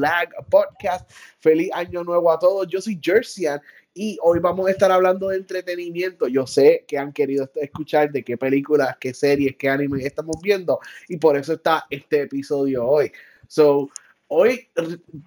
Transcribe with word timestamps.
Lag 0.00 0.30
Podcast. 0.48 1.10
Feliz 1.38 1.70
año 1.72 2.02
nuevo 2.02 2.32
a 2.32 2.38
todos. 2.38 2.66
Yo 2.68 2.80
soy 2.80 2.98
Jerseyan 3.00 3.60
y 3.94 4.18
hoy 4.22 4.38
vamos 4.38 4.68
a 4.68 4.70
estar 4.70 4.90
hablando 4.90 5.28
de 5.28 5.36
entretenimiento. 5.36 6.26
Yo 6.28 6.46
sé 6.46 6.84
que 6.88 6.98
han 6.98 7.12
querido 7.12 7.50
escuchar 7.56 8.10
de 8.10 8.24
qué 8.24 8.36
películas, 8.36 8.96
qué 8.98 9.12
series, 9.12 9.56
qué 9.56 9.68
anime 9.68 10.04
estamos 10.04 10.36
viendo 10.42 10.78
y 11.08 11.16
por 11.16 11.36
eso 11.36 11.52
está 11.54 11.86
este 11.90 12.22
episodio 12.22 12.86
hoy. 12.86 13.12
So, 13.46 13.90
hoy 14.28 14.68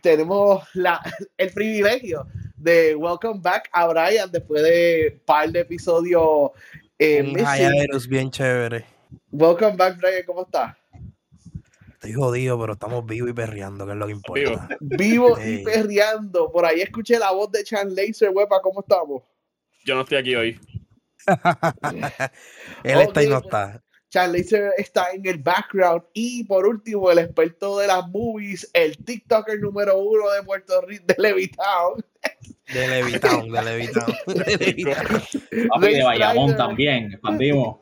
tenemos 0.01 0.63
la, 0.73 1.01
el 1.37 1.51
privilegio 1.51 2.25
de 2.55 2.95
welcome 2.95 3.39
back 3.41 3.69
a 3.71 3.87
Brian 3.87 4.31
después 4.31 4.63
de 4.63 5.11
un 5.13 5.25
par 5.25 5.51
de 5.51 5.59
episodios. 5.59 6.51
Eh, 6.97 7.21
bien 8.07 8.31
chévere. 8.31 8.85
Welcome 9.31 9.75
back, 9.75 9.97
Brian, 9.97 10.23
¿cómo 10.25 10.43
estás? 10.43 10.75
Estoy 12.03 12.21
jodido, 12.21 12.59
pero 12.59 12.73
estamos 12.73 13.05
vivos 13.05 13.29
y 13.29 13.33
perreando, 13.33 13.85
que 13.85 13.93
es 13.93 13.97
lo 13.97 14.05
que 14.07 14.11
importa. 14.11 14.67
Vivo, 14.81 15.37
y 15.39 15.63
perreando. 15.63 16.51
Por 16.51 16.65
ahí 16.65 16.81
escuché 16.81 17.17
la 17.17 17.31
voz 17.31 17.49
de 17.49 17.63
Chan 17.63 17.95
Laser, 17.95 18.29
huepa, 18.29 18.59
¿cómo 18.61 18.81
estamos? 18.81 19.23
Yo 19.85 19.95
no 19.95 20.01
estoy 20.01 20.17
aquí 20.17 20.35
hoy. 20.35 20.59
Él 22.83 22.99
está 22.99 23.23
y 23.23 23.29
no 23.29 23.37
está. 23.37 23.81
Chan 24.09 24.33
Laser 24.33 24.73
está 24.77 25.11
en 25.13 25.25
el 25.25 25.37
background. 25.37 26.03
Y 26.13 26.43
por 26.43 26.67
último, 26.67 27.09
el 27.09 27.19
experto 27.19 27.79
de 27.79 27.87
las 27.87 28.05
movies, 28.09 28.69
el 28.73 28.97
TikToker 28.97 29.61
número 29.61 29.97
uno 29.97 30.29
de 30.31 30.43
Puerto 30.43 30.81
Rico, 30.81 31.05
de 31.07 31.15
Levitown. 31.17 32.03
De 32.71 32.87
Levitown, 32.87 33.51
de 33.51 33.61
Levitown. 33.61 34.15
Papi 35.69 35.93
de 35.93 36.03
Bayamón 36.03 36.55
también, 36.55 37.11
expandimos. 37.11 37.77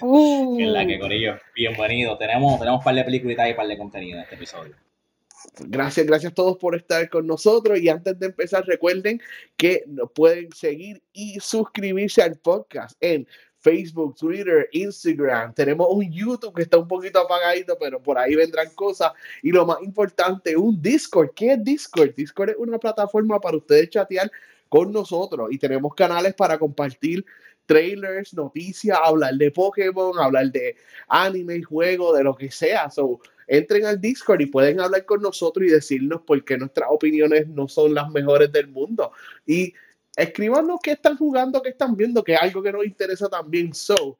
Uh. 0.00 0.58
En 0.60 0.72
la 0.72 0.86
que, 0.86 0.98
Corillo, 0.98 1.38
bienvenido. 1.54 2.18
Tenemos, 2.18 2.58
tenemos 2.58 2.80
un 2.80 2.84
par 2.84 2.94
de 2.94 3.04
películas 3.04 3.46
y 3.46 3.50
un 3.50 3.56
par 3.56 3.68
de 3.68 3.78
contenido 3.78 4.16
en 4.16 4.24
este 4.24 4.34
episodio. 4.34 4.74
Gracias, 5.60 6.06
gracias 6.06 6.32
a 6.32 6.34
todos 6.34 6.58
por 6.58 6.74
estar 6.74 7.08
con 7.08 7.26
nosotros. 7.26 7.78
Y 7.78 7.88
antes 7.88 8.18
de 8.18 8.26
empezar, 8.26 8.64
recuerden 8.66 9.20
que 9.56 9.84
nos 9.86 10.10
pueden 10.12 10.50
seguir 10.52 11.02
y 11.12 11.38
suscribirse 11.40 12.22
al 12.22 12.36
podcast 12.36 12.96
en 13.00 13.26
Facebook, 13.66 14.14
Twitter, 14.14 14.68
Instagram. 14.70 15.52
Tenemos 15.52 15.88
un 15.90 16.08
YouTube 16.08 16.54
que 16.54 16.62
está 16.62 16.78
un 16.78 16.86
poquito 16.86 17.18
apagadito, 17.18 17.76
pero 17.76 18.00
por 18.00 18.16
ahí 18.16 18.36
vendrán 18.36 18.68
cosas. 18.76 19.10
Y 19.42 19.50
lo 19.50 19.66
más 19.66 19.78
importante, 19.82 20.56
un 20.56 20.80
Discord. 20.80 21.30
¿Qué 21.34 21.54
es 21.54 21.64
Discord? 21.64 22.14
Discord 22.14 22.50
es 22.50 22.56
una 22.58 22.78
plataforma 22.78 23.40
para 23.40 23.56
ustedes 23.56 23.90
chatear 23.90 24.30
con 24.68 24.92
nosotros 24.92 25.48
y 25.50 25.58
tenemos 25.58 25.96
canales 25.96 26.32
para 26.34 26.56
compartir 26.60 27.24
trailers, 27.66 28.32
noticias, 28.34 28.96
hablar 29.02 29.34
de 29.34 29.50
Pokémon, 29.50 30.16
hablar 30.16 30.52
de 30.52 30.76
anime, 31.08 31.60
juego, 31.64 32.14
de 32.14 32.22
lo 32.22 32.36
que 32.36 32.52
sea. 32.52 32.88
So, 32.88 33.18
entren 33.48 33.84
al 33.84 34.00
Discord 34.00 34.42
y 34.42 34.46
pueden 34.46 34.78
hablar 34.78 35.04
con 35.04 35.22
nosotros 35.22 35.66
y 35.66 35.70
decirnos 35.70 36.20
por 36.22 36.44
qué 36.44 36.56
nuestras 36.56 36.88
opiniones 36.88 37.48
no 37.48 37.66
son 37.66 37.94
las 37.94 38.08
mejores 38.10 38.52
del 38.52 38.68
mundo. 38.68 39.10
Y 39.44 39.74
escríbanos 40.16 40.80
qué 40.82 40.92
están 40.92 41.16
jugando, 41.16 41.62
qué 41.62 41.70
están 41.70 41.94
viendo, 41.94 42.24
que 42.24 42.34
es 42.34 42.42
algo 42.42 42.62
que 42.62 42.72
nos 42.72 42.84
interesa 42.84 43.28
también. 43.28 43.74
So, 43.74 44.18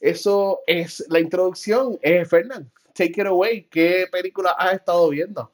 eso 0.00 0.60
es 0.66 1.04
la 1.08 1.20
introducción. 1.20 1.98
Eh, 2.02 2.24
Fernán, 2.24 2.70
take 2.92 3.20
it 3.20 3.26
away. 3.26 3.62
¿Qué 3.64 4.06
película 4.10 4.50
has 4.58 4.74
estado 4.74 5.08
viendo? 5.08 5.50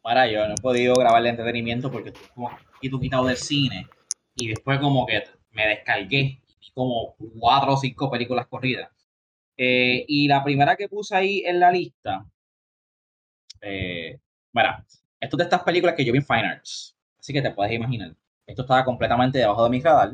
Para, 0.00 0.26
yo 0.26 0.46
no 0.46 0.54
he 0.54 0.62
podido 0.62 0.94
grabar 0.94 1.20
el 1.20 1.28
entretenimiento 1.28 1.90
porque 1.90 2.10
estoy 2.10 2.26
como 2.34 3.00
quitado 3.00 3.26
del 3.26 3.36
cine 3.36 3.86
y 4.34 4.48
después 4.48 4.80
como 4.80 5.04
que 5.04 5.22
me 5.50 5.66
descargué 5.66 6.40
como 6.72 7.14
cuatro 7.38 7.74
o 7.74 7.76
cinco 7.76 8.10
películas 8.10 8.46
corridas. 8.46 8.90
Eh, 9.56 10.06
y 10.08 10.26
la 10.26 10.42
primera 10.42 10.76
que 10.76 10.88
puse 10.88 11.14
ahí 11.14 11.42
en 11.44 11.60
la 11.60 11.70
lista, 11.70 12.24
eh, 13.60 14.18
esto 15.20 15.36
es 15.36 15.38
de 15.38 15.44
estas 15.44 15.62
películas 15.62 15.94
que 15.94 16.04
yo 16.04 16.12
vi 16.12 16.18
en 16.18 16.24
Fine 16.24 16.46
Arts, 16.46 16.96
así 17.18 17.32
que 17.32 17.42
te 17.42 17.50
puedes 17.50 17.72
imaginar. 17.74 18.14
Esto 18.50 18.62
estaba 18.62 18.84
completamente 18.84 19.38
debajo 19.38 19.62
de 19.62 19.70
mi 19.70 19.80
radar. 19.80 20.12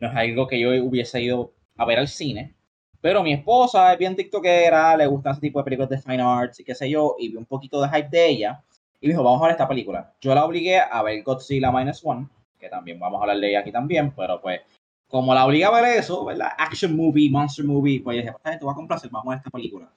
No 0.00 0.08
es 0.08 0.16
algo 0.16 0.48
que 0.48 0.58
yo 0.58 0.70
hubiese 0.84 1.22
ido 1.22 1.52
a 1.76 1.84
ver 1.84 2.00
al 2.00 2.08
cine. 2.08 2.56
Pero 3.00 3.22
mi 3.22 3.32
esposa 3.32 3.92
es 3.92 3.98
bien 4.00 4.16
tiktokera, 4.16 4.96
le 4.96 5.06
gusta 5.06 5.30
ese 5.30 5.42
tipo 5.42 5.60
de 5.60 5.64
películas 5.64 5.88
de 5.90 5.98
fine 5.98 6.20
arts 6.20 6.58
y 6.58 6.64
qué 6.64 6.74
sé 6.74 6.90
yo, 6.90 7.14
y 7.20 7.28
vi 7.28 7.36
un 7.36 7.46
poquito 7.46 7.80
de 7.80 7.88
hype 7.88 8.08
de 8.08 8.28
ella. 8.30 8.64
Y 9.00 9.06
dijo, 9.06 9.22
vamos 9.22 9.40
a 9.40 9.44
ver 9.44 9.52
esta 9.52 9.68
película. 9.68 10.12
Yo 10.20 10.34
la 10.34 10.44
obligué 10.44 10.80
a 10.80 11.02
ver 11.04 11.22
Godzilla 11.22 11.70
Minus 11.70 12.04
One, 12.04 12.26
que 12.58 12.68
también 12.68 12.98
vamos 12.98 13.20
a 13.20 13.22
hablar 13.22 13.38
de 13.38 13.50
ella 13.50 13.60
aquí 13.60 13.70
también, 13.70 14.12
pero 14.16 14.40
pues, 14.40 14.60
como 15.06 15.32
la 15.32 15.46
obliga 15.46 15.68
a 15.68 15.80
ver 15.80 15.98
eso, 15.98 16.24
¿verdad? 16.24 16.48
Action 16.58 16.96
movie, 16.96 17.30
monster 17.30 17.64
movie, 17.64 18.00
pues 18.00 18.16
yo 18.16 18.22
dije, 18.22 18.34
pues, 18.42 18.58
te 18.58 18.64
voy 18.64 18.72
a 18.72 18.74
complacer, 18.74 19.08
vamos 19.08 19.28
a 19.28 19.30
ver 19.30 19.38
esta 19.38 19.50
película. 19.50 19.88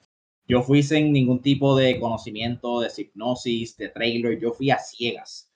Yo 0.46 0.62
fui 0.62 0.84
sin 0.84 1.12
ningún 1.12 1.42
tipo 1.42 1.76
de 1.76 1.98
conocimiento, 1.98 2.78
de 2.78 2.92
hipnosis, 2.96 3.76
de 3.76 3.88
trailer, 3.88 4.38
yo 4.38 4.52
fui 4.52 4.70
a 4.70 4.78
ciegas. 4.78 5.51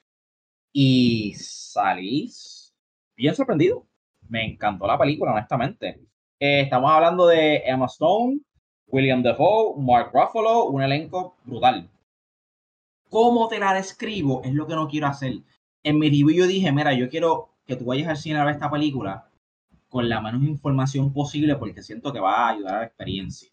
Y 0.79 1.33
salí 1.39 2.31
bien 3.17 3.35
sorprendido. 3.35 3.87
Me 4.29 4.45
encantó 4.45 4.87
la 4.87 4.99
película, 4.99 5.33
honestamente. 5.33 6.03
Eh, 6.39 6.61
estamos 6.61 6.91
hablando 6.91 7.27
de 7.27 7.63
Emma 7.65 7.87
Stone, 7.87 8.41
William 8.89 9.23
Defoe, 9.23 9.75
Mark 9.79 10.11
Ruffalo, 10.13 10.67
un 10.67 10.83
elenco 10.83 11.35
brutal. 11.45 11.89
¿Cómo 13.09 13.49
te 13.49 13.59
la 13.59 13.73
describo? 13.73 14.43
Es 14.45 14.53
lo 14.53 14.67
que 14.67 14.75
no 14.75 14.87
quiero 14.87 15.07
hacer. 15.07 15.39
En 15.83 15.99
mi 15.99 16.11
review 16.11 16.31
yo 16.31 16.47
dije, 16.47 16.71
mira, 16.73 16.93
yo 16.93 17.09
quiero 17.09 17.55
que 17.67 17.77
tú 17.77 17.87
vayas 17.87 18.09
al 18.09 18.19
cine 18.19 18.39
a 18.39 18.45
ver 18.45 18.57
esta 18.57 18.71
película 18.71 19.31
con 19.89 20.11
la 20.11 20.21
menos 20.21 20.43
información 20.43 21.11
posible 21.11 21.57
porque 21.57 21.83
siento 21.83 22.13
que 22.13 22.21
va 22.21 22.35
a 22.35 22.49
ayudar 22.51 22.75
a 22.75 22.79
la 22.81 22.85
experiencia. 22.85 23.49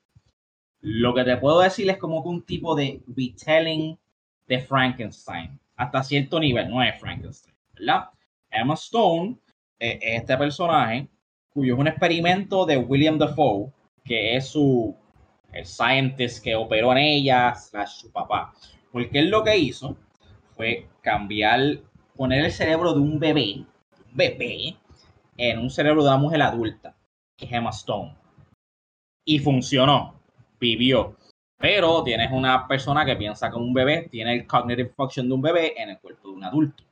Lo 0.81 1.13
que 1.13 1.23
te 1.23 1.37
puedo 1.37 1.61
decir 1.61 1.89
es 1.89 1.97
como 1.97 2.21
que 2.21 2.27
un 2.27 2.41
tipo 2.41 2.75
de 2.75 3.01
retelling 3.07 3.97
de 4.45 4.59
Frankenstein 4.59 5.57
hasta 5.75 6.03
cierto 6.03 6.39
nivel, 6.39 6.69
no 6.69 6.83
es 6.83 6.99
Frankenstein, 6.99 7.55
¿verdad? 7.73 8.09
Emma 8.49 8.75
Stone 8.75 9.37
es 9.79 9.97
este 10.01 10.37
personaje 10.37 11.07
cuyo 11.49 11.73
es 11.73 11.79
un 11.79 11.87
experimento 11.87 12.65
de 12.65 12.77
William 12.77 13.17
Dafoe, 13.17 13.71
que 14.03 14.35
es 14.35 14.47
su 14.47 14.95
el 15.53 15.65
scientist 15.65 16.43
que 16.43 16.55
operó 16.55 16.91
en 16.93 16.97
ella, 16.97 17.53
slash 17.55 18.01
su 18.01 18.11
papá. 18.11 18.53
Porque 18.91 19.19
él 19.19 19.29
lo 19.29 19.43
que 19.43 19.57
hizo 19.57 19.95
fue 20.55 20.87
cambiar, 21.01 21.79
poner 22.15 22.45
el 22.45 22.51
cerebro 22.51 22.93
de 22.93 22.99
un 22.99 23.19
bebé, 23.19 23.57
un 23.57 24.15
bebé, 24.15 24.75
en 25.37 25.59
un 25.59 25.69
cerebro 25.69 26.03
de 26.03 26.09
una 26.09 26.17
mujer 26.17 26.41
adulta, 26.41 26.95
que 27.37 27.45
es 27.45 27.51
Emma 27.51 27.71
Stone. 27.71 28.15
Y 29.25 29.39
funcionó, 29.39 30.19
vivió. 30.59 31.15
Pero 31.63 32.03
tienes 32.03 32.29
una 32.29 32.67
persona 32.67 33.05
que 33.05 33.15
piensa 33.15 33.49
como 33.49 33.63
un 33.63 33.73
bebé, 33.73 34.09
tiene 34.11 34.33
el 34.33 34.45
cognitive 34.45 34.91
function 34.97 35.29
de 35.29 35.33
un 35.33 35.41
bebé 35.41 35.81
en 35.81 35.91
el 35.91 35.97
cuerpo 35.97 36.27
de 36.27 36.33
un 36.35 36.43
adulto. 36.43 36.83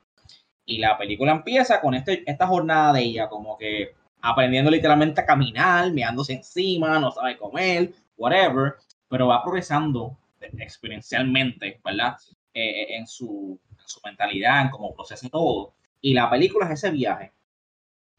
Y 0.66 0.78
la 0.78 0.98
película 0.98 1.34
empieza 1.34 1.82
con 1.82 1.94
este, 1.94 2.24
esta 2.26 2.48
jornada 2.48 2.94
de 2.94 3.02
ella, 3.02 3.28
como 3.28 3.58
que 3.58 3.94
aprendiendo 4.22 4.72
literalmente 4.72 5.20
a 5.20 5.26
caminar, 5.26 5.92
meándose 5.92 6.32
encima, 6.32 6.98
no 7.00 7.12
sabe 7.12 7.38
comer, 7.38 7.92
whatever, 8.16 8.76
pero 9.10 9.28
va 9.28 9.44
progresando 9.44 10.16
exponencialmente, 10.40 11.82
¿verdad? 11.84 12.16
Eh, 12.54 12.62
eh, 12.64 12.96
en, 12.96 13.08
su, 13.08 13.60
en 13.78 13.88
su 13.90 14.00
mentalidad, 14.06 14.62
en 14.62 14.70
cómo 14.70 14.96
procesa 14.96 15.28
todo. 15.28 15.74
Y 16.00 16.14
la 16.14 16.30
película 16.30 16.68
es 16.68 16.72
ese 16.82 16.92
viaje. 16.92 17.34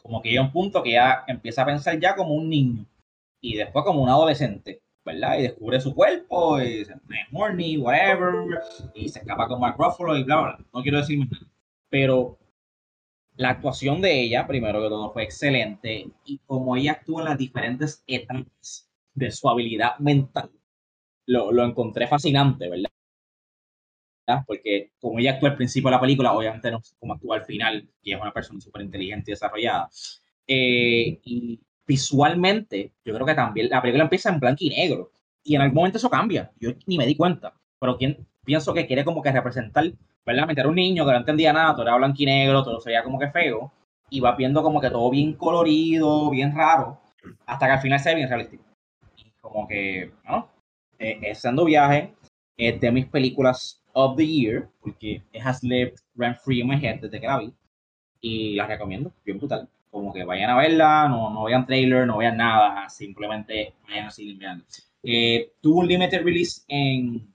Como 0.03 0.21
que 0.21 0.29
llega 0.29 0.43
un 0.43 0.53
punto 0.53 0.83
que 0.83 0.93
ya 0.93 1.25
empieza 1.29 1.63
a 1.63 1.67
pensar 1.67 1.99
ya 1.99 2.15
como 2.15 2.35
un 2.35 2.51
niño 2.51 2.85
y 3.41 3.57
después 3.57 3.87
como 3.87 4.03
un 4.03 4.11
adolescente. 4.11 4.83
¿Verdad? 5.05 5.39
Y 5.39 5.43
descubre 5.43 5.81
su 5.81 5.95
cuerpo, 5.95 6.61
y 6.61 6.85
se 6.85 6.95
horny, 7.33 7.79
whatever, 7.79 8.61
y 8.95 9.09
se 9.09 9.21
escapa 9.21 9.49
con 9.49 9.61
Mark 9.61 9.77
Ruffalo 9.79 10.17
y 10.17 10.25
bla, 10.25 10.41
bla, 10.41 10.59
No 10.73 10.83
quiero 10.83 10.99
decir 10.99 11.19
nada. 11.19 11.47
Pero 11.89 12.39
la 13.37 13.51
actuación 13.51 14.01
de 14.01 14.21
ella, 14.23 14.47
primero 14.47 14.81
que 14.83 14.89
todo, 14.89 15.13
fue 15.13 15.25
excelente. 15.25 16.09
Y 16.25 16.39
como 16.47 16.77
ella 16.77 16.93
actúa 16.93 17.23
en 17.23 17.29
las 17.29 17.39
diferentes 17.39 18.03
etapas 18.07 18.89
de 19.15 19.31
su 19.31 19.49
habilidad 19.49 19.99
mental, 19.99 20.51
lo, 21.27 21.53
lo 21.53 21.65
encontré 21.65 22.07
fascinante, 22.07 22.69
¿verdad? 22.69 22.91
Porque 24.47 24.93
como 25.01 25.19
ella 25.19 25.33
actúa 25.33 25.51
al 25.51 25.57
principio 25.57 25.89
de 25.89 25.97
la 25.97 26.01
película, 26.01 26.33
obviamente 26.33 26.71
no 26.71 26.81
sé 26.83 26.95
cómo 26.99 27.15
actúa 27.15 27.37
al 27.37 27.45
final, 27.45 27.89
que 28.03 28.13
es 28.13 28.21
una 28.21 28.33
persona 28.33 28.61
súper 28.61 28.83
inteligente 28.83 29.31
y 29.31 29.35
desarrollada. 29.35 29.91
Eh, 30.47 31.21
y 31.25 31.61
visualmente, 31.87 32.93
yo 33.05 33.15
creo 33.15 33.27
que 33.27 33.35
también 33.35 33.69
la 33.69 33.81
película 33.81 34.05
empieza 34.05 34.31
en 34.31 34.41
blanco 34.41 34.59
y 34.61 34.71
negro. 34.71 35.11
Y 35.45 35.57
en 35.57 35.63
algún 35.63 35.77
momento 35.77 35.99
eso 35.99 36.11
cambia. 36.11 36.51
Yo 36.61 36.71
ni 36.87 36.97
me 36.97 37.07
di 37.07 37.17
cuenta. 37.17 37.55
Pero 37.81 37.97
quien, 37.97 38.27
pienso 38.45 38.73
que 38.73 38.87
quiere 38.87 39.05
como 39.05 39.23
que 39.23 39.33
representar, 39.33 39.85
¿verdad? 40.25 40.47
Meter 40.47 40.67
a 40.67 40.69
un 40.69 40.77
niño 40.77 41.05
que 41.05 41.13
no 41.13 41.19
entendía 41.19 41.53
nada, 41.53 41.73
todo 41.73 41.83
era 41.83 41.97
blanco 41.97 42.17
y 42.19 42.27
negro, 42.27 42.63
todo 42.63 42.81
se 42.81 42.91
veía 42.91 43.03
como 43.03 43.19
que 43.19 43.31
feo. 43.31 43.73
Y 44.11 44.21
va 44.21 44.37
viendo 44.37 44.63
como 44.63 44.81
que 44.81 44.91
todo 44.91 45.11
bien 45.11 45.35
colorido, 45.35 46.31
bien 46.31 46.55
raro. 46.55 47.01
Hasta 47.47 47.67
que 47.67 47.73
al 47.73 47.81
final 47.81 47.99
se 47.99 48.11
ve 48.11 48.17
bien 48.17 48.29
realístico. 48.29 48.65
Y 49.17 49.31
como 49.41 49.67
que, 49.67 50.13
¿no? 50.29 50.49
Eh, 50.99 51.19
es 51.23 51.43
viaje. 51.67 52.15
Es 52.57 52.81
de 52.81 52.93
mis 52.93 53.07
películas 53.07 53.83
of 53.95 54.17
the 54.17 54.27
year. 54.27 54.69
Porque 54.81 55.23
it 55.33 55.43
has 55.43 55.63
lived 55.63 55.97
rent 56.15 56.37
free 56.39 56.61
in 56.61 56.69
my 56.69 56.77
head 56.77 57.01
desde 57.01 57.21
que 57.21 57.27
la 57.27 57.39
vi. 57.39 57.53
Y 58.21 58.55
la 58.55 58.67
recomiendo. 58.67 59.13
Bien 59.25 59.39
brutal 59.39 59.69
como 59.93 60.13
que 60.13 60.25
vayan 60.25 60.49
a 60.51 60.57
verla, 60.57 61.07
no, 61.09 61.29
no 61.31 61.45
vean 61.45 61.67
trailer, 61.67 62.07
no 62.07 62.17
vean 62.17 62.39
nada, 62.39 62.89
simplemente 62.89 63.75
vayan 63.87 64.07
así 64.07 64.33
vean. 64.35 64.65
Eh, 65.03 65.53
tuvo 65.61 65.81
un 65.81 65.87
limited 65.89 66.25
release 66.25 66.63
en, 66.67 67.33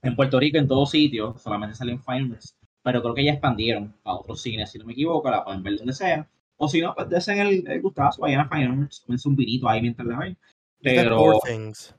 en 0.00 0.16
Puerto 0.16 0.40
Rico, 0.40 0.56
en 0.56 0.66
todos 0.66 0.90
sitios, 0.90 1.40
solamente 1.42 1.76
salió 1.76 1.92
en 1.92 2.02
Fireworks, 2.02 2.56
pero 2.82 3.02
creo 3.02 3.14
que 3.14 3.24
ya 3.24 3.32
expandieron 3.32 3.94
a 4.04 4.14
otros 4.14 4.40
cines, 4.40 4.70
si 4.70 4.78
no 4.78 4.86
me 4.86 4.94
equivoco, 4.94 5.30
la 5.30 5.44
pueden 5.44 5.62
ver 5.62 5.76
donde 5.76 5.92
sea. 5.92 6.26
O 6.56 6.66
si 6.68 6.80
no, 6.80 6.94
pues 6.94 7.08
desen 7.10 7.38
el, 7.38 7.68
el 7.68 7.82
gustazo, 7.82 8.22
vayan 8.22 8.40
a 8.40 8.48
Fireworks, 8.48 9.00
comienza 9.00 9.28
un 9.28 9.36
vinito 9.36 9.68
ahí 9.68 9.82
mientras 9.82 10.06
la 10.08 10.18
ven. 10.18 10.38
Pero, 10.80 11.16
Poor 11.18 11.36
Things. 11.44 11.94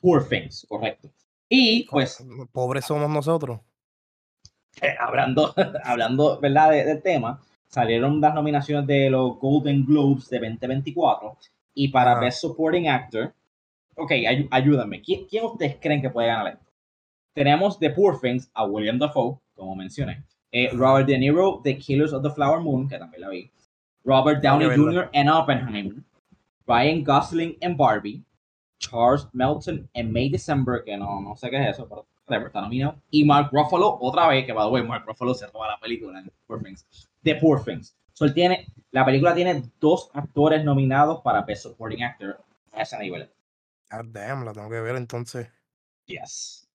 Poor 0.00 0.28
Things, 0.28 0.66
correcto. 0.68 1.10
Y 1.48 1.84
pues, 1.88 2.26
Pobres 2.50 2.86
somos 2.86 3.08
nosotros. 3.08 3.60
eh, 4.82 4.94
hablando, 5.00 5.54
hablando 5.84 6.40
¿verdad? 6.40 6.70
De- 6.70 6.84
del 6.84 7.02
tema, 7.02 7.40
salieron 7.68 8.20
las 8.20 8.34
nominaciones 8.34 8.86
de 8.86 9.10
los 9.10 9.38
Golden 9.38 9.84
Globes 9.84 10.28
de 10.28 10.38
2024 10.40 11.36
y 11.74 11.88
para. 11.88 12.18
Best 12.20 12.40
Supporting 12.40 12.88
Actor, 12.88 13.32
ok, 13.96 14.10
ay- 14.10 14.48
ayúdenme, 14.50 15.00
¿quién, 15.00 15.26
quién 15.26 15.44
ustedes 15.44 15.76
creen 15.80 16.02
que 16.02 16.10
puede 16.10 16.28
ganar 16.28 16.48
esto? 16.54 16.64
Tenemos 17.34 17.78
The 17.78 17.90
Poor 17.90 18.18
Things 18.20 18.50
a 18.54 18.64
William 18.64 18.98
Dafoe, 18.98 19.38
como 19.54 19.76
mencioné, 19.76 20.24
eh, 20.50 20.70
Robert 20.72 21.06
De 21.06 21.18
Niro, 21.18 21.60
The 21.62 21.76
Killers 21.78 22.12
of 22.12 22.22
the 22.22 22.30
Flower 22.30 22.60
Moon, 22.60 22.88
que 22.88 22.98
también 22.98 23.20
la 23.20 23.28
vi, 23.28 23.50
Robert 24.04 24.42
Downey. 24.42 24.66
Jr. 24.76 25.10
en 25.12 25.28
Oppenheimer, 25.28 26.02
Ryan 26.66 27.04
Gosling 27.04 27.56
en 27.60 27.76
Barbie, 27.76 28.22
Charles 28.78 29.28
Melton 29.32 29.88
en 29.92 30.12
May 30.12 30.28
December, 30.30 30.82
que 30.84 30.96
no, 30.96 31.20
no 31.20 31.36
sé 31.36 31.50
qué 31.50 31.62
es 31.62 31.70
eso, 31.78 31.86
pero 32.26 32.46
está 32.46 32.60
nominado. 32.60 32.96
Y 33.10 33.24
Mark 33.24 33.50
Ruffalo, 33.52 33.98
otra 34.00 34.28
vez, 34.28 34.44
que 34.46 34.52
the 34.52 34.58
way, 34.58 34.82
Mark 34.82 35.04
Ruffalo 35.06 35.34
se 35.34 35.46
roba 35.46 35.68
la 35.68 35.78
película 35.80 36.18
en 36.20 36.30
Poor 36.46 36.62
Things. 36.62 37.07
The 37.34 37.40
Poor 37.40 37.62
Things. 37.64 37.94
So, 38.12 38.24
él 38.24 38.34
tiene, 38.34 38.66
la 38.90 39.04
película 39.04 39.34
tiene 39.34 39.62
dos 39.78 40.10
actores 40.14 40.64
nominados 40.64 41.20
para 41.22 41.42
Best 41.42 41.62
Supporting 41.64 42.02
Actor 42.02 42.40
a 42.72 42.82
ese 42.82 42.98
nivel. 42.98 43.30
God 43.90 44.06
damn, 44.06 44.44
la 44.44 44.52
tengo 44.52 44.68
que 44.68 44.80
ver 44.80 44.96
entonces. 44.96 45.48
Yes. 46.06 46.68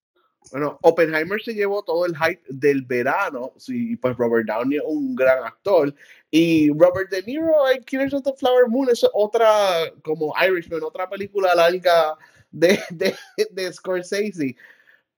Bueno, 0.52 0.78
Oppenheimer 0.82 1.42
se 1.42 1.54
llevó 1.54 1.84
todo 1.84 2.06
el 2.06 2.16
hype 2.18 2.42
del 2.50 2.84
verano, 2.84 3.54
sí, 3.58 3.96
pues 3.96 4.16
Robert 4.18 4.46
Downey 4.46 4.78
es 4.78 4.84
un 4.86 5.16
gran 5.16 5.44
actor, 5.44 5.94
y 6.30 6.70
Robert 6.72 7.10
De 7.10 7.24
Niro 7.24 7.70
en 7.70 7.84
Killers 7.84 8.14
of 8.14 8.24
the 8.24 8.34
Flower 8.34 8.68
Moon 8.68 8.90
es 8.90 9.06
otra, 9.14 9.90
como 10.04 10.34
Irishman, 10.46 10.84
otra 10.84 11.10
película 11.10 11.56
larga 11.56 12.18
de, 12.52 12.80
de, 12.90 13.16
de 13.52 13.74
Scorsese, 13.74 14.56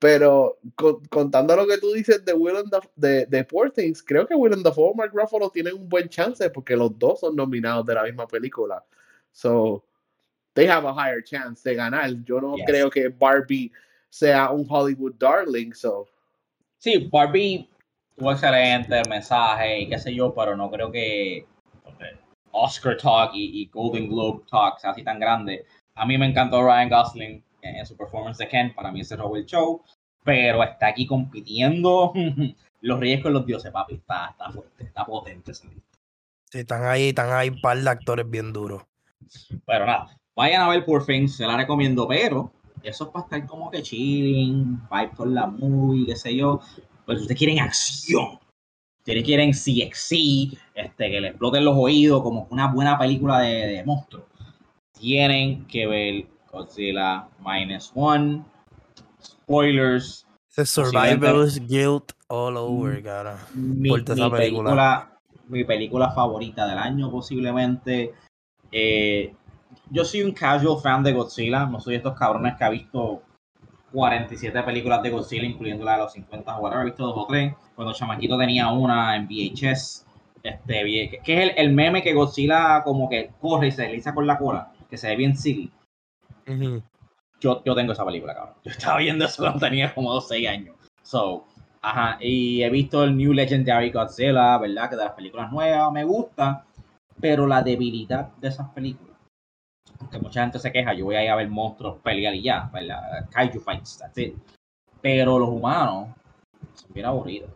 pero 0.06 0.60
con- 0.76 1.04
contando 1.06 1.56
lo 1.56 1.66
que 1.66 1.80
tú 1.80 1.92
dices 1.92 2.24
de 2.24 2.32
Willem 2.32 2.68
Daf- 2.70 2.92
de, 2.96 3.26
de 3.26 3.44
Poor 3.44 3.72
Things, 3.72 4.04
creo 4.04 4.28
que 4.28 4.36
Willem 4.36 4.62
Dafoe 4.62 4.92
y 4.94 4.98
Mark 4.98 5.12
Ruffalo 5.12 5.50
tienen 5.50 5.74
un 5.74 5.90
buen 5.90 6.08
chance 6.10 6.48
porque 6.52 6.76
los 6.76 6.98
dos 7.00 7.22
son 7.22 7.36
nominados 7.36 7.84
de 7.88 7.96
la 7.96 8.04
misma 8.04 8.28
película, 8.28 8.86
so 9.32 9.84
they 10.54 10.68
have 10.68 10.88
a 10.88 10.94
higher 10.94 11.24
chance 11.24 11.68
de 11.68 11.76
ganar, 11.76 12.08
yo 12.24 12.40
no 12.40 12.56
Yes. 12.56 12.66
creo 12.68 12.90
que 12.92 13.08
Barbie 13.10 13.72
sea 14.08 14.52
un 14.52 14.68
Hollywood 14.70 15.16
darling, 15.18 15.74
so 15.74 16.06
Sí, 16.78 17.10
Barbie 17.12 17.68
tuvo 18.16 18.32
excelente 18.32 19.00
el 19.00 19.10
mensaje 19.10 19.80
y 19.80 19.90
qué 19.90 19.98
sé 19.98 20.14
yo, 20.14 20.36
pero 20.36 20.56
no 20.56 20.70
creo 20.70 20.92
que 20.92 21.48
Oscar 22.52 22.96
Talk 22.96 23.32
y, 23.34 23.64
y 23.64 23.66
Golden 23.70 24.08
Globe 24.08 24.44
Talk 24.52 24.78
sea 24.78 24.92
así 24.92 25.04
tan 25.04 25.20
grande. 25.20 25.66
A 25.96 26.06
mí 26.06 26.16
me 26.16 26.28
encantó 26.28 26.62
Ryan 26.62 26.90
Gosling 26.90 27.44
en, 27.62 27.86
su 27.86 27.98
performance 27.98 28.38
de 28.38 28.48
Ken, 28.48 28.74
para 28.76 28.92
mí 28.92 29.04
se 29.04 29.16
robó 29.16 29.36
el 29.38 29.46
show, 29.46 29.82
pero 30.26 30.64
está 30.64 30.88
aquí 30.88 31.06
compitiendo 31.06 32.12
los 32.82 33.00
reyes 33.00 33.22
con 33.22 33.32
los 33.32 33.46
dioses, 33.46 33.72
papi, 33.72 33.96
está, 33.96 34.32
está 34.32 34.52
fuerte, 34.52 34.84
está 34.84 35.06
potente 35.06 35.52
ese. 35.52 35.70
Sí, 36.52 36.60
están 36.60 36.84
ahí, 36.86 37.10
están 37.10 37.32
ahí 37.32 37.50
un 37.50 37.62
par 37.62 37.78
de 37.78 37.90
actores 37.90 38.30
bien 38.30 38.52
duros. 38.52 38.84
Pero 39.66 39.86
nada, 39.86 40.18
vayan 40.36 40.64
a 40.64 40.70
ver 40.70 40.84
Poor 40.84 41.06
Things, 41.06 41.38
se 41.38 41.46
la 41.46 41.56
recomiendo, 41.56 42.08
pero 42.08 42.52
eso 42.84 43.06
es 43.06 43.10
para 43.12 43.26
estar 43.26 43.46
como 43.46 43.72
que 43.72 43.82
chilling, 43.82 44.82
vibe 44.92 45.12
con 45.16 45.34
la 45.34 45.48
movie, 45.48 46.08
qué 46.08 46.16
sé 46.16 46.36
yo. 46.36 46.60
Pero 47.06 47.20
si 47.20 47.24
ustedes 47.24 47.40
quieren 47.40 47.60
acción, 47.60 48.40
ustedes 48.98 49.24
quieren 49.24 49.52
CXC, 49.52 50.58
este, 50.74 51.12
que 51.12 51.22
le 51.22 51.28
exploten 51.30 51.66
los 51.66 51.76
oídos 51.78 52.24
como 52.24 52.48
una 52.50 52.72
buena 52.74 52.98
película 52.98 53.40
de, 53.40 53.68
de 53.68 53.84
monstruos, 53.86 54.26
tienen 55.00 55.66
que 55.68 55.86
ver 55.86 56.28
Godzilla 56.52 57.28
Minus 57.40 57.92
One, 57.94 58.44
spoilers, 59.46 60.26
Posiblemente- 60.56 61.28
Survivor's 61.28 61.68
Guilt 61.68 62.12
all 62.28 62.58
over, 62.58 63.00
Mm. 63.00 63.04
cara. 63.04 63.38
mi, 63.54 63.90
película. 63.92 64.30
película, 64.38 65.20
mi 65.48 65.64
película 65.64 66.12
favorita 66.12 66.68
del 66.68 66.78
año 66.78 67.12
posiblemente. 67.12 68.14
Eh, 68.72 69.34
yo 69.92 70.04
soy 70.04 70.24
un 70.24 70.32
casual 70.32 70.82
fan 70.82 71.04
de 71.04 71.14
Godzilla, 71.14 71.66
no 71.66 71.80
soy 71.80 71.94
de 71.94 71.98
estos 71.98 72.18
cabrones 72.18 72.56
que 72.58 72.64
ha 72.64 72.70
visto 72.70 73.22
47 73.92 74.64
películas 74.64 75.04
de 75.04 75.10
Godzilla, 75.12 75.46
incluyendo 75.46 75.86
la 75.86 75.94
de 75.94 75.98
los 76.00 76.14
50 76.14 76.58
o 76.58 76.62
whatever, 76.62 76.82
he 76.88 76.90
visto 76.90 77.06
dos 77.06 77.16
o 77.18 77.28
tres. 77.28 77.54
Cuando 77.76 77.94
Chamaquito 77.94 78.38
tenía 78.38 78.70
una 78.72 79.16
en 79.16 79.28
VHS, 79.28 80.06
este, 80.44 80.84
que 80.84 81.20
que 81.24 81.34
es 81.44 81.50
el, 81.52 81.58
el 81.58 81.74
meme 81.74 82.02
que 82.02 82.14
Godzilla 82.14 82.82
como 82.84 83.08
que 83.10 83.32
corre 83.40 83.68
y 83.68 83.72
se 83.72 83.84
desliza 83.84 84.14
con 84.14 84.26
la 84.28 84.38
cola, 84.38 84.72
que 84.90 84.98
se 84.98 85.08
ve 85.10 85.16
bien 85.16 85.38
silly. 85.38 85.72
Ujú. 86.48 86.82
Yo, 87.46 87.64
yo 87.64 87.76
tengo 87.76 87.94
esa 87.94 88.04
película, 88.04 88.34
cabrón. 88.34 88.56
Yo 88.64 88.72
estaba 88.72 88.98
viendo 88.98 89.24
eso 89.24 89.44
cuando 89.44 89.60
tenía 89.60 89.94
como 89.94 90.12
2 90.12 90.30
6 90.30 90.48
años. 90.50 90.76
So, 91.04 91.46
ajá, 91.80 92.18
y 92.20 92.64
he 92.64 92.70
visto 92.72 93.04
el 93.04 93.16
New 93.16 93.34
Legendary 93.34 93.92
Godzilla, 93.92 94.58
¿verdad? 94.58 94.90
Que 94.90 94.96
de 94.96 95.04
las 95.04 95.14
películas 95.14 95.52
nuevas 95.52 95.92
me 95.92 96.04
gusta, 96.04 96.66
pero 97.22 97.46
la 97.46 97.62
debilidad 97.62 98.32
de 98.38 98.48
esas 98.48 98.68
películas, 98.70 99.16
aunque 100.00 100.18
mucha 100.18 100.42
gente 100.42 100.58
se 100.58 100.72
queja, 100.72 100.96
yo 100.96 101.06
voy 101.06 101.18
a 101.18 101.24
ir 101.24 101.30
a 101.30 101.36
ver 101.36 101.48
monstruos 101.48 101.98
pelear 102.02 102.34
y 102.34 102.42
ya, 102.42 102.68
¿verdad? 102.74 103.30
Kaiju 103.30 103.60
fights, 103.60 104.00
that's 104.00 104.18
it. 104.18 104.36
Pero 105.00 105.38
los 105.38 105.50
humanos 105.50 106.16
son 106.74 106.94
bien 106.96 107.06
aburridos. 107.06 107.52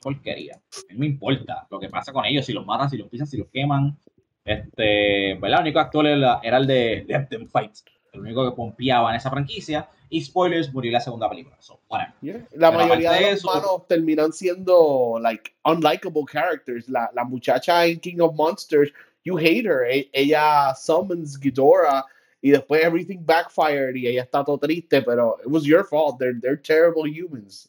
Porquería. 0.00 0.54
A 0.54 0.92
mí 0.94 0.98
me 0.98 1.06
importa 1.06 1.66
lo 1.70 1.78
que 1.78 1.90
pasa 1.90 2.10
con 2.10 2.24
ellos, 2.24 2.46
si 2.46 2.54
los 2.54 2.64
matan, 2.64 2.88
si 2.88 2.96
los 2.96 3.08
pisan, 3.10 3.26
si 3.26 3.36
los 3.36 3.48
queman. 3.48 3.98
Este, 4.46 5.34
¿verdad? 5.34 5.58
El 5.58 5.64
único 5.64 5.80
actor 5.80 6.06
era, 6.06 6.40
el 6.42 6.66
de 6.66 7.04
Let 7.06 7.26
Them 7.26 7.46
Fight, 7.46 7.72
el 8.12 8.20
único 8.20 8.48
que 8.48 8.56
pompeaba 8.56 9.10
en 9.10 9.16
esa 9.16 9.30
franquicia. 9.30 9.88
Y 10.12 10.20
spoilers, 10.22 10.72
murió 10.72 10.90
la 10.90 11.00
segunda 11.00 11.28
película. 11.28 11.56
So. 11.60 11.78
Yeah. 12.20 12.44
La 12.52 12.70
mayoría 12.72 13.12
de 13.12 13.32
los 13.32 13.44
humanos 13.44 13.86
terminan 13.88 14.32
siendo 14.32 15.18
like 15.20 15.54
unlikable 15.64 16.24
characters. 16.30 16.88
La, 16.88 17.08
la 17.14 17.22
muchacha 17.24 17.86
en 17.86 18.00
King 18.00 18.18
of 18.20 18.34
Monsters, 18.34 18.92
you 19.24 19.38
hate 19.38 19.64
her. 19.66 19.84
E- 19.88 20.10
ella 20.12 20.74
summons 20.74 21.38
Ghidorah 21.38 22.04
y 22.42 22.50
después 22.50 22.82
everything 22.82 23.18
backfired 23.24 23.94
y 23.94 24.08
ella 24.08 24.22
está 24.22 24.44
todo 24.44 24.58
triste, 24.58 25.00
pero 25.02 25.36
it 25.44 25.46
was 25.46 25.62
your 25.62 25.84
fault. 25.84 26.18
They're, 26.18 26.38
they're 26.40 26.60
terrible 26.60 27.04
humans. 27.08 27.68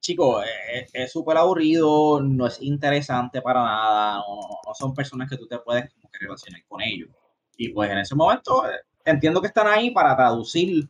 Chicos, 0.00 0.44
es- 0.72 0.90
es 0.92 1.12
súper 1.12 1.36
aburrido, 1.36 2.20
no 2.20 2.46
es 2.48 2.60
interesante 2.60 3.40
para 3.40 3.62
nada, 3.62 4.14
no, 4.16 4.34
no- 4.34 4.58
no 4.66 4.74
son 4.74 4.92
personas 4.94 5.30
que 5.30 5.36
tú 5.36 5.46
te 5.46 5.58
puedes 5.60 5.92
como 5.94 6.10
que 6.10 6.18
relacionar 6.18 6.60
con 6.66 6.80
ellos. 6.80 7.08
Y 7.56 7.68
pues 7.68 7.88
en 7.88 7.98
ese 7.98 8.16
momento 8.16 8.68
eh, 8.68 8.74
entiendo 9.04 9.40
que 9.40 9.48
están 9.48 9.66
ahí 9.66 9.90
para 9.90 10.16
traducir, 10.16 10.88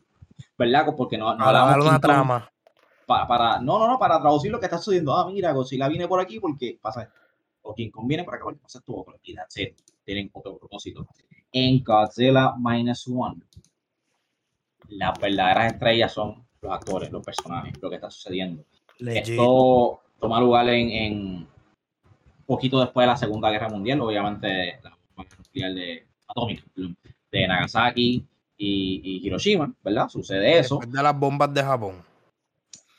¿verdad? 0.57 0.93
Porque 0.95 1.17
no, 1.17 1.33
no 1.35 1.43
Para 1.45 1.61
hablamos 1.63 1.87
una 1.87 1.99
trama. 1.99 2.51
pa- 3.05 3.27
para, 3.27 3.59
no, 3.59 3.79
no, 3.79 3.87
no, 3.87 3.99
para 3.99 4.19
traducir 4.19 4.51
lo 4.51 4.59
que 4.59 4.65
está 4.65 4.77
sucediendo. 4.77 5.15
Ah, 5.15 5.29
mira, 5.29 5.51
Godzilla 5.51 5.87
viene 5.87 6.07
por 6.07 6.19
aquí 6.19 6.39
porque 6.39 6.77
pasa 6.81 7.03
esto. 7.03 7.13
O 7.63 7.73
King 7.73 7.89
Kong 7.91 8.07
viene 8.07 8.23
por 8.23 8.35
acá 8.35 8.43
porque 8.45 8.59
pasa 8.59 8.79
esto 8.79 8.95
otro. 8.95 9.19
Y 9.23 9.33
that's 9.35 9.57
it. 9.57 9.77
Tienen 10.03 10.29
otro 10.33 10.57
propósito. 10.57 11.07
En 11.51 11.83
Godzilla 11.83 12.53
Minus 12.57 13.07
One, 13.07 13.41
las 14.89 15.17
verdaderas 15.19 15.73
estrellas 15.73 16.11
son 16.11 16.45
los 16.61 16.71
actores, 16.71 17.11
los 17.11 17.23
personajes, 17.25 17.73
lo 17.81 17.89
que 17.89 17.95
está 17.95 18.09
sucediendo. 18.09 18.63
Legit. 18.99 19.29
Esto 19.29 20.01
toma 20.19 20.39
lugar 20.39 20.67
en, 20.69 20.89
en 20.89 21.47
poquito 22.45 22.79
después 22.79 23.03
de 23.03 23.11
la 23.11 23.17
Segunda 23.17 23.49
Guerra 23.49 23.69
Mundial, 23.69 24.01
obviamente 24.01 24.79
la 24.83 24.97
bomba 25.15 25.29
nuclear 25.37 25.73
de 25.73 26.07
atómica 26.27 26.63
de 27.33 27.47
Nagasaki 27.47 28.23
y, 28.57 29.01
y 29.03 29.27
Hiroshima, 29.27 29.73
¿verdad? 29.83 30.07
Sucede 30.07 30.59
eso. 30.59 30.75
Después 30.75 30.93
de 30.93 31.03
las 31.03 31.19
bombas 31.19 31.53
de 31.53 31.63
Japón. 31.63 31.95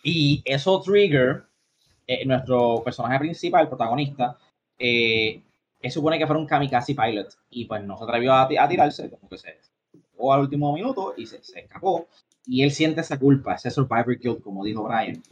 Y 0.03 0.43
eso 0.45 0.81
trigger 0.83 1.45
eh, 2.07 2.27
nuestro 2.27 2.83
personaje 2.85 3.19
principal, 3.21 3.63
el 3.63 3.69
protagonista, 3.69 4.37
eh, 4.79 5.41
él 5.81 5.91
supone 5.91 6.19
que 6.19 6.27
fuera 6.27 6.41
un 6.41 6.47
kamikaze 6.47 6.95
pilot 6.95 7.29
y 7.51 7.65
pues 7.67 7.83
no 7.85 7.97
se 7.97 8.05
atrevió 8.05 8.35
a, 8.35 8.49
ti- 8.49 8.57
a 8.57 8.69
tirarse, 8.69 9.09
como 9.09 9.29
que 9.29 9.39
se 9.39 9.57
llegó 9.93 10.33
al 10.33 10.41
último 10.41 10.73
minuto 10.75 11.15
y 11.17 11.27
se, 11.27 11.43
se 11.43 11.61
escapó. 11.61 12.09
Y 12.47 12.63
él 12.63 12.73
siente 12.73 13.01
esa 13.01 13.19
culpa, 13.19 13.55
ese 13.55 13.71
survivor 13.71 14.19
guilt, 14.19 14.43
como 14.43 14.65
dijo 14.65 14.83
Brian, 14.85 15.23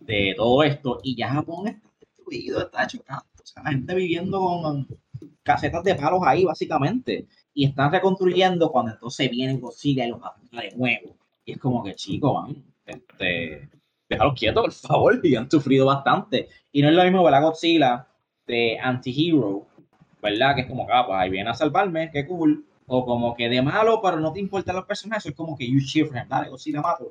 de 0.00 0.34
todo 0.36 0.62
esto. 0.64 1.00
Y 1.04 1.14
ya 1.16 1.28
Japón 1.28 1.68
está 1.68 1.88
destruido, 2.00 2.60
está 2.62 2.86
chocado. 2.86 3.22
O 3.40 3.46
sea, 3.46 3.62
la 3.62 3.70
gente 3.70 3.94
viviendo 3.94 4.40
con 4.40 4.88
casetas 5.44 5.84
de 5.84 5.94
palos 5.94 6.20
ahí, 6.24 6.44
básicamente. 6.44 7.26
Y 7.58 7.64
están 7.64 7.90
reconstruyendo 7.90 8.70
cuando 8.70 8.92
entonces 8.92 9.28
vienen 9.28 9.60
Godzilla 9.60 10.06
y 10.06 10.10
los 10.10 10.20
ataca 10.20 10.62
de 10.62 10.76
nuevo. 10.76 11.16
Y 11.44 11.50
es 11.50 11.58
como 11.58 11.82
que, 11.82 11.92
chico, 11.96 12.32
man, 12.32 12.54
este, 12.86 13.68
déjalos 14.08 14.38
quietos, 14.38 14.62
por 14.62 14.72
favor, 14.72 15.20
y 15.24 15.34
han 15.34 15.50
sufrido 15.50 15.86
bastante. 15.86 16.48
Y 16.70 16.82
no 16.82 16.88
es 16.88 16.94
lo 16.94 17.02
mismo 17.02 17.24
ver 17.24 17.34
a 17.34 17.40
Godzilla 17.40 18.06
de 18.46 18.78
anti-hero, 18.78 19.66
¿verdad? 20.22 20.54
Que 20.54 20.60
es 20.60 20.66
como 20.68 20.86
ah, 20.88 21.04
pues 21.04 21.18
ahí 21.18 21.30
viene 21.30 21.50
a 21.50 21.54
salvarme, 21.54 22.12
qué 22.12 22.24
cool. 22.28 22.64
O 22.86 23.04
como 23.04 23.34
que 23.34 23.48
de 23.48 23.60
malo, 23.60 24.00
pero 24.00 24.20
no 24.20 24.32
te 24.32 24.38
importan 24.38 24.76
los 24.76 24.84
personajes, 24.84 25.26
es 25.26 25.34
como 25.34 25.56
que 25.56 25.68
you 25.68 25.80
cheer 25.80 26.06
for 26.06 26.16
him, 26.16 26.28
dale, 26.28 26.50
Godzilla 26.50 26.80
mato. 26.80 27.10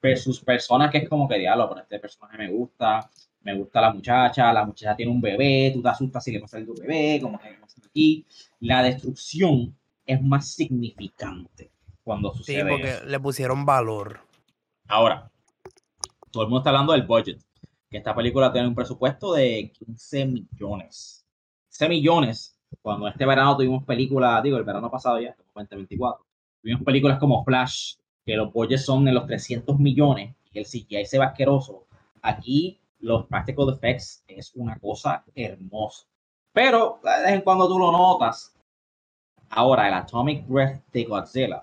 versus 0.00 0.38
personas 0.38 0.92
que 0.92 0.98
es 0.98 1.08
como 1.08 1.28
que 1.28 1.40
diablo, 1.40 1.68
pero 1.70 1.80
este 1.80 1.98
personaje 1.98 2.38
me 2.38 2.50
gusta, 2.50 3.10
me 3.40 3.52
gusta 3.52 3.80
la 3.80 3.92
muchacha, 3.92 4.52
la 4.52 4.64
muchacha 4.64 4.94
tiene 4.94 5.10
un 5.10 5.20
bebé, 5.20 5.72
tú 5.74 5.82
te 5.82 5.88
asustas 5.88 6.22
si 6.22 6.30
le 6.30 6.38
pasa 6.38 6.58
a 6.58 6.64
tu 6.64 6.76
bebé, 6.76 7.18
como 7.20 7.36
que 7.40 7.48
aquí. 7.84 8.24
La 8.60 8.82
destrucción 8.82 9.76
es 10.08 10.22
más 10.22 10.48
significante 10.54 11.70
cuando 12.02 12.32
Sí, 12.32 12.38
sucede 12.38 12.70
porque 12.70 12.90
eso. 12.90 13.04
le 13.04 13.20
pusieron 13.20 13.66
valor. 13.66 14.20
Ahora, 14.88 15.30
todo 16.30 16.42
el 16.44 16.48
mundo 16.48 16.60
está 16.60 16.70
hablando 16.70 16.92
del 16.92 17.06
budget, 17.06 17.38
que 17.90 17.98
esta 17.98 18.14
película 18.14 18.50
tiene 18.50 18.68
un 18.68 18.74
presupuesto 18.74 19.34
de 19.34 19.70
15 19.78 20.26
millones. 20.26 21.26
15 21.68 21.88
millones, 21.90 22.58
cuando 22.80 23.06
este 23.06 23.26
verano 23.26 23.56
tuvimos 23.56 23.84
películas, 23.84 24.42
digo, 24.42 24.56
el 24.56 24.64
verano 24.64 24.90
pasado 24.90 25.20
ya, 25.20 25.36
2024, 25.54 26.24
tuvimos 26.62 26.82
películas 26.82 27.18
como 27.18 27.44
Flash, 27.44 27.96
que 28.24 28.34
los 28.36 28.50
budgets 28.52 28.86
son 28.86 29.06
en 29.06 29.14
los 29.14 29.26
300 29.26 29.78
millones, 29.78 30.34
y 30.50 30.58
el 30.58 30.64
CGI 30.64 31.04
se 31.04 31.18
ve 31.18 31.24
asqueroso. 31.26 31.86
Aquí 32.22 32.80
los 33.00 33.26
practical 33.26 33.68
effects 33.74 34.24
es 34.26 34.52
una 34.54 34.78
cosa 34.78 35.24
hermosa. 35.34 36.06
Pero 36.52 36.98
de 37.04 37.22
vez 37.24 37.32
en 37.34 37.42
cuando 37.42 37.68
tú 37.68 37.78
lo 37.78 37.92
notas. 37.92 38.54
Ahora, 39.50 39.88
el 39.88 39.94
Atomic 39.94 40.46
Breath 40.46 40.82
de 40.92 41.04
Godzilla. 41.04 41.62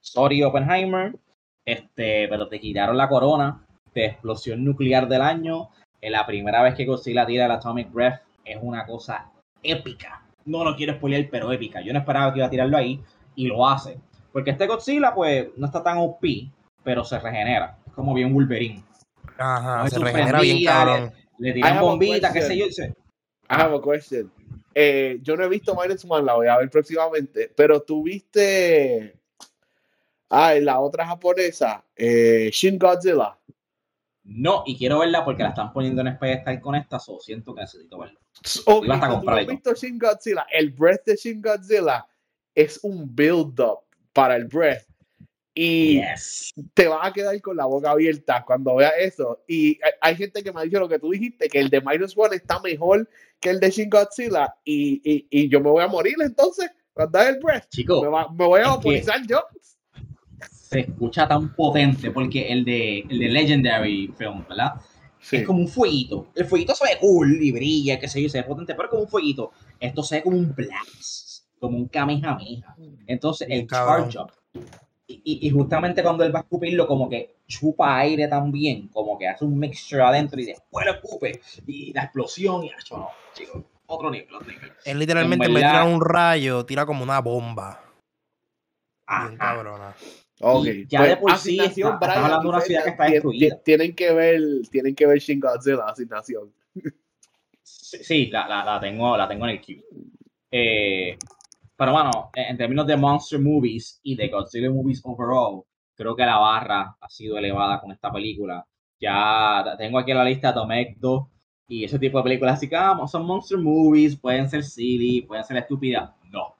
Sorry, 0.00 0.42
Oppenheimer, 0.42 1.16
este, 1.64 2.28
pero 2.28 2.48
te 2.48 2.60
quitaron 2.60 2.96
la 2.96 3.08
corona 3.08 3.66
de 3.94 4.06
explosión 4.06 4.64
nuclear 4.64 5.08
del 5.08 5.22
año. 5.22 5.68
Es 6.00 6.10
la 6.10 6.26
primera 6.26 6.62
vez 6.62 6.74
que 6.74 6.86
Godzilla 6.86 7.26
tira 7.26 7.46
el 7.46 7.52
Atomic 7.52 7.92
Breath. 7.92 8.20
Es 8.44 8.58
una 8.60 8.86
cosa 8.86 9.30
épica. 9.62 10.22
No 10.44 10.62
lo 10.64 10.76
quiero 10.76 10.94
spoiler, 10.94 11.28
pero 11.30 11.50
épica. 11.50 11.80
Yo 11.80 11.92
no 11.92 11.98
esperaba 11.98 12.32
que 12.32 12.38
iba 12.38 12.46
a 12.46 12.50
tirarlo 12.50 12.76
ahí 12.76 13.02
y 13.34 13.46
lo 13.46 13.66
hace. 13.66 13.98
Porque 14.32 14.50
este 14.50 14.66
Godzilla, 14.66 15.14
pues, 15.14 15.48
no 15.56 15.66
está 15.66 15.82
tan 15.82 15.98
OP, 15.98 16.24
pero 16.84 17.04
se 17.04 17.18
regenera. 17.18 17.78
Es 17.86 17.92
como 17.92 18.14
bien 18.14 18.32
Wolverine. 18.32 18.84
Ajá, 19.38 19.88
se 19.88 19.98
regenera 19.98 20.40
bien 20.40 20.64
cabrón. 20.64 21.12
Le 21.38 21.50
I 21.50 21.52
tiran 21.54 21.80
bombitas, 21.80 22.32
qué 22.32 22.42
sé 22.42 22.56
yo. 22.56 22.66
I 22.66 22.92
have 23.48 23.74
a 23.74 23.80
question. 23.80 24.30
Eh, 24.78 25.20
yo 25.22 25.38
no 25.38 25.44
he 25.44 25.48
visto 25.48 25.74
Minus 25.74 26.04
One, 26.06 26.26
la 26.26 26.34
voy 26.34 26.48
a 26.48 26.58
ver 26.58 26.68
próximamente, 26.68 27.50
pero 27.56 27.80
tú 27.80 28.02
viste. 28.02 29.18
Ah, 30.28 30.54
en 30.54 30.66
la 30.66 30.80
otra 30.80 31.06
japonesa, 31.06 31.82
eh, 31.96 32.50
Shin 32.52 32.78
Godzilla. 32.78 33.38
No, 34.24 34.64
y 34.66 34.76
quiero 34.76 34.98
verla 34.98 35.24
porque 35.24 35.44
la 35.44 35.48
están 35.50 35.72
poniendo 35.72 36.02
en 36.02 36.18
pedestal 36.18 36.60
con 36.60 36.74
esta, 36.74 36.98
so 36.98 37.18
siento 37.20 37.54
que 37.54 37.62
necesito 37.62 37.98
verla. 37.98 38.20
Ok, 38.66 38.84
Iba 38.84 38.96
hasta 38.96 39.20
tú 39.22 39.30
has 39.30 39.46
visto 39.46 39.72
Shin 39.72 39.98
Godzilla, 39.98 40.46
el 40.52 40.70
breath 40.72 41.06
de 41.06 41.16
Shin 41.16 41.40
Godzilla 41.40 42.06
es 42.54 42.78
un 42.82 43.16
build-up 43.16 43.78
para 44.12 44.36
el 44.36 44.44
breath. 44.44 44.84
Y 45.58 46.00
Yes. 46.02 46.52
te 46.74 46.86
vas 46.86 47.00
a 47.08 47.12
quedar 47.14 47.40
con 47.40 47.56
la 47.56 47.64
boca 47.64 47.90
abierta 47.90 48.44
cuando 48.46 48.76
veas 48.76 48.92
eso. 48.98 49.42
Y 49.48 49.78
hay- 49.82 49.92
hay 50.02 50.16
gente 50.16 50.42
que 50.42 50.52
me 50.52 50.60
ha 50.60 50.64
dicho 50.64 50.78
lo 50.78 50.86
que 50.88 50.98
tú 50.98 51.10
dijiste, 51.10 51.48
que 51.48 51.58
el 51.58 51.70
de 51.70 51.80
Minus 51.80 52.14
One 52.14 52.36
está 52.36 52.60
mejor 52.60 53.08
que 53.40 53.48
el 53.48 53.58
de 53.58 53.70
Shin 53.70 53.88
Godzilla. 53.88 54.54
Y, 54.64 55.00
y, 55.02 55.26
y 55.30 55.48
yo 55.48 55.60
me 55.62 55.70
voy 55.70 55.82
a 55.82 55.88
morir 55.88 56.14
entonces 56.20 56.70
cuando 56.92 57.18
haga 57.18 57.30
el 57.30 57.38
breath. 57.40 57.62
Me, 57.64 57.68
Chico, 57.70 58.10
va- 58.10 58.28
me 58.30 58.44
voy 58.44 58.60
a 58.60 58.68
vaporizar 58.68 59.26
yo. 59.26 59.42
se 60.50 60.80
escucha 60.80 61.26
tan 61.26 61.54
potente 61.54 62.10
porque 62.10 62.48
el 62.52 62.62
de, 62.64 62.98
el 63.08 63.18
de 63.18 63.28
Legendary 63.28 64.12
Film, 64.18 64.44
¿verdad? 64.48 64.72
Sí. 65.20 65.36
Es 65.36 65.46
como 65.46 65.60
un 65.60 65.68
fueguito. 65.68 66.28
El 66.34 66.44
fueguito 66.44 66.74
se 66.74 66.84
ve 66.84 66.98
cool 67.00 67.42
y 67.42 67.50
brilla, 67.50 67.98
qué 67.98 68.08
sé 68.08 68.20
yo, 68.22 68.28
se 68.28 68.42
ve 68.42 68.44
potente, 68.46 68.74
pero 68.74 68.84
es 68.88 68.90
como 68.90 69.02
un 69.04 69.08
fueguito. 69.08 69.52
Esto 69.80 70.02
se 70.02 70.16
ve 70.16 70.22
como 70.22 70.36
un 70.36 70.54
blast, 70.54 71.44
como 71.58 71.78
un 71.78 71.88
kamehameha. 71.88 72.76
Entonces, 73.06 73.48
el 73.50 73.66
Cabrón. 73.66 74.10
charge 74.10 74.18
up. 74.18 74.30
Y, 75.08 75.22
y- 75.24 75.46
y 75.46 75.50
justamente 75.50 76.02
cuando 76.02 76.24
él 76.24 76.34
va 76.34 76.40
a 76.40 76.42
escupirlo, 76.42 76.86
como 76.86 77.08
que 77.08 77.36
chupa 77.46 77.96
aire 77.98 78.26
también, 78.26 78.88
como 78.88 79.16
que 79.16 79.28
hace 79.28 79.44
un 79.44 79.56
mixture 79.58 80.02
adentro 80.02 80.40
y 80.40 80.46
después 80.46 80.84
lo 80.84 80.92
escupe. 80.94 81.40
Y 81.66 81.92
la 81.92 82.04
explosión, 82.04 82.64
y 82.64 82.70
acho, 82.72 82.96
no, 82.98 83.10
chicos, 83.34 83.62
otro 83.86 84.10
nivel, 84.10 84.34
otro 84.34 84.48
nivel. 84.50 84.72
Él 84.84 84.98
literalmente 84.98 85.46
verdad- 85.46 85.70
tirar 85.70 85.86
un 85.88 86.00
rayo, 86.00 86.66
tira 86.66 86.84
como 86.86 87.04
una 87.04 87.20
bomba. 87.20 87.80
Bien 89.08 89.36
Ajá. 89.38 89.38
cabrona. 89.38 89.94
Ok, 90.40 90.66
Y 90.66 90.86
ya 90.88 90.98
pues, 90.98 91.10
de 91.10 91.16
por 91.18 91.38
sí 91.38 91.58
está- 91.60 91.96
hablando 92.24 92.42
de 92.42 92.48
una 92.48 92.60
ciudad 92.60 92.82
que 92.84 92.90
está 92.90 93.04
destruida. 93.04 93.54
tien- 93.56 93.62
Tienen 93.62 93.94
que 93.94 94.12
ver, 94.12 94.40
tienen 94.70 94.94
que 94.96 95.06
ver 95.06 95.18
Shin 95.20 95.38
Godzilla, 95.40 95.84
asignación. 95.86 96.52
Sí, 97.62 97.98
sí, 98.02 98.26
la, 98.26 98.48
la, 98.48 98.64
la 98.64 98.80
tengo, 98.80 99.16
la 99.16 99.28
tengo 99.28 99.44
en 99.46 99.50
el 99.52 99.60
queue. 99.60 99.84
Eh, 100.50 101.16
pero 101.76 101.92
bueno, 101.92 102.30
en, 102.34 102.44
en 102.50 102.56
términos 102.56 102.86
de 102.86 102.96
monster 102.96 103.40
movies 103.40 104.00
y 104.02 104.16
de 104.16 104.28
Godzilla 104.28 104.70
movies 104.70 105.02
overall, 105.04 105.62
creo 105.94 106.14
que 106.14 106.24
la 106.24 106.38
barra 106.38 106.96
ha 107.00 107.08
sido 107.08 107.38
elevada 107.38 107.80
con 107.80 107.92
esta 107.92 108.12
película. 108.12 108.66
Ya 109.00 109.74
tengo 109.78 109.98
aquí 109.98 110.12
la 110.12 110.24
lista 110.24 110.52
Domec 110.52 110.96
2 110.98 111.26
y 111.68 111.84
ese 111.84 111.98
tipo 111.98 112.18
de 112.18 112.24
películas, 112.24 112.54
así 112.54 112.68
que 112.68 112.76
ah, 112.76 112.96
son 113.06 113.26
monster 113.26 113.58
movies, 113.58 114.16
pueden 114.16 114.48
ser 114.48 114.62
silly, 114.62 115.22
pueden 115.22 115.44
ser 115.44 115.56
estúpidas. 115.56 116.10
No. 116.30 116.54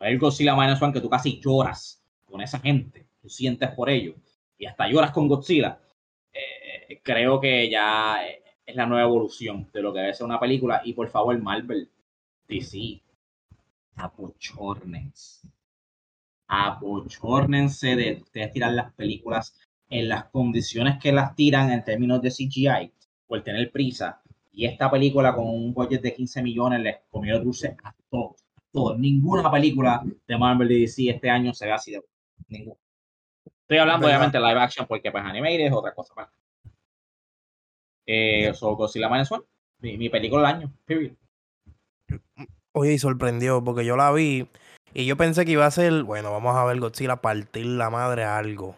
El 0.00 0.18
Godzilla 0.18 0.56
Minus 0.56 0.80
One 0.80 0.92
que 0.92 1.00
tú 1.00 1.10
casi 1.10 1.40
lloras 1.40 2.02
con 2.24 2.40
esa 2.40 2.58
gente, 2.60 3.06
tú 3.20 3.28
sientes 3.28 3.70
por 3.70 3.90
ello 3.90 4.14
y 4.58 4.66
hasta 4.66 4.88
lloras 4.88 5.10
con 5.10 5.28
Godzilla. 5.28 5.78
Eh, 6.32 7.00
creo 7.02 7.40
que 7.40 7.68
ya 7.70 8.26
eh, 8.26 8.42
es 8.64 8.76
la 8.76 8.86
nueva 8.86 9.04
evolución 9.06 9.68
de 9.72 9.82
lo 9.82 9.92
que 9.92 10.00
debe 10.00 10.14
ser 10.14 10.26
una 10.26 10.40
película. 10.40 10.82
Y 10.84 10.92
por 10.92 11.08
favor, 11.08 11.38
Marvel, 11.40 11.90
DC, 12.48 13.00
apochórnense. 13.96 15.48
Apochórnense 16.48 17.96
de 17.96 18.20
ustedes 18.22 18.52
tirar 18.52 18.72
las 18.72 18.92
películas 18.94 19.58
en 19.88 20.08
las 20.08 20.26
condiciones 20.26 20.98
que 21.00 21.12
las 21.12 21.34
tiran 21.34 21.70
en 21.72 21.84
términos 21.84 22.22
de 22.22 22.30
CGI, 22.30 22.92
por 23.26 23.42
tener 23.42 23.70
prisa. 23.70 24.20
Y 24.52 24.64
esta 24.64 24.90
película 24.90 25.34
con 25.34 25.48
un 25.48 25.74
budget 25.74 26.02
de 26.02 26.14
15 26.14 26.42
millones 26.42 26.80
les 26.80 26.96
comió 27.10 27.38
dulce 27.40 27.76
a 27.82 27.94
todos. 28.10 28.42
a 28.56 28.62
todos. 28.72 28.98
Ninguna 28.98 29.50
película 29.50 30.02
de 30.26 30.38
Marvel 30.38 30.70
y 30.72 30.80
DC 30.82 31.10
este 31.10 31.30
año 31.30 31.52
se 31.52 31.66
ve 31.66 31.72
así 31.72 31.92
de 31.92 32.02
ninguna. 32.48 32.76
Estoy 33.62 33.78
hablando 33.78 34.06
¿Verdad? 34.06 34.20
obviamente 34.20 34.38
live 34.38 34.60
action 34.60 34.86
porque 34.86 35.10
pues 35.10 35.24
animated 35.24 35.66
es 35.66 35.72
otra 35.72 35.92
cosa. 35.94 36.14
pues. 36.14 36.28
Eh, 38.06 38.54
so 38.54 38.76
Godzilla 38.76 39.08
Minus 39.08 39.32
One, 39.32 39.44
mi, 39.80 39.98
mi 39.98 40.08
película 40.08 40.46
del 40.46 40.56
año, 40.56 40.72
period. 40.84 41.16
Oye, 42.78 42.92
y 42.92 42.98
sorprendió 42.98 43.64
porque 43.64 43.86
yo 43.86 43.96
la 43.96 44.12
vi 44.12 44.48
y 44.92 45.06
yo 45.06 45.16
pensé 45.16 45.46
que 45.46 45.52
iba 45.52 45.64
a 45.64 45.70
ser, 45.70 46.02
bueno, 46.02 46.30
vamos 46.30 46.54
a 46.56 46.64
ver 46.64 46.78
Godzilla 46.78 47.16
partir 47.16 47.64
la 47.64 47.88
madre 47.88 48.24
a 48.24 48.36
algo. 48.36 48.76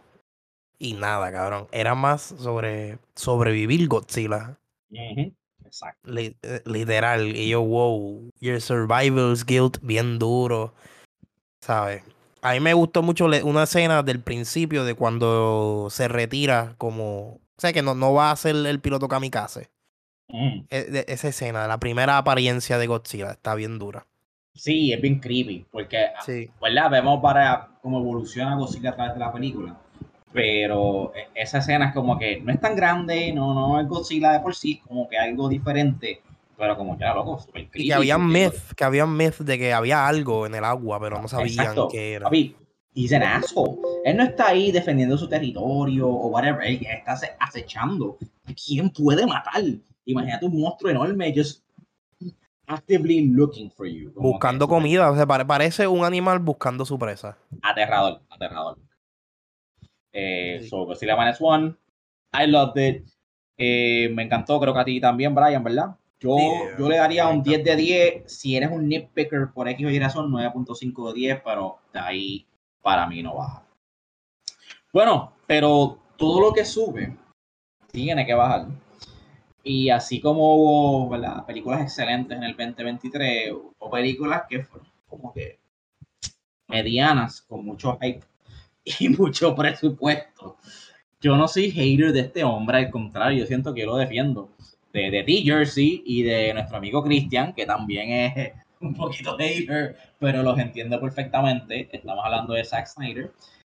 Y 0.78 0.92
nada, 0.94 1.32
cabrón. 1.32 1.66
Era 1.72 1.96
más 1.96 2.22
sobre 2.22 3.00
sobrevivir 3.16 3.88
Godzilla. 3.88 4.56
Exacto. 5.64 6.10
li- 6.10 6.36
eh, 6.42 6.62
literal. 6.64 7.36
Y 7.36 7.48
yo, 7.48 7.60
wow, 7.62 8.30
your 8.40 8.60
survival's 8.60 9.44
guilt 9.44 9.78
bien 9.82 10.20
duro. 10.20 10.74
¿Sabes? 11.60 12.04
A 12.42 12.52
mí 12.52 12.60
me 12.60 12.74
gustó 12.74 13.02
mucho 13.02 13.26
una 13.26 13.64
escena 13.64 14.04
del 14.04 14.20
principio 14.22 14.84
de 14.84 14.94
cuando 14.94 15.88
se 15.90 16.06
retira 16.06 16.76
como... 16.78 17.34
O 17.34 17.60
sea, 17.60 17.72
que 17.72 17.82
no, 17.82 17.96
no 17.96 18.14
va 18.14 18.30
a 18.30 18.36
ser 18.36 18.54
el 18.54 18.80
piloto 18.80 19.08
kamikaze. 19.08 19.68
Ujú. 20.28 20.66
E- 20.70 20.84
de- 20.84 21.04
esa 21.08 21.28
escena, 21.28 21.66
la 21.66 21.78
primera 21.78 22.18
apariencia 22.18 22.78
de 22.78 22.86
Godzilla, 22.86 23.32
está 23.32 23.54
bien 23.54 23.78
dura. 23.78 24.06
Sí, 24.54 24.92
es 24.92 25.00
bien 25.00 25.20
creepy, 25.20 25.66
porque 25.70 26.06
Sí. 26.26 26.50
¿verdad? 26.60 26.90
Vemos 26.90 27.20
para 27.22 27.68
cómo 27.80 27.98
evoluciona 28.00 28.56
Godzilla 28.56 28.90
a 28.90 28.94
través 28.96 29.14
de 29.14 29.20
la 29.20 29.32
película. 29.32 29.76
Pero 30.32 31.12
e- 31.14 31.28
esa 31.42 31.58
escena 31.58 31.86
es 31.88 31.94
como 31.94 32.18
que 32.18 32.40
no 32.40 32.52
es 32.52 32.60
tan 32.60 32.76
grande, 32.76 33.32
no, 33.32 33.54
no 33.54 33.80
es 33.80 33.88
Godzilla 33.88 34.32
de 34.32 34.40
por 34.40 34.54
sí, 34.54 34.78
como 34.86 35.08
que 35.08 35.16
algo 35.18 35.48
diferente. 35.48 36.20
Pero 36.56 36.76
como 36.76 36.98
ya, 36.98 37.14
loco, 37.14 37.38
super 37.38 37.62
creepy. 37.68 37.84
Y 37.84 37.88
que 37.88 37.94
había 37.94 38.18
myth, 38.18 38.72
que 38.76 38.84
había 38.84 39.06
myth 39.06 39.38
de 39.38 39.58
que 39.58 39.72
había 39.72 40.06
algo 40.08 40.44
en 40.44 40.56
el 40.56 40.64
agua, 40.64 40.98
pero 41.00 41.22
no 41.22 41.28
sabían 41.28 41.60
Exacto. 41.60 41.88
qué 41.88 42.14
era. 42.14 42.24
Papi, 42.24 42.56
asshole. 43.22 43.76
Él 44.04 44.16
no 44.16 44.24
está 44.24 44.48
ahí 44.48 44.72
defendiendo 44.72 45.16
su 45.16 45.28
territorio 45.28 46.08
o 46.08 46.26
whatever. 46.28 46.66
Él 46.66 46.84
está 46.84 47.12
ace- 47.12 47.36
acechando. 47.38 48.18
¿A 48.44 48.52
quién 48.54 48.90
puede 48.90 49.24
matar? 49.24 49.62
Imagínate 50.08 50.46
un 50.46 50.60
monstruo 50.60 50.90
enorme 50.90 51.32
just 51.34 51.62
actively 52.66 53.26
looking 53.28 53.70
for 53.70 53.86
you. 53.86 54.10
Buscando 54.14 54.66
que 54.66 54.74
comida, 54.74 55.10
o 55.10 55.14
sea, 55.16 55.26
pare- 55.26 55.44
parece 55.44 55.86
un 55.86 56.04
animal 56.04 56.38
buscando 56.38 56.84
su 56.84 56.98
presa. 56.98 57.36
Aterrador, 57.62 58.22
aterrador. 58.30 58.78
Eh, 60.12 60.60
Sí. 60.62 60.68
So, 60.68 60.84
Godzilla 60.86 61.16
Minus 61.16 61.38
One. 61.40 61.74
I 62.32 62.46
loved 62.46 62.76
it. 62.82 63.06
Eh, 63.56 64.08
me 64.14 64.22
encantó, 64.22 64.58
creo 64.60 64.72
que 64.72 64.80
a 64.80 64.84
ti 64.84 65.00
también, 65.00 65.34
Brian, 65.34 65.62
¿verdad? 65.64 65.96
Yo, 66.20 66.36
yo 66.78 66.88
le 66.88 66.96
daría 66.96 67.28
un 67.28 67.42
10 67.42 67.62
de 67.62 67.76
10. 67.76 68.22
Si 68.32 68.56
eres 68.56 68.70
un 68.72 68.88
nitpicker 68.88 69.48
por 69.52 69.68
X 69.68 69.86
o 69.86 69.90
Y 69.90 69.98
razón, 69.98 70.30
9.5 70.30 71.08
de 71.12 71.14
10, 71.14 71.40
pero 71.44 71.78
de 71.92 72.00
ahí 72.00 72.46
para 72.82 73.06
mí 73.06 73.22
no 73.22 73.36
baja. 73.36 73.62
Bueno, 74.92 75.32
pero 75.46 75.98
todo 76.16 76.40
lo 76.40 76.52
que 76.52 76.64
sube 76.64 77.14
tiene 77.92 78.26
que 78.26 78.34
bajar. 78.34 78.66
Y 79.68 79.90
así 79.90 80.18
como 80.18 80.54
hubo 80.54 81.10
¿verdad? 81.10 81.44
películas 81.44 81.82
excelentes 81.82 82.34
en 82.34 82.42
el 82.42 82.56
2023, 82.56 83.52
o 83.78 83.90
películas 83.90 84.44
que 84.48 84.62
fueron 84.62 84.88
como 85.06 85.30
que 85.34 85.58
medianas, 86.68 87.42
con 87.42 87.66
mucho 87.66 87.98
hype, 88.00 88.22
y 88.98 89.10
mucho 89.10 89.54
presupuesto. 89.54 90.56
Yo 91.20 91.36
no 91.36 91.46
soy 91.48 91.70
hater 91.70 92.14
de 92.14 92.20
este 92.20 92.44
hombre, 92.44 92.78
al 92.78 92.90
contrario, 92.90 93.40
yo 93.40 93.46
siento 93.46 93.74
que 93.74 93.82
yo 93.82 93.88
lo 93.88 93.96
defiendo. 93.96 94.48
De, 94.90 95.10
de 95.10 95.22
T-Jersey 95.22 96.02
y 96.06 96.22
de 96.22 96.54
nuestro 96.54 96.78
amigo 96.78 97.04
Christian, 97.04 97.52
que 97.52 97.66
también 97.66 98.10
es 98.10 98.52
un 98.80 98.94
poquito 98.94 99.36
hater, 99.36 99.98
pero 100.18 100.42
los 100.42 100.58
entiendo 100.58 100.98
perfectamente. 100.98 101.90
Estamos 101.92 102.24
hablando 102.24 102.54
de 102.54 102.64
Zack 102.64 102.86
Snyder. 102.86 103.32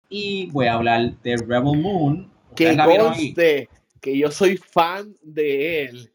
Y 0.08 0.46
voy 0.52 0.68
a 0.68 0.74
hablar 0.74 1.20
de 1.20 1.36
Rebel 1.36 1.82
Moon. 1.82 2.32
Que 2.56 2.74
conste 2.78 3.68
que 4.02 4.18
yo 4.18 4.30
soy 4.30 4.58
fan 4.58 5.14
de 5.22 5.84
él 5.84 6.12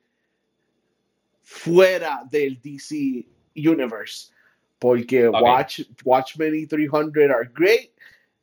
fuera 1.41 2.21
del 2.29 2.61
DC 2.61 3.25
Universe. 3.55 4.31
Porque. 4.77 5.27
Watch, 5.27 5.81
Watchmen 6.03 6.53
y 6.53 6.67
300 6.67 7.15
are 7.31 7.49
great. 7.51 7.89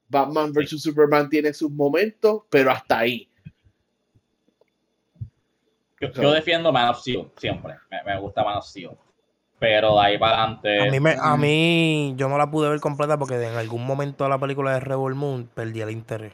Batman 0.09 0.53
vs. 0.53 0.83
Superman 0.83 1.29
tiene 1.29 1.53
sus 1.53 1.71
momentos, 1.71 2.43
pero 2.51 2.71
hasta 2.71 2.99
ahí. 3.01 3.29
Yo, 6.01 6.11
yo 6.11 6.33
defiendo 6.33 6.73
Man 6.73 6.89
of 6.89 7.01
Steel, 7.01 7.31
siempre. 7.37 7.75
Me, 7.91 8.03
me 8.05 8.21
gusta 8.21 8.43
Man 8.45 8.59
of 8.59 8.65
Steel. 8.67 8.91
Pero 9.59 9.95
de 9.95 10.01
ahí 10.01 10.19
para 10.19 10.43
adelante. 10.43 10.81
A 10.89 10.91
mí, 10.91 11.01
me- 11.01 11.17
a 11.19 11.37
mí, 11.37 12.15
yo 12.17 12.29
no 12.29 12.37
la 12.37 12.51
pude 12.51 12.69
ver 12.69 12.81
completa 12.81 13.19
porque 13.19 13.37
en 13.37 13.55
algún 13.55 13.87
momento 13.87 14.25
de 14.25 14.31
la 14.31 14.39
película 14.39 14.73
de 14.75 14.81
Rebel 14.81 15.15
Moon 15.15 15.49
perdí 15.55 15.81
el 15.81 15.91
interés. 15.91 16.33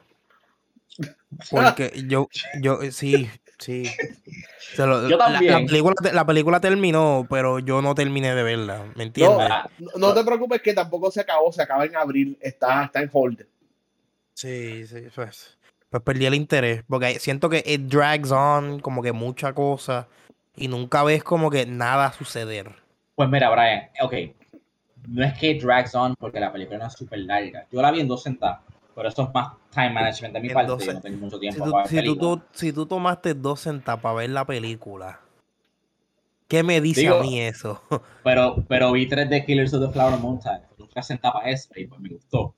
Porque 1.51 1.93
yo, 2.07 2.29
yo, 2.61 2.83
eh, 2.83 2.93
sí, 2.93 3.29
sí. 3.59 3.85
Lo- 4.77 5.09
Yo 5.09 5.17
la- 5.17 5.29
la, 5.29 5.33
también. 5.33 5.67
película, 5.67 5.95
la 6.13 6.25
película 6.27 6.61
terminó, 6.61 7.27
pero 7.29 7.59
yo 7.59 7.83
no 7.83 7.95
terminé 7.95 8.35
de 8.35 8.43
verla, 8.43 8.85
¿me 8.95 9.05
entiendes? 9.05 9.49
Ah, 9.51 9.69
no, 9.79 9.91
no 9.99 10.15
te 10.15 10.25
preocupes 10.25 10.63
que 10.63 10.73
tampoco 10.75 11.11
se 11.11 11.21
acabó, 11.21 11.53
se 11.53 11.63
acaba 11.63 11.85
en 11.85 11.97
abril, 11.97 12.39
está, 12.41 12.85
está 12.85 13.01
en 13.03 13.11
hold. 13.13 13.47
Sí, 14.35 14.87
sí, 14.87 15.07
pues, 15.15 15.59
pues 15.89 16.03
perdí 16.03 16.27
el 16.27 16.35
interés, 16.35 16.83
porque 16.89 17.19
siento 17.19 17.49
que 17.51 17.63
it 17.67 17.83
drags 17.83 18.31
on 18.31 18.81
como 18.81 19.03
que 19.03 19.13
mucha 19.13 19.53
cosa 19.53 20.07
y 20.57 20.69
nunca 20.69 21.03
ves 21.03 21.25
como 21.25 21.51
que 21.51 21.67
nada 21.67 22.13
suceder. 22.13 22.71
Pues 23.17 23.29
mira, 23.29 23.51
Brian, 23.51 23.89
ok. 24.03 24.15
No 25.09 25.25
es 25.25 25.37
que 25.39 25.55
drags 25.59 25.95
on 25.95 26.15
porque 26.17 26.41
la 26.41 26.53
película 26.53 26.79
no 26.79 26.87
es 26.87 26.93
súper 26.93 27.19
larga. 27.21 27.67
Yo 27.73 27.83
la 27.83 27.91
vi 27.91 28.01
en 28.01 28.09
dos 28.09 28.23
sentadas. 28.23 28.61
Pero 29.01 29.09
eso 29.09 29.23
es 29.23 29.33
más 29.35 29.55
time 29.73 29.91
management 29.91 30.35
de 30.35 30.41
mi 30.41 30.51
parte. 30.51 30.85
Yo 30.87 30.93
no 30.93 31.01
tengo 31.01 31.17
mucho 31.19 31.37
Si 31.37 31.41
tiempo 31.41 31.65
tú, 31.65 31.71
para 31.71 31.83
ver 31.85 31.89
si 31.91 31.97
tú- 31.97 32.03
películas. 32.03 32.39
tú- 32.39 32.45
si 32.53 32.73
tú 32.75 32.87
tomaste 32.87 33.33
dos 33.35 33.61
centavos 33.61 34.03
para 34.03 34.15
ver 34.17 34.29
la 34.31 34.45
película, 34.45 35.21
¿qué 36.49 36.63
me 36.63 36.81
dice 36.83 37.01
Digo- 37.03 37.17
a 37.17 37.23
mí 37.23 37.41
eso? 37.41 37.83
Pero, 38.25 38.63
pero 38.69 38.93
vi 38.93 39.07
tres 39.09 39.31
de 39.31 39.43
Killers 39.47 39.73
of 39.73 39.87
the 39.87 39.91
Flower 39.93 40.19
Mountain. 40.21 40.61
Nunca 40.79 41.03
sentaba 41.03 41.41
eso 41.45 41.71
y 41.77 41.87
pues 41.87 41.99
me 42.01 42.11
gustó. 42.11 42.55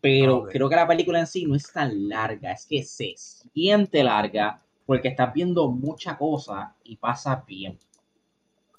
Pero 0.00 0.44
creo 0.46 0.68
que 0.68 0.74
la 0.76 0.86
película 0.88 1.20
en 1.20 1.26
sí 1.28 1.44
no 1.44 1.54
es 1.54 1.72
tan 1.72 2.08
larga. 2.08 2.52
Es 2.52 2.66
que 2.66 2.82
se 2.82 3.14
siente 3.16 4.02
larga 4.02 4.60
porque 4.86 5.08
estás 5.08 5.32
viendo 5.32 5.70
mucha 5.70 6.16
cosa 6.18 6.74
y 6.82 6.96
pasa 6.96 7.44
bien. 7.46 7.78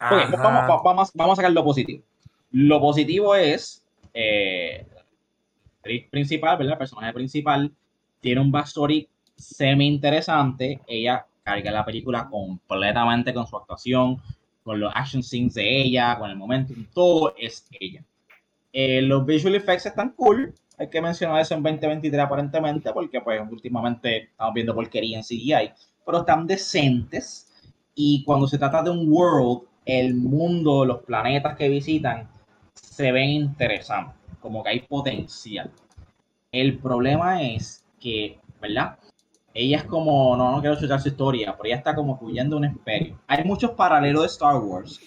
Ok, 0.01 0.29
pues 0.29 0.31
vamos, 0.41 0.63
va- 0.69 0.81
vamos, 0.83 1.11
vamos 1.13 1.33
a 1.33 1.35
sacar 1.37 1.51
lo 1.53 1.63
positivo. 1.63 2.03
Lo 2.51 2.79
positivo 2.81 3.35
es, 3.35 3.85
eh, 4.13 4.87
principal, 6.09 6.57
¿verdad? 6.57 6.73
El 6.73 6.79
personaje 6.79 7.13
principal 7.13 7.71
tiene 8.19 8.41
un 8.41 8.51
backstory 8.51 9.07
semi 9.35 9.87
interesante. 9.87 10.79
Ella 10.87 11.25
carga 11.43 11.71
la 11.71 11.85
película 11.85 12.27
completamente 12.29 13.33
con 13.33 13.47
su 13.47 13.57
actuación, 13.57 14.21
con 14.63 14.79
los 14.79 14.91
action 14.95 15.23
scenes 15.23 15.55
de 15.55 15.81
ella, 15.81 16.17
con 16.19 16.29
el 16.29 16.35
momento, 16.35 16.73
todo 16.93 17.33
es 17.37 17.67
ella. 17.79 18.03
Eh, 18.71 19.01
los 19.01 19.25
visual 19.25 19.55
effects 19.55 19.87
están 19.87 20.11
cool. 20.11 20.53
Hay 20.77 20.89
que 20.89 21.01
mencionar 21.01 21.41
eso 21.41 21.55
en 21.55 21.63
2023 21.63 22.21
aparentemente, 22.21 22.93
porque 22.93 23.19
pues 23.21 23.41
últimamente 23.49 24.23
estamos 24.25 24.53
viendo 24.53 24.75
porquería 24.75 25.17
en 25.17 25.23
CGI, 25.23 25.71
pero 26.05 26.19
están 26.19 26.45
decentes. 26.47 27.51
Y 27.95 28.23
cuando 28.23 28.47
se 28.47 28.57
trata 28.57 28.83
de 28.83 28.91
un 28.91 29.11
world, 29.11 29.63
el 29.85 30.13
mundo, 30.13 30.85
los 30.85 31.03
planetas 31.03 31.57
que 31.57 31.67
visitan, 31.67 32.29
se 32.75 33.11
ven 33.11 33.29
interesantes, 33.29 34.15
como 34.39 34.63
que 34.63 34.69
hay 34.69 34.79
potencial. 34.81 35.71
El 36.51 36.77
problema 36.79 37.41
es 37.41 37.85
que, 37.99 38.39
¿verdad? 38.61 38.97
Ella 39.53 39.77
es 39.77 39.83
como, 39.83 40.35
no, 40.37 40.59
quiero 40.61 40.79
chutar 40.79 41.01
su 41.01 41.09
historia, 41.09 41.55
pero 41.57 41.67
ella 41.67 41.77
está 41.77 41.95
como 41.95 42.17
huyendo 42.21 42.57
un 42.57 42.65
imperio. 42.65 43.19
Hay 43.27 43.43
muchos 43.43 43.71
paralelos 43.71 44.21
de 44.21 44.27
Star 44.27 44.57
Wars, 44.57 44.99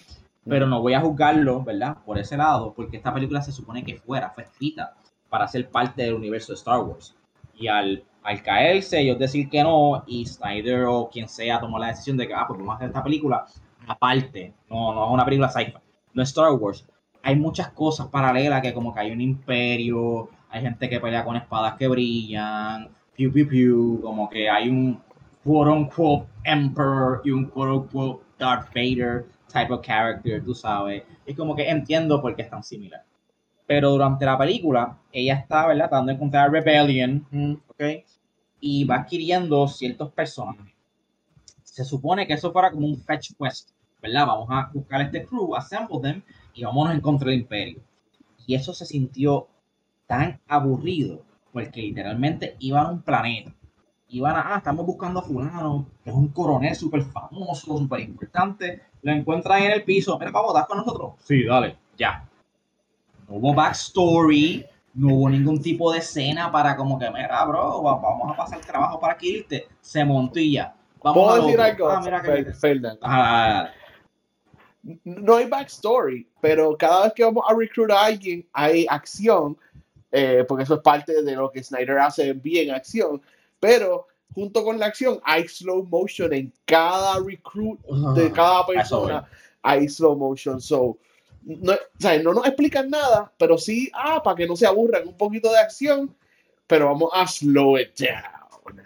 pero 0.47 0.67
no 0.67 0.81
voy 0.81 0.93
a 0.93 1.01
juzgarlo, 1.01 1.63
¿verdad? 1.63 1.97
Por 2.05 2.17
ese 2.17 2.37
lado, 2.37 2.73
porque 2.75 2.97
esta 2.97 3.13
película 3.13 3.41
se 3.41 3.51
supone 3.51 3.83
que 3.83 3.97
fuera, 3.97 4.29
fue 4.31 4.43
escrita 4.43 4.93
para 5.29 5.47
ser 5.47 5.69
parte 5.69 6.03
del 6.03 6.13
universo 6.13 6.51
de 6.51 6.57
Star 6.57 6.81
Wars. 6.81 7.15
Y 7.55 7.67
al, 7.67 8.03
al 8.23 8.43
caerse, 8.43 8.99
ellos 8.99 9.17
decir 9.17 9.49
que 9.49 9.63
no, 9.63 10.03
y 10.07 10.25
Snyder 10.25 10.85
o 10.85 11.09
quien 11.09 11.27
sea 11.27 11.59
tomó 11.59 11.79
la 11.79 11.87
decisión 11.87 12.17
de 12.17 12.27
que, 12.27 12.33
ah, 12.33 12.45
pues 12.47 12.59
vamos 12.59 12.73
a 12.73 12.75
hacer 12.75 12.87
esta 12.89 13.03
película 13.03 13.45
aparte, 13.87 14.53
no, 14.69 14.93
no 14.93 15.05
es 15.05 15.11
una 15.11 15.25
película 15.25 15.49
sci-fi, 15.49 15.73
no 16.13 16.23
es 16.23 16.29
Star 16.29 16.51
Wars. 16.53 16.85
Hay 17.23 17.35
muchas 17.37 17.69
cosas 17.69 18.07
paralelas 18.07 18.61
que 18.61 18.73
como 18.73 18.93
que 18.93 18.99
hay 18.99 19.11
un 19.11 19.21
imperio, 19.21 20.29
hay 20.49 20.61
gente 20.61 20.89
que 20.89 20.99
pelea 20.99 21.23
con 21.23 21.37
espadas 21.37 21.75
que 21.75 21.87
brillan, 21.87 22.89
piu 23.15 23.31
piu 23.31 23.47
piu, 23.47 24.01
como 24.01 24.29
que 24.29 24.49
hay 24.49 24.69
un 24.69 25.01
quote 25.43 25.71
unquote 25.71 26.27
emperor 26.43 27.21
y 27.23 27.31
un 27.31 27.45
quote 27.45 27.71
unquote 27.71 28.23
Darth 28.37 28.67
Vader 28.75 29.25
type 29.47 29.71
of 29.71 29.81
character, 29.81 30.43
tú 30.43 30.53
sabes. 30.53 31.03
Es 31.25 31.37
como 31.37 31.55
que 31.55 31.69
entiendo 31.69 32.21
por 32.21 32.35
qué 32.35 32.41
es 32.41 32.49
tan 32.49 32.61
similar. 32.61 33.05
Pero 33.65 33.91
durante 33.91 34.25
la 34.25 34.37
película, 34.37 34.97
ella 35.11 35.35
está, 35.35 35.67
¿verdad? 35.67 35.87
Tratando 35.87 36.09
de 36.09 36.15
encontrar 36.15 36.49
a 36.49 36.51
Rebellion, 36.51 37.25
¿ok? 37.67 37.83
Y 38.59 38.83
va 38.83 38.97
adquiriendo 38.97 39.67
ciertos 39.67 40.11
personajes. 40.11 40.73
Se 41.63 41.85
supone 41.85 42.27
que 42.27 42.33
eso 42.33 42.51
fuera 42.51 42.69
como 42.71 42.85
un 42.85 42.97
fetch 42.97 43.31
quest, 43.39 43.69
¿verdad? 44.01 44.27
Vamos 44.27 44.49
a 44.51 44.69
buscar 44.73 45.01
este 45.01 45.25
crew, 45.25 45.55
assemble 45.55 45.99
them 46.01 46.21
y 46.53 46.63
vámonos 46.63 46.93
en 46.93 47.01
contra 47.01 47.29
del 47.29 47.39
imperio. 47.41 47.81
Y 48.45 48.55
eso 48.55 48.73
se 48.73 48.85
sintió 48.85 49.47
tan 50.07 50.39
aburrido, 50.47 51.21
porque 51.51 51.81
literalmente 51.81 52.55
iban 52.59 52.85
a 52.85 52.89
un 52.89 53.01
planeta. 53.01 53.53
Iban 54.09 54.35
a, 54.35 54.53
ah, 54.53 54.57
estamos 54.57 54.85
buscando 54.85 55.19
a 55.21 55.23
fulano, 55.23 55.87
que 56.03 56.09
es 56.11 56.15
un 56.15 56.27
coronel 56.27 56.75
súper 56.75 57.01
famoso, 57.03 57.77
súper 57.77 58.01
importante. 58.01 58.81
Lo 59.01 59.11
encuentran 59.11 59.63
en 59.63 59.71
el 59.71 59.83
piso, 59.83 60.17
mira, 60.19 60.31
vamos, 60.31 60.53
¿das 60.53 60.67
con 60.67 60.77
nosotros? 60.77 61.13
Sí, 61.19 61.43
dale, 61.45 61.77
ya. 61.97 62.27
No 63.27 63.35
hubo 63.35 63.53
backstory, 63.55 64.65
no 64.93 65.15
hubo 65.15 65.29
ningún 65.29 65.59
tipo 65.61 65.91
de 65.91 65.99
escena 65.99 66.51
para 66.51 66.75
como 66.75 66.99
que, 66.99 67.09
mira, 67.09 67.43
bro, 67.45 67.81
va- 67.81 67.97
vamos 67.99 68.31
a 68.31 68.35
pasar 68.37 68.59
trabajo 68.61 68.99
para 68.99 69.17
que 69.17 69.27
irte. 69.27 69.67
Se 69.81 70.03
montó 70.05 70.39
y 70.39 70.53
ya. 70.53 70.75
Vamos 71.01 71.23
¿Puedo 71.23 71.33
al 71.35 71.41
decir 71.45 71.59
algo? 71.61 71.89
Ah, 71.89 72.01
mira 72.03 72.21
que 72.21 72.27
Fer- 72.31 72.53
Fernan? 72.55 72.97
Ah, 73.01 73.69
no 75.03 75.37
hay 75.37 75.45
backstory, 75.45 76.27
pero 76.41 76.77
cada 76.77 77.05
vez 77.05 77.13
que 77.13 77.23
vamos 77.23 77.43
a 77.47 77.55
recluir 77.55 77.91
a 77.91 78.05
alguien 78.05 78.45
hay 78.53 78.85
acción, 78.89 79.57
eh, 80.11 80.43
porque 80.47 80.63
eso 80.63 80.75
es 80.75 80.81
parte 80.81 81.23
de 81.23 81.35
lo 81.35 81.49
que 81.49 81.63
Snyder 81.63 81.99
hace 81.99 82.33
bien 82.33 82.71
acción, 82.71 83.21
pero 83.59 84.07
junto 84.33 84.63
con 84.63 84.77
la 84.79 84.87
acción 84.87 85.19
hay 85.23 85.47
slow 85.47 85.85
motion 85.85 86.33
en 86.33 86.51
cada 86.65 87.19
recruit 87.19 87.79
de 88.15 88.31
cada 88.31 88.61
Eso 88.61 88.67
persona, 88.67 89.29
hay 89.61 89.87
slow 89.87 90.17
motion, 90.17 90.59
so 90.59 90.97
no, 91.45 91.73
o 91.73 91.77
sea, 91.99 92.21
no 92.21 92.33
nos 92.33 92.45
explican 92.45 92.89
nada, 92.89 93.31
pero 93.37 93.57
sí, 93.57 93.91
ah, 93.93 94.21
para 94.23 94.35
que 94.35 94.47
no 94.47 94.55
se 94.55 94.65
aburran, 94.65 95.07
un 95.07 95.17
poquito 95.17 95.51
de 95.51 95.59
acción, 95.59 96.13
pero 96.67 96.87
vamos 96.87 97.09
a 97.13 97.27
slow 97.27 97.77
it 97.77 97.97
down. 97.97 98.81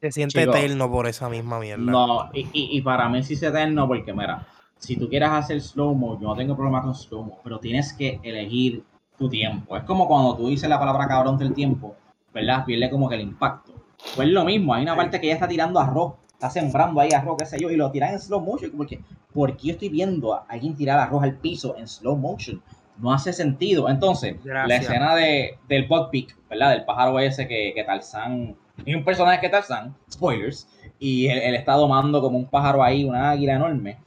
Se 0.00 0.10
siente 0.10 0.40
Chico, 0.40 0.56
eterno 0.56 0.90
por 0.90 1.06
esa 1.06 1.28
misma 1.28 1.60
mierda. 1.60 1.84
No, 1.84 2.30
y, 2.32 2.40
y, 2.52 2.76
y 2.76 2.82
para 2.82 3.08
mí 3.08 3.22
sí 3.22 3.34
es 3.34 3.42
eterno 3.42 3.86
porque, 3.86 4.12
mira, 4.12 4.46
si 4.82 4.96
tú 4.96 5.08
quieres 5.08 5.28
hacer 5.30 5.60
slow-mo, 5.60 6.18
yo 6.20 6.26
no 6.26 6.34
tengo 6.34 6.56
problema 6.56 6.82
con 6.82 6.94
slow-mo, 6.94 7.38
pero 7.44 7.60
tienes 7.60 7.92
que 7.92 8.18
elegir 8.24 8.82
tu 9.16 9.28
tiempo. 9.28 9.76
Es 9.76 9.84
como 9.84 10.08
cuando 10.08 10.36
tú 10.36 10.48
dices 10.48 10.68
la 10.68 10.78
palabra 10.78 11.06
cabrón 11.06 11.38
del 11.38 11.54
tiempo, 11.54 11.94
¿verdad? 12.34 12.64
Pierde 12.64 12.90
como 12.90 13.08
que 13.08 13.14
el 13.14 13.20
impacto. 13.20 13.72
Pues 14.16 14.26
es 14.26 14.34
lo 14.34 14.44
mismo, 14.44 14.74
hay 14.74 14.82
una 14.82 14.96
parte 14.96 15.20
que 15.20 15.26
ella 15.28 15.34
está 15.34 15.46
tirando 15.46 15.78
arroz, 15.78 16.14
está 16.32 16.50
sembrando 16.50 17.00
ahí 17.00 17.10
arroz, 17.12 17.36
qué 17.38 17.46
sé 17.46 17.60
yo, 17.60 17.70
y 17.70 17.76
lo 17.76 17.92
tiran 17.92 18.14
en 18.14 18.18
slow 18.18 18.40
motion, 18.40 18.72
porque 18.76 19.00
porque 19.32 19.68
yo 19.68 19.72
estoy 19.74 19.88
viendo 19.88 20.34
a 20.34 20.44
alguien 20.48 20.74
tirar 20.74 20.98
arroz 20.98 21.22
al 21.22 21.36
piso 21.36 21.76
en 21.78 21.86
slow 21.86 22.16
motion. 22.16 22.60
No 22.98 23.12
hace 23.12 23.32
sentido. 23.32 23.88
Entonces, 23.88 24.36
la 24.44 24.76
escena 24.76 25.14
de, 25.14 25.58
del 25.68 25.86
Buckbeak, 25.86 26.36
¿verdad? 26.50 26.70
Del 26.70 26.84
pájaro 26.84 27.18
ese 27.20 27.46
que, 27.46 27.72
que 27.74 27.84
Tarzán, 27.84 28.56
es 28.84 28.96
un 28.96 29.04
personaje 29.04 29.40
que 29.40 29.48
Tarzán, 29.48 29.94
spoilers, 30.10 30.68
y 30.98 31.28
él, 31.28 31.38
él 31.38 31.54
está 31.54 31.74
domando 31.74 32.20
como 32.20 32.36
un 32.36 32.46
pájaro 32.46 32.82
ahí, 32.82 33.04
una 33.04 33.30
águila 33.30 33.54
enorme. 33.54 33.98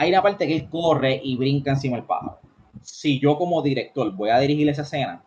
Hay 0.00 0.10
una 0.10 0.22
parte 0.22 0.46
que 0.46 0.54
él 0.54 0.68
corre 0.68 1.20
y 1.24 1.36
brinca 1.36 1.72
encima 1.72 1.96
del 1.96 2.06
pájaro. 2.06 2.38
Si 2.82 3.18
yo 3.18 3.36
como 3.36 3.62
director 3.62 4.14
voy 4.14 4.30
a 4.30 4.38
dirigir 4.38 4.68
esa 4.68 4.82
escena, 4.82 5.24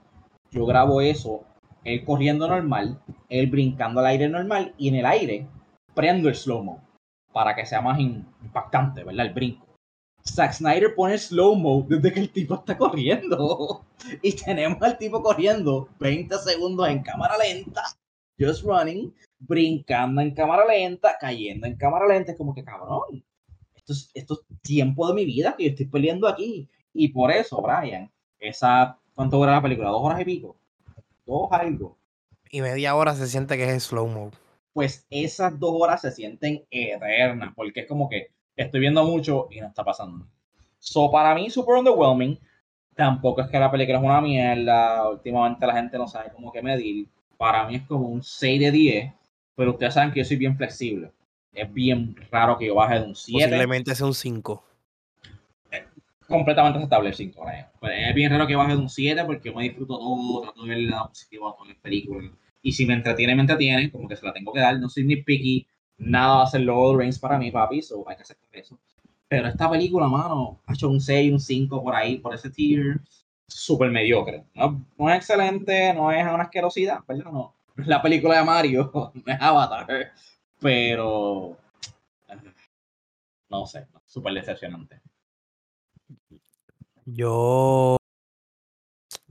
yo 0.49 0.65
grabo 0.65 1.01
eso, 1.01 1.43
él 1.84 2.05
corriendo 2.05 2.47
normal, 2.47 3.01
él 3.27 3.47
brincando 3.47 3.99
al 3.99 4.05
aire 4.05 4.29
normal, 4.29 4.73
y 4.77 4.88
en 4.88 4.95
el 4.95 5.05
aire 5.05 5.45
prendo 5.93 6.29
el 6.29 6.36
slow-mo 6.36 6.81
para 7.34 7.53
que 7.53 7.65
sea 7.65 7.81
más 7.81 7.99
impactante, 7.99 9.03
¿verdad? 9.03 9.25
El 9.25 9.34
brinco. 9.34 9.67
Zack 10.25 10.53
Snyder 10.53 10.95
pone 10.95 11.17
slow-mo 11.17 11.86
desde 11.89 12.13
que 12.13 12.21
el 12.21 12.29
tipo 12.29 12.55
está 12.55 12.77
corriendo. 12.77 13.84
Y 14.21 14.31
tenemos 14.38 14.81
al 14.81 14.97
tipo 14.97 15.21
corriendo 15.21 15.89
20 15.99 16.34
segundos 16.38 16.88
en 16.88 17.03
cámara 17.03 17.38
lenta, 17.38 17.84
just 18.39 18.63
running, 18.63 19.13
brincando 19.38 20.21
en 20.21 20.34
cámara 20.34 20.65
lenta, 20.65 21.17
cayendo 21.19 21.67
en 21.67 21.75
cámara 21.75 22.07
lenta. 22.07 22.31
Es 22.31 22.38
como 22.38 22.55
que 22.55 22.63
cabrón. 22.63 23.21
Esto 23.82 23.94
es, 23.94 24.12
esto 24.13 24.34
es 24.36 24.62
tiempo 24.62 25.08
de 25.08 25.13
mi 25.13 25.26
vida 25.26 25.56
que 25.58 25.65
yo 25.65 25.70
estoy 25.72 25.88
peleando 25.88 26.28
aquí. 26.28 26.70
Y 26.94 27.10
por 27.10 27.32
eso, 27.32 27.62
Brian, 27.62 28.12
esa. 28.39 28.98
¿Cuánto 29.13 29.38
dura 29.38 29.54
la 29.54 29.62
película? 29.62 29.89
¿Dos 29.89 30.02
horas 30.04 30.22
y 30.22 30.26
pico? 30.26 30.56
Dos 31.26 31.48
algo. 31.52 31.98
Y 32.50 32.62
media 32.62 32.96
hora 32.96 33.13
se 33.13 33.28
siente 33.28 33.58
que 33.58 33.70
es 33.70 33.84
slow 33.84 34.08
mo. 34.08 34.32
Pues 34.74 35.06
esas 35.10 35.60
dos 35.60 35.74
horas 35.80 36.02
se 36.02 36.12
sienten 36.12 36.65
eternas, 36.70 37.54
porque 37.56 37.82
es 37.82 37.88
como 37.88 38.10
que 38.10 38.32
estoy 38.56 38.80
viendo 38.80 39.04
mucho 39.04 39.48
y 39.52 39.60
no 39.60 39.67
está 39.67 39.84
pasando 39.84 40.20
nada. 40.20 40.32
So, 40.80 41.12
para 41.12 41.36
mí, 41.36 41.50
super 41.50 41.76
underwhelming. 41.76 42.39
Tampoco 42.96 43.41
es 43.41 43.48
que 43.50 43.60
la 43.60 43.72
película 43.72 44.00
es 44.00 44.04
una 44.04 44.22
mierda. 44.22 45.10
Últimamente 45.10 45.65
la 45.67 45.76
gente 45.76 45.98
no 45.98 46.08
sabe 46.08 46.32
cómo 46.32 46.52
que 46.52 46.62
medir. 46.62 47.08
Para 47.38 47.67
mí 47.67 47.76
es 47.76 47.84
como 47.84 48.08
un 48.08 48.24
6 48.24 48.60
de 48.60 48.72
10. 48.72 49.13
Pero 49.56 49.72
ustedes 49.72 49.94
saben 49.94 50.12
que 50.12 50.20
yo 50.20 50.26
soy 50.26 50.38
bien 50.38 50.58
flexible. 50.58 51.12
Es 51.53 51.73
bien 51.73 52.15
raro 52.31 52.57
que 52.57 52.67
yo 52.67 52.75
baje 52.75 52.99
de 52.99 53.05
un 53.05 53.15
7. 53.15 53.45
Posiblemente 53.45 53.95
sea 53.95 54.05
un 54.05 54.13
5. 54.13 54.63
Completamente 56.27 56.77
aceptable 56.79 57.09
el 57.09 57.15
5. 57.15 57.45
Pues 57.79 57.93
es 58.07 58.15
bien 58.15 58.31
raro 58.31 58.47
que 58.47 58.55
baje 58.55 58.73
de 58.73 58.79
un 58.79 58.89
7 58.89 59.25
porque 59.25 59.49
yo 59.49 59.55
me 59.55 59.63
disfruto 59.63 59.97
todo. 59.97 60.41
Trato 60.41 60.63
de 60.63 60.69
ver 60.69 60.77
el 60.77 60.89
lado 60.89 61.09
positivo 61.09 61.49
a 61.49 61.53
todas 61.53 61.69
las 61.69 61.77
películas. 61.77 62.31
Y 62.61 62.71
si 62.71 62.85
me 62.85 62.93
entretiene, 62.93 63.35
me 63.35 63.41
entretiene. 63.41 63.91
Como 63.91 64.07
que 64.07 64.15
se 64.15 64.25
la 64.25 64.31
tengo 64.31 64.53
que 64.53 64.61
dar. 64.61 64.79
No 64.79 64.87
soy 64.87 65.03
ni 65.03 65.17
picky. 65.17 65.67
Nada 65.97 66.37
va 66.37 66.43
a 66.43 66.47
ser 66.47 66.61
Lord 66.61 66.99
Rings 66.99 67.19
para 67.19 67.37
mí, 67.37 67.51
papi. 67.51 67.81
So 67.81 68.07
hay 68.07 68.15
que 68.15 68.21
aceptar 68.21 68.49
eso. 68.53 68.79
Pero 69.27 69.47
esta 69.47 69.69
película, 69.69 70.07
mano, 70.07 70.59
ha 70.65 70.73
hecho 70.73 70.89
un 70.89 70.99
6, 70.99 71.31
un 71.31 71.39
5 71.39 71.83
por 71.83 71.95
ahí, 71.95 72.17
por 72.17 72.33
ese 72.33 72.49
tier. 72.49 72.99
Súper 73.47 73.91
mediocre. 73.91 74.43
No, 74.53 74.85
no, 74.97 75.09
es 75.09 75.17
excelente, 75.17 75.93
no 75.93 76.11
es 76.11 76.23
una 76.23 76.43
asquerosidad, 76.43 76.99
¿verdad? 77.07 77.31
No. 77.31 77.53
La 77.75 78.01
película 78.01 78.37
de 78.37 78.45
Mario, 78.45 78.91
no 79.13 79.33
es 79.33 79.41
Avatar. 79.41 80.13
Pero. 80.62 81.58
No 83.50 83.65
sé, 83.65 83.88
súper 84.06 84.34
decepcionante. 84.34 85.02
Yo. 87.06 87.97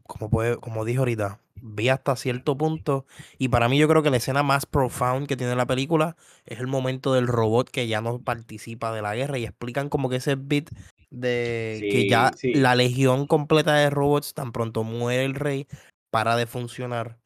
Como, 0.07 0.29
puede, 0.29 0.59
como 0.59 0.85
dije 0.85 0.99
ahorita, 0.99 1.41
vi 1.63 1.89
hasta 1.89 2.17
cierto 2.17 2.59
punto. 2.59 3.07
Y 3.39 3.49
para 3.49 3.69
mí, 3.69 3.79
yo 3.79 3.89
creo 3.89 4.03
que 4.03 4.11
la 4.11 4.17
escena 4.17 4.43
más 4.43 4.67
profound 4.67 5.27
que 5.27 5.37
tiene 5.37 5.55
la 5.55 5.67
película 5.67 6.17
es 6.45 6.59
el 6.59 6.67
momento 6.67 7.15
del 7.15 7.29
robot 7.29 7.71
que 7.71 7.87
ya 7.87 8.01
no 8.01 8.19
participa 8.19 8.93
de 8.93 9.03
la 9.03 9.15
guerra. 9.15 9.39
Y 9.39 9.45
explican 9.45 9.89
como 9.89 10.11
que 10.11 10.17
ese 10.17 10.35
bit 10.35 10.71
de 11.11 11.79
sí, 11.81 11.89
que 11.91 12.09
ya 12.09 12.33
sí. 12.37 12.55
la 12.55 12.75
legión 12.75 13.27
completa 13.27 13.75
de 13.75 13.91
robots, 13.91 14.35
tan 14.35 14.53
pronto 14.53 14.85
muere 14.85 15.25
el 15.25 15.35
rey, 15.35 15.67
para 16.11 16.37
de 16.37 16.47
funcionar. 16.47 17.19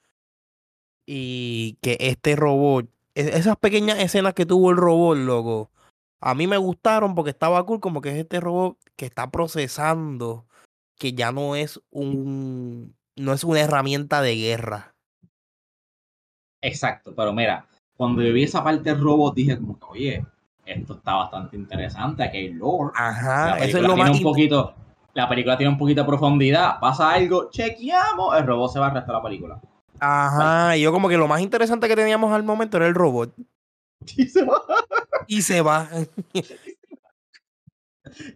Y 1.07 1.79
que 1.83 1.97
este 2.01 2.37
robot, 2.37 2.89
esas 3.15 3.57
pequeñas 3.57 3.99
escenas 3.99 4.35
que 4.35 4.47
tuvo 4.47 4.71
el 4.71 4.77
robot, 4.77 5.19
loco, 5.19 5.71
a 6.21 6.35
mí 6.35 6.47
me 6.47 6.57
gustaron 6.57 7.15
porque 7.15 7.31
estaba 7.31 7.65
cool, 7.67 7.81
como 7.81 8.01
que 8.01 8.11
es 8.11 8.17
este 8.17 8.41
robot 8.41 8.79
que 8.97 9.07
está 9.07 9.31
procesando, 9.31 10.47
que 10.99 11.13
ya 11.13 11.33
no 11.33 11.55
es 11.55 11.81
un 11.91 12.97
no 13.17 13.33
es 13.33 13.45
una 13.45 13.61
herramienta 13.61 14.23
de 14.23 14.37
guerra. 14.37 14.95
Exacto, 16.63 17.15
pero 17.15 17.33
mira, 17.33 17.67
cuando 17.97 18.23
yo 18.23 18.33
vi 18.33 18.45
esa 18.45 18.65
parte 18.65 18.91
del 18.91 19.01
robot 19.01 19.35
dije 19.35 19.59
como 19.59 19.79
que, 19.79 19.85
oye, 19.87 20.27
esto 20.65 20.95
está 20.95 21.15
bastante 21.15 21.57
interesante, 21.57 22.23
aquí 22.23 22.39
hay 22.39 22.53
lore. 22.55 22.93
Ajá, 22.97 23.59
eso 23.59 23.79
es 23.79 23.85
lo 23.85 23.97
más 23.97 24.11
un 24.11 24.23
poquito, 24.23 24.75
La 25.13 25.29
película 25.29 25.57
tiene 25.57 25.73
un 25.73 25.79
poquito 25.79 26.01
de 26.01 26.07
profundidad, 26.07 26.81
pasa 26.81 27.13
algo, 27.13 27.51
chequeamos, 27.51 28.37
el 28.37 28.47
robot 28.47 28.73
se 28.73 28.79
va 28.81 28.87
al 28.87 28.95
resto 28.95 29.13
de 29.13 29.19
la 29.19 29.23
película. 29.23 29.61
Ajá, 30.07 30.77
y 30.77 30.83
yo 30.83 30.93
como 30.93 31.09
que 31.09 31.17
lo 31.17 31.27
más 31.27 31.41
interesante 31.41 31.89
que 31.89 31.97
teníamos 31.97 32.33
al 32.33 32.43
momento 32.43 32.77
era 32.77 32.87
el 32.87 32.95
robot. 32.95 33.35
Y 34.17 34.27
se 34.27 34.45
va. 34.45 34.63
Y 35.27 35.41
se 35.41 35.63
va. 35.63 35.89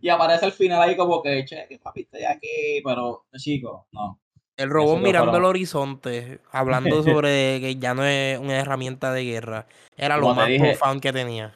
y 0.01 0.09
aparece 0.09 0.47
al 0.47 0.53
final 0.53 0.81
ahí 0.81 0.97
como 0.97 1.23
que, 1.23 1.45
che, 1.45 1.67
que 1.69 1.79
papi 1.79 2.03
estoy 2.03 2.25
aquí, 2.25 2.81
pero 2.83 3.27
chico, 3.37 3.87
no. 3.93 4.19
El 4.57 4.71
robot 4.71 5.01
mirando 5.01 5.37
el 5.37 5.45
horizonte, 5.45 6.41
hablando 6.51 7.03
sobre 7.05 7.61
que 7.61 7.77
ya 7.77 7.93
no 7.93 8.05
es 8.05 8.39
una 8.39 8.59
herramienta 8.59 9.13
de 9.13 9.25
guerra. 9.25 9.67
Era 9.97 10.17
lo 10.17 10.35
más 10.35 10.49
dije, 10.49 10.71
profound 10.71 11.03
que 11.03 11.13
tenía. 11.13 11.55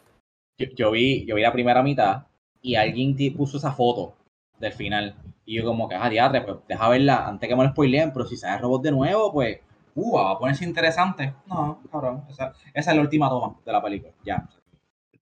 Yo, 0.58 0.66
yo, 0.76 0.90
vi, 0.90 1.24
yo 1.24 1.36
vi 1.36 1.42
la 1.42 1.52
primera 1.52 1.82
mitad 1.82 2.26
y 2.60 2.74
alguien 2.74 3.16
puso 3.34 3.56
esa 3.56 3.72
foto 3.72 4.14
del 4.58 4.72
final. 4.72 5.16
Y 5.46 5.56
yo 5.56 5.64
como 5.64 5.88
que, 5.88 5.94
ah, 5.94 6.08
diadre, 6.10 6.42
pues 6.42 6.58
deja 6.68 6.88
verla 6.88 7.26
antes 7.26 7.48
que 7.48 7.56
me 7.56 7.64
lo 7.64 7.70
spoileen, 7.70 8.12
pero 8.12 8.26
si 8.26 8.36
sale 8.36 8.56
el 8.56 8.62
robot 8.62 8.82
de 8.82 8.92
nuevo, 8.92 9.32
pues, 9.32 9.58
uh, 9.94 10.16
va 10.16 10.30
a 10.32 10.38
ponerse 10.38 10.64
interesante. 10.64 11.34
No, 11.46 11.82
cabrón, 11.90 12.24
esa, 12.30 12.54
esa 12.74 12.90
es 12.90 12.96
la 12.96 13.02
última 13.02 13.28
toma 13.28 13.56
de 13.64 13.72
la 13.72 13.82
película, 13.82 14.12
ya. 14.24 14.48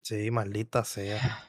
Sí, 0.01 0.31
maldita 0.31 0.83
sea. 0.83 1.45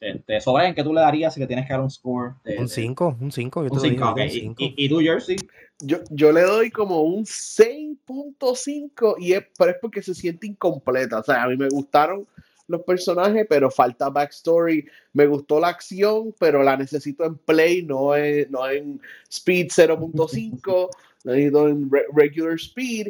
Este, 0.00 0.40
sobre 0.40 0.66
en 0.66 0.74
qué 0.74 0.82
tú 0.84 0.92
le 0.92 1.00
darías 1.00 1.32
si 1.32 1.40
que 1.40 1.46
tienes 1.46 1.66
que 1.66 1.72
dar 1.72 1.80
un 1.80 1.90
score. 1.90 2.34
De, 2.44 2.58
un 2.58 2.68
5, 2.68 3.16
un 3.20 3.32
5. 3.32 3.60
Un 3.60 3.80
5, 3.80 4.10
ok. 4.10 4.18
¿Y, 4.30 4.54
y, 4.58 4.74
y 4.76 4.88
tú, 4.88 5.00
Jersey? 5.00 5.36
Yo, 5.80 5.98
yo 6.10 6.30
le 6.30 6.42
doy 6.42 6.70
como 6.70 7.02
un 7.02 7.24
6.5 7.24 9.14
y 9.18 9.32
es, 9.32 9.46
pero 9.58 9.70
es 9.70 9.76
porque 9.80 10.02
se 10.02 10.14
siente 10.14 10.46
incompleta. 10.46 11.20
O 11.20 11.22
sea, 11.22 11.44
a 11.44 11.48
mí 11.48 11.56
me 11.56 11.68
gustaron 11.68 12.26
los 12.66 12.82
personajes, 12.82 13.46
pero 13.48 13.70
falta 13.70 14.10
backstory. 14.10 14.86
Me 15.12 15.26
gustó 15.26 15.60
la 15.60 15.68
acción, 15.68 16.34
pero 16.38 16.62
la 16.62 16.76
necesito 16.76 17.24
en 17.24 17.36
play, 17.36 17.82
no 17.82 18.14
en, 18.16 18.50
no 18.50 18.68
en 18.68 19.00
speed 19.30 19.68
0.5, 19.70 20.88
necesito 21.24 21.68
en 21.68 21.90
re 21.90 22.04
regular 22.14 22.54
speed. 22.54 23.08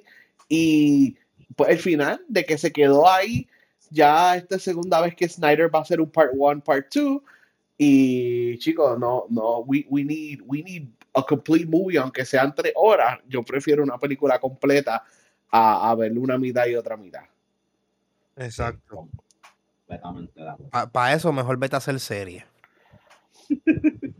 Y 0.48 1.16
pues 1.56 1.70
el 1.70 1.78
final 1.78 2.24
de 2.28 2.44
que 2.44 2.58
se 2.58 2.72
quedó 2.72 3.08
ahí 3.08 3.46
ya 3.90 4.36
esta 4.36 4.58
segunda 4.58 5.00
vez 5.00 5.14
que 5.14 5.28
Snyder 5.28 5.72
va 5.72 5.80
a 5.80 5.82
hacer 5.82 6.00
un 6.00 6.10
part 6.10 6.32
1, 6.34 6.62
part 6.62 6.92
2. 6.92 7.20
Y 7.76 8.58
chicos, 8.58 8.98
no, 8.98 9.26
no, 9.30 9.60
we, 9.60 9.84
we, 9.88 10.04
need, 10.04 10.40
we 10.46 10.62
need 10.62 10.88
a 11.14 11.22
complete 11.22 11.66
movie, 11.66 11.98
aunque 11.98 12.24
sean 12.24 12.54
tres 12.54 12.72
horas. 12.76 13.18
Yo 13.28 13.42
prefiero 13.42 13.82
una 13.82 13.98
película 13.98 14.38
completa 14.38 15.04
a, 15.50 15.90
a 15.90 15.94
ver 15.94 16.16
una 16.18 16.38
mitad 16.38 16.66
y 16.66 16.76
otra 16.76 16.96
mitad. 16.96 17.24
Exacto. 18.36 19.08
Para 20.70 20.90
pa 20.90 21.12
eso, 21.12 21.32
mejor 21.32 21.58
vete 21.58 21.76
a 21.76 21.78
hacer 21.78 21.98
serie. 22.00 22.44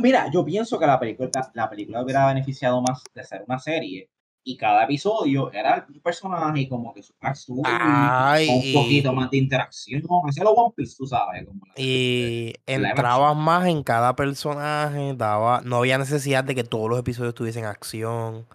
Mira, 0.00 0.30
yo 0.30 0.44
pienso 0.44 0.78
que 0.78 0.86
la 0.86 0.98
película, 0.98 1.30
la 1.54 1.70
película 1.70 2.02
hubiera 2.02 2.26
beneficiado 2.26 2.80
más 2.82 3.02
de 3.14 3.24
ser 3.24 3.44
una 3.46 3.58
serie 3.58 4.08
y 4.44 4.56
cada 4.56 4.84
episodio 4.84 5.52
era 5.52 5.86
el 5.88 6.00
personaje 6.00 6.68
como 6.68 6.92
que 6.92 7.02
su 7.02 7.14
backstory, 7.20 8.48
un 8.48 8.72
poquito 8.72 9.12
más 9.12 9.30
de 9.30 9.36
interacción, 9.36 10.02
hacía 10.28 10.44
lo 10.44 10.50
One 10.50 10.74
Piece, 10.76 10.96
tú 10.96 11.06
sabes. 11.06 11.46
Como 11.46 11.60
y 11.76 12.52
entrabas 12.66 13.36
más 13.36 13.66
en 13.66 13.82
cada 13.82 14.16
personaje, 14.16 15.14
daba, 15.14 15.60
no 15.64 15.76
había 15.76 15.98
necesidad 15.98 16.42
de 16.42 16.54
que 16.54 16.64
todos 16.64 16.90
los 16.90 16.98
episodios 16.98 17.34
tuviesen 17.34 17.64
acción. 17.64 18.46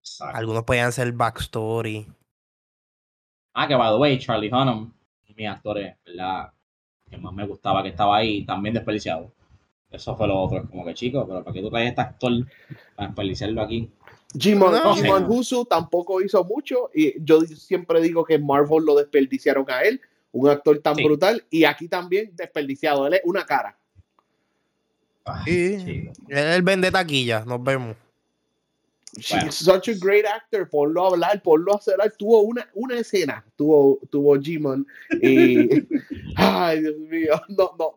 Exacto. 0.00 0.36
Algunos 0.36 0.64
podían 0.64 0.92
ser 0.92 1.10
backstory. 1.12 2.06
Ah, 3.54 3.66
que 3.66 3.74
by 3.74 3.90
the 3.90 3.96
way, 3.96 4.18
Charlie 4.18 4.52
Hunnam, 4.52 4.92
mis 5.34 5.48
actores, 5.48 5.96
¿verdad? 6.04 6.52
Que 7.10 7.16
más 7.16 7.32
me 7.32 7.46
gustaba 7.46 7.82
que 7.82 7.88
estaba 7.88 8.18
ahí, 8.18 8.44
también 8.44 8.74
desperdiciado. 8.74 9.32
Eso 9.90 10.16
fue 10.16 10.26
lo 10.26 10.38
otro, 10.38 10.68
como 10.68 10.84
que 10.84 10.94
chico, 10.94 11.26
pero 11.26 11.42
¿para 11.44 11.54
qué 11.54 11.62
tú 11.62 11.70
traes 11.70 11.90
este 11.90 12.00
actor 12.00 12.32
para 12.94 13.08
desperdiciarlo 13.08 13.62
aquí? 13.62 13.90
Jimon, 14.38 14.72
no, 14.72 15.26
Husu 15.28 15.64
tampoco 15.64 16.20
hizo 16.20 16.44
mucho 16.44 16.90
y 16.94 17.14
yo 17.24 17.40
siempre 17.42 18.00
digo 18.00 18.24
que 18.24 18.38
Marvel 18.38 18.84
lo 18.84 18.96
desperdiciaron 18.96 19.64
a 19.70 19.82
él, 19.82 20.00
un 20.32 20.48
actor 20.48 20.78
tan 20.80 20.96
sí. 20.96 21.04
brutal 21.04 21.44
y 21.50 21.64
aquí 21.64 21.88
también 21.88 22.32
desperdiciado, 22.34 23.06
él 23.06 23.14
es 23.14 23.20
una 23.24 23.46
cara. 23.46 23.78
Sí, 25.44 25.80
sí. 25.80 26.10
él 26.28 26.62
vende 26.62 26.90
taquilla, 26.90 27.44
nos 27.44 27.62
vemos. 27.62 27.96
Bueno. 29.30 29.50
such 29.50 29.88
a 29.88 29.94
great 29.98 30.26
actor, 30.26 30.68
ponlo 30.68 31.04
a 31.04 31.08
hablar, 31.08 31.42
ponlo 31.42 31.72
a 31.72 31.76
hacer, 31.76 31.96
tuvo 32.18 32.42
una, 32.42 32.68
una 32.74 32.98
escena, 32.98 33.44
tuvo, 33.56 33.98
tuvo 34.10 34.38
Jimon 34.38 34.86
y 35.22 35.68
ay 36.36 36.80
Dios 36.80 36.98
mío, 36.98 37.40
no, 37.48 37.74
no, 37.78 37.94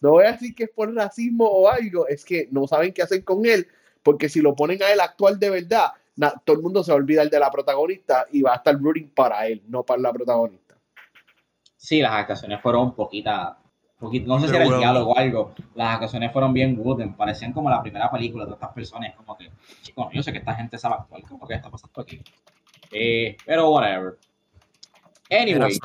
no 0.00 0.10
voy 0.10 0.24
a 0.24 0.32
decir 0.32 0.54
que 0.54 0.64
es 0.64 0.70
por 0.70 0.92
racismo 0.92 1.46
o 1.46 1.68
algo, 1.68 2.08
es 2.08 2.24
que 2.24 2.48
no 2.50 2.66
saben 2.66 2.92
qué 2.92 3.02
hacer 3.02 3.22
con 3.22 3.46
él, 3.46 3.68
porque 4.02 4.28
si 4.28 4.40
lo 4.40 4.56
ponen 4.56 4.82
a 4.82 4.92
él 4.92 5.00
actual 5.00 5.38
de 5.38 5.50
verdad, 5.50 5.92
na, 6.16 6.32
todo 6.44 6.56
el 6.56 6.62
mundo 6.62 6.82
se 6.82 6.90
va 6.90 6.96
a 6.96 7.00
olvidar 7.00 7.30
de 7.30 7.38
la 7.38 7.50
protagonista 7.50 8.26
y 8.32 8.42
va 8.42 8.54
a 8.54 8.56
estar 8.56 8.76
rooting 8.76 9.10
para 9.10 9.46
él, 9.46 9.62
no 9.68 9.84
para 9.84 10.00
la 10.00 10.12
protagonista. 10.12 10.76
Sí, 11.76 12.00
las 12.00 12.12
actuaciones 12.12 12.60
fueron 12.60 12.82
un 12.82 12.94
poquita, 12.94 13.58
poquito, 14.02 14.26
no 14.28 14.38
sé 14.40 14.48
si 14.48 14.54
era 14.54 14.64
el 14.64 14.70
diálogo 14.80 15.12
o 15.12 15.16
algo, 15.18 15.54
las 15.74 15.94
actuaciones 15.94 16.32
fueron 16.32 16.52
bien 16.52 16.76
good, 16.76 17.02
parecían 17.16 17.52
como 17.52 17.70
la 17.70 17.80
primera 17.80 18.10
película 18.10 18.44
de 18.44 18.52
estas 18.52 18.70
personas, 18.72 19.14
como 19.16 19.36
que, 19.38 19.50
chicos, 19.82 20.08
yo 20.12 20.22
sé 20.22 20.32
que 20.32 20.38
esta 20.38 20.54
gente 20.54 20.76
sabe 20.76 20.96
actuar, 20.96 21.22
como 21.22 21.46
que 21.46 21.54
está 21.54 21.70
pasando 21.70 22.00
aquí. 22.02 22.20
Eh, 22.90 23.36
pero 23.46 23.70
whatever. 23.70 24.18
Anyway, 25.30 25.78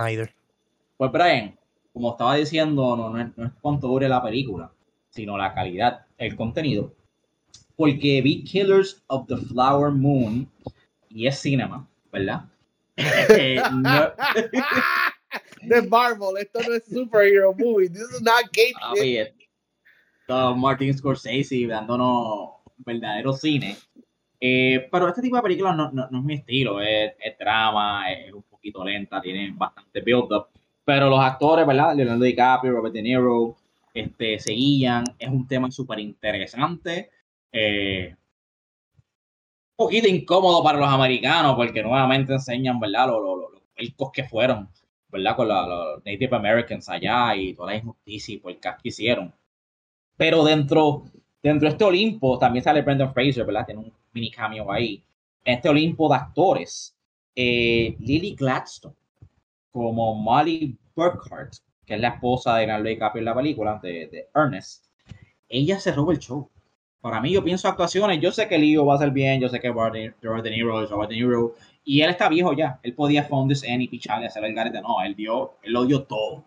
pues 0.97 1.11
Brian, 1.11 1.55
como 1.93 2.11
estaba 2.11 2.35
diciendo, 2.35 2.97
no, 2.97 3.09
no, 3.09 3.21
es, 3.21 3.37
no 3.37 3.45
es 3.45 3.51
cuánto 3.61 3.87
dure 3.87 4.09
la 4.09 4.21
película, 4.21 4.71
sino 5.09 5.37
la 5.37 5.53
calidad, 5.53 6.05
el 6.17 6.35
contenido. 6.35 6.93
Porque 7.75 8.21
vi 8.21 8.43
Killers 8.43 9.03
of 9.07 9.27
the 9.27 9.37
Flower 9.37 9.91
Moon 9.91 10.49
y 11.09 11.27
es 11.27 11.39
cinema, 11.39 11.87
¿verdad? 12.11 12.45
Eh, 13.29 13.61
no- 13.71 14.11
de 15.61 15.81
Marvel, 15.87 16.37
esto 16.39 16.59
no 16.67 16.73
es 16.73 16.85
superhero 16.85 17.53
movie, 17.53 17.89
this 17.89 18.01
is 18.01 18.21
not 18.21 18.43
gay 18.53 18.71
Ah, 18.81 18.93
shit. 18.95 19.33
uh, 20.29 20.55
Martin 20.55 20.93
Scorsese 20.97 21.65
dándonos 21.67 22.49
verdadero 22.77 23.33
cine. 23.33 23.75
Eh, 24.39 24.87
pero 24.91 25.07
este 25.09 25.21
tipo 25.21 25.35
de 25.35 25.41
películas 25.41 25.75
no, 25.75 25.91
no- 25.91 26.07
no 26.11 26.19
es 26.19 26.23
mi 26.23 26.35
estilo, 26.35 26.79
es, 26.81 27.13
es 27.19 27.37
drama, 27.39 28.11
es 28.11 28.31
un 28.31 28.43
poquito 28.43 28.83
lenta, 28.85 29.19
tiene 29.21 29.51
bastante 29.55 30.01
build-up. 30.01 30.47
Pero 30.85 31.09
los 31.09 31.19
actores, 31.19 31.65
¿verdad? 31.65 31.95
Leonardo 31.95 32.23
DiCaprio, 32.23 32.71
Robert 32.73 32.93
De 32.93 33.01
Niro, 33.01 33.55
este, 33.93 34.37
seguían, 34.39 35.03
es 35.17 35.27
un 35.29 35.47
tema 35.47 35.71
súper 35.71 35.99
interesante. 35.99 37.09
eh, 37.51 38.15
un 39.79 39.85
poquito 39.85 40.07
incómodo 40.07 40.63
para 40.63 40.77
los 40.79 40.89
americanos 40.89 41.55
porque 41.55 41.83
nuevamente 41.83 42.33
enseñan, 42.33 42.79
¿verdad? 42.79 43.07
Los, 43.07 43.21
los, 43.23 43.37
los, 43.51 43.93
los 43.99 44.11
que 44.11 44.23
fueron, 44.23 44.69
¿verdad? 45.09 45.35
Con 45.35 45.47
los 45.47 46.05
Native 46.05 46.35
Americans 46.35 46.89
allá 46.89 47.35
y 47.35 47.53
toda 47.53 47.71
la 47.71 47.77
injusticia 47.77 48.35
y 48.35 48.37
puercas 48.39 48.81
que 48.81 48.89
hicieron. 48.89 49.33
Pero 50.17 50.43
dentro, 50.43 51.03
dentro 51.41 51.67
de 51.67 51.71
este 51.73 51.83
Olimpo 51.83 52.37
también 52.39 52.63
sale 52.63 52.81
Brendan 52.81 53.13
Fraser, 53.13 53.45
¿verdad? 53.45 53.65
Tiene 53.65 53.81
un 53.81 53.93
mini 54.13 54.31
cameo 54.31 54.71
ahí. 54.71 55.03
En 55.45 55.55
este 55.55 55.69
Olimpo 55.69 56.09
de 56.09 56.15
actores, 56.15 56.95
eh, 57.35 57.95
Lily 57.99 58.35
Gladstone, 58.35 58.95
como 59.71 60.15
Molly 60.15 60.75
Burkhart, 60.95 61.53
que 61.85 61.95
es 61.95 62.01
la 62.01 62.09
esposa 62.09 62.55
de 62.55 62.65
Leonardo 62.65 62.89
DiCaprio 62.89 63.21
en 63.21 63.25
la 63.25 63.35
película, 63.35 63.79
de, 63.81 64.07
de 64.07 64.27
Ernest, 64.35 64.87
ella 65.47 65.79
se 65.79 65.91
roba 65.91 66.13
el 66.13 66.19
show. 66.19 66.49
Para 66.99 67.21
mí, 67.21 67.31
yo 67.31 67.43
pienso 67.43 67.67
actuaciones, 67.67 68.19
yo 68.19 68.31
sé 68.31 68.47
que 68.47 68.57
Leo 68.57 68.85
va 68.85 68.95
a 68.95 68.97
ser 68.97 69.11
bien, 69.11 69.39
yo 69.39 69.47
sé 69.49 69.59
que 69.59 69.69
Robert 69.69 69.93
De 69.93 70.51
Niro 70.51 70.83
es 70.83 70.89
Robert 70.89 71.09
De 71.09 71.15
Niro, 71.15 71.53
y 71.87 72.01
él 72.01 72.09
está 72.09 72.27
viejo 72.27 72.51
ya, 72.51 72.81
él 72.83 72.93
podía 72.93 73.23
phone 73.23 73.47
this 73.47 73.63
y 73.65 73.87
picharle, 73.87 74.27
hacer 74.27 74.43
el 74.43 74.53
garete, 74.53 74.81
no, 74.81 75.01
él 75.01 75.15
dio, 75.15 75.53
él 75.63 75.71
lo 75.71 75.85
dio 75.85 76.03
todo. 76.03 76.43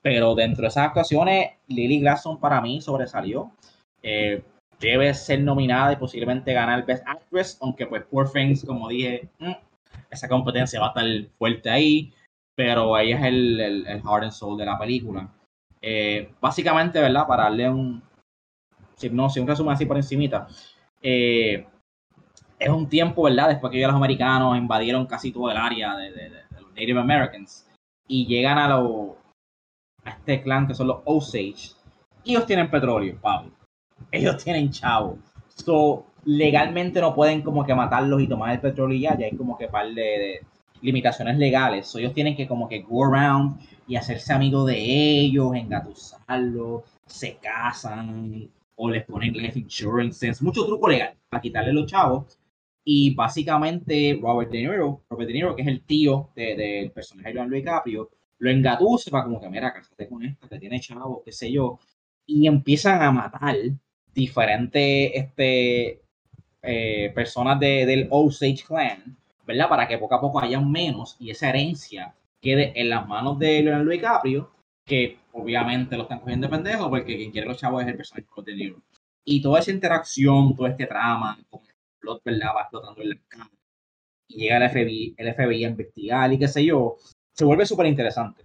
Pero 0.00 0.34
dentro 0.34 0.62
de 0.62 0.68
esas 0.68 0.86
actuaciones, 0.86 1.50
Lily 1.68 2.00
Gladstone 2.00 2.40
para 2.40 2.62
mí 2.62 2.80
sobresalió. 2.80 3.52
Eh, 4.02 4.42
debe 4.80 5.12
ser 5.12 5.40
nominada 5.42 5.92
y 5.92 5.96
posiblemente 5.96 6.54
ganar 6.54 6.86
Best 6.86 7.06
Actress, 7.06 7.58
aunque 7.60 7.86
pues 7.86 8.04
Poor 8.04 8.32
Things, 8.32 8.64
como 8.64 8.88
dije, 8.88 9.28
mm, 9.38 9.52
esa 10.10 10.28
competencia 10.28 10.80
va 10.80 10.86
a 10.86 10.88
estar 10.88 11.30
fuerte 11.36 11.68
ahí, 11.68 12.14
pero 12.54 12.96
ella 12.98 13.18
es 13.18 13.24
el, 13.24 13.60
el, 13.60 13.86
el 13.86 14.00
heart 14.00 14.22
and 14.22 14.32
soul 14.32 14.56
de 14.56 14.64
la 14.64 14.78
película. 14.78 15.28
Eh, 15.82 16.32
básicamente, 16.40 17.00
¿verdad? 17.00 17.26
Para 17.26 17.44
darle 17.44 17.68
un, 17.68 18.02
si 18.96 19.10
no, 19.10 19.28
si 19.28 19.40
un 19.40 19.46
resumen 19.46 19.74
así 19.74 19.84
por 19.84 19.98
encimita, 19.98 20.48
eh, 21.02 21.66
es 22.64 22.70
un 22.70 22.88
tiempo, 22.88 23.22
¿verdad? 23.22 23.48
Después 23.48 23.70
que 23.72 23.80
los 23.80 23.94
americanos 23.94 24.56
invadieron 24.56 25.06
casi 25.06 25.32
todo 25.32 25.50
el 25.50 25.56
área 25.56 25.96
de, 25.96 26.10
los 26.60 26.70
Native 26.70 27.00
Americans 27.00 27.66
y 28.08 28.26
llegan 28.26 28.58
a, 28.58 28.68
lo- 28.68 29.16
a 30.04 30.10
este 30.10 30.42
clan 30.42 30.66
que 30.66 30.74
son 30.74 30.88
los 30.88 30.98
Osage. 31.04 31.72
Ellos 32.24 32.46
tienen 32.46 32.70
petróleo, 32.70 33.18
Pablo. 33.20 33.50
Ellos 34.10 34.42
tienen 34.42 34.70
chavo. 34.70 35.18
So, 35.48 36.06
legalmente 36.24 37.00
no 37.00 37.14
pueden 37.14 37.42
como 37.42 37.64
que 37.64 37.74
matarlos 37.74 38.22
y 38.22 38.26
tomar 38.28 38.52
el 38.52 38.60
petróleo 38.60 38.96
y 38.96 39.02
ya, 39.02 39.16
ya 39.16 39.26
hay 39.26 39.36
como 39.36 39.56
que 39.58 39.68
par 39.68 39.88
de, 39.92 40.40
limitaciones 40.80 41.38
legales. 41.38 41.86
So, 41.86 41.98
ellos 41.98 42.12
tienen 42.14 42.36
que 42.36 42.46
como 42.48 42.68
que 42.68 42.82
go 42.82 43.04
around 43.04 43.58
y 43.86 43.96
hacerse 43.96 44.32
amigos 44.32 44.66
de 44.66 44.78
ellos, 44.78 45.54
engatusarlos, 45.54 46.82
se 47.06 47.36
casan 47.36 48.48
o 48.76 48.90
les 48.90 49.04
ponen 49.04 49.32
life 49.34 49.58
insurances, 49.58 50.42
mucho 50.42 50.64
truco 50.66 50.88
legal 50.88 51.14
para 51.28 51.40
quitarle 51.40 51.72
los 51.72 51.86
chavos. 51.86 52.38
Y 52.84 53.14
básicamente 53.14 54.18
Robert 54.20 54.50
De 54.50 54.58
Niro, 54.58 55.02
Robert 55.08 55.28
De 55.28 55.34
Niro, 55.34 55.56
que 55.56 55.62
es 55.62 55.68
el 55.68 55.82
tío 55.82 56.30
de- 56.36 56.54
del 56.56 56.90
personaje 56.90 57.28
de 57.28 57.34
Leonardo 57.34 57.56
DiCaprio, 57.56 58.10
lo 58.38 58.50
engatusa 58.50 59.10
para 59.10 59.24
como 59.24 59.40
que, 59.40 59.48
mira, 59.48 59.72
cásate 59.72 60.08
con 60.08 60.24
esta 60.24 60.48
que 60.48 60.58
tiene 60.58 60.80
chavos, 60.80 61.22
qué 61.24 61.32
sé 61.32 61.50
yo. 61.50 61.78
Y 62.26 62.46
empiezan 62.46 63.02
a 63.02 63.10
matar 63.10 63.56
diferentes 64.14 65.10
este, 65.14 66.00
eh, 66.62 67.12
personas 67.14 67.58
de- 67.60 67.86
del 67.86 68.08
Osage 68.10 68.64
Clan, 68.66 69.16
¿verdad? 69.46 69.68
Para 69.68 69.86
que 69.88 69.98
poco 69.98 70.14
a 70.14 70.20
poco 70.20 70.40
hayan 70.40 70.70
menos 70.70 71.16
y 71.20 71.30
esa 71.30 71.50
herencia 71.50 72.14
quede 72.40 72.72
en 72.80 72.90
las 72.90 73.06
manos 73.08 73.38
de 73.38 73.62
Leonardo 73.62 73.90
DiCaprio, 73.90 74.50
que 74.86 75.18
obviamente 75.32 75.96
lo 75.96 76.02
están 76.04 76.20
cogiendo 76.20 76.46
de 76.46 76.50
pendejo 76.56 76.88
porque 76.90 77.16
quien 77.16 77.30
quiere 77.30 77.46
los 77.46 77.56
chavos 77.58 77.82
es 77.82 77.88
el 77.88 77.96
personaje 77.96 78.26
de 78.44 78.52
De 78.52 78.58
Niro. 78.58 78.82
Y 79.24 79.40
toda 79.42 79.60
esa 79.60 79.70
interacción, 79.70 80.54
todo 80.54 80.66
este 80.66 80.86
trama, 80.86 81.38
como 81.50 81.62
el 82.04 82.20
plot, 82.20 82.24
¿verdad? 82.24 82.48
Va 82.56 82.62
explotando 82.62 83.02
en 83.02 83.08
la 83.10 83.16
cámara. 83.28 83.50
Y 84.28 84.40
llega 84.40 84.56
el 84.56 84.70
FBI, 84.70 85.14
el 85.16 85.34
FBI 85.34 85.64
a 85.64 85.68
investigar 85.68 86.32
y 86.32 86.38
qué 86.38 86.48
sé 86.48 86.64
yo, 86.64 86.96
se 87.32 87.44
vuelve 87.44 87.66
súper 87.66 87.86
interesante. 87.86 88.44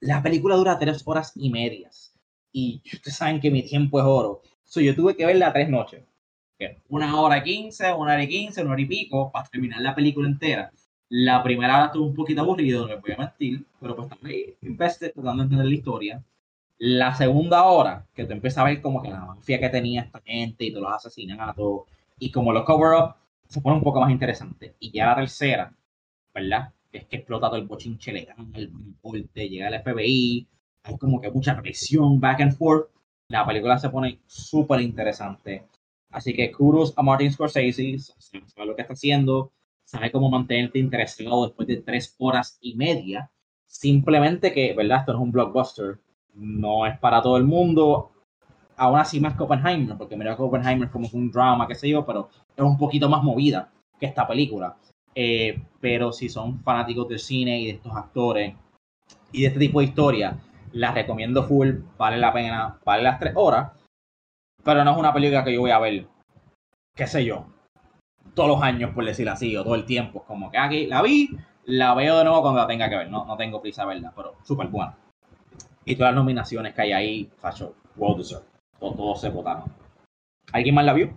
La 0.00 0.22
película 0.22 0.56
dura 0.56 0.78
tres 0.78 1.02
horas 1.04 1.32
y 1.36 1.50
medias. 1.50 2.14
Y 2.52 2.82
ustedes 2.92 3.16
saben 3.16 3.40
que 3.40 3.50
mi 3.50 3.62
tiempo 3.62 3.98
es 4.00 4.04
oro. 4.04 4.42
So, 4.64 4.80
yo 4.80 4.94
tuve 4.94 5.16
que 5.16 5.26
verla 5.26 5.52
tres 5.52 5.68
noches. 5.68 6.02
Una 6.88 7.20
hora 7.20 7.42
quince, 7.42 7.92
una 7.92 8.14
hora 8.14 8.22
y 8.22 8.28
quince, 8.28 8.62
una 8.62 8.72
hora 8.72 8.82
y 8.82 8.86
pico, 8.86 9.30
para 9.32 9.48
terminar 9.48 9.80
la 9.80 9.94
película 9.94 10.28
entera. 10.28 10.72
La 11.08 11.42
primera 11.42 11.76
hora 11.76 11.86
estuvo 11.86 12.06
un 12.06 12.14
poquito 12.14 12.40
aburrido, 12.40 12.82
no 12.82 12.94
me 12.94 13.00
voy 13.00 13.12
a 13.12 13.16
mentir, 13.16 13.64
pero 13.80 13.96
pues 13.96 14.08
también 14.08 14.54
invested 14.62 15.12
tratando 15.12 15.42
de 15.42 15.44
entender 15.44 15.66
la 15.66 15.74
historia. 15.74 16.24
La 16.78 17.14
segunda 17.14 17.64
hora, 17.64 18.06
que 18.14 18.24
tú 18.24 18.32
empiezas 18.32 18.58
a 18.58 18.64
ver 18.64 18.80
como 18.80 19.02
que 19.02 19.10
la 19.10 19.20
mafia 19.20 19.60
que 19.60 19.68
tenía 19.68 20.02
esta 20.02 20.20
gente 20.20 20.64
y 20.64 20.72
todos 20.72 20.84
los 20.84 20.92
asesinatos 20.94 21.82
y 22.22 22.30
como 22.30 22.52
los 22.52 22.64
cover-up, 22.64 23.16
se 23.48 23.60
pone 23.60 23.76
un 23.78 23.82
poco 23.82 24.00
más 24.00 24.12
interesante. 24.12 24.76
Y 24.78 24.92
ya 24.92 25.06
la 25.06 25.16
tercera, 25.16 25.74
¿verdad? 26.32 26.72
Es 26.92 27.04
que 27.06 27.16
explota 27.16 27.48
todo 27.48 27.56
el 27.56 27.66
bochinche 27.66 28.12
legal, 28.12 28.46
el 28.54 28.70
corte, 29.00 29.48
llega 29.48 29.66
el 29.66 29.82
FBI, 29.82 30.46
hay 30.84 30.98
como 30.98 31.20
que 31.20 31.32
mucha 31.32 31.60
presión, 31.60 32.20
back 32.20 32.42
and 32.42 32.56
forth. 32.56 32.90
La 33.26 33.44
película 33.44 33.76
se 33.76 33.90
pone 33.90 34.20
súper 34.26 34.82
interesante. 34.82 35.66
Así 36.10 36.32
que 36.32 36.52
kudos 36.52 36.94
a 36.96 37.02
Martin 37.02 37.32
Scorsese, 37.32 37.98
sabe 37.98 38.66
lo 38.66 38.76
que 38.76 38.82
está 38.82 38.94
haciendo, 38.94 39.50
sabe 39.82 40.12
cómo 40.12 40.30
mantenerte 40.30 40.78
interesado 40.78 41.46
después 41.46 41.66
de 41.66 41.78
tres 41.78 42.14
horas 42.18 42.56
y 42.60 42.76
media. 42.76 43.32
Simplemente 43.66 44.52
que, 44.52 44.74
¿verdad? 44.74 45.00
Esto 45.00 45.12
no 45.14 45.18
es 45.18 45.24
un 45.24 45.32
blockbuster, 45.32 45.98
no 46.34 46.86
es 46.86 46.96
para 47.00 47.20
todo 47.20 47.36
el 47.36 47.44
mundo. 47.44 48.11
Aún 48.82 48.98
así 48.98 49.20
más 49.20 49.36
que 49.36 49.44
Oppenheimer, 49.44 49.96
porque 49.96 50.16
mira 50.16 50.34
que 50.34 50.42
Oppenheimer 50.42 50.86
es 50.86 50.90
como 50.90 51.08
un 51.12 51.30
drama, 51.30 51.68
qué 51.68 51.76
sé 51.76 51.88
yo, 51.88 52.04
pero 52.04 52.30
es 52.56 52.64
un 52.64 52.76
poquito 52.76 53.08
más 53.08 53.22
movida 53.22 53.70
que 54.00 54.06
esta 54.06 54.26
película. 54.26 54.74
Eh, 55.14 55.62
pero 55.80 56.12
si 56.12 56.28
son 56.28 56.58
fanáticos 56.64 57.08
del 57.08 57.20
cine 57.20 57.60
y 57.60 57.66
de 57.66 57.72
estos 57.74 57.94
actores 57.94 58.56
y 59.30 59.42
de 59.42 59.46
este 59.46 59.60
tipo 59.60 59.78
de 59.78 59.86
historia, 59.86 60.36
la 60.72 60.90
recomiendo 60.90 61.44
full, 61.44 61.76
vale 61.96 62.18
la 62.18 62.32
pena, 62.32 62.80
vale 62.84 63.04
las 63.04 63.20
tres 63.20 63.34
horas, 63.36 63.70
pero 64.64 64.82
no 64.82 64.90
es 64.90 64.98
una 64.98 65.12
película 65.12 65.44
que 65.44 65.54
yo 65.54 65.60
voy 65.60 65.70
a 65.70 65.78
ver, 65.78 66.08
qué 66.96 67.06
sé 67.06 67.24
yo, 67.24 67.46
todos 68.34 68.48
los 68.48 68.62
años, 68.62 68.90
por 68.92 69.04
decirlo 69.04 69.30
así, 69.30 69.56
o 69.56 69.62
todo 69.62 69.76
el 69.76 69.84
tiempo. 69.84 70.24
Como 70.26 70.50
que 70.50 70.58
aquí 70.58 70.86
la 70.88 71.02
vi, 71.02 71.30
la 71.66 71.94
veo 71.94 72.18
de 72.18 72.24
nuevo 72.24 72.42
cuando 72.42 72.60
la 72.60 72.66
tenga 72.66 72.90
que 72.90 72.96
ver, 72.96 73.10
no, 73.10 73.26
no 73.26 73.36
tengo 73.36 73.62
prisa 73.62 73.84
a 73.84 73.86
verla, 73.86 74.12
pero 74.16 74.34
súper 74.42 74.66
buena. 74.66 74.96
Y 75.84 75.94
todas 75.94 76.12
las 76.12 76.20
nominaciones 76.20 76.74
que 76.74 76.82
hay 76.82 76.92
ahí, 76.92 77.30
facho, 77.38 77.76
well 77.94 78.16
deserved. 78.16 78.51
Todos, 78.82 78.96
todos 78.96 79.20
se 79.20 79.28
votaron. 79.28 79.62
¿Alguien 80.52 80.74
más 80.74 80.84
la 80.84 80.92
vio? 80.92 81.16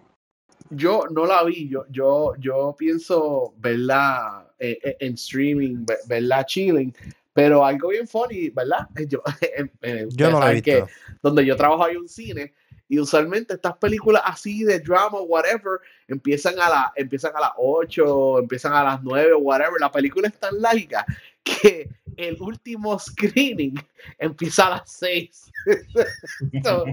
Yo 0.69 1.06
no 1.10 1.25
la 1.25 1.43
vi, 1.43 1.67
yo, 1.67 1.84
yo, 1.89 2.36
yo 2.38 2.75
pienso 2.78 3.56
verla 3.58 4.47
eh, 4.60 4.78
eh, 4.84 4.97
en 4.99 5.15
streaming, 5.15 5.84
ve- 5.84 5.97
verla 6.08 6.45
chilling, 6.45 6.93
pero 7.34 7.65
algo 7.65 7.89
bien 7.89 8.08
funny, 8.08 8.49
¿verdad? 8.51 8.88
Yo, 9.10 9.23
eh, 9.41 9.65
eh, 9.82 10.08
Yo 10.12 10.30
no 10.30 10.39
la 10.39 10.54
he 10.54 10.62
que 10.62 10.84
donde 11.23 11.43
yo 11.43 11.56
trabajo 11.56 11.84
hay 11.84 11.95
un 11.95 12.08
cine 12.08 12.54
y 12.88 12.99
usualmente 12.99 13.56
estas 13.56 13.78
películas 13.78 14.21
así 14.25 14.63
de 14.63 14.80
drama, 14.80 15.19
whatever, 15.21 15.80
empiezan 16.08 16.54
a, 16.60 16.69
la, 16.69 16.93
empiezan 16.95 17.36
a 17.36 17.39
las 17.39 17.51
8, 17.58 18.39
empiezan 18.39 18.73
a 18.73 18.84
las 18.84 19.01
9, 19.04 19.34
whatever. 19.36 19.80
La 19.80 19.91
película 19.91 20.28
es 20.28 20.39
tan 20.39 20.62
larga 20.62 21.04
que 21.45 21.88
el 22.17 22.41
último 22.41 22.97
screening 22.99 23.75
empieza 24.17 24.67
a 24.67 24.69
las 24.71 24.91
6. 24.91 25.51
So, 26.63 26.86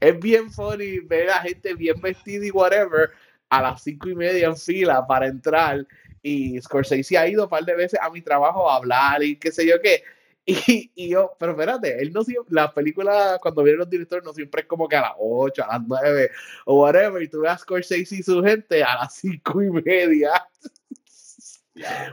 es 0.00 0.20
bien 0.20 0.52
funny 0.52 1.00
ver 1.00 1.30
a 1.30 1.40
gente 1.40 1.74
bien 1.74 2.00
vestida 2.00 2.46
y 2.46 2.50
whatever 2.50 3.10
a 3.48 3.62
las 3.62 3.82
cinco 3.82 4.08
y 4.08 4.14
media 4.14 4.46
en 4.46 4.56
fila 4.56 5.06
para 5.06 5.26
entrar. 5.26 5.86
Y 6.22 6.60
Scorsese 6.60 7.16
ha 7.16 7.26
ido 7.28 7.44
un 7.44 7.50
par 7.50 7.64
de 7.64 7.74
veces 7.74 7.98
a 8.00 8.10
mi 8.10 8.20
trabajo 8.20 8.70
a 8.70 8.76
hablar 8.76 9.22
y 9.22 9.36
qué 9.36 9.50
sé 9.50 9.66
yo 9.66 9.80
qué. 9.80 10.02
Y, 10.44 10.90
y 10.94 11.10
yo, 11.10 11.36
pero 11.38 11.52
espérate, 11.52 12.00
él 12.00 12.10
no 12.10 12.24
siempre, 12.24 12.54
la 12.54 12.72
película 12.72 13.38
cuando 13.42 13.62
vienen 13.62 13.80
los 13.80 13.90
directores 13.90 14.24
no 14.24 14.32
siempre 14.32 14.62
es 14.62 14.66
como 14.66 14.88
que 14.88 14.96
a 14.96 15.02
las 15.02 15.12
8, 15.18 15.62
a 15.62 15.78
las 15.78 15.86
9 15.86 16.30
o 16.64 16.80
whatever. 16.80 17.22
Y 17.22 17.28
tú 17.28 17.40
ves 17.40 17.50
a 17.50 17.58
Scorsese 17.58 18.16
y 18.16 18.22
su 18.22 18.42
gente 18.42 18.82
a 18.82 18.94
las 18.94 19.14
cinco 19.14 19.62
y 19.62 19.70
media. 19.70 20.30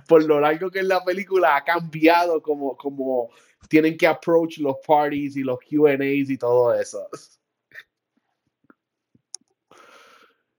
Por 0.07 0.23
lo 0.25 0.39
largo 0.39 0.69
que 0.69 0.79
es 0.79 0.85
la 0.85 1.03
película 1.03 1.55
ha 1.55 1.63
cambiado 1.63 2.41
como, 2.41 2.75
como 2.75 3.29
tienen 3.67 3.97
que 3.97 4.07
approach 4.07 4.59
los 4.59 4.75
parties 4.85 5.37
y 5.37 5.43
los 5.43 5.59
QAs 5.59 6.29
y 6.29 6.37
todo 6.37 6.73
eso. 6.73 7.07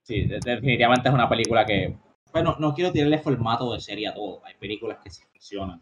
Sí, 0.07 0.25
definitivamente 0.25 1.09
es 1.09 1.13
una 1.13 1.27
película 1.27 1.65
que. 1.65 1.97
Bueno, 2.31 2.55
no 2.59 2.73
quiero 2.73 2.91
tirarle 2.91 3.17
formato 3.17 3.73
de 3.73 3.81
serie 3.81 4.07
a 4.07 4.13
todo. 4.13 4.41
Hay 4.45 4.53
películas 4.55 4.99
que 5.03 5.09
sí 5.09 5.21
funcionan. 5.31 5.81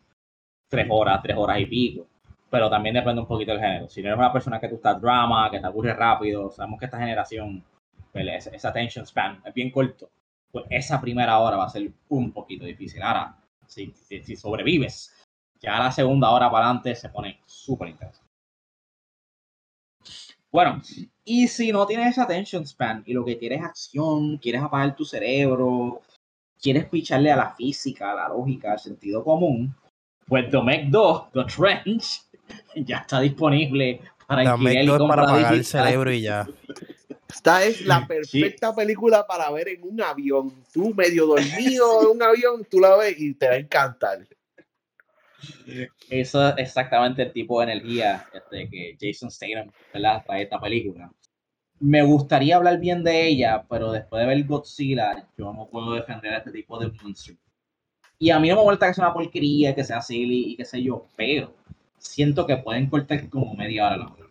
Tres 0.67 0.87
horas, 0.89 1.21
tres 1.21 1.37
horas 1.37 1.59
y 1.59 1.65
pico. 1.67 2.07
Pero 2.49 2.69
también 2.69 2.95
depende 2.95 3.21
un 3.21 3.27
poquito 3.27 3.51
del 3.51 3.61
género. 3.61 3.87
Si 3.87 4.01
no 4.01 4.07
eres 4.07 4.17
una 4.17 4.33
persona 4.33 4.59
que 4.59 4.67
tú 4.67 4.75
estás 4.75 4.99
drama, 4.99 5.51
que 5.51 5.59
te 5.59 5.65
aburre 5.67 5.93
rápido, 5.93 6.49
sabemos 6.49 6.79
que 6.79 6.85
esta 6.85 6.97
generación, 6.97 7.63
pues, 8.11 8.47
esa 8.47 8.69
attention 8.69 9.05
span 9.05 9.41
es 9.45 9.53
bien 9.53 9.69
corto. 9.69 10.09
Pues 10.51 10.65
esa 10.69 11.01
primera 11.01 11.39
hora 11.39 11.57
va 11.57 11.65
a 11.65 11.69
ser 11.69 11.91
un 12.09 12.31
poquito 12.31 12.65
difícil. 12.65 13.01
Ahora, 13.01 13.37
si, 13.67 13.93
si 13.93 14.35
sobrevives, 14.35 15.13
ya 15.59 15.79
la 15.79 15.91
segunda 15.91 16.29
hora 16.31 16.49
para 16.49 16.65
adelante 16.65 16.95
se 16.95 17.09
pone 17.09 17.41
súper 17.45 17.89
interesante. 17.89 18.25
Bueno, 20.51 20.81
y 21.25 21.47
si 21.47 21.71
no 21.71 21.85
tienes 21.85 22.11
esa 22.11 22.23
attention 22.23 22.65
span 22.65 23.03
y 23.05 23.13
lo 23.13 23.25
que 23.25 23.37
quieres 23.37 23.59
es 23.59 23.65
acción, 23.65 24.37
quieres 24.37 24.61
apagar 24.61 24.95
tu 24.95 25.03
cerebro, 25.03 26.01
quieres 26.61 26.85
picharle 26.85 27.31
a 27.31 27.35
la 27.35 27.53
física, 27.55 28.11
a 28.11 28.15
la 28.15 28.29
lógica, 28.29 28.71
al 28.71 28.79
sentido 28.79 29.23
común, 29.23 29.75
pues 30.27 30.49
The 30.49 30.61
Meg 30.61 30.89
2, 30.89 31.31
The 31.33 31.43
Trench, 31.43 32.21
ya 32.75 32.99
está 32.99 33.19
disponible 33.19 33.99
para 34.27 34.43
The 34.57 34.85
2 34.85 35.07
para 35.09 35.23
apagar 35.23 35.53
el 35.55 35.65
cerebro 35.65 36.13
y 36.13 36.21
ya. 36.21 36.47
Esta 37.29 37.63
es 37.63 37.81
la 37.81 38.05
perfecta 38.07 38.73
película 38.73 39.25
para 39.25 39.51
ver 39.51 39.67
en 39.69 39.83
un 39.83 40.01
avión. 40.01 40.63
Tú 40.73 40.93
medio 40.93 41.25
dormido 41.25 42.01
en 42.01 42.07
un 42.15 42.23
avión, 42.23 42.65
tú 42.69 42.79
la 42.79 42.95
ves 42.95 43.19
y 43.19 43.33
te 43.33 43.47
va 43.47 43.53
a 43.53 43.57
encantar. 43.57 44.27
Eso 46.09 46.47
es 46.49 46.55
exactamente 46.57 47.23
el 47.23 47.31
tipo 47.31 47.59
de 47.59 47.71
energía 47.71 48.25
este, 48.33 48.69
que 48.69 48.97
Jason 48.99 49.31
Statham 49.31 49.71
trae 49.91 50.43
esta 50.43 50.59
película. 50.59 51.11
Me 51.79 52.03
gustaría 52.03 52.55
hablar 52.55 52.79
bien 52.79 53.03
de 53.03 53.27
ella, 53.27 53.65
pero 53.69 53.91
después 53.91 54.21
de 54.21 54.27
ver 54.27 54.43
Godzilla, 54.45 55.27
yo 55.37 55.51
no 55.53 55.67
puedo 55.67 55.93
defender 55.93 56.33
a 56.33 56.37
este 56.37 56.51
tipo 56.51 56.79
de 56.79 56.91
monstruo. 57.01 57.37
Y 58.17 58.29
a 58.29 58.39
mí 58.39 58.47
no 58.47 58.55
me 58.55 58.63
molesta 58.63 58.87
que 58.87 58.93
sea 58.93 59.05
una 59.05 59.13
porquería, 59.13 59.75
que 59.75 59.83
sea 59.83 60.01
silly 60.01 60.53
y 60.53 60.55
qué 60.55 60.63
sé 60.63 60.81
yo, 60.81 61.07
pero 61.17 61.53
siento 61.97 62.47
que 62.47 62.57
pueden 62.57 62.89
cortar 62.89 63.29
como 63.29 63.53
media 63.55 63.87
hora 63.87 63.97
la 63.97 64.07
hora. 64.07 64.24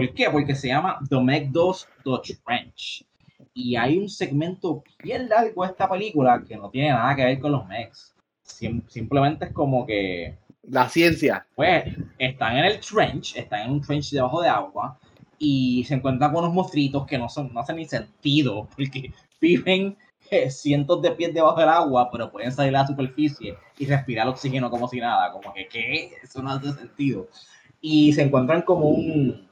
¿Por 0.00 0.14
qué? 0.14 0.30
Porque 0.30 0.54
se 0.54 0.68
llama 0.68 0.98
The 1.10 1.20
Meg 1.20 1.50
2 1.52 1.88
The 2.04 2.34
Trench. 2.46 3.04
Y 3.52 3.76
hay 3.76 3.98
un 3.98 4.08
segmento 4.08 4.82
bien 5.02 5.28
largo 5.28 5.62
de 5.62 5.72
esta 5.72 5.90
película 5.90 6.42
que 6.46 6.56
no 6.56 6.70
tiene 6.70 6.88
nada 6.88 7.14
que 7.14 7.24
ver 7.24 7.38
con 7.38 7.52
los 7.52 7.66
Megs. 7.66 8.14
simplemente 8.88 9.44
es 9.44 9.52
como 9.52 9.84
que 9.84 10.38
la 10.62 10.88
ciencia. 10.88 11.46
Pues 11.54 11.84
están 12.16 12.56
en 12.56 12.64
el 12.64 12.80
trench, 12.80 13.36
están 13.36 13.66
en 13.66 13.72
un 13.72 13.82
trench 13.82 14.10
debajo 14.10 14.40
de 14.40 14.48
agua 14.48 14.98
y 15.38 15.84
se 15.84 15.96
encuentran 15.96 16.32
con 16.32 16.44
unos 16.44 16.54
monstruitos 16.54 17.06
que 17.06 17.18
no, 17.18 17.28
son, 17.28 17.52
no 17.52 17.60
hacen 17.60 17.76
ni 17.76 17.84
sentido 17.84 18.68
porque 18.74 19.12
viven 19.40 19.98
eh, 20.30 20.50
cientos 20.50 21.02
de 21.02 21.10
pies 21.10 21.34
debajo 21.34 21.60
del 21.60 21.68
agua, 21.68 22.08
pero 22.10 22.32
pueden 22.32 22.52
salir 22.52 22.74
a 22.74 22.80
la 22.80 22.86
superficie 22.86 23.54
y 23.76 23.84
respirar 23.84 24.28
oxígeno 24.28 24.70
como 24.70 24.88
si 24.88 24.98
nada. 24.98 25.30
Como 25.30 25.52
que, 25.52 25.68
¿qué? 25.68 26.12
Eso 26.22 26.40
no 26.40 26.52
hace 26.52 26.72
sentido. 26.72 27.28
Y 27.82 28.14
se 28.14 28.22
encuentran 28.22 28.62
como 28.62 28.88
un, 28.88 29.49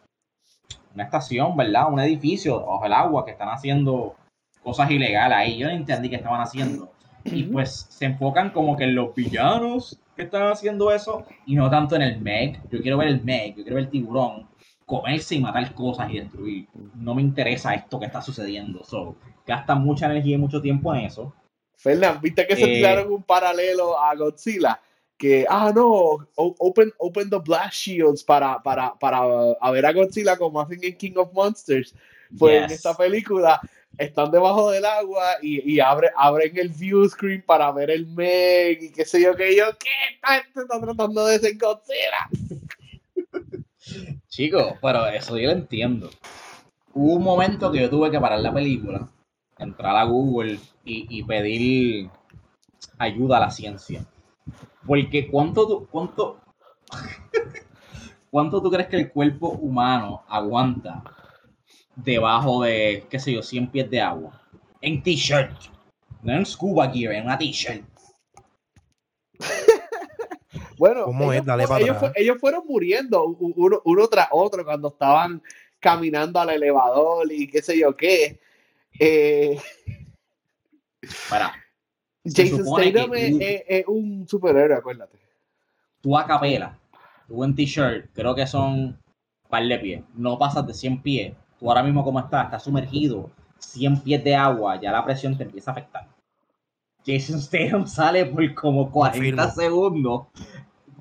una 0.98 1.04
estación, 1.04 1.56
¿verdad? 1.56 1.92
Un 1.92 2.00
edificio 2.00 2.66
bajo 2.66 2.84
el 2.84 2.92
agua 2.92 3.24
que 3.24 3.30
están 3.30 3.48
haciendo 3.50 4.16
cosas 4.64 4.90
ilegales 4.90 5.38
ahí. 5.38 5.56
Yo 5.56 5.68
no 5.68 5.72
entendí 5.72 6.10
qué 6.10 6.16
estaban 6.16 6.40
haciendo. 6.40 6.90
Y 7.24 7.44
pues 7.44 7.86
se 7.88 8.06
enfocan 8.06 8.50
como 8.50 8.76
que 8.76 8.82
en 8.82 8.96
los 8.96 9.14
villanos 9.14 10.00
que 10.16 10.22
están 10.22 10.48
haciendo 10.48 10.90
eso 10.90 11.24
y 11.46 11.54
no 11.54 11.70
tanto 11.70 11.94
en 11.94 12.02
el 12.02 12.20
Meg. 12.20 12.60
Yo 12.68 12.82
quiero 12.82 12.98
ver 12.98 13.08
el 13.08 13.22
Meg, 13.22 13.54
yo 13.54 13.62
quiero 13.62 13.76
ver 13.76 13.84
el 13.84 13.90
tiburón 13.90 14.48
comerse 14.84 15.36
y 15.36 15.40
matar 15.40 15.72
cosas 15.72 16.10
y 16.10 16.18
destruir. 16.18 16.66
No 16.96 17.14
me 17.14 17.22
interesa 17.22 17.74
esto 17.74 18.00
que 18.00 18.06
está 18.06 18.20
sucediendo. 18.20 18.82
So, 18.82 19.14
gastan 19.46 19.84
mucha 19.84 20.06
energía 20.06 20.34
y 20.34 20.38
mucho 20.38 20.60
tiempo 20.60 20.92
en 20.94 21.02
eso. 21.02 21.32
Fernán, 21.76 22.18
¿viste 22.20 22.44
que 22.44 22.56
se 22.56 22.64
eh, 22.64 22.74
tiraron 22.74 23.12
un 23.12 23.22
paralelo 23.22 24.00
a 24.00 24.16
Godzilla? 24.16 24.80
Que, 25.18 25.44
ah, 25.48 25.72
no, 25.74 26.26
open, 26.36 26.92
open 26.98 27.28
the 27.28 27.38
blast 27.38 27.74
shields 27.74 28.22
para, 28.22 28.62
para, 28.62 28.94
para 28.98 29.20
ver 29.72 29.84
a 29.84 29.92
Godzilla 29.92 30.36
como 30.36 30.60
hacen 30.60 30.78
en 30.82 30.96
King 30.96 31.14
of 31.16 31.32
Monsters. 31.32 31.94
Pues 32.38 32.64
en 32.64 32.70
esta 32.70 32.96
película 32.96 33.60
están 33.96 34.30
debajo 34.30 34.70
del 34.70 34.84
agua 34.84 35.24
y, 35.42 35.74
y 35.74 35.80
abre, 35.80 36.10
abren 36.16 36.56
el 36.56 36.68
view 36.68 37.08
screen 37.08 37.42
para 37.42 37.72
ver 37.72 37.90
el 37.90 38.06
Meg 38.06 38.80
y 38.80 38.92
qué 38.92 39.04
sé 39.04 39.20
yo, 39.20 39.34
que 39.34 39.56
yo, 39.56 39.64
¿qué? 39.78 39.88
Esta 40.46 40.60
está 40.60 40.80
tratando 40.80 41.26
de 41.26 41.38
ser 41.40 41.56
Godzilla. 41.58 42.28
Chicos, 44.28 44.74
pero 44.80 45.06
eso 45.08 45.36
yo 45.36 45.48
lo 45.48 45.52
entiendo. 45.52 46.10
Hubo 46.94 47.14
un 47.14 47.24
momento 47.24 47.72
que 47.72 47.80
yo 47.80 47.90
tuve 47.90 48.10
que 48.10 48.20
parar 48.20 48.40
la 48.40 48.52
película, 48.52 49.08
entrar 49.58 49.96
a 49.96 50.04
Google 50.04 50.58
y, 50.84 51.22
pedir 51.24 52.08
ayuda 52.98 53.36
a 53.36 53.40
la 53.40 53.50
ciencia. 53.50 54.04
Porque 54.88 55.28
cuánto, 55.30 55.86
cuánto, 55.90 56.40
cuánto 58.30 58.62
tú 58.62 58.70
crees 58.70 58.88
que 58.88 58.96
el 58.96 59.12
cuerpo 59.12 59.50
humano 59.50 60.24
aguanta 60.26 61.04
debajo 61.94 62.62
de, 62.62 63.04
qué 63.10 63.18
sé 63.18 63.34
yo, 63.34 63.42
100 63.42 63.70
pies 63.70 63.90
de 63.90 64.00
agua. 64.00 64.40
En 64.80 65.02
t-shirt. 65.02 65.52
No 66.22 66.32
en 66.32 66.46
scuba 66.46 66.90
gear, 66.90 67.12
en 67.12 67.26
una 67.26 67.36
t-shirt. 67.36 67.84
bueno, 70.78 71.06
ellos, 72.14 72.38
fueron 72.40 72.64
muriendo 72.66 73.26
uno, 73.26 74.08
tras 74.08 74.28
otro 74.30 74.64
cuando 74.64 74.88
estaban 74.88 75.42
caminando 75.78 76.40
al 76.40 76.48
elevador 76.48 77.30
y 77.30 77.46
qué 77.46 77.60
sé 77.60 77.78
yo 77.78 77.94
qué. 77.94 78.40
Eh, 78.98 79.60
Para. 81.28 81.67
Jason 82.34 82.64
Statham 82.64 83.10
es, 83.14 83.84
un 83.86 84.26
superhéroe, 84.28 84.76
acuérdate. 84.76 85.18
Tú 86.00 86.16
a 86.16 86.26
capela, 86.26 86.78
tú 87.26 87.44
en 87.44 87.54
t-shirt, 87.54 88.10
creo 88.12 88.34
que 88.34 88.46
son 88.46 88.72
un 88.72 88.98
par 89.48 89.64
de 89.64 89.78
pies. 89.78 90.02
No 90.14 90.38
pasas 90.38 90.66
de 90.66 90.74
100 90.74 91.02
pies 91.02 91.34
tú 91.58 91.68
ahora 91.68 91.82
mismo 91.82 92.04
como 92.04 92.20
estás, 92.20 92.46
estás 92.46 92.62
sumergido 92.62 93.30
100 93.58 94.00
pies 94.00 94.24
de 94.24 94.34
agua, 94.34 94.80
ya 94.80 94.92
la 94.92 95.04
presión 95.04 95.36
te 95.36 95.44
empieza 95.44 95.70
a 95.70 95.72
afectar. 95.72 96.08
Jason 97.04 97.40
Statham 97.40 97.86
sale 97.86 98.26
por 98.26 98.54
como 98.54 98.90
40 98.90 99.50
segundos. 99.50 100.26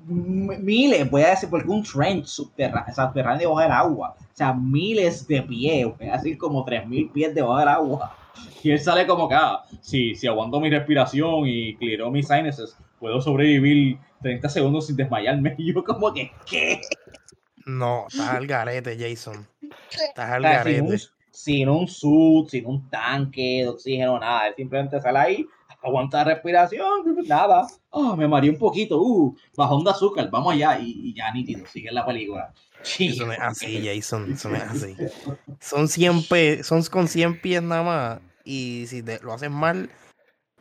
Miles, 0.08 1.10
voy 1.10 1.22
a 1.22 1.30
decir, 1.30 1.50
porque 1.50 1.68
un 1.68 1.82
trench 1.82 2.26
subterráneo, 2.26 2.94
subterráneo 2.94 3.40
debajo 3.40 3.60
del 3.60 3.72
agua. 3.72 4.16
O 4.18 4.36
sea, 4.36 4.54
miles 4.54 5.26
de 5.28 5.42
pies, 5.42 5.86
voy 5.98 6.08
a 6.08 6.16
decir 6.16 6.38
como 6.38 6.64
3000 6.64 7.10
pies 7.10 7.34
debajo 7.34 7.58
del 7.58 7.68
agua. 7.68 8.14
Y 8.62 8.70
él 8.70 8.80
sale 8.80 9.06
como 9.06 9.28
que, 9.28 9.34
ah, 9.34 9.64
si, 9.80 10.14
si 10.14 10.28
aguanto 10.28 10.60
mi 10.60 10.70
respiración 10.70 11.46
y 11.46 11.74
clearó 11.76 12.10
mis 12.10 12.28
sinuses, 12.28 12.76
puedo 13.00 13.20
sobrevivir 13.20 13.98
30 14.22 14.48
segundos 14.48 14.86
sin 14.86 14.96
desmayarme. 14.96 15.54
Y 15.58 15.72
yo 15.72 15.84
como 15.84 16.12
que, 16.12 16.30
¿qué? 16.48 16.80
No, 17.66 18.06
estás 18.08 18.30
al 18.30 18.46
garete, 18.46 18.96
Jason. 18.98 19.46
Estás 19.90 20.30
al 20.30 20.42
garete. 20.42 20.98
Sin 21.30 21.68
un, 21.68 21.86
suit, 21.86 22.48
sin 22.48 22.66
un 22.66 22.88
tanque 22.90 23.60
de 23.62 23.68
oxígeno, 23.68 24.18
nada. 24.18 24.48
Él 24.48 24.54
simplemente 24.56 25.00
sale 25.00 25.18
ahí, 25.18 25.46
aguanta 25.82 26.18
la 26.18 26.24
respiración, 26.24 27.16
nada. 27.26 27.66
Oh, 27.90 28.16
me 28.16 28.28
mareé 28.28 28.50
un 28.50 28.58
poquito, 28.58 29.00
uh, 29.00 29.36
bajón 29.56 29.84
de 29.84 29.90
azúcar, 29.90 30.28
vamos 30.30 30.54
allá. 30.54 30.78
Y, 30.80 31.14
ya 31.14 31.32
nítido, 31.32 31.66
sigue 31.66 31.90
la 31.90 32.04
película. 32.04 32.52
Eso 32.98 33.26
no 33.26 33.32
es 33.32 33.40
así, 33.40 33.84
Jason, 33.84 34.32
eso 34.32 34.48
no 34.48 34.56
es 34.56 34.62
así. 34.62 34.96
Son 35.60 35.88
100 35.88 36.22
pies, 36.28 36.66
son 36.66 36.82
con 36.84 37.08
100 37.08 37.40
pies 37.40 37.62
nada 37.62 37.82
más. 37.82 38.20
Y 38.44 38.84
si 38.86 39.02
te, 39.02 39.18
lo 39.20 39.32
haces 39.32 39.50
mal, 39.50 39.90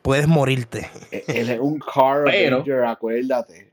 puedes 0.02 0.28
morirte. 0.28 0.90
E-, 1.12 1.24
él 1.28 1.50
es 1.50 1.60
un 1.60 1.80
car 1.80 2.24
Pero, 2.26 2.64
acuérdate 2.88 3.68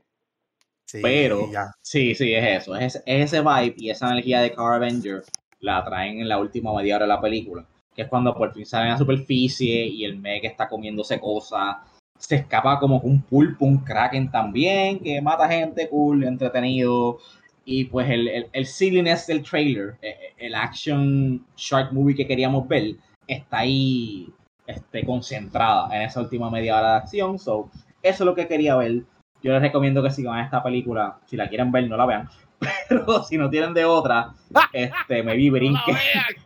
pero, 1.01 1.49
sí, 1.81 2.15
sí, 2.15 2.33
es 2.33 2.61
eso. 2.61 2.75
Es, 2.75 3.01
ese 3.05 3.41
vibe 3.41 3.75
y 3.77 3.89
esa 3.89 4.07
energía 4.11 4.41
de 4.41 4.53
Car 4.53 4.73
Avenger 4.73 5.23
la 5.59 5.83
traen 5.83 6.19
en 6.19 6.29
la 6.29 6.39
última 6.39 6.73
media 6.73 6.95
hora 6.95 7.05
de 7.05 7.09
la 7.09 7.21
película. 7.21 7.65
Que 7.95 8.03
es 8.03 8.07
cuando 8.07 8.33
por 8.33 8.53
fin 8.53 8.65
salen 8.65 8.89
a 8.89 8.91
la 8.91 8.97
superficie 8.97 9.85
y 9.85 10.03
el 10.03 10.17
Meg 10.17 10.45
está 10.45 10.67
comiéndose 10.67 11.19
cosas. 11.19 11.77
Se 12.17 12.35
escapa 12.35 12.79
como 12.79 12.99
un 12.99 13.21
pulpo, 13.21 13.65
un 13.65 13.79
kraken 13.79 14.31
también, 14.31 14.99
que 14.99 15.21
mata 15.21 15.47
gente 15.47 15.89
cool, 15.89 16.23
entretenido. 16.23 17.19
Y 17.65 17.85
pues 17.85 18.09
el, 18.09 18.27
el, 18.27 18.47
el 18.51 18.65
silliness 18.65 19.27
del 19.27 19.43
trailer, 19.43 19.97
e, 20.01 20.09
e, 20.09 20.45
el 20.45 20.55
action 20.55 21.43
shark 21.55 21.91
movie 21.91 22.15
que 22.15 22.27
queríamos 22.27 22.67
ver, 22.67 22.95
está 23.27 23.59
ahí 23.59 24.29
este, 24.67 25.03
concentrada 25.05 25.95
en 25.95 26.03
esa 26.03 26.21
última 26.21 26.49
media 26.51 26.77
hora 26.77 26.91
de 26.91 26.97
acción. 26.97 27.39
So, 27.39 27.69
eso 28.03 28.23
es 28.23 28.25
lo 28.25 28.35
que 28.35 28.47
quería 28.47 28.75
ver 28.75 29.03
yo 29.45 29.53
les 29.53 29.61
recomiendo 29.61 30.01
que 30.01 30.09
sigan 30.09 30.39
esta 30.39 30.63
película. 30.63 31.19
Si 31.27 31.37
la 31.37 31.47
quieren 31.47 31.71
ver, 31.71 31.87
no 31.87 31.95
la 31.95 32.07
vean. 32.07 32.27
Pero 32.89 33.23
si 33.23 33.37
no 33.37 33.47
tienen 33.47 33.75
de 33.75 33.85
otra, 33.85 34.33
este, 34.73 35.21
me 35.21 35.35
vi 35.35 35.51
brinque. 35.51 35.95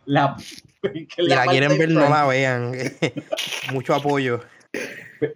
La, 0.04 0.36
si 0.82 1.06
la, 1.18 1.46
quieren 1.46 1.78
ver, 1.78 1.90
no 1.90 2.08
la 2.08 2.26
vean. 2.26 2.72
Mucho 3.72 3.94
apoyo. 3.94 4.40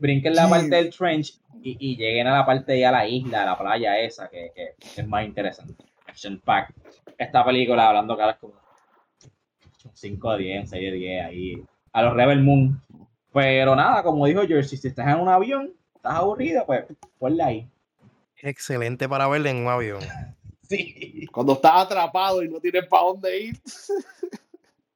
Brinquen 0.01 0.34
la 0.34 0.49
parte 0.49 0.74
del 0.74 0.90
trench 0.90 1.38
y, 1.62 1.76
y 1.78 1.97
lleguen 1.97 2.26
a 2.26 2.38
la 2.38 2.47
parte 2.47 2.72
de 2.72 2.86
a 2.86 2.92
la 2.92 3.07
isla, 3.07 3.42
a 3.42 3.47
la 3.47 3.59
playa 3.59 3.99
esa, 4.01 4.28
que, 4.28 4.53
que 4.55 5.01
es 5.01 5.07
más 5.07 5.24
interesante. 5.24 5.84
Action 6.07 6.40
Pack. 6.45 6.72
Esta 7.18 7.45
película, 7.45 7.88
hablando 7.88 8.16
cara, 8.16 8.32
es 8.32 8.38
como 8.38 8.55
5 9.92 10.32
de 10.32 10.38
10, 10.38 10.70
6 10.70 10.92
de 10.92 10.97
10 10.97 11.24
ahí. 11.24 11.64
A 11.92 12.03
los 12.03 12.14
Rebel 12.14 12.42
Moon. 12.42 12.80
Pero 13.32 13.74
nada, 13.74 14.03
como 14.03 14.26
dijo 14.26 14.47
Jersey, 14.47 14.78
si 14.78 14.88
estás 14.88 15.09
en 15.09 15.20
un 15.20 15.28
avión, 15.28 15.72
estás 15.97 16.14
aburrido, 16.14 16.64
pues 16.66 16.84
ponle 17.18 17.42
ahí. 17.42 17.68
Excelente 18.36 19.09
para 19.09 19.26
verla 19.26 19.51
en 19.51 19.59
un 19.59 19.68
avión. 19.68 20.01
Sí. 20.66 21.26
Cuando 21.30 21.53
estás 21.53 21.72
atrapado 21.76 22.42
y 22.42 22.49
no 22.49 22.59
tienes 22.59 22.86
para 22.86 23.03
dónde 23.03 23.38
ir. 23.38 23.61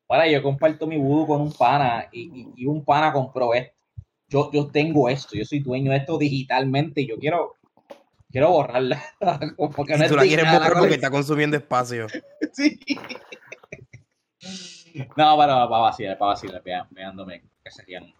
Ahora 0.08 0.26
yo 0.28 0.42
comparto 0.42 0.86
mi 0.86 0.96
voodoo 0.96 1.26
con 1.26 1.40
un 1.42 1.52
pana 1.52 2.08
y, 2.12 2.22
y- 2.40 2.48
y 2.56 2.66
un 2.66 2.84
pana 2.84 3.12
compró 3.12 3.52
esto. 3.54 3.74
Yo, 4.28 4.50
yo 4.52 4.66
tengo 4.68 5.08
esto, 5.08 5.36
yo 5.36 5.44
soy 5.44 5.60
dueño 5.60 5.90
de 5.90 5.98
esto 5.98 6.18
digitalmente 6.18 7.00
y 7.02 7.08
yo 7.08 7.16
quiero, 7.18 7.54
quiero 8.30 8.50
borrarla. 8.50 9.02
Como 9.56 9.84
que 9.84 9.96
no 9.96 10.06
tú 10.06 10.16
la 10.16 10.22
es 10.22 10.28
quieres 10.28 10.52
borrar 10.52 10.72
porque 10.78 10.94
está 10.94 11.10
consumiendo 11.10 11.56
espacio. 11.56 12.06
Sí. 12.52 12.78
No, 15.16 15.36
para, 15.36 15.68
para 15.68 15.82
vacilar, 15.82 16.16
para 16.18 16.30
vacilar, 16.32 16.62
veándome 16.90 17.42
que 17.62 17.70
se 17.70 17.82
rían. 17.84 18.12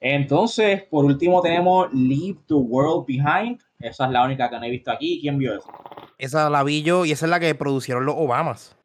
Entonces, 0.00 0.82
por 0.82 1.04
último 1.04 1.40
tenemos 1.40 1.92
Leave 1.94 2.38
the 2.48 2.54
World 2.54 3.06
Behind. 3.06 3.60
Esa 3.78 4.06
es 4.06 4.10
la 4.10 4.24
única 4.24 4.50
que 4.50 4.58
no 4.58 4.64
he 4.64 4.70
visto 4.70 4.90
aquí. 4.90 5.20
¿Quién 5.20 5.38
vio 5.38 5.56
eso? 5.56 5.70
Esa 6.18 6.50
la 6.50 6.62
vi 6.62 6.82
yo 6.82 7.04
y 7.04 7.12
esa 7.12 7.26
es 7.26 7.30
la 7.30 7.40
que 7.40 7.54
producieron 7.54 8.04
los 8.04 8.14
Obamas. 8.18 8.76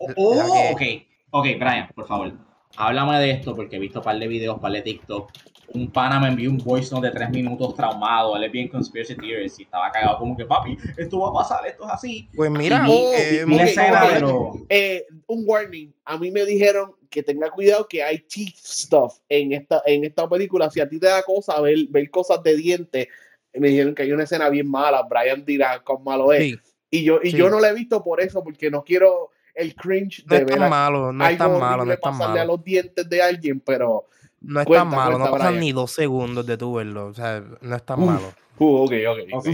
Oh, 0.00 0.08
que- 0.08 0.72
ok. 0.72 1.06
Ok, 1.32 1.44
Brian, 1.58 1.88
por 1.94 2.06
favor. 2.06 2.32
Háblame 2.76 3.18
de 3.20 3.30
esto 3.32 3.54
porque 3.54 3.76
he 3.76 3.78
visto 3.78 3.98
un 3.98 4.04
par 4.04 4.18
de 4.18 4.26
videos, 4.26 4.54
un 4.56 4.60
par 4.60 4.72
de 4.72 4.82
TikTok. 4.82 5.30
Un 5.74 5.90
pana 5.92 6.18
me 6.18 6.28
envió 6.28 6.50
un 6.50 6.58
voice 6.58 6.92
note 6.92 7.08
de 7.08 7.12
tres 7.12 7.30
minutos 7.30 7.74
traumado. 7.74 8.36
Él 8.36 8.44
es 8.44 8.50
bien 8.52 8.68
conspiracy 8.68 9.14
theorist 9.14 9.60
y 9.60 9.64
estaba 9.64 9.90
cagado 9.92 10.18
como 10.18 10.36
que, 10.36 10.44
papi, 10.44 10.76
esto 10.96 11.20
va 11.20 11.28
a 11.30 11.32
pasar, 11.32 11.66
esto 11.66 11.84
es 11.84 11.90
así. 11.92 12.28
Pues 12.34 12.50
mira, 12.50 12.84
Y- 12.88 12.90
Oh, 12.90 13.12
eh, 13.14 13.44
escena, 13.62 14.04
ok. 14.04 14.10
pero... 14.12 14.52
Eh, 14.68 15.04
un 15.26 15.44
warning. 15.46 15.92
A 16.04 16.16
mí 16.16 16.30
me 16.30 16.44
dijeron 16.44 16.94
que 17.08 17.22
tenga 17.22 17.50
cuidado 17.50 17.86
que 17.88 18.02
hay 18.02 18.18
teeth 18.20 18.56
stuff 18.56 19.18
en 19.28 19.52
esta, 19.52 19.82
en 19.86 20.04
esta 20.04 20.28
película. 20.28 20.70
Si 20.70 20.80
a 20.80 20.88
ti 20.88 20.98
te 20.98 21.06
da 21.06 21.22
cosa 21.22 21.60
ver, 21.60 21.76
ver 21.90 22.10
cosas 22.10 22.42
de 22.42 22.56
dientes, 22.56 23.06
me 23.54 23.68
dijeron 23.68 23.94
que 23.94 24.02
hay 24.02 24.12
una 24.12 24.24
escena 24.24 24.48
bien 24.48 24.68
mala. 24.68 25.02
Brian 25.02 25.44
dirá 25.44 25.80
con 25.82 26.02
malo 26.02 26.32
es. 26.32 26.42
sí, 26.42 26.56
Y 26.90 27.04
yo, 27.04 27.20
y 27.22 27.30
Sí. 27.32 27.36
yo 27.36 27.50
no 27.50 27.60
la 27.60 27.68
he 27.68 27.74
visto 27.74 28.02
por 28.02 28.20
eso, 28.20 28.42
porque 28.42 28.70
no 28.70 28.82
quiero 28.82 29.30
el 29.54 29.74
cringe 29.74 30.24
no 30.26 30.36
de 30.36 30.42
es 30.42 30.46
tan 30.48 30.62
a- 30.64 30.68
malo, 30.68 31.12
no 31.12 31.26
es 31.26 31.38
tan 31.38 31.58
malo, 31.58 31.84
no 31.84 31.92
es 31.92 32.00
tan 32.00 32.12
pasarle 32.18 32.40
a 32.40 32.42
malo. 32.44 32.56
los 32.56 32.64
dientes 32.64 33.08
de 33.08 33.22
alguien, 33.22 33.60
pero 33.60 34.06
No 34.40 34.60
es 34.60 34.66
Cuenta, 34.66 34.88
tan 34.88 34.96
malo, 34.96 35.18
no 35.18 35.24
pasan 35.30 35.48
Brian. 35.48 35.60
ni 35.60 35.72
dos 35.72 35.90
segundos 35.92 36.46
de 36.46 36.56
tu 36.56 36.74
verlo. 36.74 37.06
O 37.08 37.14
sea, 37.14 37.42
no 37.60 37.76
es 37.76 37.82
tan 37.84 38.00
Uf. 38.00 38.06
malo. 38.06 38.32
uh, 38.58 38.76
ok, 38.84 38.92
ok. 39.10 39.18
Ok. 39.34 39.46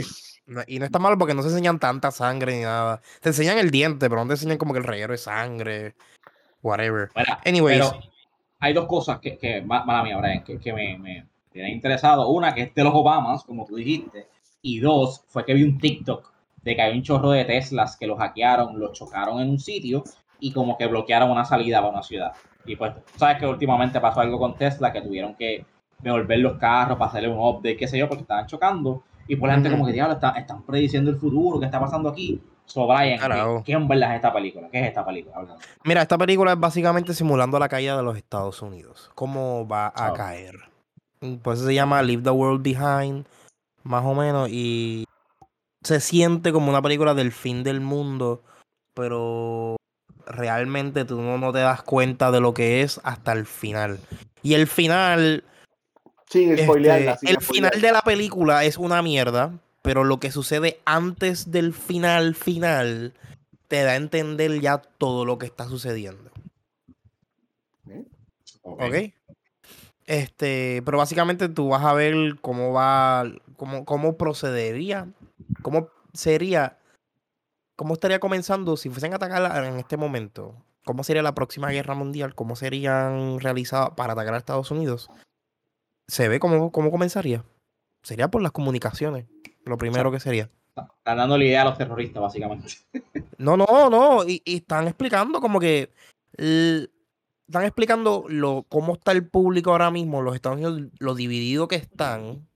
No- 0.47 0.62
Y 0.68 0.78
no 0.78 0.84
es 0.84 0.92
tan 0.92 1.03
malo 1.03 1.18
porque 1.18 1.34
no 1.34 1.42
se 1.42 1.49
enseñan 1.49 1.80
tanta 1.80 2.11
sangre 2.12 2.55
ni 2.57 2.62
nada. 2.62 3.01
Te 3.20 3.30
enseñan 3.30 3.59
el 3.59 3.70
diente, 3.72 4.09
pero 4.09 4.20
no 4.22 4.28
te 4.28 4.34
enseñan 4.34 4.59
como 4.59 4.72
que 4.72 4.78
el 4.78 4.84
reguero 4.84 5.11
de 5.12 5.18
sangre. 5.18 5.94
Whatever. 6.62 7.11
Bueno, 7.14 7.36
Anyways. 7.44 7.78
pero 7.90 8.01
hay 8.61 8.72
dos 8.72 8.86
cosas 8.86 9.18
que, 9.20 9.36
que 9.38 9.61
ma- 9.62 9.84
mala 9.84 10.03
mía, 10.05 10.18
Brian, 10.18 10.44
que, 10.44 10.59
que 10.59 10.72
me, 10.72 10.97
me 10.99 11.26
tienen 11.53 11.72
interesado. 11.72 12.28
Una, 12.28 12.55
que 12.55 12.62
es 12.62 12.74
de 12.74 12.84
los 12.84 12.94
Obamas, 12.94 13.42
como 13.44 13.66
tú 13.66 13.76
dijiste. 13.76 14.26
Y 14.62 14.78
dos, 14.80 15.24
fue 15.28 15.44
que 15.44 15.55
vi 15.55 15.62
un 15.64 15.78
TikTok 15.78 16.32
de 16.66 16.74
que 16.76 16.82
hay 16.82 16.96
un 16.96 17.02
chorro 17.04 17.30
de 17.30 17.44
Teslas 17.44 17.96
que 17.96 18.06
los 18.08 18.18
hackearon, 18.18 18.78
los 18.78 18.92
chocaron 18.92 19.40
en 19.40 19.48
un 19.50 19.58
sitio 19.60 20.02
y 20.40 20.52
como 20.52 20.76
que 20.76 20.86
bloquearon 20.88 21.30
una 21.30 21.44
salida 21.44 21.78
para 21.78 21.92
una 21.92 22.02
ciudad. 22.02 22.32
Y 22.66 22.74
pues, 22.74 22.92
sabes 23.16 23.38
que 23.38 23.46
últimamente 23.46 24.00
pasó 24.00 24.20
algo 24.20 24.36
con 24.38 24.56
Tesla, 24.56 24.92
que 24.92 25.00
tuvieron 25.00 25.36
que 25.36 25.64
devolver 26.00 26.40
los 26.40 26.58
carros 26.58 26.98
para 26.98 27.08
hacerle 27.08 27.28
un 27.28 27.38
update, 27.38 27.76
qué 27.76 27.86
sé 27.86 27.96
yo, 27.98 28.08
porque 28.08 28.22
estaban 28.22 28.46
chocando. 28.46 29.04
Y 29.28 29.36
pues 29.36 29.48
la 29.48 29.54
gente 29.54 29.70
como 29.70 29.86
que, 29.86 29.92
diablo, 29.92 30.14
está- 30.14 30.30
están 30.30 30.62
prediciendo 30.66 31.10
el 31.10 31.16
futuro, 31.16 31.58
¿qué 31.60 31.66
está 31.66 31.78
pasando 31.80 32.08
aquí? 32.08 32.42
So, 32.64 32.84
Brian. 32.88 33.20
¿qué, 33.20 33.62
qué 33.64 33.72
en 33.72 33.86
verdad 33.86 34.10
es 34.10 34.16
esta 34.16 34.32
película? 34.32 34.68
¿Qué 34.68 34.80
es 34.80 34.88
esta 34.88 35.06
película? 35.06 35.36
Háblame. 35.36 35.60
Mira, 35.84 36.02
esta 36.02 36.18
película 36.18 36.52
es 36.52 36.58
básicamente 36.58 37.14
simulando 37.14 37.60
la 37.60 37.68
caída 37.68 37.96
de 37.96 38.02
los 38.02 38.16
Estados 38.16 38.60
Unidos. 38.60 39.08
Cómo 39.14 39.66
va 39.68 39.86
a 39.94 40.10
Oh. 40.10 40.14
caer. 40.14 40.56
Por 41.42 41.54
eso 41.54 41.64
se 41.64 41.74
llama 41.74 42.02
Leave 42.02 42.24
the 42.24 42.30
World 42.30 42.62
Behind, 42.62 43.24
más 43.84 44.04
o 44.04 44.14
menos. 44.14 44.48
Y 44.50 45.04
se 45.87 46.01
siente 46.01 46.53
como 46.53 46.68
una 46.68 46.82
película 46.82 47.14
del 47.14 47.30
fin 47.32 47.62
del 47.62 47.80
mundo, 47.80 48.43
pero 48.95 49.76
realmente 50.26 51.05
tú 51.05 51.22
no, 51.22 51.39
no 51.39 51.53
te 51.53 51.61
das 51.61 51.82
cuenta 51.82 52.32
de 52.32 52.41
lo 52.41 52.53
que 52.53 52.82
es 52.82 53.01
hasta 53.05 53.32
el 53.32 53.47
final. 53.47 54.01
Y 54.43 54.55
el 54.55 54.66
final, 54.66 55.45
Sin 56.28 56.51
este, 56.51 56.64
spoilearla. 56.64 57.18
sin 57.18 57.28
el 57.28 57.41
final 57.41 57.80
de 57.80 57.93
la 57.93 58.03
película 58.03 58.64
es 58.64 58.78
una 58.78 59.01
mierda, 59.01 59.53
pero 59.82 60.03
lo 60.03 60.18
que 60.18 60.32
sucede 60.32 60.80
antes 60.84 61.53
del 61.53 61.72
final 61.72 62.34
final 62.34 63.14
te 63.68 63.84
da 63.84 63.93
a 63.93 63.97
entender 63.97 64.61
ya 64.61 64.78
todo 64.78 65.24
lo 65.24 65.39
que 65.39 65.47
está 65.47 65.68
sucediendo. 65.68 66.30
¿Ok? 68.62 69.12
Este, 70.07 70.82
pero 70.84 70.99
básicamente 70.99 71.49
tú 71.49 71.68
vas 71.68 71.84
a 71.84 71.93
ver 71.93 72.37
cómo 72.41 72.72
va, 72.72 73.24
cómo, 73.57 73.84
cómo 73.84 74.16
procedería, 74.16 75.09
cómo 75.66 75.88
sería, 76.12 76.78
cómo 77.74 77.94
estaría 77.94 78.20
comenzando 78.20 78.76
si 78.76 78.88
fuesen 78.88 79.14
a 79.14 79.16
atacar 79.16 79.64
en 79.64 79.80
este 79.80 79.96
momento, 79.96 80.64
cómo 80.84 81.02
sería 81.02 81.24
la 81.24 81.34
próxima 81.34 81.72
guerra 81.72 81.96
mundial, 81.96 82.36
cómo 82.36 82.54
serían 82.54 83.40
realizadas 83.40 83.90
para 83.96 84.12
atacar 84.12 84.34
a 84.34 84.38
Estados 84.38 84.70
Unidos. 84.70 85.10
Se 86.06 86.28
ve 86.28 86.38
cómo, 86.38 86.70
cómo 86.70 86.92
comenzaría. 86.92 87.44
Sería 88.04 88.28
por 88.28 88.42
las 88.42 88.52
comunicaciones, 88.52 89.26
lo 89.64 89.76
primero 89.76 90.12
que 90.12 90.20
sería. 90.20 90.48
Están 90.76 91.16
dando 91.16 91.36
la 91.36 91.44
idea 91.44 91.62
a 91.62 91.64
los 91.64 91.78
terroristas, 91.78 92.22
básicamente. 92.22 92.68
No, 93.38 93.56
no, 93.56 93.90
no. 93.90 94.24
Y, 94.24 94.42
y 94.44 94.58
están 94.58 94.86
explicando 94.86 95.40
como 95.40 95.58
que. 95.58 95.92
están 96.38 97.64
explicando 97.64 98.24
lo, 98.28 98.64
cómo 98.68 98.94
está 98.94 99.10
el 99.10 99.28
público 99.28 99.72
ahora 99.72 99.90
mismo, 99.90 100.22
los 100.22 100.36
Estados 100.36 100.58
Unidos, 100.58 100.92
lo 101.00 101.16
dividido 101.16 101.66
que 101.66 101.74
están. 101.74 102.46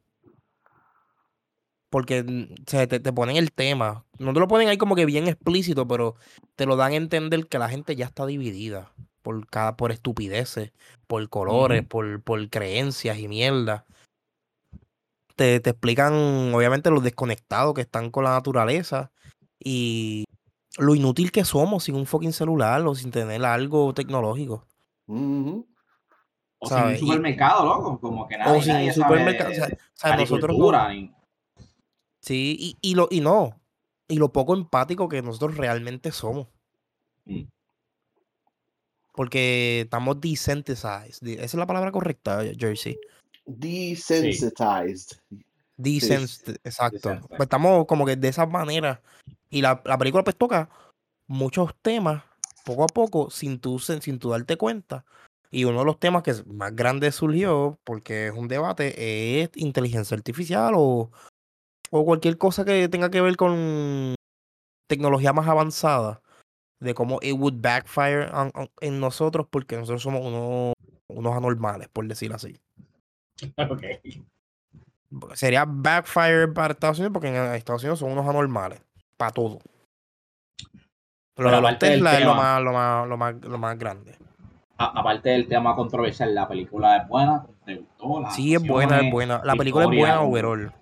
Porque 1.91 2.23
mm, 2.23 2.55
se 2.67 2.87
te, 2.87 3.01
te 3.01 3.13
ponen 3.13 3.37
el 3.37 3.53
tema. 3.53 4.05
No 4.19 4.33
te 4.33 4.41
lo 4.41 4.49
ponen 4.49 4.69
ahí 4.69 4.79
como 4.79 4.95
que 4.95 5.05
bien 5.07 5.27
explícito, 5.29 5.87
pero 5.87 6.15
te 6.57 6.65
lo 6.67 6.77
dan 6.77 6.93
a 6.93 6.97
entender 6.97 7.47
que 7.47 7.59
la 7.59 7.69
gente 7.69 7.97
ya 7.97 8.07
está 8.07 8.25
dividida. 8.27 8.93
Por 9.23 9.47
cada, 9.49 9.77
por 9.77 9.93
estupideces, 9.93 10.73
por 11.07 11.29
colores, 11.29 11.85
por, 11.87 12.23
por 12.23 12.49
creencias 12.49 13.19
y 13.19 13.29
mierda. 13.29 13.85
Te, 15.37 15.61
te 15.61 15.71
explican, 15.71 16.13
obviamente, 16.55 16.91
los 16.91 17.03
desconectados 17.03 17.75
que 17.75 17.81
están 17.83 18.11
con 18.11 18.25
la 18.25 18.31
naturaleza. 18.31 19.11
Y 19.59 20.25
lo 20.79 20.95
inútil 20.95 21.33
que 21.33 21.45
somos 21.45 21.85
sin 21.85 21.97
un 21.97 22.07
fucking 22.07 22.33
celular 22.33 22.81
o 22.87 22.95
sin 22.95 23.11
tener 23.11 23.45
algo 23.45 23.93
tecnológico. 23.93 24.67
O 26.59 26.69
sin 26.69 26.77
un 26.79 26.97
supermercado, 26.99 27.65
loco. 27.65 28.01
Como 28.01 28.27
que 28.29 28.39
nadie, 28.39 28.59
o 28.59 28.63
sin 28.63 28.75
un 28.77 28.93
supermercado. 28.95 29.51
de- 29.51 29.57
O 29.57 29.79
sea, 29.95 30.11
nosotros 30.17 30.57
ni- 30.57 30.59
Sí, 32.21 32.57
y, 32.59 32.91
y 32.91 32.95
lo, 32.95 33.09
y 33.11 33.21
no. 33.21 33.61
Y 34.09 34.17
lo 34.17 34.33
poco 34.33 34.55
empático 34.55 35.09
que 35.09 35.23
nosotros 35.23 35.57
realmente 35.57 36.13
somos. 36.13 36.49
Mm. 37.25 37.45
Porque 39.15 39.83
estamos 39.83 40.21
desensitized. 40.21 41.27
Esa 41.27 41.45
es 41.45 41.55
la 41.55 41.67
palabra 41.67 41.93
correcta, 41.93 42.43
Jersey. 42.59 42.99
Desensitized. 43.47 45.19
Desensitized, 45.77 46.57
exacto. 46.65 47.21
Pues 47.29 47.41
estamos 47.41 47.87
como 47.87 48.07
que 48.07 48.17
de 48.17 48.29
esa 48.29 48.47
manera. 48.47 49.03
Y 49.49 49.63
la, 49.63 49.83
la 49.85 49.99
película 49.99 50.23
pues 50.25 50.37
toca 50.37 50.69
muchos 51.27 51.75
temas, 51.83 52.23
poco 52.65 52.85
a 52.85 52.87
poco, 52.87 53.31
sin 53.31 53.61
tú, 53.61 53.79
sin, 53.79 54.03
sin 54.03 54.19
tú 54.19 54.31
darte 54.31 54.57
cuenta. 54.57 55.05
Y 55.51 55.65
uno 55.65 55.81
de 55.81 55.85
los 55.85 55.99
temas 55.99 56.23
que 56.23 56.35
más 56.47 56.75
grande 56.75 57.11
surgió, 57.11 57.79
porque 57.83 58.29
es 58.29 58.33
un 58.33 58.47
debate, 58.47 59.43
es 59.43 59.51
inteligencia 59.57 60.17
artificial 60.17 60.75
o, 60.77 61.11
o 61.91 62.05
cualquier 62.05 62.39
cosa 62.39 62.65
que 62.65 62.89
tenga 62.89 63.11
que 63.11 63.21
ver 63.21 63.37
con 63.37 64.15
tecnología 64.89 65.33
más 65.33 65.47
avanzada. 65.49 66.21
De 66.81 66.95
cómo 66.95 67.19
it 67.21 67.35
would 67.39 67.61
backfire 67.61 68.31
on- 68.33 68.53
on- 68.55 68.71
en 68.81 69.01
nosotros, 69.01 69.47
porque 69.51 69.77
nosotros 69.77 70.03
somos 70.03 70.25
unos, 70.25 70.73
unos 71.09 71.37
anormales, 71.37 71.89
por 71.89 72.07
decirlo 72.07 72.37
así. 72.37 72.59
Ok. 73.71 73.83
Sería 75.35 75.65
backfire 75.67 76.47
para 76.49 76.73
Estados 76.73 76.99
Unidos 76.99 77.13
porque 77.13 77.29
en 77.29 77.35
Estados 77.55 77.83
Unidos 77.83 77.99
son 77.99 78.13
unos 78.13 78.27
anormales. 78.29 78.81
Para 79.17 79.33
todo. 79.33 79.59
Pero 81.35 81.49
aparte 81.57 81.87
del 81.87 81.95
Tesla 81.97 82.19
es 82.19 82.25
lo 82.25 82.35
más, 82.35 82.63
lo, 82.63 82.73
más, 82.73 83.09
lo, 83.09 83.17
más, 83.17 83.35
lo 83.43 83.59
más 83.59 83.79
grande. 83.79 84.17
Aparte 84.79 85.31
del 85.31 85.49
tema 85.49 85.75
controversial, 85.75 86.35
la 86.35 86.47
película 86.49 86.97
es 86.99 87.09
buena. 87.09 87.45
¿Te 87.67 87.77
gustó? 87.77 88.31
Sí, 88.31 88.55
es 88.55 88.63
buena, 88.67 89.01
es 89.01 89.11
buena. 89.13 89.43
La 89.45 89.57
película 89.57 89.85
es 89.87 89.91
buena 89.91 90.21
overall. 90.23 90.73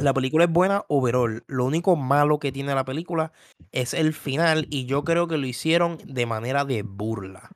La 0.00 0.12
película 0.12 0.44
es 0.44 0.50
buena 0.50 0.84
overall. 0.88 1.44
Lo 1.46 1.64
único 1.64 1.96
malo 1.96 2.38
que 2.38 2.52
tiene 2.52 2.74
la 2.74 2.84
película 2.84 3.32
es 3.72 3.94
el 3.94 4.12
final 4.12 4.66
y 4.70 4.86
yo 4.86 5.04
creo 5.04 5.28
que 5.28 5.38
lo 5.38 5.46
hicieron 5.46 5.98
de 6.04 6.26
manera 6.26 6.64
de 6.64 6.82
burla. 6.82 7.50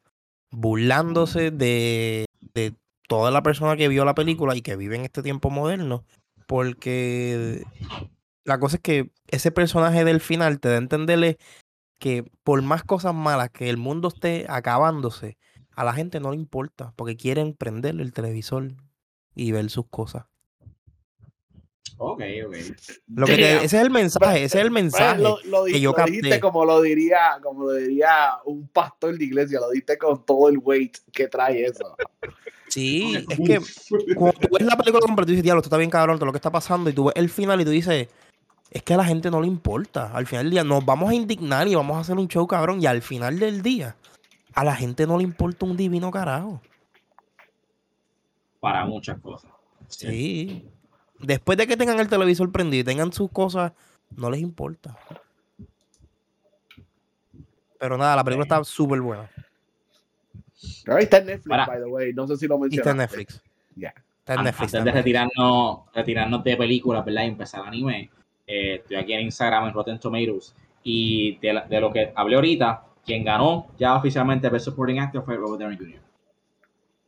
Burlándose 0.50 1.50
de, 1.50 2.26
de 2.54 2.74
toda 3.08 3.30
la 3.30 3.42
persona 3.42 3.76
que 3.76 3.88
vio 3.88 4.04
la 4.04 4.14
película 4.14 4.56
y 4.56 4.62
que 4.62 4.76
vive 4.76 4.96
en 4.96 5.04
este 5.04 5.22
tiempo 5.22 5.50
moderno, 5.50 6.04
porque 6.46 7.64
la 8.44 8.58
cosa 8.58 8.76
es 8.76 8.82
que 8.82 9.10
ese 9.28 9.50
personaje 9.50 10.04
del 10.04 10.20
final 10.20 10.60
te 10.60 10.68
da 10.68 10.74
a 10.74 10.78
entenderle 10.78 11.38
que 11.98 12.24
por 12.42 12.60
más 12.62 12.84
cosas 12.84 13.14
malas 13.14 13.50
que 13.50 13.70
el 13.70 13.76
mundo 13.76 14.08
esté 14.08 14.46
acabándose, 14.48 15.38
a 15.74 15.84
la 15.84 15.92
gente 15.92 16.20
no 16.20 16.30
le 16.30 16.36
importa, 16.36 16.92
porque 16.96 17.16
quieren 17.16 17.54
prenderle 17.54 18.02
el 18.02 18.12
televisor 18.12 18.74
y 19.34 19.52
ver 19.52 19.70
sus 19.70 19.86
cosas. 19.88 20.24
Ok, 22.03 22.22
ok. 22.46 22.57
Lo 23.14 23.26
que 23.26 23.36
te- 23.36 23.57
ese 23.57 23.64
es 23.64 23.82
el 23.82 23.90
mensaje, 23.90 24.44
ese 24.44 24.59
es 24.59 24.64
el 24.64 24.70
mensaje. 24.70 25.22
Lo, 25.22 25.38
lo 25.44 25.64
que 25.64 25.80
yo 25.80 25.92
lo 25.96 26.05
dijiste 26.05 26.28
capté. 26.30 26.40
como 26.40 26.64
lo 26.64 26.80
diría, 26.82 27.38
como 27.42 27.64
lo 27.64 27.72
diría 27.74 28.38
un 28.44 28.66
pastor 28.68 29.16
de 29.16 29.24
iglesia, 29.24 29.61
lo 29.61 29.70
diste 29.70 29.96
con 29.98 30.24
todo 30.24 30.48
el 30.48 30.59
weight 30.59 30.96
que 31.12 31.28
trae 31.28 31.64
eso. 31.64 31.96
Sí, 32.68 33.16
es 33.28 33.38
que 33.38 33.61
cuando 34.16 34.38
tú 34.40 34.48
ves 34.53 34.66
la 34.66 34.76
película 34.76 35.00
completa, 35.00 35.26
tú 35.26 35.30
dices, 35.32 35.42
diablo, 35.44 35.61
esto 35.61 35.68
está 35.68 35.76
bien 35.76 35.90
cabrón, 35.90 36.16
todo 36.16 36.26
lo 36.26 36.32
que 36.32 36.38
está 36.38 36.50
pasando, 36.50 36.88
y 36.90 36.92
tú 36.92 37.05
ves 37.05 37.14
el 37.16 37.28
final 37.28 37.61
y 37.61 37.64
tú 37.64 37.70
dices, 37.70 38.09
es 38.70 38.82
que 38.82 38.94
a 38.94 38.96
la 38.96 39.05
gente 39.05 39.30
no 39.30 39.40
le 39.40 39.46
importa. 39.46 40.11
Al 40.14 40.26
final 40.26 40.46
del 40.46 40.50
día 40.53 40.64
nos 40.64 40.84
vamos 40.84 41.11
a 41.11 41.14
indignar 41.14 41.68
y 41.68 41.74
vamos 41.74 41.96
a 41.96 42.00
hacer 42.00 42.16
un 42.16 42.28
show 42.28 42.46
cabrón, 42.46 42.80
y 42.82 42.86
al 42.86 43.03
final 43.03 43.38
del 43.38 43.62
día, 43.62 43.96
a 44.55 44.64
la 44.64 44.74
gente 44.74 45.07
no 45.07 45.18
le 45.18 45.24
importa 45.24 45.66
un 45.66 45.76
divino 45.76 46.11
carajo. 46.11 46.61
Para 48.61 48.84
muchas 48.86 49.18
cosas. 49.20 49.50
Sí. 49.88 50.64
Después 51.22 51.56
de 51.58 51.66
que 51.66 51.76
tengan 51.76 51.98
el 52.00 52.08
televisor 52.08 52.50
prendido 52.50 52.80
y 52.82 52.84
tengan 52.84 53.12
sus 53.12 53.30
cosas, 53.30 53.72
no 54.16 54.30
les 54.30 54.40
importa. 54.40 54.96
Pero 57.78 57.96
nada, 57.98 58.16
la 58.16 58.24
película 58.24 58.44
está 58.44 58.62
súper 58.64 59.00
buena. 59.00 59.28
Ahí 60.86 61.04
está 61.04 61.18
en 61.18 61.26
Netflix, 61.26 61.48
Para. 61.48 61.66
by 61.66 61.78
the 61.78 61.86
way. 61.86 62.12
No 62.12 62.26
sé 62.28 62.36
si 62.36 62.46
lo 62.46 62.58
mencionaste. 62.58 62.80
está 62.80 62.90
en 62.90 62.96
Netflix. 62.98 63.42
Ya. 63.74 63.88
Está 64.20 64.34
en 64.34 64.38
An- 64.40 64.44
Netflix. 64.44 64.74
Antes 64.74 64.84
de 64.84 64.92
retirarnos, 64.92 65.78
retirarnos 65.92 66.44
de 66.44 66.56
películas, 66.56 67.04
¿verdad? 67.04 67.24
Y 67.24 67.26
empezar 67.28 67.66
anime, 67.66 68.10
eh, 68.46 68.74
estoy 68.76 68.96
aquí 68.96 69.12
en 69.14 69.20
Instagram, 69.22 69.66
en 69.68 69.74
Rotten 69.74 69.98
Tomatoes, 69.98 70.54
y 70.84 71.38
de, 71.38 71.52
la- 71.52 71.64
de 71.66 71.80
lo 71.80 71.92
que 71.92 72.12
hablé 72.14 72.36
ahorita, 72.36 72.84
quien 73.04 73.24
ganó 73.24 73.66
ya 73.78 73.96
oficialmente 73.96 74.48
Best 74.48 74.66
Supporting 74.66 75.00
Actor 75.00 75.24
fue 75.24 75.36
Robert 75.36 75.60
Downey 75.60 75.76
Jr. 75.78 76.00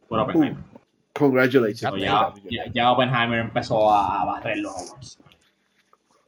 Por 0.09 0.19
Oppenheimer. 0.19 0.59
Congratulations. 1.15 1.95
Ya, 2.01 2.33
ya- 2.51 2.73
ya 2.73 2.93
Oppenheimer 2.93 3.39
empezó 3.41 3.91
a, 3.91 4.25
barrer 4.25 4.59
los 4.59 4.73
awards. 4.77 5.19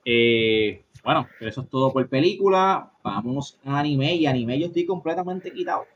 Eh, 0.04 0.82
bueno, 1.02 1.28
eso 1.40 1.62
es 1.62 1.68
todo 1.68 1.92
por 1.92 2.08
película. 2.08 2.90
Vamos 3.02 3.58
a 3.64 3.78
anime, 3.80 4.14
y 4.14 4.26
anime 4.26 4.58
yo 4.58 4.66
estoy 4.66 4.86
completamente 4.86 5.52
quitado. 5.52 5.86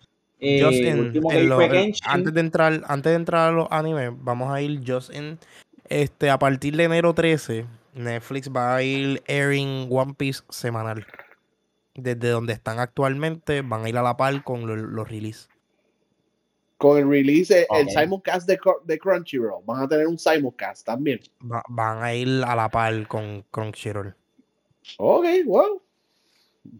Eh, 0.41 0.61
Just 0.62 0.78
el 0.78 1.43
en- 1.43 1.49
lo- 1.49 1.59
antes 2.05 2.34
de 2.34 2.41
entrar, 2.41 2.80
antes 2.88 3.11
de 3.11 3.16
entrar 3.16 3.49
a 3.51 3.53
los 3.53 3.68
animes, 3.70 4.11
vamos 4.16 4.53
a 4.53 4.61
ir 4.62 4.80
just 4.86 5.11
en 5.14 5.38
este 5.88 6.30
a 6.30 6.38
partir 6.38 6.76
de 6.76 6.84
enero 6.84 7.12
13, 7.14 7.66
Netflix 7.95 8.51
va 8.51 8.76
a 8.76 8.82
ir 8.82 9.22
airing 9.28 9.88
One 9.91 10.14
Piece 10.14 10.43
semanal. 10.49 11.07
Desde 11.95 12.30
donde 12.30 12.53
están 12.55 12.78
actualmente, 12.78 13.62
van 13.62 13.84
a 13.84 13.88
ir 13.88 13.99
a 13.99 14.03
la 14.03 14.16
par 14.16 14.43
con 14.43 14.66
lo- 14.66 14.76
los 14.76 15.09
releases. 15.09 15.49
Con 16.81 16.97
el 16.97 17.07
release, 17.11 17.66
el 17.78 17.87
Ok. 17.89 17.91
Simoncast 17.95 18.49
de, 18.49 18.59
de 18.87 18.99
Crunchyroll. 18.99 19.62
Van 19.66 19.83
a 19.83 19.87
tener 19.87 20.07
un 20.07 20.18
Simoncast 20.18 20.87
también. 20.87 21.20
Va- 21.45 21.62
van 21.68 22.03
a 22.03 22.14
ir 22.14 22.43
a 22.43 22.57
la 22.57 22.70
par 22.70 23.07
con 23.07 23.43
Crunchyroll. 23.51 24.14
Ok, 24.97 25.26
wow. 25.45 25.83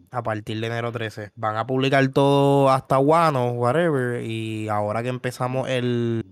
A 0.09 0.23
partir 0.23 0.59
de 0.59 0.65
enero 0.65 0.91
13. 0.91 1.31
Van 1.35 1.55
a 1.55 1.67
publicar 1.67 2.07
todo 2.07 2.71
hasta 2.71 2.97
Wano, 2.97 3.51
whatever. 3.51 4.23
Y 4.23 4.67
ahora 4.69 5.03
que 5.03 5.09
empezamos 5.09 5.69
el, 5.69 6.25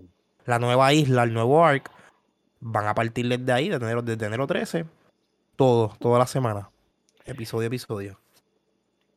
la 0.45 0.57
nueva 0.57 0.91
isla, 0.91 1.21
el 1.21 1.33
nuevo 1.33 1.63
arc, 1.63 1.91
van 2.61 2.87
a 2.87 2.95
partir 2.95 3.27
desde 3.29 3.51
ahí, 3.51 3.69
desde 3.69 3.85
enero, 3.85 4.01
desde 4.01 4.25
enero 4.25 4.47
13. 4.47 4.85
Todo, 5.55 5.93
toda 5.99 6.17
la 6.17 6.25
semana. 6.25 6.71
Episodio 7.23 7.65
a 7.65 7.67
episodio. 7.67 8.19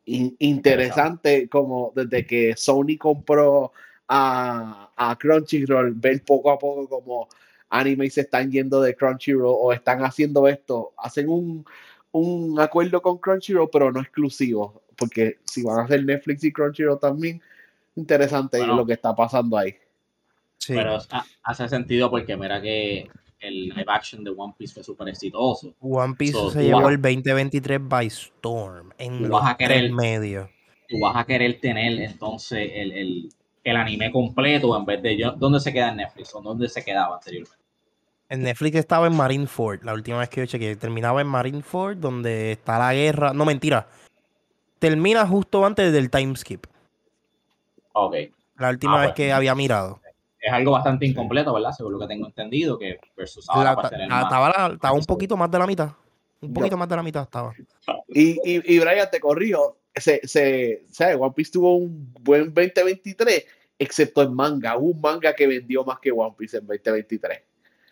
In- 0.05 0.37
interesante 0.41 1.49
como 1.49 1.91
desde 1.97 2.27
que 2.27 2.55
Sony 2.55 2.99
compró 2.99 3.73
a, 4.15 4.91
a 4.95 5.17
Crunchyroll, 5.17 5.95
ver 5.95 6.23
poco 6.23 6.51
a 6.51 6.59
poco 6.59 6.87
como 6.89 7.29
anime 7.71 8.11
se 8.11 8.21
están 8.23 8.51
yendo 8.53 8.83
de 8.83 8.95
Crunchyroll 8.95 9.55
o 9.59 9.73
están 9.73 10.05
haciendo 10.05 10.47
esto, 10.47 10.93
hacen 10.99 11.31
un, 11.31 11.65
un 12.11 12.61
acuerdo 12.61 13.01
con 13.01 13.17
Crunchyroll, 13.17 13.71
pero 13.73 13.91
no 13.91 14.01
exclusivo, 14.01 14.83
porque 14.97 15.39
si 15.45 15.63
van 15.63 15.79
a 15.81 15.85
hacer 15.85 16.05
Netflix 16.05 16.45
y 16.45 16.53
Crunchyroll 16.53 17.01
también, 17.01 17.41
interesante 17.97 18.59
Bueno. 18.59 18.77
lo 18.77 18.85
que 18.85 18.93
está 18.93 19.15
pasando 19.15 19.57
ahí. 19.57 19.75
Sí. 20.59 20.75
Pero 20.75 20.99
ha- 21.11 21.25
hace 21.43 21.69
sentido 21.69 22.11
porque 22.11 22.37
mira 22.37 22.61
que 22.61 23.09
el 23.41 23.71
live 23.71 23.85
action 23.89 24.23
de 24.23 24.31
One 24.37 24.55
Piece 24.57 24.75
fue 24.75 24.85
súper 24.85 25.09
exitoso. 25.09 25.75
One 25.81 26.15
Piece 26.17 26.35
So, 26.35 26.51
se 26.51 26.63
llevó 26.65 26.89
el 26.91 27.01
2023 27.01 27.81
by 27.83 28.07
Storm. 28.07 28.91
En 28.99 29.23
los 29.23 29.31
vas 29.31 29.51
a 29.53 29.57
tres 29.57 29.69
querer- 29.71 29.93
medios. 29.93 30.49
Tú 30.89 31.01
vas 31.01 31.17
a 31.17 31.25
querer 31.25 31.59
tener 31.59 31.99
entonces 32.03 32.71
el, 32.75 32.93
el, 32.93 33.29
el 33.65 33.77
anime 33.77 34.11
completo 34.11 34.77
en 34.77 34.85
vez 34.85 35.03
de 35.03 35.17
yo, 35.17 35.33
¿dónde 35.33 35.61
se 35.61 35.73
queda 35.73 35.91
en 35.91 35.97
Netflix 35.97 36.35
o 36.35 36.41
dónde 36.43 36.69
se 36.69 36.85
quedaba 36.85 37.17
anteriormente? 37.17 37.57
En 38.29 38.43
Netflix 38.43 38.77
estaba 38.77 39.07
en 39.07 39.15
Marineford, 39.15 39.83
la 39.85 39.93
última 39.93 40.19
vez 40.19 40.29
que 40.31 40.41
yo 40.41 40.47
chequeé. 40.47 40.75
Terminaba 40.77 41.21
en 41.21 41.27
Marineford, 41.27 41.99
donde 41.99 42.53
está 42.53 42.79
la 42.79 42.95
guerra. 42.95 43.33
No, 43.35 43.45
mentira. 43.45 43.87
Termina 44.79 45.27
justo 45.27 45.65
antes 45.67 45.93
del 45.93 46.11
time 46.11 46.35
skip. 46.37 46.67
Ok. 47.93 48.15
La 48.59 48.71
última 48.71 48.95
Ah, 48.97 49.01
vez 49.01 49.07
pues. 49.09 49.17
que 49.17 49.33
había 49.33 49.55
mirado. 49.55 50.01
Es 50.41 50.53
algo 50.53 50.73
bastante 50.73 51.07
incompleto, 51.07 51.53
¿verdad? 51.53 51.73
Según 51.73 51.93
lo 51.93 51.99
que 52.01 52.07
tengo 52.07 52.27
entendido, 52.27 52.79
que 52.79 52.99
versus 53.17 53.49
ahora 53.49 53.75
La- 53.77 53.83
ta- 53.83 53.91
tener 53.91 54.09
la- 54.09 54.15
más. 54.17 54.25
estaba 54.25 54.49
la- 54.49 54.75
estaba 54.75 54.95
un 54.95 55.05
poquito 55.05 55.37
más 55.37 55.51
de 55.51 55.59
la 55.59 55.67
mitad. 55.67 55.91
Un 56.41 56.49
No. 56.49 56.55
poquito 56.55 56.77
más 56.77 56.89
de 56.89 56.97
la 56.97 57.03
mitad 57.03 57.23
estaba. 57.23 57.53
Y, 58.09 58.31
y, 58.45 58.75
y 58.75 58.79
Brian, 58.81 59.09
te 59.11 59.21
corrijo, 59.21 59.77
se, 59.97 60.21
se, 60.27 60.85
¿sabes? 60.91 61.17
One 61.19 61.33
Piece 61.35 61.53
tuvo 61.53 61.77
un 61.77 62.13
buen 62.21 62.53
2023, 62.53 63.45
excepto 63.79 64.23
en 64.23 64.35
manga. 64.35 64.77
Hubo 64.77 64.91
un 64.93 65.01
manga 65.01 65.35
que 65.35 65.47
vendió 65.47 65.85
más 65.85 65.99
que 66.01 66.11
One 66.13 66.35
Piece 66.39 66.57
en 66.59 66.67
2023. 66.67 67.39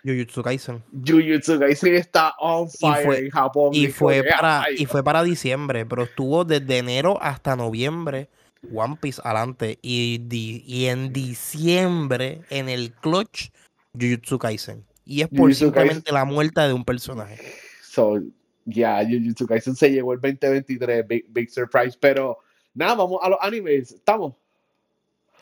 Jujutsu 0.03 0.43
Kaisen. 0.43 0.83
Jujutsu 1.07 1.59
Kaisen 1.59 1.95
está 1.95 2.35
on 2.39 2.71
fire 2.71 3.05
fue- 3.05 3.19
en 3.19 3.31
Japón. 3.31 3.71
Y 3.75 3.89
fue, 3.89 4.23
para, 4.25 4.63
ay, 4.63 4.77
y 4.79 4.87
fue 4.87 5.05
para 5.05 5.23
diciembre, 5.23 5.85
pero 5.85 6.05
estuvo 6.05 6.45
desde 6.45 6.79
enero 6.79 7.19
hasta 7.21 7.55
noviembre 7.55 8.29
One 8.73 8.97
Piece 9.01 9.21
adelante. 9.25 9.79
Y, 9.83 10.19
di- 10.27 10.65
y 10.67 10.87
en 10.87 11.13
diciembre, 11.13 12.41
en 12.51 12.69
el 12.71 12.93
clutch, 12.93 13.51
Jujutsu 13.99 14.39
Kaisen. 14.39 14.85
Y 15.05 15.21
es 15.23 15.29
por 15.29 15.41
Jujutsu 15.41 15.65
simplemente 15.67 16.13
la 16.13 16.25
muerte 16.25 16.61
de 16.63 16.73
un 16.73 16.85
personaje. 16.85 17.37
So, 17.83 18.21
ya, 18.65 19.03
Jujutsu 19.05 19.47
Kaisen 19.47 19.77
se 19.77 19.91
llevó 19.91 20.13
el 20.13 20.21
2023, 20.21 21.07
big, 21.07 21.27
big 21.29 21.51
surprise. 21.51 21.97
Pero 21.99 22.39
nada, 22.75 22.95
vamos 22.95 23.19
a 23.23 23.29
los 23.29 23.39
animes. 23.41 23.93
¿Estamos? 23.93 24.35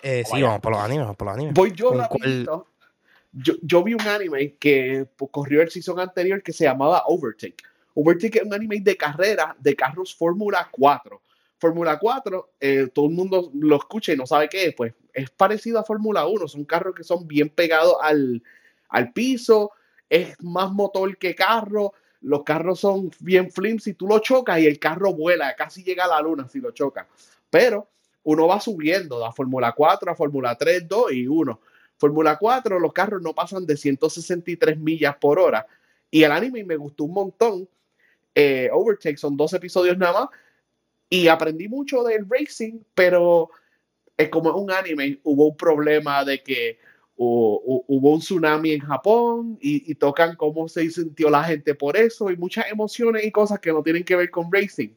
Eh, 0.02 0.24
sí, 0.30 0.42
vamos 0.42 0.60
por 0.60 0.72
los 0.72 0.80
animes, 0.80 1.04
vamos 1.04 1.16
por 1.16 1.26
los 1.26 1.34
animes. 1.34 1.54
Voy 1.54 1.72
yo 1.72 1.92
rapidito. 1.92 2.66
Yo, 3.32 3.54
yo 3.62 3.82
vi 3.84 3.94
un 3.94 4.00
anime 4.00 4.54
que 4.54 5.06
pues, 5.16 5.30
corrió 5.30 5.60
el 5.60 5.70
season 5.70 6.00
anterior 6.00 6.42
que 6.42 6.52
se 6.52 6.64
llamaba 6.64 7.04
Overtake. 7.06 7.62
Overtake 7.94 8.36
es 8.36 8.42
un 8.42 8.54
anime 8.54 8.80
de 8.80 8.96
carrera 8.96 9.56
de 9.58 9.74
carros 9.74 10.14
Fórmula 10.14 10.68
4. 10.70 11.20
Fórmula 11.58 11.98
4, 11.98 12.52
eh, 12.60 12.86
todo 12.94 13.06
el 13.06 13.12
mundo 13.12 13.50
lo 13.52 13.76
escucha 13.76 14.12
y 14.12 14.16
no 14.16 14.26
sabe 14.26 14.48
qué 14.48 14.66
es. 14.66 14.74
Pues 14.74 14.94
es 15.12 15.28
parecido 15.30 15.80
a 15.80 15.84
Fórmula 15.84 16.26
1. 16.26 16.46
Son 16.46 16.64
carros 16.64 16.94
que 16.94 17.02
son 17.02 17.26
bien 17.26 17.48
pegados 17.48 17.96
al, 18.00 18.42
al 18.88 19.12
piso. 19.12 19.72
Es 20.08 20.40
más 20.40 20.70
motor 20.70 21.18
que 21.18 21.34
carro. 21.34 21.92
Los 22.20 22.42
carros 22.42 22.80
son 22.80 23.10
bien 23.20 23.50
flimsy. 23.50 23.94
Tú 23.94 24.06
lo 24.06 24.18
chocas 24.18 24.58
y 24.60 24.66
el 24.66 24.78
carro 24.78 25.12
vuela. 25.12 25.54
Casi 25.54 25.82
llega 25.82 26.04
a 26.04 26.08
la 26.08 26.20
luna 26.20 26.48
si 26.48 26.60
lo 26.60 26.72
chocas. 26.72 27.06
Pero 27.50 27.88
uno 28.24 28.46
va 28.46 28.60
subiendo 28.60 29.24
de 29.24 29.32
Fórmula 29.32 29.72
4 29.72 30.10
a 30.10 30.14
Fórmula 30.14 30.56
3, 30.56 30.88
2 30.88 31.12
y 31.12 31.26
1. 31.26 31.60
Fórmula 31.96 32.36
4, 32.36 32.78
los 32.78 32.92
carros 32.92 33.22
no 33.22 33.34
pasan 33.34 33.66
de 33.66 33.76
163 33.76 34.78
millas 34.78 35.16
por 35.16 35.38
hora. 35.38 35.66
Y 36.10 36.22
el 36.22 36.32
anime 36.32 36.64
me 36.64 36.76
gustó 36.76 37.04
un 37.04 37.12
montón. 37.12 37.68
Eh, 38.34 38.68
Overtake 38.72 39.18
son 39.18 39.36
dos 39.36 39.52
episodios 39.52 39.98
nada 39.98 40.20
más. 40.20 40.28
Y 41.10 41.28
aprendí 41.28 41.68
mucho 41.68 42.02
del 42.02 42.26
racing, 42.28 42.80
pero 42.94 43.50
es 44.16 44.28
como 44.28 44.50
es 44.50 44.56
un 44.56 44.70
anime, 44.70 45.20
hubo 45.22 45.46
un 45.48 45.56
problema 45.56 46.24
de 46.24 46.42
que 46.42 46.78
hu- 47.18 47.84
hubo 47.88 48.12
un 48.14 48.20
tsunami 48.20 48.72
en 48.72 48.80
Japón 48.80 49.58
y, 49.60 49.94
tocan 49.96 50.36
cómo 50.36 50.68
se 50.68 50.88
sintió 50.90 51.28
la 51.30 51.42
gente 51.44 51.74
por 51.74 51.96
eso 51.96 52.30
y 52.30 52.36
muchas 52.36 52.70
emociones 52.70 53.24
y 53.24 53.30
cosas 53.30 53.58
que 53.58 53.72
no 53.72 53.82
tienen 53.82 54.04
que 54.04 54.16
ver 54.16 54.30
con 54.30 54.50
racing. 54.52 54.90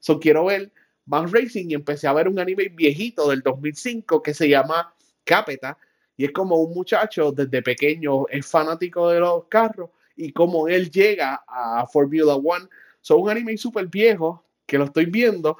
So 0.00 0.20
quiero 0.20 0.46
ver 0.46 0.70
más 1.06 1.30
racing 1.32 1.70
y 1.70 1.74
empecé 1.74 2.06
a 2.06 2.12
ver 2.12 2.28
un 2.28 2.38
anime 2.38 2.68
viejito 2.68 3.30
del 3.30 3.40
2005 3.42 4.22
que 4.22 4.34
se 4.34 4.48
llama 4.48 4.94
Capeta 5.24 5.76
y 6.16 6.24
es 6.26 6.32
como 6.32 6.56
un 6.56 6.74
muchacho 6.74 7.32
desde 7.32 7.62
pequeño 7.62 8.28
es 8.28 8.46
fanático 8.46 9.08
de 9.10 9.20
los 9.20 9.44
carros 9.46 9.90
y 10.16 10.32
como 10.32 10.68
él 10.68 10.90
llega 10.90 11.44
a 11.48 11.86
Formula 11.86 12.34
One. 12.34 12.66
Son 13.00 13.20
un 13.20 13.30
anime 13.30 13.56
súper 13.56 13.86
viejo 13.88 14.44
que 14.66 14.78
lo 14.78 14.84
estoy 14.84 15.06
viendo 15.06 15.56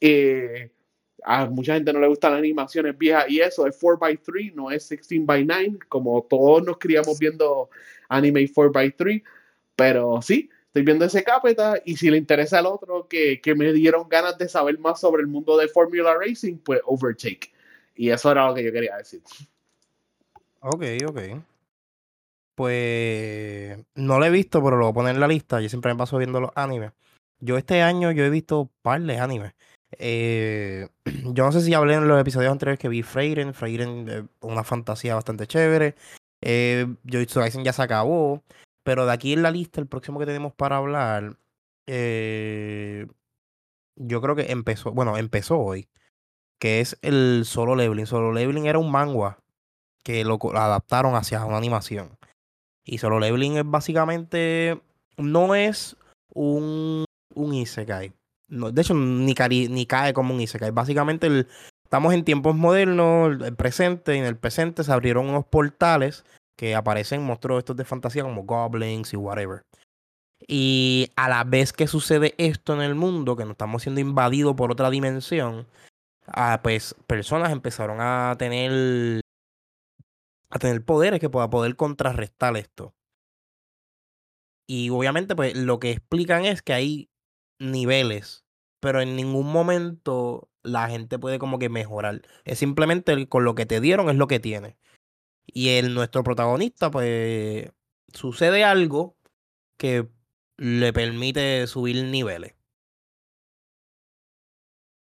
eh, 0.00 0.70
a 1.24 1.46
mucha 1.46 1.74
gente 1.74 1.92
no 1.92 2.00
le 2.00 2.08
gustan 2.08 2.32
las 2.32 2.38
animaciones 2.38 2.96
viejas 2.96 3.26
y 3.28 3.40
eso 3.40 3.66
es 3.66 3.80
4x3, 3.80 4.54
no 4.54 4.70
es 4.70 4.90
16x9, 4.90 5.78
como 5.88 6.22
todos 6.22 6.64
nos 6.64 6.78
criamos 6.78 7.18
viendo 7.18 7.70
anime 8.08 8.42
4x3, 8.42 9.22
pero 9.76 10.22
sí, 10.22 10.50
estoy 10.66 10.82
viendo 10.82 11.04
ese 11.04 11.22
capeta 11.24 11.74
y 11.84 11.96
si 11.96 12.10
le 12.10 12.16
interesa 12.16 12.58
al 12.58 12.66
otro 12.66 13.08
que, 13.08 13.40
que 13.40 13.54
me 13.54 13.72
dieron 13.72 14.08
ganas 14.08 14.38
de 14.38 14.48
saber 14.48 14.78
más 14.78 15.00
sobre 15.00 15.22
el 15.22 15.28
mundo 15.28 15.56
de 15.56 15.68
Formula 15.68 16.14
Racing, 16.14 16.58
pues 16.58 16.80
Overtake. 16.84 17.52
Y 17.94 18.10
eso 18.10 18.30
era 18.30 18.46
lo 18.46 18.54
que 18.54 18.62
yo 18.62 18.72
quería 18.72 18.96
decir. 18.96 19.20
Ok, 20.60 20.84
ok. 21.06 21.20
Pues 22.54 23.78
no 23.94 24.18
lo 24.18 24.24
he 24.24 24.30
visto, 24.30 24.62
pero 24.62 24.76
lo 24.76 24.84
voy 24.84 24.90
a 24.90 24.94
poner 24.94 25.14
en 25.14 25.20
la 25.20 25.28
lista. 25.28 25.60
Yo 25.60 25.68
siempre 25.68 25.92
me 25.92 25.98
paso 25.98 26.18
viendo 26.18 26.40
los 26.40 26.50
animes. 26.54 26.92
Yo 27.40 27.56
este 27.56 27.82
año 27.82 28.10
yo 28.12 28.24
he 28.24 28.30
visto 28.30 28.70
par 28.82 29.00
de 29.00 29.18
animes. 29.18 29.52
Eh, 29.92 30.88
yo 31.32 31.44
no 31.44 31.52
sé 31.52 31.60
si 31.60 31.74
hablé 31.74 31.94
en 31.94 32.08
los 32.08 32.20
episodios 32.20 32.52
anteriores 32.52 32.78
que 32.78 32.88
vi 32.88 33.02
Freiren. 33.02 33.54
Freiren 33.54 34.28
una 34.40 34.64
fantasía 34.64 35.14
bastante 35.14 35.46
chévere. 35.46 35.94
Eh, 36.40 36.86
Jujutsu 37.10 37.40
ya 37.62 37.72
se 37.72 37.82
acabó. 37.82 38.42
Pero 38.82 39.04
de 39.04 39.12
aquí 39.12 39.34
en 39.34 39.42
la 39.42 39.50
lista, 39.50 39.80
el 39.80 39.86
próximo 39.86 40.18
que 40.18 40.24
tenemos 40.24 40.54
para 40.54 40.78
hablar, 40.78 41.36
eh, 41.86 43.06
yo 43.96 44.22
creo 44.22 44.34
que 44.34 44.50
empezó, 44.50 44.92
bueno, 44.92 45.18
empezó 45.18 45.58
hoy, 45.58 45.88
que 46.58 46.80
es 46.80 46.98
el 47.02 47.42
Solo 47.44 47.76
Leveling. 47.76 48.06
Solo 48.06 48.32
Leveling 48.32 48.66
era 48.66 48.78
un 48.78 48.90
manga 48.90 49.38
que 50.02 50.24
lo, 50.24 50.38
lo 50.40 50.58
adaptaron 50.58 51.16
hacia 51.16 51.44
una 51.44 51.58
animación. 51.58 52.16
Y 52.82 52.96
Solo 52.96 53.20
Leveling 53.20 53.58
es 53.58 53.64
básicamente, 53.66 54.80
no 55.18 55.54
es 55.54 55.96
un, 56.32 57.04
un 57.34 57.54
Isekai. 57.54 58.14
No, 58.48 58.70
de 58.72 58.82
hecho, 58.82 58.94
ni, 58.94 59.34
cari- 59.34 59.68
ni 59.68 59.86
cae 59.86 60.12
como 60.12 60.34
un 60.34 60.40
Isekai. 60.40 60.70
Básicamente 60.70 61.46
estamos 61.84 62.14
en 62.14 62.24
tiempos 62.24 62.54
modernos, 62.56 63.32
el, 63.32 63.44
el 63.44 63.56
presente, 63.56 64.14
y 64.14 64.18
en 64.18 64.24
el 64.24 64.36
presente 64.36 64.84
se 64.84 64.92
abrieron 64.92 65.28
unos 65.28 65.44
portales 65.46 66.24
que 66.56 66.74
aparecen 66.74 67.22
monstruos 67.22 67.58
estos 67.58 67.76
de 67.76 67.84
fantasía 67.84 68.22
como 68.22 68.44
goblins 68.44 69.12
y 69.12 69.16
whatever. 69.16 69.62
Y 70.46 71.10
a 71.16 71.28
la 71.28 71.44
vez 71.44 71.72
que 71.72 71.86
sucede 71.86 72.34
esto 72.38 72.74
en 72.74 72.80
el 72.80 72.94
mundo, 72.94 73.36
que 73.36 73.44
nos 73.44 73.52
estamos 73.52 73.82
siendo 73.82 74.00
invadidos 74.00 74.54
por 74.54 74.72
otra 74.72 74.88
dimensión, 74.88 75.66
ah, 76.26 76.60
pues 76.62 76.94
personas 77.06 77.52
empezaron 77.52 77.98
a 78.00 78.34
tener 78.38 79.20
a 80.50 80.58
tener 80.58 80.82
poderes 80.84 81.20
que 81.20 81.28
pueda 81.28 81.50
poder 81.50 81.76
contrarrestar 81.76 82.56
esto. 82.56 82.94
Y 84.66 84.90
obviamente, 84.90 85.34
pues 85.36 85.56
lo 85.56 85.78
que 85.78 85.90
explican 85.90 86.44
es 86.44 86.62
que 86.62 86.72
hay 86.72 87.08
niveles, 87.58 88.44
pero 88.80 89.00
en 89.00 89.16
ningún 89.16 89.50
momento 89.50 90.50
la 90.62 90.88
gente 90.88 91.18
puede 91.18 91.38
como 91.38 91.58
que 91.58 91.68
mejorar. 91.68 92.22
Es 92.44 92.58
simplemente 92.58 93.12
el- 93.12 93.28
con 93.28 93.44
lo 93.44 93.54
que 93.54 93.66
te 93.66 93.80
dieron 93.80 94.08
es 94.10 94.16
lo 94.16 94.26
que 94.28 94.40
tiene. 94.40 94.76
Y 95.46 95.70
el 95.70 95.94
nuestro 95.94 96.22
protagonista, 96.22 96.90
pues 96.90 97.70
sucede 98.12 98.64
algo 98.64 99.16
que 99.78 100.08
le 100.56 100.92
permite 100.92 101.66
subir 101.66 102.04
niveles. 102.04 102.54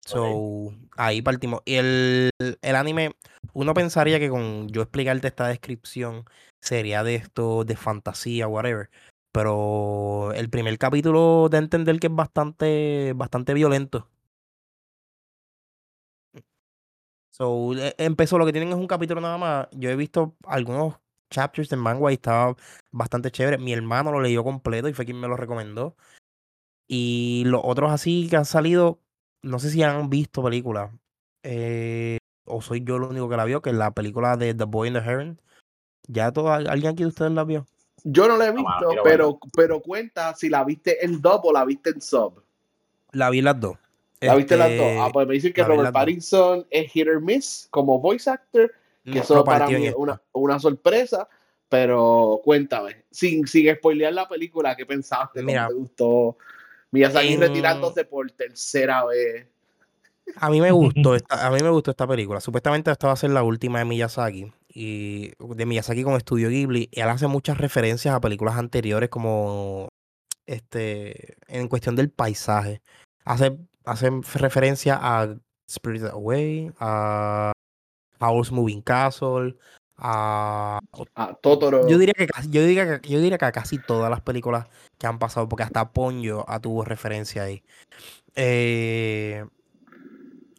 So, 0.07 0.75
ahí 0.97 1.23
partimos. 1.23 1.63
Y 1.65 1.77
el, 1.77 2.31
el 2.39 2.77
anime, 2.77 3.13
uno 3.55 3.73
pensaría 3.73 4.19
que 4.19 4.29
con 4.29 4.69
yo 4.69 4.83
explicarte 4.83 5.29
esta 5.29 5.49
descripción 5.49 6.25
sería 6.61 7.03
de 7.03 7.15
esto, 7.15 7.65
de 7.65 7.77
fantasía, 7.77 8.47
whatever. 8.47 8.91
Pero 9.35 10.33
el 10.35 10.49
primer 10.51 10.79
capítulo 10.79 11.49
de 11.51 11.59
entender 11.59 12.01
que 12.01 12.09
es 12.09 12.15
bastante, 12.15 13.13
bastante 13.17 13.55
violento. 13.55 14.09
So, 17.31 17.75
e- 17.75 17.95
empezó, 17.99 18.39
lo 18.39 18.47
que 18.47 18.53
tienen 18.53 18.71
es 18.71 18.77
un 18.77 18.87
capítulo 18.87 19.21
nada 19.21 19.39
más. 19.39 19.69
Yo 19.73 19.91
he 19.91 19.97
visto 19.97 20.37
algunos 20.47 20.95
chapters 21.31 21.73
en 21.73 21.81
manga 21.81 22.11
y 22.11 22.15
estaba 22.15 22.57
bastante 22.93 23.31
chévere. 23.31 23.59
Mi 23.59 23.73
hermano 23.73 24.13
lo 24.13 24.21
leyó 24.21 24.45
completo 24.45 24.89
y 24.89 24.93
fue 24.95 25.05
quien 25.05 25.19
me 25.21 25.29
lo 25.29 25.37
recomendó. 25.37 25.97
Y 26.89 27.45
los 27.47 27.63
otros 27.65 27.93
así 27.93 28.29
que 28.31 28.37
han 28.37 28.47
salido, 28.47 29.01
no 29.43 29.59
sé 29.61 29.71
si 29.71 29.83
han 29.83 30.11
visto 30.11 30.43
películas. 30.45 30.93
eh, 31.45 32.19
o 32.47 32.63
soy 32.63 32.85
yo 32.85 32.97
el 32.97 33.03
único 33.05 33.29
que 33.31 33.37
la 33.37 33.45
vio, 33.47 33.63
que 33.63 33.71
es 33.71 33.77
la 33.77 33.93
película 33.95 34.37
de 34.37 34.55
The 34.55 34.65
Boy 34.65 34.89
in 34.89 34.95
the 34.95 35.01
Heron. 35.01 35.43
¿Ya 36.09 36.33
todo, 36.33 36.53
alguien 36.53 36.93
aquí 36.93 37.05
de 37.05 37.09
ustedes 37.11 37.33
la 37.33 37.45
vio? 37.45 37.67
Yo 38.05 38.29
no 38.29 38.37
la 38.37 38.49
he 38.49 38.53
No, 38.53 38.63
mano, 38.63 38.89
visto, 38.89 39.03
pero, 39.03 39.39
pero 39.57 39.81
cuenta 39.81 40.35
si 40.35 40.51
la 40.51 40.63
viste 40.63 41.05
en 41.05 41.21
dub 41.23 41.41
o 41.45 41.53
la 41.53 41.65
viste 41.65 41.91
en 41.91 42.01
sub. 42.03 42.43
La 43.13 43.31
vi 43.31 43.41
las 43.41 43.59
dos. 43.59 43.77
¿La 44.21 44.35
viste 44.37 44.57
las 44.57 44.69
dos? 44.77 44.87
Este, 44.87 45.01
Ah, 45.01 45.11
pues 45.13 45.27
me 45.27 45.35
dicen 45.35 45.53
que 45.53 45.65
Robert 45.65 45.85
dos. 45.85 45.93
Pattinson 45.93 46.67
es 46.71 46.93
hit 46.93 47.09
or 47.09 47.21
miss 47.21 47.67
como 47.71 47.99
voice 48.01 48.29
actor, 48.31 48.73
que 49.05 49.11
no, 49.11 49.23
eso 49.23 49.35
no 49.37 49.45
para 49.45 49.67
mí 49.69 49.87
es 49.87 49.95
una, 49.97 50.21
una 50.33 50.59
sorpresa, 50.59 51.29
pero 51.69 52.41
cuéntame, 52.45 53.05
sin, 53.11 53.47
sin 53.47 53.75
spoilear 53.75 54.13
la 54.13 54.29
película, 54.29 54.77
¿qué 54.77 54.87
pensaste? 54.87 55.41
¿Cómo 55.41 55.47
Mira, 55.47 55.69
te 55.69 55.75
gustó? 55.75 56.37
Miyazaki 56.91 57.33
en- 57.35 57.41
retirándose 57.41 58.05
por 58.05 58.31
tercera 58.31 59.05
vez. 59.05 59.47
A 60.37 60.49
mí 60.51 60.61
me 60.61 60.71
gustó 60.71 61.15
esta, 61.15 61.47
a 61.47 61.51
mí 61.51 61.59
me 61.63 61.69
gustó 61.71 61.91
esta 61.91 62.07
película. 62.07 62.41
Supuestamente 62.41 62.91
esta 62.91 63.09
va 63.09 63.13
a 63.13 63.17
ser 63.17 63.31
la 63.31 63.43
última 63.43 63.79
de 63.81 63.85
Miyazaki. 63.85 64.53
Y 64.75 65.33
de 65.39 65.67
Miyazaki 65.67 66.03
con 66.03 66.15
Estudio 66.15 66.49
Ghibli. 66.51 66.89
Él 66.93 67.09
hace 67.09 67.29
muchas 67.29 67.59
referencias 67.59 68.15
a 68.15 68.21
películas 68.21 68.57
anteriores 68.57 69.09
como 69.09 69.89
este 70.47 71.37
en 71.47 71.69
cuestión 71.69 71.95
del 71.97 72.11
paisaje. 72.11 72.83
Hace, 73.25 73.57
hace 73.85 74.11
referencia 74.35 74.99
a 75.01 75.37
Spirited 75.71 76.09
Away, 76.09 76.73
a 76.81 77.53
Howl's 78.21 78.51
Moving 78.51 78.83
Castle, 78.83 79.57
a 79.97 80.81
Ah, 81.15 81.39
Totoro. 81.41 81.89
yo 81.89 81.99
diría 81.99 82.15
que 82.15 82.27
casi, 82.27 82.51
yo 82.51 82.65
diría 82.65 83.01
que, 83.01 83.09
yo 83.09 83.21
diría 83.21 83.39
que 83.39 83.45
a 83.45 83.53
casi 83.53 83.79
todas 83.79 84.11
las 84.11 84.21
películas 84.21 84.67
que 84.99 85.07
han 85.07 85.19
pasado, 85.19 85.49
porque 85.49 85.63
hasta 85.63 85.93
Ponyo 85.93 86.45
tuvo 86.61 86.85
referencia 86.85 87.45
ahí. 87.45 87.63
Eh, 88.35 89.45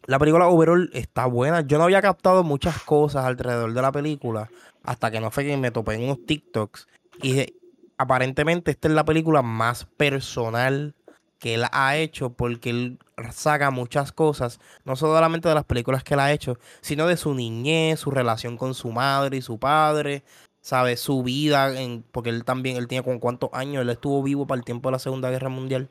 la 0.06 0.18
película 0.18 0.48
overall 0.48 0.90
está 0.92 1.26
buena. 1.26 1.62
Yo 1.62 1.78
no 1.78 1.84
había 1.84 2.02
captado 2.02 2.44
muchas 2.44 2.82
cosas 2.82 3.24
alrededor 3.24 3.72
de 3.72 3.82
la 3.82 3.92
película 3.92 4.48
hasta 4.84 5.10
que 5.10 5.20
no 5.20 5.30
fue 5.30 5.44
que 5.44 5.56
me 5.56 5.70
topé 5.70 5.94
en 5.94 6.04
unos 6.04 6.24
TikToks. 6.26 6.86
Y 7.22 7.32
dije, 7.32 7.54
aparentemente 7.98 8.70
esta 8.70 8.88
es 8.88 8.94
la 8.94 9.04
película 9.04 9.42
más 9.42 9.84
personal 9.84 10.94
que 11.38 11.54
él 11.54 11.64
ha 11.72 11.96
hecho 11.96 12.30
porque 12.30 12.70
él 12.70 12.98
saca 13.32 13.70
muchas 13.70 14.12
cosas, 14.12 14.60
no 14.84 14.96
solamente 14.96 15.48
de 15.48 15.54
las 15.54 15.64
películas 15.64 16.04
que 16.04 16.14
él 16.14 16.20
ha 16.20 16.32
hecho, 16.32 16.58
sino 16.80 17.06
de 17.06 17.16
su 17.16 17.34
niñez, 17.34 18.00
su 18.00 18.10
relación 18.10 18.56
con 18.56 18.74
su 18.74 18.90
madre 18.92 19.38
y 19.38 19.42
su 19.42 19.58
padre, 19.58 20.22
¿sabes? 20.60 21.00
Su 21.00 21.22
vida, 21.22 21.78
en, 21.78 22.04
porque 22.12 22.30
él 22.30 22.44
también, 22.44 22.76
él 22.76 22.88
tiene 22.88 23.04
con 23.04 23.18
cuántos 23.18 23.50
años, 23.52 23.82
él 23.82 23.90
estuvo 23.90 24.22
vivo 24.22 24.46
para 24.46 24.58
el 24.58 24.64
tiempo 24.64 24.88
de 24.88 24.92
la 24.92 24.98
Segunda 24.98 25.30
Guerra 25.30 25.48
Mundial. 25.48 25.90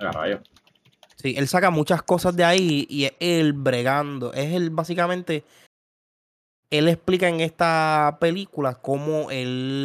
Ah. 0.00 0.38
Sí, 1.20 1.34
él 1.36 1.48
saca 1.48 1.70
muchas 1.70 2.02
cosas 2.02 2.36
de 2.36 2.44
ahí 2.44 2.86
y 2.88 3.04
es 3.04 3.12
él 3.18 3.52
bregando. 3.52 4.32
Es 4.32 4.52
él 4.52 4.70
básicamente. 4.70 5.44
Él 6.70 6.88
explica 6.88 7.28
en 7.28 7.40
esta 7.40 8.18
película 8.20 8.74
cómo 8.76 9.30
él. 9.30 9.84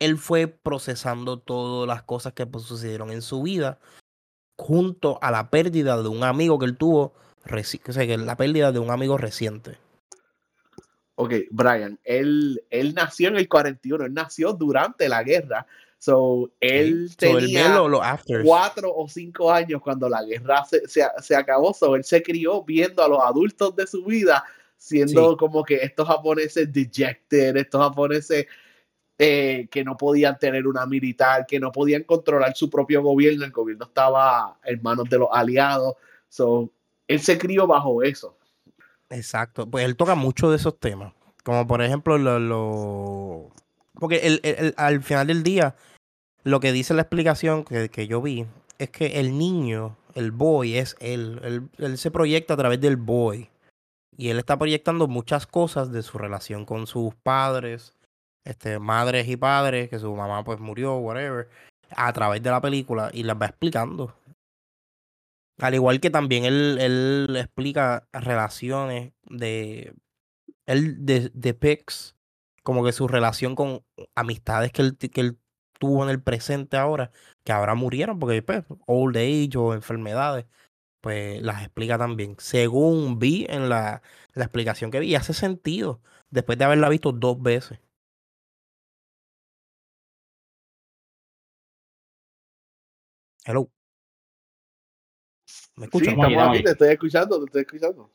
Él 0.00 0.18
fue 0.18 0.48
procesando 0.48 1.38
todas 1.38 1.86
las 1.86 2.02
cosas 2.02 2.32
que 2.32 2.46
pues, 2.46 2.64
sucedieron 2.64 3.10
en 3.10 3.22
su 3.22 3.42
vida. 3.42 3.78
Junto 4.58 5.18
a 5.22 5.30
la 5.30 5.50
pérdida 5.50 6.02
de 6.02 6.08
un 6.08 6.24
amigo 6.24 6.58
que 6.58 6.66
él 6.66 6.76
tuvo. 6.76 7.14
O 7.44 7.92
sea, 7.92 8.06
que 8.06 8.18
la 8.18 8.36
pérdida 8.36 8.72
de 8.72 8.80
un 8.80 8.90
amigo 8.90 9.18
reciente. 9.18 9.78
Ok, 11.16 11.32
Brian, 11.50 12.00
él, 12.02 12.64
él 12.70 12.94
nació 12.94 13.28
en 13.28 13.36
el 13.36 13.48
41, 13.48 14.06
él 14.06 14.14
nació 14.14 14.52
durante 14.52 15.08
la 15.08 15.22
guerra. 15.22 15.66
So, 16.04 16.50
él. 16.60 17.08
So, 17.08 17.16
tenía 17.38 17.80
cuatro 18.44 18.94
o 18.94 19.08
cinco 19.08 19.50
años 19.50 19.80
cuando 19.80 20.06
la 20.06 20.22
guerra 20.22 20.62
se, 20.66 20.86
se, 20.86 21.02
se 21.22 21.34
acabó. 21.34 21.72
So, 21.72 21.96
él 21.96 22.04
se 22.04 22.22
crió 22.22 22.62
viendo 22.62 23.02
a 23.02 23.08
los 23.08 23.20
adultos 23.22 23.74
de 23.74 23.86
su 23.86 24.04
vida 24.04 24.44
siendo 24.76 25.30
Sí. 25.30 25.36
como 25.38 25.64
que 25.64 25.76
estos 25.76 26.06
japoneses 26.06 26.70
dejected, 26.70 27.56
estos 27.56 27.80
japoneses 27.80 28.46
eh, 29.18 29.66
que 29.70 29.82
no 29.82 29.96
podían 29.96 30.38
tener 30.38 30.66
una 30.66 30.84
militar, 30.84 31.46
que 31.46 31.58
no 31.58 31.72
podían 31.72 32.02
controlar 32.02 32.54
su 32.54 32.68
propio 32.68 33.00
gobierno. 33.02 33.46
El 33.46 33.52
gobierno 33.52 33.86
estaba 33.86 34.58
en 34.62 34.82
manos 34.82 35.08
de 35.08 35.18
los 35.20 35.28
aliados. 35.32 35.94
So, 36.28 36.70
él 37.08 37.20
se 37.20 37.38
crió 37.38 37.66
bajo 37.66 38.02
eso. 38.02 38.36
Exacto, 39.08 39.66
pues 39.70 39.86
él 39.86 39.96
toca 39.96 40.14
mucho 40.16 40.50
de 40.50 40.56
esos 40.56 40.78
temas, 40.78 41.14
como 41.44 41.66
por 41.66 41.80
ejemplo 41.80 42.18
lo... 42.18 42.38
lo- 42.38 43.52
Porque 43.98 44.16
el- 44.16 44.40
el- 44.42 44.56
el- 44.58 44.74
al 44.76 45.02
final 45.02 45.28
del 45.28 45.42
día, 45.42 45.76
lo 46.44 46.60
que 46.60 46.72
dice 46.72 46.94
la 46.94 47.02
explicación 47.02 47.64
que, 47.64 47.88
que 47.88 48.06
yo 48.06 48.22
vi 48.22 48.46
es 48.78 48.90
que 48.90 49.20
el 49.20 49.38
niño, 49.38 49.96
el 50.14 50.30
boy, 50.30 50.76
es 50.76 50.96
él. 51.00 51.40
él. 51.42 51.68
Él 51.78 51.98
se 51.98 52.10
proyecta 52.10 52.54
a 52.54 52.56
través 52.56 52.80
del 52.80 52.96
boy. 52.96 53.50
Y 54.16 54.28
él 54.28 54.38
está 54.38 54.58
proyectando 54.58 55.08
muchas 55.08 55.46
cosas 55.46 55.90
de 55.90 56.02
su 56.02 56.18
relación 56.18 56.64
con 56.64 56.86
sus 56.86 57.14
padres, 57.16 57.94
este, 58.44 58.78
madres 58.78 59.28
y 59.28 59.36
padres, 59.36 59.88
que 59.88 59.98
su 59.98 60.14
mamá 60.14 60.44
pues 60.44 60.60
murió, 60.60 60.96
whatever, 60.96 61.48
a 61.90 62.12
través 62.12 62.42
de 62.42 62.50
la 62.50 62.60
película 62.60 63.10
y 63.12 63.24
las 63.24 63.40
va 63.40 63.46
explicando. 63.46 64.14
Al 65.58 65.74
igual 65.74 66.00
que 66.00 66.10
también 66.10 66.44
él, 66.44 66.78
él 66.80 67.36
explica 67.36 68.06
relaciones 68.12 69.12
de. 69.24 69.94
Él 70.66 71.04
de, 71.04 71.30
de 71.34 71.54
Pix, 71.54 72.16
como 72.62 72.84
que 72.84 72.92
su 72.92 73.06
relación 73.06 73.54
con 73.54 73.84
amistades 74.14 74.72
que 74.72 74.96
que 75.10 75.20
él 75.20 75.38
tuvo 75.84 76.02
en 76.04 76.10
el 76.10 76.22
presente 76.22 76.76
ahora, 76.76 77.10
que 77.44 77.52
ahora 77.52 77.74
murieron 77.74 78.18
porque 78.18 78.42
pues, 78.42 78.64
old 78.86 79.16
age 79.16 79.50
o 79.58 79.74
enfermedades, 79.74 80.46
pues 81.00 81.42
las 81.42 81.62
explica 81.62 81.98
también. 81.98 82.36
Según 82.38 83.18
vi 83.18 83.46
en 83.50 83.68
la, 83.68 84.02
la 84.32 84.44
explicación 84.44 84.90
que 84.90 85.00
vi, 85.00 85.08
y 85.08 85.14
hace 85.14 85.34
sentido 85.34 86.00
después 86.30 86.58
de 86.58 86.64
haberla 86.64 86.88
visto 86.88 87.12
dos 87.12 87.40
veces. 87.42 87.78
Hello. 93.44 93.70
Sí, 95.44 95.68
¿Me 95.76 95.84
escuchas? 95.84 96.08
estamos 96.08 96.30
Estamos 96.30 96.54
aquí, 96.54 96.64
te 96.64 96.70
estoy 96.70 96.88
escuchando, 96.88 97.38
te 97.40 97.44
estoy 97.44 97.60
escuchando. 97.60 98.10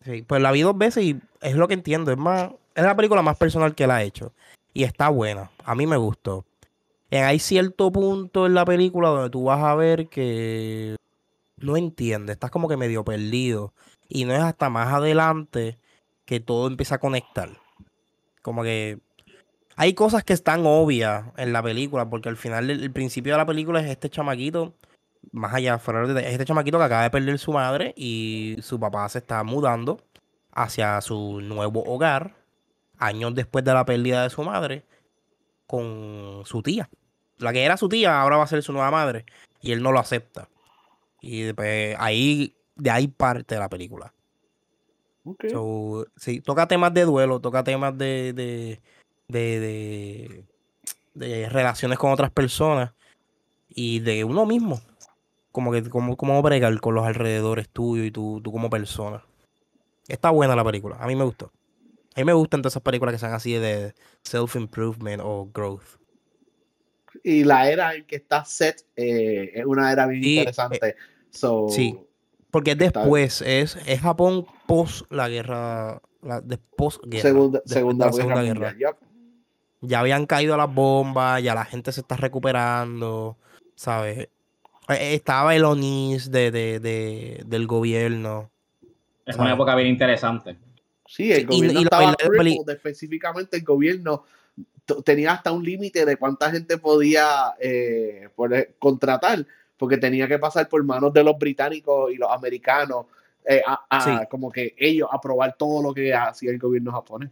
Sí, 0.00 0.22
pues 0.22 0.40
la 0.40 0.52
vi 0.52 0.62
dos 0.62 0.78
veces 0.78 1.04
y 1.04 1.20
es 1.42 1.56
lo 1.56 1.68
que 1.68 1.74
entiendo. 1.74 2.10
Es 2.10 2.16
más, 2.16 2.52
es 2.74 2.84
la 2.84 2.96
película 2.96 3.20
más 3.20 3.36
personal 3.36 3.74
que 3.74 3.86
la 3.86 3.96
ha 3.96 4.02
hecho. 4.02 4.32
Y 4.72 4.84
está 4.84 5.10
buena. 5.10 5.50
A 5.64 5.74
mí 5.74 5.86
me 5.86 5.98
gustó. 5.98 6.46
Hay 7.10 7.38
cierto 7.38 7.92
punto 7.92 8.46
en 8.46 8.54
la 8.54 8.64
película 8.64 9.08
donde 9.10 9.30
tú 9.30 9.44
vas 9.44 9.62
a 9.62 9.74
ver 9.74 10.08
que 10.08 10.96
no 11.56 11.76
entiendes. 11.76 12.34
Estás 12.34 12.50
como 12.50 12.68
que 12.68 12.76
medio 12.76 13.04
perdido. 13.04 13.72
Y 14.08 14.24
no 14.24 14.34
es 14.34 14.40
hasta 14.40 14.70
más 14.70 14.92
adelante 14.92 15.78
que 16.24 16.40
todo 16.40 16.66
empieza 16.66 16.96
a 16.96 16.98
conectar. 16.98 17.50
Como 18.42 18.62
que 18.62 18.98
hay 19.76 19.94
cosas 19.94 20.24
que 20.24 20.32
están 20.32 20.64
obvias 20.66 21.26
en 21.36 21.52
la 21.52 21.62
película. 21.62 22.08
Porque 22.08 22.28
al 22.28 22.36
final, 22.36 22.70
el, 22.70 22.90
principio 22.92 23.32
de 23.34 23.38
la 23.38 23.46
película 23.46 23.80
es 23.80 23.90
este 23.90 24.10
chamaquito. 24.10 24.74
Más 25.32 25.54
allá, 25.54 25.76
de 25.78 26.20
es 26.20 26.32
este 26.32 26.44
chamaquito 26.44 26.78
que 26.78 26.84
acaba 26.84 27.02
de 27.02 27.10
perder 27.10 27.38
su 27.38 27.52
madre 27.52 27.94
y 27.96 28.56
su 28.62 28.78
papá 28.78 29.08
se 29.08 29.18
está 29.18 29.42
mudando 29.42 30.00
hacia 30.56 31.00
su 31.02 31.40
nuevo 31.42 31.84
hogar, 31.84 32.34
años 32.98 33.34
después 33.34 33.64
de 33.64 33.74
la 33.74 33.84
pérdida 33.84 34.22
de 34.22 34.30
su 34.30 34.42
madre, 34.42 34.84
con 35.66 36.42
su 36.44 36.62
tía. 36.62 36.88
La 37.38 37.52
que 37.52 37.64
era 37.64 37.76
su 37.76 37.88
tía 37.88 38.20
ahora 38.20 38.36
va 38.36 38.44
a 38.44 38.48
ser 38.48 38.62
su 38.62 38.72
nueva 38.72 38.90
madre 38.90 39.26
y 39.60 39.72
él 39.72 39.82
no 39.82 39.92
lo 39.92 39.98
acepta. 39.98 40.48
Y 41.20 41.42
después 41.42 41.96
ahí, 41.98 42.56
de 42.76 42.90
ahí 42.90 43.08
parte 43.08 43.58
la 43.58 43.68
película. 43.68 44.12
Ok. 45.24 45.46
So, 45.50 46.06
sí, 46.16 46.40
toca 46.40 46.68
temas 46.68 46.94
de 46.94 47.04
duelo, 47.04 47.40
toca 47.40 47.64
temas 47.64 47.96
de, 47.98 48.32
de, 48.32 48.80
de, 49.28 49.60
de, 49.60 50.44
de 51.14 51.48
relaciones 51.48 51.98
con 51.98 52.12
otras 52.12 52.30
personas 52.30 52.92
y 53.68 54.00
de 54.00 54.24
uno 54.24 54.46
mismo. 54.46 54.80
Como 55.50 55.72
que 55.72 55.88
como, 55.88 56.16
como 56.16 56.40
bregar 56.42 56.78
con 56.80 56.94
los 56.94 57.06
alrededores 57.06 57.68
tuyos 57.68 58.06
y 58.06 58.10
tú, 58.10 58.40
tú 58.42 58.52
como 58.52 58.70
persona. 58.70 59.24
Está 60.06 60.30
buena 60.30 60.54
la 60.54 60.64
película, 60.64 60.96
a 61.00 61.06
mí 61.06 61.16
me 61.16 61.24
gustó. 61.24 61.50
A 62.16 62.20
mí 62.20 62.24
me 62.24 62.32
gustan 62.32 62.62
todas 62.62 62.72
esas 62.72 62.82
películas 62.82 63.14
que 63.14 63.18
sean 63.18 63.34
así 63.34 63.52
de 63.52 63.94
self-improvement 64.22 65.20
o 65.22 65.50
growth. 65.52 65.84
Y 67.22 67.44
la 67.44 67.68
era 67.70 67.94
en 67.94 68.06
que 68.06 68.16
está 68.16 68.42
set 68.46 68.86
eh, 68.96 69.52
es 69.54 69.66
una 69.66 69.92
era 69.92 70.06
bien 70.06 70.22
Sí, 70.22 70.38
interesante. 70.38 70.96
So, 71.30 71.66
sí. 71.68 71.98
Porque 72.50 72.70
es 72.70 72.78
después, 72.78 73.42
es, 73.42 73.76
es 73.86 74.00
Japón 74.00 74.46
post 74.66 75.10
la 75.12 75.28
guerra, 75.28 76.00
la, 76.22 76.40
de 76.40 76.56
post 76.56 77.02
guerra. 77.04 77.22
segunda, 77.28 77.58
después 77.58 77.74
de 77.74 77.74
segunda, 77.74 78.06
la 78.06 78.12
Segunda 78.12 78.42
guerra, 78.42 78.74
ya 79.82 80.00
habían 80.00 80.24
caído 80.24 80.56
las 80.56 80.72
bombas, 80.72 81.42
ya 81.42 81.54
la 81.54 81.66
gente 81.66 81.92
se 81.92 82.00
está 82.00 82.16
recuperando, 82.16 83.36
¿sabes? 83.74 84.28
Eh, 84.88 85.14
Estaba 85.14 85.54
el 85.54 85.64
ONIS 85.66 86.30
de, 86.30 86.50
de, 86.50 86.80
de- 86.80 87.42
del 87.46 87.66
gobierno. 87.66 88.50
Es 89.26 89.36
¿sabes? 89.36 89.38
una 89.38 89.52
época 89.52 89.74
bien 89.74 89.88
interesante. 89.88 90.56
Sí, 91.08 91.32
el 91.32 91.42
y- 91.42 91.44
gobierno 91.44 91.80
y 91.80 91.82
estaba 91.84 92.14
crippled, 92.14 92.68
específicamente 92.68 93.56
el 93.56 93.62
gobierno 93.64 94.24
tenía 95.04 95.32
hasta 95.32 95.50
un 95.52 95.64
límite 95.64 96.04
de 96.04 96.16
cuánta 96.16 96.50
gente 96.50 96.78
podía 96.78 97.54
eh, 97.60 98.28
poner- 98.36 98.74
contratar, 98.78 99.44
porque 99.76 99.96
tenía 99.98 100.28
que 100.28 100.38
pasar 100.38 100.68
por 100.68 100.82
manos 100.84 101.12
de 101.12 101.24
los 101.24 101.36
británicos 101.38 102.12
y 102.12 102.16
los 102.16 102.30
americanos, 102.30 103.06
eh, 103.44 103.62
a, 103.66 103.84
a- 103.90 104.00
Sí. 104.00 104.10
como 104.30 104.50
que 104.50 104.74
ellos 104.78 105.08
aprobar 105.12 105.56
todo 105.58 105.82
lo 105.82 105.92
que 105.94 106.14
hacía 106.14 106.50
el 106.50 106.58
gobierno 106.58 106.92
japonés. 106.92 107.30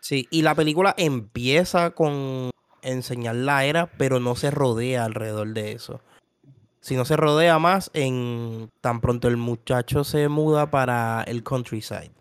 Sí, 0.00 0.26
y 0.30 0.42
la 0.42 0.54
película 0.54 0.94
empieza 0.96 1.90
con 1.90 2.50
enseñar 2.82 3.34
la 3.36 3.64
era, 3.64 3.86
pero 3.98 4.20
no 4.20 4.34
se 4.36 4.50
rodea 4.50 5.04
alrededor 5.04 5.48
de 5.48 5.72
eso. 5.72 6.00
Sino 6.80 7.04
se 7.04 7.16
rodea 7.16 7.58
más 7.58 7.90
en 7.92 8.70
tan 8.80 9.00
pronto 9.00 9.28
el 9.28 9.36
muchacho 9.36 10.04
se 10.04 10.28
muda 10.28 10.70
para 10.70 11.22
el 11.26 11.42
countryside. 11.42 12.12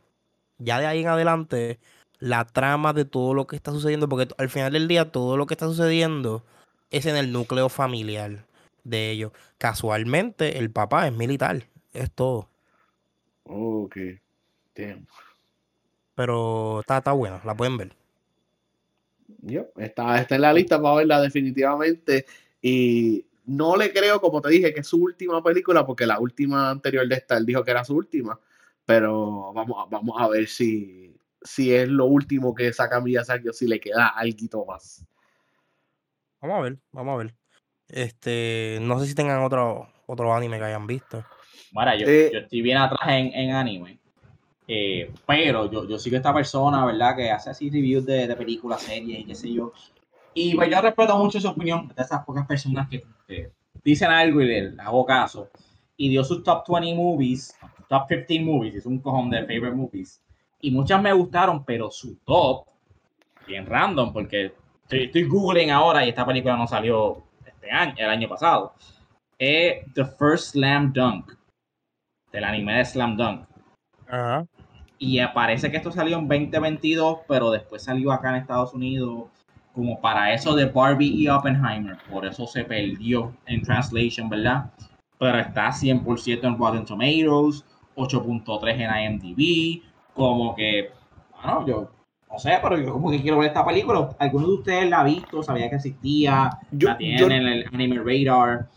Ya 0.60 0.80
de 0.80 0.88
ahí 0.88 1.02
en 1.02 1.08
adelante, 1.08 1.80
la 2.20 2.46
trama 2.46 2.94
de 2.94 3.06
todo 3.06 3.34
lo 3.34 3.48
que 3.48 3.56
está 3.56 3.72
sucediendo, 3.72 4.10
porque 4.10 4.34
al 4.38 4.50
final 4.50 4.74
del 4.74 4.88
día 4.88 5.12
todo 5.12 5.38
lo 5.38 5.46
que 5.46 5.54
está 5.54 5.68
sucediendo 5.68 6.44
es 6.90 7.06
en 7.06 7.16
el 7.16 7.32
núcleo 7.32 7.70
familiar 7.70 8.46
de 8.84 9.12
ellos. 9.12 9.32
Casualmente, 9.58 10.58
el 10.58 10.72
papá 10.72 11.08
es 11.08 11.14
militar, 11.14 11.64
es 11.94 12.12
todo. 12.12 12.50
Ok. 13.44 13.98
Damn. 14.76 15.08
Pero 16.16 16.80
está, 16.80 16.98
está 16.98 17.12
buena, 17.12 17.42
la 17.46 17.56
pueden 17.56 17.78
ver. 17.78 17.94
Yup, 19.42 19.68
Está, 19.78 20.20
está 20.20 20.36
en 20.36 20.42
la 20.42 20.54
lista 20.54 20.82
para 20.82 20.96
verla 20.96 21.22
definitivamente. 21.22 22.26
Y 22.62 23.26
no 23.46 23.78
le 23.78 23.94
creo, 23.94 24.20
como 24.20 24.42
te 24.42 24.50
dije, 24.50 24.74
que 24.74 24.82
es 24.82 24.88
su 24.88 25.02
última 25.02 25.44
película, 25.44 25.86
porque 25.86 26.06
la 26.06 26.20
última 26.20 26.70
anterior 26.70 27.08
de 27.08 27.16
esta, 27.16 27.38
él 27.38 27.46
dijo 27.46 27.64
que 27.64 27.72
era 27.72 27.86
su 27.86 27.96
última. 27.96 28.40
Pero 28.88 29.54
vamos, 29.54 29.78
a- 29.86 29.90
vamos 29.90 30.16
a 30.20 30.28
ver 30.30 30.48
si, 30.48 31.14
si 31.44 31.74
es 31.76 31.88
lo 31.90 32.06
último 32.06 32.56
que 32.56 32.72
saca 32.74 33.02
Miyazaki 33.02 33.50
o 33.50 33.54
si 33.54 33.68
le 33.68 33.80
queda 33.80 34.08
algo 34.08 34.66
más. 34.66 35.06
Vamos 36.42 36.58
a 36.58 36.62
ver, 36.62 36.78
vamos 36.94 37.14
a 37.14 37.18
ver. 37.18 37.36
Este, 37.90 38.80
no 38.82 39.00
sé 39.00 39.08
si 39.08 39.14
tengan 39.16 39.44
otro, 39.44 39.88
otro 40.08 40.34
anime 40.34 40.58
que 40.58 40.66
hayan 40.66 40.88
visto. 40.88 41.24
Mira, 41.74 41.98
yo, 41.98 42.08
Eh, 42.08 42.32
yo 42.34 42.40
estoy 42.40 42.62
bien 42.62 42.78
atrás 42.78 43.08
en, 43.10 43.34
en 43.34 43.52
anime. 43.52 44.00
eh, 44.68 45.12
pero 45.26 45.70
yo, 45.72 45.88
yo 45.88 46.00
sigo 46.00 46.18
esta 46.18 46.34
persona, 46.34 46.86
¿verdad? 46.86 47.16
Que 47.16 47.30
hace 47.32 47.50
así 47.50 47.70
reviews 47.70 48.06
de, 48.06 48.28
de 48.28 48.36
películas, 48.36 48.82
series 48.82 49.20
y 49.20 49.26
qué 49.26 49.36
sé 49.36 49.54
yo. 49.54 49.74
Y 50.34 50.56
pues 50.56 50.70
yo 50.70 50.82
respeto 50.82 51.18
mucho 51.18 51.42
su 51.42 51.48
opinión 51.50 51.88
de 51.96 52.04
esas 52.04 52.24
pocas 52.24 52.46
personas 52.48 52.88
que, 52.90 53.04
que 53.28 53.52
dicen 53.84 54.12
algo 54.12 54.42
y 54.42 54.46
le, 54.48 54.72
le 54.72 54.82
hago 54.82 55.06
caso. 55.06 55.50
Y 55.98 56.10
dio 56.10 56.24
sus 56.24 56.44
top 56.44 56.64
20 56.70 56.94
movies, 56.96 57.58
top 57.88 58.08
15 58.08 58.40
movies, 58.42 58.76
es 58.76 58.86
un 58.86 59.00
cojón 59.00 59.30
de 59.30 59.42
favorite 59.42 59.76
movies. 59.76 60.22
Y 60.62 60.72
muchas 60.72 61.02
me 61.02 61.14
gustaron, 61.14 61.64
pero 61.64 61.92
su 61.92 62.18
top, 62.26 62.66
bien 63.48 63.66
random, 63.66 64.12
porque 64.12 64.54
estoy, 64.84 65.06
estoy 65.06 65.24
googling 65.24 65.72
ahora 65.72 66.06
y 66.06 66.10
esta 66.10 66.26
película 66.26 66.58
no 66.58 66.68
salió 66.68 67.24
este 67.46 67.72
año, 67.72 67.96
el 67.98 68.10
año 68.10 68.28
pasado. 68.28 68.74
Es 69.38 69.86
The 69.94 70.06
First 70.06 70.54
Slam 70.54 70.94
Dunk, 70.94 71.34
del 72.32 72.44
anime 72.44 72.78
de 72.78 72.86
Slam 72.86 73.16
Dunk. 73.16 73.48
Ajá. 74.08 74.48
Y 75.00 75.20
parece 75.28 75.70
que 75.70 75.78
esto 75.78 75.92
salió 75.92 76.18
en 76.18 76.28
2022, 76.28 77.20
pero 77.28 77.52
después 77.52 77.84
salió 77.84 78.12
acá 78.12 78.30
en 78.30 78.42
Estados 78.42 78.74
Unidos 78.74 79.26
como 79.74 80.02
para 80.02 80.34
eso 80.34 80.56
de 80.56 80.66
Barbie 80.66 81.14
y 81.14 81.28
Oppenheimer. 81.28 81.98
Por 82.10 82.26
eso 82.26 82.48
se 82.48 82.64
perdió 82.64 83.32
en 83.46 83.62
translation, 83.62 84.28
¿verdad? 84.28 84.72
Pero 85.20 85.38
está 85.38 85.70
100% 85.70 86.44
en 86.44 86.58
Rotten 86.58 86.86
Tomatoes, 86.86 87.64
8.3 87.98 88.76
en 88.80 89.22
IMDb. 89.22 89.84
Como 90.14 90.56
que, 90.56 90.92
bueno, 91.36 91.68
yo 91.68 91.90
no 92.32 92.40
sé, 92.40 92.58
pero 92.62 92.78
yo 92.78 92.94
como 92.94 93.12
que 93.12 93.22
quiero 93.22 93.40
ver 93.40 93.48
esta 93.48 93.66
película. 93.66 94.16
¿Alguno 94.20 94.48
de 94.48 94.54
ustedes 94.54 94.90
la 94.90 95.02
ha 95.02 95.04
visto? 95.04 95.44
¿Sabía 95.44 95.70
que 95.70 95.76
existía? 95.76 96.50
Yo, 96.72 96.90
¿La 96.90 96.98
tienen 96.98 97.20
yo, 97.20 97.26
en 97.28 97.48
el 97.48 97.66
anime 97.74 98.00
radar? 98.00 98.68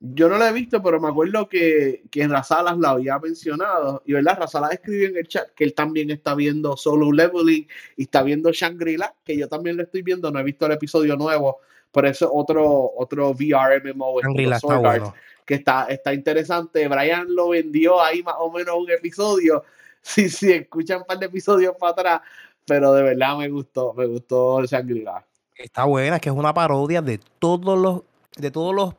yo 0.00 0.30
no 0.30 0.38
la 0.38 0.48
he 0.48 0.52
visto, 0.52 0.82
pero 0.82 0.98
me 0.98 1.08
acuerdo 1.08 1.46
que, 1.46 2.04
que 2.10 2.26
Razalas 2.26 2.78
la 2.78 2.90
había 2.90 3.18
mencionado. 3.18 4.02
Y 4.06 4.14
verdad, 4.14 4.38
Razalas 4.38 4.72
escribió 4.72 5.08
en 5.08 5.18
el 5.18 5.28
chat 5.28 5.50
que 5.54 5.64
él 5.64 5.74
también 5.74 6.10
está 6.10 6.34
viendo 6.34 6.76
Solo 6.76 7.12
Leveling 7.12 7.68
y 7.96 8.02
está 8.02 8.22
viendo 8.22 8.50
Shangri-La, 8.50 9.14
que 9.22 9.36
yo 9.36 9.46
también 9.46 9.76
lo 9.76 9.82
estoy 9.82 10.00
viendo. 10.00 10.30
No 10.30 10.38
he 10.38 10.42
visto 10.42 10.64
el 10.64 10.72
episodio 10.72 11.16
nuevo, 11.16 11.58
pero 11.92 12.08
eso 12.08 12.24
es 12.26 12.30
otro, 12.32 12.92
otro 12.96 13.30
VR 13.30 13.82
MMO 13.92 14.22
Shangri-La 14.22 14.56
estilo 14.56 14.74
está 14.74 14.88
bueno. 14.88 15.14
Que 15.44 15.54
está, 15.54 15.86
está 15.86 16.14
interesante. 16.14 16.86
Brian 16.88 17.26
lo 17.34 17.50
vendió 17.50 18.00
ahí 18.00 18.22
más 18.22 18.36
o 18.38 18.50
menos 18.50 18.76
un 18.76 18.90
episodio. 18.90 19.64
Sí, 20.02 20.30
sí, 20.30 20.50
escuchan 20.50 21.00
un 21.00 21.04
par 21.04 21.18
de 21.18 21.26
episodios 21.26 21.76
para 21.78 21.92
atrás, 21.92 22.20
pero 22.64 22.94
de 22.94 23.02
verdad 23.02 23.36
me 23.36 23.50
gustó, 23.50 23.92
me 23.92 24.06
gustó 24.06 24.64
Shangri-La. 24.64 25.26
Está 25.54 25.84
buena, 25.84 26.16
es 26.16 26.22
que 26.22 26.30
es 26.30 26.34
una 26.34 26.54
parodia 26.54 27.02
de 27.02 27.20
todos 27.38 27.78
los, 27.78 28.04
de 28.38 28.50
todos 28.50 28.74
los 28.74 28.94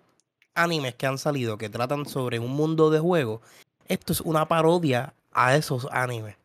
animes 0.54 0.94
que 0.94 1.08
han 1.08 1.18
salido 1.18 1.58
que 1.58 1.70
tratan 1.70 2.06
sobre 2.06 2.38
un 2.38 2.52
mundo 2.52 2.92
de 2.92 3.00
juego. 3.00 3.42
Esto 3.88 4.14
es 4.14 4.22
una 4.22 4.48
parodia 4.48 5.16
a 5.32 5.56
esos 5.56 5.88
animes. 5.92 6.36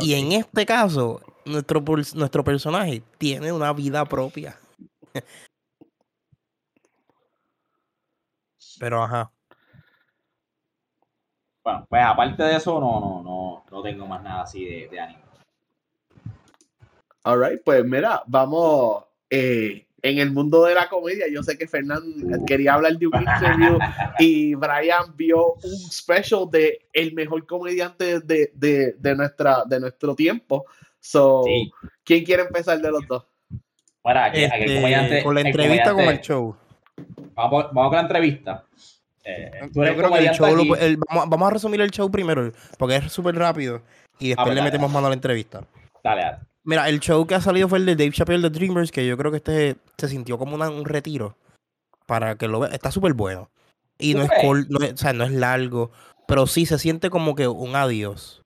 Y 0.00 0.14
en 0.14 0.32
este 0.32 0.64
caso, 0.64 1.20
nuestro, 1.44 1.82
nuestro 2.14 2.44
personaje 2.44 3.02
tiene 3.18 3.52
una 3.52 3.72
vida 3.72 4.04
propia. 4.04 4.58
Pero 8.82 9.00
ajá. 9.00 9.30
Bueno, 11.62 11.86
pues 11.88 12.02
aparte 12.04 12.42
de 12.42 12.56
eso, 12.56 12.80
no, 12.80 12.98
no, 12.98 13.22
no, 13.22 13.64
no 13.70 13.82
tengo 13.84 14.08
más 14.08 14.20
nada 14.24 14.42
así 14.42 14.64
de, 14.64 14.88
de 14.88 14.98
anime. 14.98 15.22
Alright, 17.22 17.62
pues 17.64 17.84
mira, 17.84 18.24
vamos 18.26 19.04
eh, 19.30 19.86
en 20.02 20.18
el 20.18 20.32
mundo 20.32 20.64
de 20.64 20.74
la 20.74 20.88
comedia. 20.88 21.26
Yo 21.32 21.44
sé 21.44 21.56
que 21.56 21.68
Fernando 21.68 22.44
quería 22.44 22.74
hablar 22.74 22.96
de 22.98 23.06
un 23.06 23.14
interview 23.20 23.78
y 24.18 24.56
Brian 24.56 25.14
vio 25.14 25.52
un 25.62 25.76
special 25.92 26.50
de 26.50 26.88
el 26.92 27.14
mejor 27.14 27.46
comediante 27.46 28.18
de, 28.18 28.50
de, 28.52 28.94
de 28.98 29.14
nuestra, 29.14 29.62
de 29.64 29.78
nuestro 29.78 30.16
tiempo. 30.16 30.64
So, 30.98 31.44
Sí. 31.44 31.70
¿quién 32.02 32.24
quiere 32.24 32.42
empezar 32.42 32.80
de 32.80 32.90
los 32.90 33.06
dos? 33.06 33.24
Para, 34.02 34.24
aquí, 34.24 34.42
aquí 34.42 34.54
el 34.56 34.62
Este, 34.62 34.74
comediante- 34.80 35.22
con 35.22 35.34
la 35.36 35.40
el 35.42 35.46
entrevista 35.46 35.92
con 35.92 36.00
el 36.00 36.20
show. 36.20 36.56
Vamos, 37.34 37.66
vamos 37.72 37.88
con 37.90 37.96
la 37.96 38.00
entrevista. 38.02 38.64
Eh, 39.24 39.50
tú 39.72 39.80
Yo 39.80 39.82
eres 39.84 39.96
creo 39.96 40.10
que 40.12 40.18
el 40.18 40.30
comediante 40.30 40.38
show 40.38 40.56
lo- 40.64 40.74
aquí. 40.74 40.84
el- 40.84 40.96
vamos, 41.08 41.28
vamos 41.30 41.48
a 41.48 41.50
resumir 41.52 41.80
el 41.80 41.90
show 41.90 42.10
primero, 42.10 42.52
porque 42.78 42.96
es 42.96 43.12
súper 43.12 43.34
rápido. 43.36 43.82
Y 44.18 44.28
después 44.28 44.46
pues 44.46 44.54
le 44.54 44.60
dale, 44.60 44.70
metemos 44.70 44.90
mano 44.92 45.06
a 45.06 45.10
la 45.10 45.14
entrevista. 45.14 45.62
Dale, 46.02 46.22
dale. 46.22 46.38
Mira, 46.64 46.88
el 46.88 47.00
show 47.00 47.26
que 47.26 47.34
ha 47.34 47.40
salido 47.40 47.68
fue 47.68 47.78
el 47.78 47.86
de 47.86 47.96
Dave 47.96 48.12
Chappelle 48.12 48.42
de 48.42 48.50
Dreamers, 48.50 48.92
que 48.92 49.06
yo 49.06 49.16
creo 49.16 49.30
que 49.30 49.38
este 49.38 49.76
se 49.98 50.08
sintió 50.08 50.38
como 50.38 50.54
una- 50.54 50.70
un 50.70 50.84
retiro. 50.84 51.36
Para 52.06 52.36
que 52.36 52.48
lo 52.48 52.60
vean. 52.60 52.72
Está 52.74 52.90
súper 52.90 53.14
bueno. 53.14 53.48
Y 53.98 54.14
no 54.14 54.22
es, 54.22 54.28
Ok. 54.30 54.66
no 54.68 54.84
es- 54.84 54.92
o 54.94 54.96
sea, 54.96 55.12
no 55.12 55.24
es 55.24 55.30
largo, 55.32 55.90
pero 56.26 56.46
sí 56.46 56.66
se 56.66 56.78
siente 56.78 57.10
como 57.10 57.34
que 57.34 57.46
un 57.48 57.74
adiós. 57.76 58.42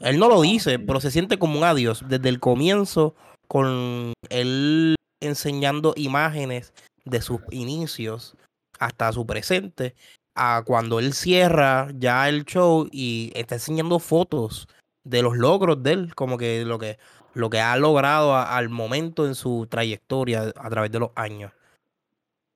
Él 0.00 0.18
no 0.18 0.28
lo 0.28 0.40
dice, 0.42 0.78
pero 0.78 1.00
se 1.00 1.10
siente 1.10 1.38
como 1.38 1.58
un 1.58 1.64
adiós. 1.64 2.04
Desde 2.06 2.28
el 2.28 2.40
comienzo, 2.40 3.14
con 3.48 4.12
él 4.28 4.94
enseñando 5.22 5.92
imágenes 5.96 6.72
de 7.04 7.20
sus 7.22 7.40
inicios 7.50 8.36
hasta 8.78 9.12
su 9.12 9.26
presente, 9.26 9.94
a 10.34 10.62
cuando 10.64 10.98
él 10.98 11.12
cierra 11.12 11.88
ya 11.94 12.28
el 12.28 12.44
show 12.44 12.88
y 12.90 13.32
está 13.34 13.56
enseñando 13.56 13.98
fotos 13.98 14.68
de 15.04 15.22
los 15.22 15.36
logros 15.36 15.82
de 15.82 15.92
él, 15.92 16.14
como 16.14 16.38
que 16.38 16.64
lo 16.64 16.78
que, 16.78 16.98
lo 17.34 17.50
que 17.50 17.60
ha 17.60 17.76
logrado 17.76 18.36
al 18.36 18.68
momento 18.68 19.26
en 19.26 19.34
su 19.34 19.66
trayectoria 19.68 20.52
a 20.56 20.70
través 20.70 20.90
de 20.92 21.00
los 21.00 21.10
años. 21.14 21.52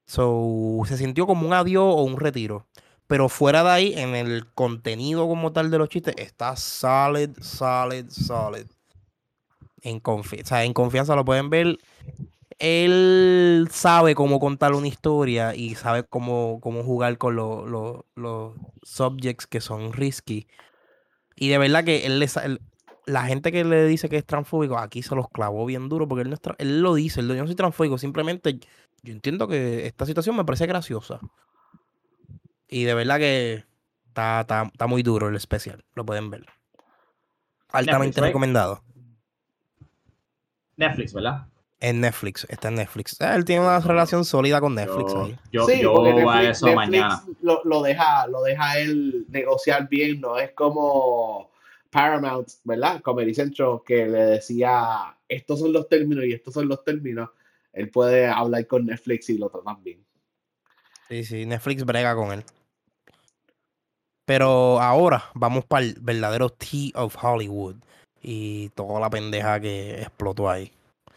So, 0.07 0.83
se 0.87 0.97
sintió 0.97 1.27
como 1.27 1.47
un 1.47 1.53
adiós 1.55 1.85
o 1.85 2.03
un 2.03 2.19
retiro. 2.19 2.67
Pero 3.07 3.29
fuera 3.29 3.63
de 3.63 3.71
ahí, 3.71 3.95
en 3.95 4.15
el 4.15 4.47
contenido 4.53 5.29
como 5.29 5.53
tal 5.53 5.71
de 5.71 5.77
los 5.79 5.91
chistes, 5.91 6.15
está 6.17 6.57
solid, 6.57 7.31
solid, 7.41 8.07
solid. 8.09 8.67
En, 9.83 10.03
confi- 10.03 10.65
en 10.65 10.73
confianza 10.73 11.15
lo 11.15 11.25
pueden 11.25 11.51
ver. 11.51 11.79
Él 12.59 13.69
sabe 13.71 14.15
cómo 14.15 14.39
contar 14.41 14.73
una 14.75 14.87
historia 14.89 15.55
y 15.55 15.75
sabe 15.75 16.05
cómo, 16.05 16.61
cómo 16.61 16.83
jugar 16.85 17.19
con 17.19 17.37
lo- 17.37 17.67
lo- 17.67 18.07
los 18.15 18.55
subjects 18.83 19.47
que 19.47 19.61
son 19.61 19.93
risky. 19.93 20.47
Y 21.37 21.49
de 21.49 21.59
verdad 21.59 21.85
que 21.85 22.07
él, 22.07 22.19
le 22.21 22.29
sa- 22.29 22.45
él- 22.45 22.61
la 23.07 23.25
gente 23.25 23.53
que 23.53 23.65
le 23.65 23.87
dice 23.87 24.09
que 24.09 24.17
es 24.17 24.25
transfóbico, 24.25 24.79
aquí 24.79 25.03
se 25.03 25.15
los 25.15 25.29
clavó 25.29 25.67
bien 25.67 25.89
duro 25.89 26.07
porque 26.09 26.23
él, 26.23 26.31
no 26.31 26.35
es 26.37 26.41
él 26.59 26.81
lo 26.81 26.95
dice, 26.95 27.21
él, 27.21 27.29
yo 27.29 27.35
no 27.35 27.47
soy 27.47 27.57
transfóbico, 27.57 27.99
simplemente 27.99 28.59
yo 29.03 29.13
entiendo 29.13 29.49
que 29.49 29.87
esta 29.87 30.07
situación 30.07 30.37
me 30.37 30.45
parece 30.45 30.67
graciosa. 30.67 31.21
Y 32.69 32.85
de 32.85 32.95
verdad 32.95 33.19
que 33.19 33.65
está, 34.07 34.41
está, 34.43 34.63
está 34.73 34.87
muy 34.87 35.03
duro 35.03 35.29
el 35.29 35.37
especial, 35.37 35.85
lo 35.95 36.07
pueden 36.07 36.31
ver. 36.31 36.47
Altamente 37.71 38.21
recomendado. 38.29 38.83
Netflix, 40.77 41.13
¿verdad? 41.13 41.47
En 41.81 42.01
Netflix, 42.01 42.47
está 42.49 42.69
en 42.69 42.77
Netflix. 42.77 43.21
Ah, 43.21 43.35
Él 43.35 43.45
tiene 43.45 43.63
una 43.63 43.81
relación 43.81 44.25
sólida 44.25 44.61
con 44.61 44.75
Netflix 44.75 45.13
Yo, 45.13 45.23
ahí. 45.23 45.39
yo, 45.53 45.67
sí, 45.67 45.81
yo 45.83 45.93
porque 45.93 46.13
voy 46.13 46.23
a 46.23 46.25
Netflix, 46.25 46.57
eso 46.57 46.67
Netflix 46.67 46.77
mañana. 46.77 47.25
Lo, 47.43 47.63
lo 47.65 47.83
deja, 47.83 48.27
lo 48.29 48.43
deja 48.43 48.79
él 48.79 49.27
negociar 49.29 49.89
bien, 49.89 50.21
no 50.21 50.39
es 50.39 50.53
como 50.53 51.51
Paramount, 51.91 52.49
¿verdad? 52.65 53.01
Comedy 53.03 53.35
Central, 53.35 53.81
que 53.85 54.07
le 54.07 54.19
decía, 54.19 55.17
estos 55.29 55.61
son 55.61 55.73
los 55.73 55.89
términos 55.89 56.25
y 56.25 56.33
estos 56.33 56.55
son 56.55 56.69
los 56.69 56.83
términos. 56.85 57.31
Él 57.73 57.91
puede 57.91 58.27
hablar 58.27 58.67
con 58.67 58.87
Netflix 58.87 59.29
y 59.31 59.39
lo 59.39 59.51
tratan 59.51 59.83
bien. 59.83 60.05
Sí, 61.09 61.25
sí, 61.25 61.45
Netflix 61.45 61.85
brega 61.85 62.15
con 62.15 62.33
él. 62.33 62.45
Pero 64.25 64.81
ahora 64.81 65.25
vamos 65.35 65.67
para 65.67 65.85
el 65.85 65.97
verdadero 66.01 66.49
Tea 66.49 66.91
of 66.95 67.17
Hollywood. 67.23 67.77
Y 68.23 68.71
toda 68.71 68.99
la 69.01 69.11
pendeja 69.11 69.61
que 69.61 70.01
explotó 70.01 70.49
ahí. 70.49 70.73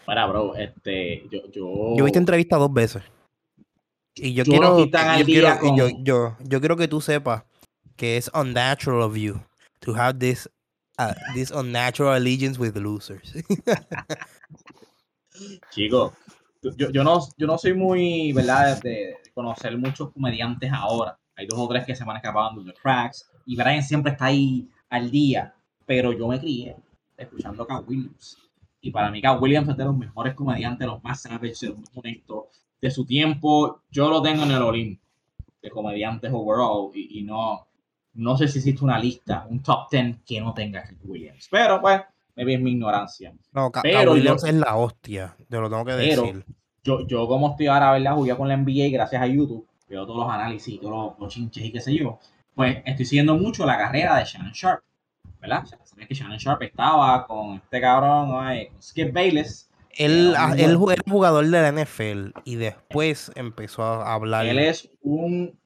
Para, 0.08 0.26
bro, 0.26 0.56
este, 0.56 1.28
yo, 1.30 1.42
yo, 1.52 1.96
Yo 1.98 2.06
vi 2.06 2.08
esta 2.08 2.20
entrevista 2.20 2.56
dos 2.56 2.74
veces. 2.74 3.04
Y 4.16 4.34
yo 4.34 4.46
Yo 4.46 4.52
quiero, 4.54 4.80
yo, 4.80 5.26
quiero- 5.26 5.76
yo, 5.76 5.90
yo, 6.02 6.38
yo 6.40 6.60
quiero 6.62 6.78
que 6.78 6.88
tú 6.88 7.02
sepas 7.02 7.44
que 7.98 8.16
es 8.16 8.32
unnatural 8.34 9.02
of 9.02 9.18
you 9.18 9.42
to 9.82 9.94
have 9.94 10.18
this, 10.18 10.50
uh, 10.98 11.14
this 11.34 11.52
unnatural 11.52 12.14
allegiance 12.14 12.58
with 12.58 12.78
losers. 12.78 13.34
Chico, 15.72 16.14
yo, 16.62 16.90
yo, 16.90 17.04
no, 17.04 17.20
yo 17.36 17.46
no 17.46 17.58
soy 17.58 17.74
muy, 17.74 18.32
¿verdad?, 18.32 18.82
de, 18.82 19.18
conocer 19.34 19.78
muchos 19.78 20.14
comediantes 20.14 20.72
ahora. 20.72 21.20
Hay 21.36 21.48
dos 21.48 21.60
o 21.60 21.68
tres 21.68 21.86
que 21.86 21.98
se 21.98 22.06
van 22.06 22.16
escapando 22.16 22.64
de 22.64 22.74
cracks 22.74 23.30
y 23.46 23.58
Brian 23.58 23.84
siempre 23.84 24.14
está 24.14 24.28
ahí 24.28 24.70
al 24.90 25.12
día. 25.12 25.54
Pero 25.86 26.14
yo 26.14 26.30
me 26.30 26.40
crié 26.40 26.78
escuchando 27.18 27.68
a 27.70 27.82
Williams. 27.82 28.47
Y 28.88 28.92
para 28.92 29.12
mí, 29.12 29.22
Cat 29.22 29.42
Williams 29.42 29.68
es 29.68 29.76
de 29.76 29.84
los 29.84 29.98
mejores 29.98 30.34
comediantes, 30.34 30.88
los 30.88 31.04
más 31.04 31.22
savages, 31.22 31.62
los 31.64 31.78
más 31.78 31.90
honestos 31.94 32.46
de 32.80 32.90
su 32.90 33.06
tiempo. 33.06 33.82
Yo 33.92 34.10
lo 34.10 34.22
tengo 34.22 34.44
en 34.44 34.52
el 34.52 34.62
Olimpo 34.62 35.02
de 35.62 35.70
comediantes 35.70 36.32
overall 36.34 36.92
y, 36.96 37.20
y 37.20 37.24
no, 37.24 37.68
no 38.14 38.38
sé 38.38 38.48
si 38.48 38.60
existe 38.60 38.86
una 38.86 38.98
lista, 38.98 39.46
un 39.50 39.62
top 39.62 39.90
10 39.92 40.20
que 40.26 40.40
no 40.40 40.54
tenga 40.54 40.84
Cat 40.84 40.96
Williams. 41.04 41.50
Pero 41.52 41.82
pues, 41.82 42.00
maybe 42.38 42.54
es 42.54 42.62
mi 42.62 42.72
ignorancia. 42.72 43.34
No, 43.52 43.70
Ca- 43.72 43.82
Pero 43.82 43.98
Ca- 44.00 44.06
yo- 44.06 44.12
Williams 44.14 44.44
es 44.46 44.54
la 44.54 44.78
hostia, 44.78 45.36
te 45.50 45.58
lo 45.60 45.70
tengo 45.70 45.84
que 45.84 45.94
Pero- 45.94 46.22
decir. 46.22 46.46
yo, 46.86 47.06
yo 47.06 47.28
como 47.28 47.50
estoy 47.52 47.68
ahora, 47.68 47.92
¿verdad? 47.92 48.16
Jugué 48.16 48.38
con 48.38 48.48
la 48.48 48.54
NBA 48.56 48.90
gracias 48.90 49.22
a 49.22 49.28
YouTube, 49.28 49.68
veo 49.90 50.06
todos 50.06 50.20
los 50.26 50.34
análisis 50.34 50.76
y 50.76 50.78
todos 50.78 50.94
los, 51.12 51.20
los 51.20 51.34
chinches 51.34 51.66
y 51.66 51.72
qué 51.74 51.82
sé 51.82 51.94
yo, 51.94 52.20
pues 52.56 52.78
estoy 52.86 53.04
siguiendo 53.06 53.36
mucho 53.36 53.66
la 53.66 53.78
carrera 53.78 54.16
de 54.18 54.24
Shannon 54.24 54.54
Sharp, 54.54 54.82
¿verdad? 55.40 55.66
Sabes 55.66 56.08
que 56.08 56.14
Shannon 56.14 56.38
Sharp 56.38 56.62
estaba 56.64 57.26
con 57.26 57.56
este 57.56 57.82
cabrón, 57.82 58.32
ay, 58.34 58.68
con 58.68 58.82
Skip 58.82 59.14
Bayless. 59.14 59.70
Él, 59.98 60.36
muy 60.38 60.62
él 60.62 60.78
era 60.92 61.04
jugador 61.12 61.46
de 61.46 61.62
la 61.62 61.72
NFL 61.72 62.40
y 62.44 62.56
después 62.56 63.32
empezó 63.36 63.84
a 63.84 64.14
hablar. 64.14 64.46
Él 64.46 64.60
es 64.60 64.90
un 65.02 65.58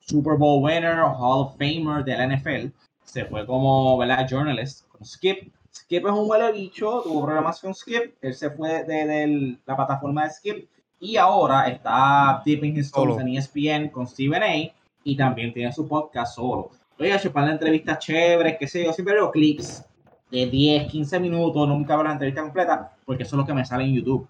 Super 0.00 0.36
Bowl 0.36 0.62
winner, 0.62 0.98
Hall 0.98 1.46
of 1.46 1.52
Famer 1.56 2.04
de 2.04 2.16
la 2.16 2.26
NFL. 2.26 2.72
Se 3.04 3.24
fue 3.26 3.46
como, 3.46 3.96
¿verdad? 3.98 4.26
Journalist 4.28 4.88
con 4.88 5.04
Skip. 5.04 5.52
Skip 5.72 6.04
es 6.04 6.12
un 6.12 6.28
huele 6.28 6.50
bicho, 6.52 7.02
tuvo 7.02 7.24
problemas 7.24 7.60
con 7.60 7.74
Skip. 7.74 8.16
Él 8.20 8.34
se 8.34 8.50
fue 8.50 8.84
de, 8.84 9.06
de 9.06 9.58
la 9.64 9.76
plataforma 9.76 10.24
de 10.24 10.30
Skip 10.30 10.68
y 10.98 11.16
ahora 11.16 11.68
está 11.68 12.42
dipping 12.44 12.76
his 12.76 12.90
toes 12.90 13.18
en 13.18 13.28
ESPN 13.28 13.88
con 13.88 14.06
Stephen 14.06 14.42
A. 14.42 14.72
Y 15.02 15.16
también 15.16 15.54
tiene 15.54 15.72
su 15.72 15.88
podcast 15.88 16.34
solo. 16.34 16.72
Oiga, 17.00 17.18
chupar 17.18 17.46
la 17.46 17.52
entrevista 17.52 17.98
chévere, 17.98 18.58
qué 18.58 18.68
sé 18.68 18.84
yo. 18.84 18.92
Siempre 18.92 19.14
veo 19.14 19.30
clips 19.30 19.82
de 20.30 20.44
10, 20.44 20.92
15 20.92 21.18
minutos. 21.18 21.66
Nunca 21.66 21.96
veo 21.96 22.04
la 22.04 22.12
entrevista 22.12 22.42
completa 22.42 22.94
porque 23.06 23.22
eso 23.22 23.36
es 23.36 23.40
lo 23.40 23.46
que 23.46 23.54
me 23.54 23.64
sale 23.64 23.84
en 23.84 23.94
YouTube. 23.94 24.28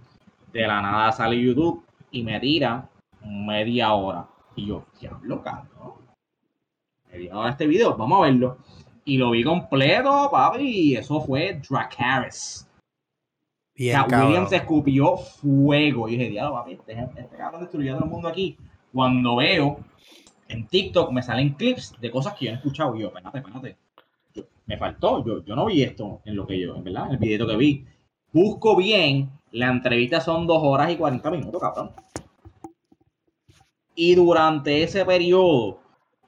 De 0.53 0.65
la 0.69 0.81
nada 0.81 1.11
sale 1.11 1.43
YouTube 1.43 1.85
y 2.13 2.23
me 2.23 2.39
tira 2.39 2.89
media 3.25 3.93
hora. 3.93 4.29
Y 4.55 4.67
yo, 4.67 4.87
diablo, 5.01 5.43
cabrón. 5.43 5.95
Media 7.11 7.37
hora 7.37 7.51
este 7.51 7.67
video, 7.67 7.97
vamos 7.97 8.21
a 8.21 8.31
verlo. 8.31 8.59
Y 9.05 9.19
lo 9.19 9.33
vi 9.33 9.43
completo, 9.43 10.29
papi, 10.31 10.93
y 10.93 10.97
eso 10.97 11.21
fue 11.21 11.61
Dracaris. 11.69 12.71
Bien, 13.75 13.97
Cat 13.97 14.11
cabrón. 14.11 14.29
Williams 14.29 14.53
escupió 14.53 15.17
fuego. 15.17 16.09
Y 16.09 16.13
dije, 16.13 16.31
diablo, 16.31 16.55
papi, 16.55 16.75
este, 16.75 16.93
este 16.93 17.37
cabrón 17.37 17.63
destruyendo 17.63 18.05
el 18.05 18.09
mundo 18.09 18.29
aquí. 18.29 18.57
Cuando 18.93 19.35
veo 19.37 19.81
en 20.51 20.67
TikTok 20.67 21.13
me 21.13 21.23
salen 21.23 21.55
clips 21.55 21.95
de 22.01 22.11
cosas 22.11 22.35
que 22.35 22.47
yo 22.47 22.51
no 22.51 22.57
he 22.57 22.59
escuchado. 22.59 22.97
Y 22.97 23.01
yo, 23.01 23.09
espérate, 23.09 23.39
espérate. 23.39 23.77
Me 24.67 24.77
faltó, 24.77 25.25
yo, 25.25 25.45
yo 25.45 25.57
no 25.57 25.67
vi 25.67 25.83
esto 25.83 26.21
en 26.25 26.37
lo 26.37 26.47
que 26.47 26.61
yo, 26.61 26.77
en 26.77 26.85
verdad, 26.85 27.07
en 27.07 27.13
el 27.13 27.19
video 27.19 27.47
que 27.47 27.57
vi. 27.57 27.85
Busco 28.33 28.77
bien, 28.77 29.31
la 29.53 29.69
entrevista 29.69 30.21
son 30.21 30.47
dos 30.47 30.61
horas 30.63 30.91
y 30.91 30.97
40 30.97 31.31
minutos, 31.31 31.61
cabrón. 31.61 31.91
Y 33.95 34.15
durante 34.15 34.83
ese 34.83 35.05
periodo, 35.05 35.81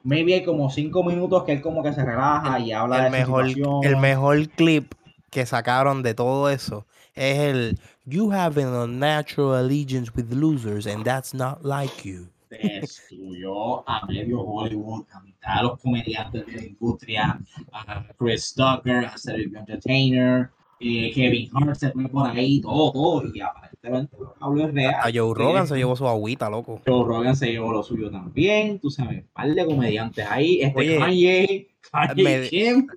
maybe 0.03 0.33
hay 0.33 0.43
como 0.43 0.69
cinco 0.69 1.03
minutos 1.03 1.43
que 1.43 1.53
él 1.53 1.61
como 1.61 1.81
que 1.81 1.93
se 1.93 2.03
relaja 2.03 2.59
y 2.59 2.71
habla 2.71 2.97
el 2.97 3.03
de 3.05 3.19
mejor, 3.19 3.47
situación. 3.47 3.83
el 3.83 3.97
mejor 3.97 4.49
clip 4.49 4.93
que 5.31 5.45
sacaron 5.45 6.03
de 6.03 6.13
todo 6.13 6.49
eso 6.49 6.85
es 7.15 7.39
el 7.39 7.79
You 8.05 8.31
have 8.33 8.61
an 8.61 8.73
unnatural 8.73 9.53
allegiance 9.53 10.11
with 10.13 10.31
losers 10.33 10.85
and 10.85 11.05
that's 11.05 11.33
not 11.33 11.63
like 11.63 12.03
you. 12.03 12.32
Destruyó 12.57 13.87
a 13.89 14.05
medio 14.07 14.41
Hollywood, 14.41 15.05
a 15.11 15.19
mitad 15.21 15.57
de 15.57 15.63
los 15.63 15.79
comediantes 15.79 16.45
de 16.45 16.51
la 16.53 16.63
industria, 16.65 17.39
a 17.71 18.05
Chris 18.17 18.53
Tucker, 18.55 19.05
a 19.05 19.15
the 19.23 19.43
Entertainer, 19.57 20.49
eh, 20.79 21.11
Kevin 21.13 21.49
Hart 21.53 21.75
se 21.75 21.91
fue 21.91 22.07
por 22.09 22.29
ahí, 22.29 22.59
todo, 22.61 22.91
todo, 22.91 23.23
y 23.33 23.39
aparentemente 23.39 24.15
habló 24.39 24.67
es 24.67 24.73
real. 24.73 24.95
A 24.95 25.03
Joe 25.13 25.33
Rogan 25.33 25.67
se 25.67 25.75
llevó 25.77 25.95
su 25.95 26.07
agüita, 26.07 26.49
loco. 26.49 26.81
Joe 26.85 27.05
Rogan 27.05 27.35
se 27.35 27.51
llevó 27.51 27.71
lo 27.71 27.83
suyo 27.83 28.11
también, 28.11 28.79
tú 28.79 28.89
sabes, 28.89 29.19
un 29.23 29.27
par 29.33 29.53
de 29.53 29.65
comediantes 29.65 30.25
ahí, 30.29 30.61
este 30.61 30.77
Oye, 30.79 30.97
Kanye, 30.99 31.67
Kanye 31.91 32.23
me- 32.23 32.47
Kim. 32.49 32.87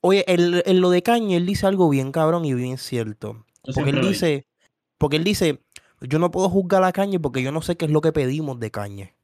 Oye, 0.00 0.24
el, 0.28 0.62
en 0.64 0.80
lo 0.80 0.90
de 0.90 1.02
Kanye, 1.02 1.36
él 1.36 1.46
dice 1.46 1.66
algo 1.66 1.88
bien 1.90 2.10
cabrón 2.12 2.44
y 2.44 2.54
bien 2.54 2.78
cierto. 2.78 3.44
Porque 3.74 3.90
él 3.90 4.00
dice, 4.00 4.46
porque 4.96 5.16
él 5.16 5.24
dice, 5.24 5.60
yo 6.08 6.18
no 6.18 6.30
puedo 6.30 6.48
juzgar 6.48 6.84
a 6.84 6.92
Kanye 6.92 7.20
porque 7.20 7.42
yo 7.42 7.52
no 7.52 7.62
sé 7.62 7.76
qué 7.76 7.84
es 7.86 7.90
lo 7.90 8.00
que 8.00 8.12
pedimos 8.12 8.58
de 8.60 8.70
Kanye. 8.70 9.14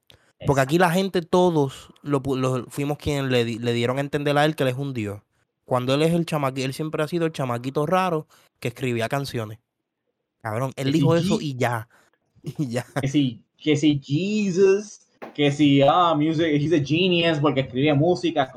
Porque 0.47 0.63
aquí 0.63 0.79
la 0.79 0.91
gente, 0.91 1.21
todos, 1.21 1.93
lo, 2.03 2.23
fuimos 2.69 2.97
quienes 2.97 3.31
le, 3.31 3.45
le 3.45 3.73
dieron 3.75 3.99
a 3.99 4.01
entender 4.01 4.37
a 4.39 4.45
él 4.47 4.57
que 4.57 4.63
él 4.63 4.71
es 4.71 4.77
un 4.77 4.95
dios. 4.95 5.21
Cuando 5.67 5.95
él 5.95 6.03
es 6.03 6.13
el 6.15 6.25
chamaquito, 6.27 6.65
él 6.65 6.73
siempre 6.73 7.03
ha 7.03 7.09
sido 7.09 7.27
el 7.27 7.33
chamaquito 7.33 7.85
raro 7.87 8.27
que 8.59 8.69
escribía 8.69 9.09
canciones. 9.09 9.59
Cabrón, 10.41 10.73
él 10.77 10.93
dijo 10.93 11.15
eso 11.15 11.39
y 11.41 11.57
ya. 11.57 11.89
Y 12.43 12.69
ya. 12.69 12.87
que 13.03 13.07
si, 13.07 13.45
que 13.59 13.77
si 13.77 14.01
Jesus, 14.03 15.03
que 15.35 15.53
si, 15.53 15.83
ah, 15.83 16.15
music, 16.17 16.47
he's 16.47 16.73
a 16.73 16.83
genius 16.83 17.39
porque 17.39 17.61
escribe 17.61 17.93
música. 17.93 18.51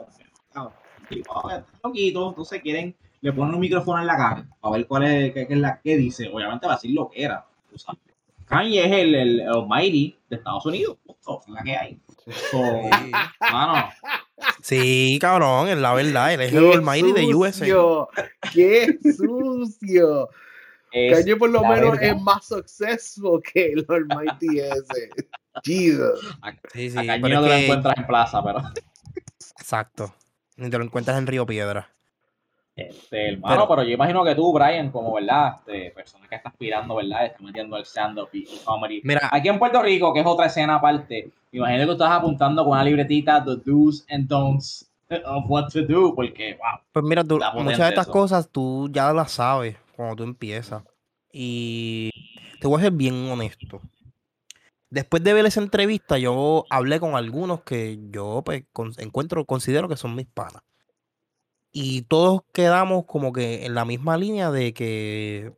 tipo, 1.10 1.50
ah, 1.50 1.62
entonces 1.84 2.62
quieren, 2.62 2.96
le 3.20 3.34
ponen 3.34 3.56
un 3.56 3.60
micrófono 3.60 4.00
en 4.00 4.08
la 4.08 4.16
cara 4.16 4.48
para 4.62 4.78
ver 4.78 4.88
cuál 4.88 5.04
es, 5.04 5.34
qué, 5.34 5.46
qué 5.46 5.54
es 5.54 5.60
la 5.60 5.82
que 5.82 5.98
dice. 5.98 6.30
Obviamente 6.34 6.66
va 6.66 6.74
a 6.74 6.76
decir 6.78 6.92
lo 6.92 7.10
que 7.10 7.24
era. 7.24 7.46
tú 7.70 7.78
sabes. 7.78 8.13
Kanye 8.54 8.86
es 8.86 8.92
el, 8.92 9.16
el, 9.16 9.40
el 9.42 9.48
Almighty 9.50 10.16
de 10.30 10.36
Estados 10.38 10.66
Unidos. 10.66 10.98
La 11.48 11.64
que 11.64 11.76
hay. 11.78 12.00
So, 12.52 12.62
mano, 13.52 13.90
Sí, 14.62 15.18
cabrón, 15.22 15.68
es 15.70 15.78
la 15.78 15.94
verdad. 15.94 16.34
Él 16.34 16.42
es 16.42 16.54
el 16.54 16.60
¡Qué 16.60 16.74
Almighty 16.74 17.12
de 17.14 17.34
USA. 17.36 17.66
¡Qué 18.54 18.98
sucio! 19.16 20.30
Kanye 20.92 21.36
por 21.38 21.50
lo 21.50 21.64
menos 21.64 21.98
es 22.02 22.22
más 22.22 22.46
successful 22.46 23.42
que 23.42 23.74
el 23.74 23.86
Almighty 23.90 24.60
ese. 24.60 25.10
Jesus. 25.64 26.38
Sí, 26.72 26.90
sí, 26.92 26.98
a 26.98 27.06
Kanye 27.06 27.30
no 27.30 27.42
te 27.42 27.48
lo 27.48 27.56
que- 27.56 27.64
encuentras 27.64 27.98
en 27.98 28.08
plaza, 28.08 28.44
pero 28.44 28.62
Exacto. 29.60 30.14
Ni 30.58 30.70
te 30.70 30.78
lo 30.78 30.84
encuentras 30.84 31.18
en 31.18 31.26
Río 31.28 31.46
Piedra. 31.46 31.90
Este, 32.76 33.30
hermano, 33.34 33.56
Pero- 33.56 33.68
pero, 33.68 33.84
yo 33.84 33.94
imagino 33.94 34.24
que 34.24 34.34
tú, 34.34 34.52
Brian, 34.52 34.90
como 34.90 35.14
verdad, 35.14 35.58
este, 35.60 35.92
persona 35.92 36.28
que 36.28 36.36
está 36.36 36.50
aspirando, 36.50 36.96
¿verdad? 36.96 37.26
Está 37.28 37.44
metiendo 37.44 37.78
el 37.78 37.86
stand-up 37.86 38.30
y 38.34 38.46
comedy. 38.66 39.02
Mira, 39.04 39.30
Aquí 39.32 39.48
en 39.48 39.60
Puerto 39.60 39.82
Rico, 39.82 40.12
que 40.12 40.22
es 40.22 40.26
otra 40.26 40.48
escena 40.48 40.76
aparte, 40.76 41.30
imagino 41.52 41.82
que 41.82 41.86
tú 41.86 41.92
estás 41.92 42.12
apuntando 42.12 42.64
con 42.64 42.74
una 42.74 42.84
libretita 42.84 43.44
the 43.44 43.58
do's 43.64 44.04
and 44.10 44.28
don'ts 44.28 44.90
of 45.26 45.44
what 45.48 45.70
to 45.72 45.84
do, 45.84 46.16
porque, 46.16 46.56
wow. 46.56 46.80
Pues 46.92 47.06
mira, 47.06 47.24
tú, 47.24 47.40
muchas 47.56 47.78
de 47.78 47.90
estas 47.90 48.08
eso. 48.08 48.12
cosas 48.12 48.50
tú 48.50 48.90
ya 48.92 49.14
las 49.14 49.34
sabes 49.34 49.78
cuando 49.96 50.16
tú 50.16 50.24
empiezas. 50.24 50.84
Y 51.32 52.10
te 52.60 52.68
voy 52.68 52.80
a 52.80 52.84
ser 52.84 52.94
bien 52.94 53.30
honesto. 53.30 53.82
Después 54.90 55.24
de 55.24 55.34
ver 55.34 55.46
esa 55.46 55.62
entrevista, 55.62 56.18
yo 56.18 56.66
hablé 56.70 57.00
con 57.00 57.16
algunos 57.16 57.62
que 57.62 58.00
yo 58.10 58.42
pues, 58.44 58.64
encuentro, 58.98 59.46
considero 59.46 59.88
que 59.88 59.98
son 59.98 60.16
mis 60.16 60.28
panas. 60.28 60.64
Y 61.74 62.04
todos 62.04 62.42
quedamos 62.54 63.06
como 63.06 63.34
que 63.34 63.66
en 63.66 63.74
la 63.76 63.84
misma 63.84 64.16
línea 64.16 64.52
de 64.52 64.74
que, 64.74 65.52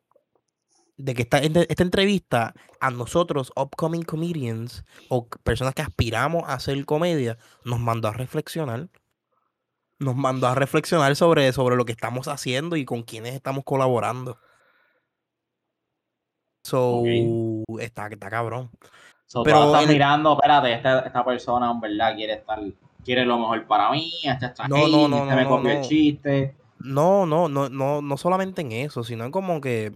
de 0.97 1.13
que 1.13 1.23
esta, 1.23 1.39
esta 1.39 1.83
entrevista 1.83 2.53
a 2.79 2.89
nosotros, 2.89 3.51
upcoming 3.55 4.03
comedians 4.03 4.85
o 5.09 5.27
personas 5.27 5.73
que 5.75 5.81
aspiramos 5.81 6.43
a 6.47 6.53
hacer 6.53 6.83
comedia, 6.85 7.37
nos 7.65 7.79
mandó 7.79 8.07
a 8.07 8.13
reflexionar 8.13 8.87
nos 9.97 10.13
mandó 10.15 10.47
a 10.47 10.55
reflexionar 10.55 11.15
sobre, 11.15 11.53
sobre 11.53 11.77
lo 11.77 11.85
que 11.85 11.93
estamos 11.93 12.27
haciendo 12.27 12.75
y 12.75 12.83
con 12.83 13.03
quienes 13.03 13.33
estamos 13.33 13.63
colaborando. 13.63 14.37
So, 16.63 17.03
está, 17.79 18.07
está 18.07 18.29
cabrón. 18.29 18.69
So, 19.25 19.43
Pero 19.43 19.67
estás 19.67 19.83
el- 19.83 19.89
mirando, 19.93 20.33
espérate, 20.33 20.73
esta, 20.73 20.99
esta 20.99 21.23
persona, 21.23 21.71
en 21.71 21.79
verdad, 21.79 22.13
quiere 22.13 22.33
estar, 22.33 22.59
quiere 23.05 23.25
lo 23.25 23.39
mejor 23.39 23.65
para 23.67 23.91
mí, 23.91 24.11
este 24.23 24.47
está 24.47 24.67
No, 24.67 24.87
no, 24.87 25.07
no, 25.07 25.23
este 25.23 25.35
me 25.35 25.47
copió 25.47 25.71
el 25.71 25.81
chiste. 25.81 26.55
No, 26.79 27.25
no, 27.25 27.47
no, 27.47 27.69
no, 27.69 28.01
no 28.01 28.17
solamente 28.17 28.61
en 28.61 28.73
eso, 28.73 29.03
sino 29.03 29.31
como 29.31 29.61
que 29.61 29.93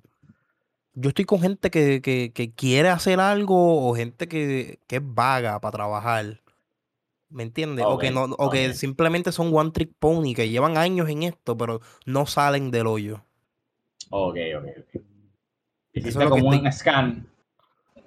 yo 0.94 1.10
estoy 1.10 1.26
con 1.26 1.42
gente 1.42 1.70
que, 1.70 2.02
que, 2.02 2.32
que 2.34 2.52
quiere 2.52 2.90
hacer 2.90 3.20
algo 3.20 3.88
o 3.90 3.96
gente 3.96 4.28
que, 4.28 4.80
que 4.88 4.98
es 4.98 5.02
vaga 5.04 5.60
para 5.60 5.72
trabajar. 5.72 6.42
¿Me 7.30 7.44
entiendes? 7.44 7.86
o 7.88 8.00
que 8.00 8.10
no, 8.10 8.24
o 8.24 8.50
que 8.50 8.74
simplemente 8.74 9.32
son 9.32 9.54
one 9.54 9.70
trick 9.70 9.92
pony, 10.00 10.34
que 10.34 10.50
llevan 10.50 10.78
años 10.78 11.08
en 11.10 11.24
esto, 11.24 11.56
pero 11.56 11.80
no 12.06 12.26
salen 12.26 12.72
del 12.72 12.88
hoyo. 12.88 13.24
Ok, 14.10 14.38
ok, 14.58 14.66
ok. 14.80 15.02
Hiciste 15.94 16.24
es 16.24 16.30
como 16.30 16.50
un 16.50 16.72
scan. 16.72 17.28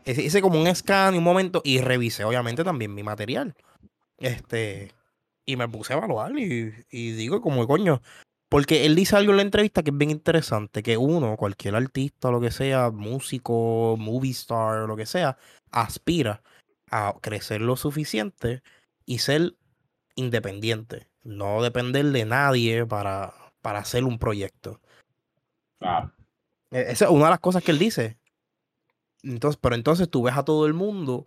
Hice 0.04 0.42
como 0.42 0.60
un 0.60 0.74
scan 0.74 1.14
y 1.14 1.18
un 1.18 1.24
momento 1.24 1.62
y 1.64 1.78
revisé 1.78 2.24
obviamente 2.24 2.64
también 2.64 2.92
mi 2.94 3.04
material. 3.04 3.54
Este, 4.22 4.92
y 5.44 5.56
me 5.56 5.68
puse 5.68 5.92
a 5.92 5.96
evaluar 5.96 6.38
y, 6.38 6.72
y 6.90 7.10
digo 7.12 7.40
como 7.40 7.66
coño, 7.66 8.00
porque 8.48 8.86
él 8.86 8.94
dice 8.94 9.16
algo 9.16 9.32
en 9.32 9.38
la 9.38 9.42
entrevista 9.42 9.82
que 9.82 9.90
es 9.90 9.96
bien 9.98 10.10
interesante, 10.10 10.82
que 10.82 10.96
uno, 10.96 11.36
cualquier 11.36 11.74
artista 11.74 12.30
lo 12.30 12.40
que 12.40 12.52
sea, 12.52 12.90
músico, 12.90 13.96
movie 13.98 14.30
star 14.30 14.86
lo 14.86 14.96
que 14.96 15.06
sea, 15.06 15.36
aspira 15.72 16.42
a 16.90 17.14
crecer 17.20 17.62
lo 17.62 17.76
suficiente 17.76 18.62
y 19.06 19.18
ser 19.18 19.56
independiente, 20.14 21.08
no 21.24 21.62
depender 21.62 22.04
de 22.06 22.24
nadie 22.24 22.86
para, 22.86 23.34
para 23.60 23.80
hacer 23.80 24.04
un 24.04 24.18
proyecto. 24.18 24.80
E- 26.70 26.92
Esa 26.92 27.06
es 27.06 27.10
una 27.10 27.24
de 27.24 27.30
las 27.30 27.40
cosas 27.40 27.64
que 27.64 27.72
él 27.72 27.78
dice. 27.78 28.18
Entonces, 29.24 29.58
pero 29.60 29.74
entonces 29.74 30.08
tú 30.08 30.22
ves 30.22 30.36
a 30.36 30.44
todo 30.44 30.66
el 30.66 30.74
mundo 30.74 31.26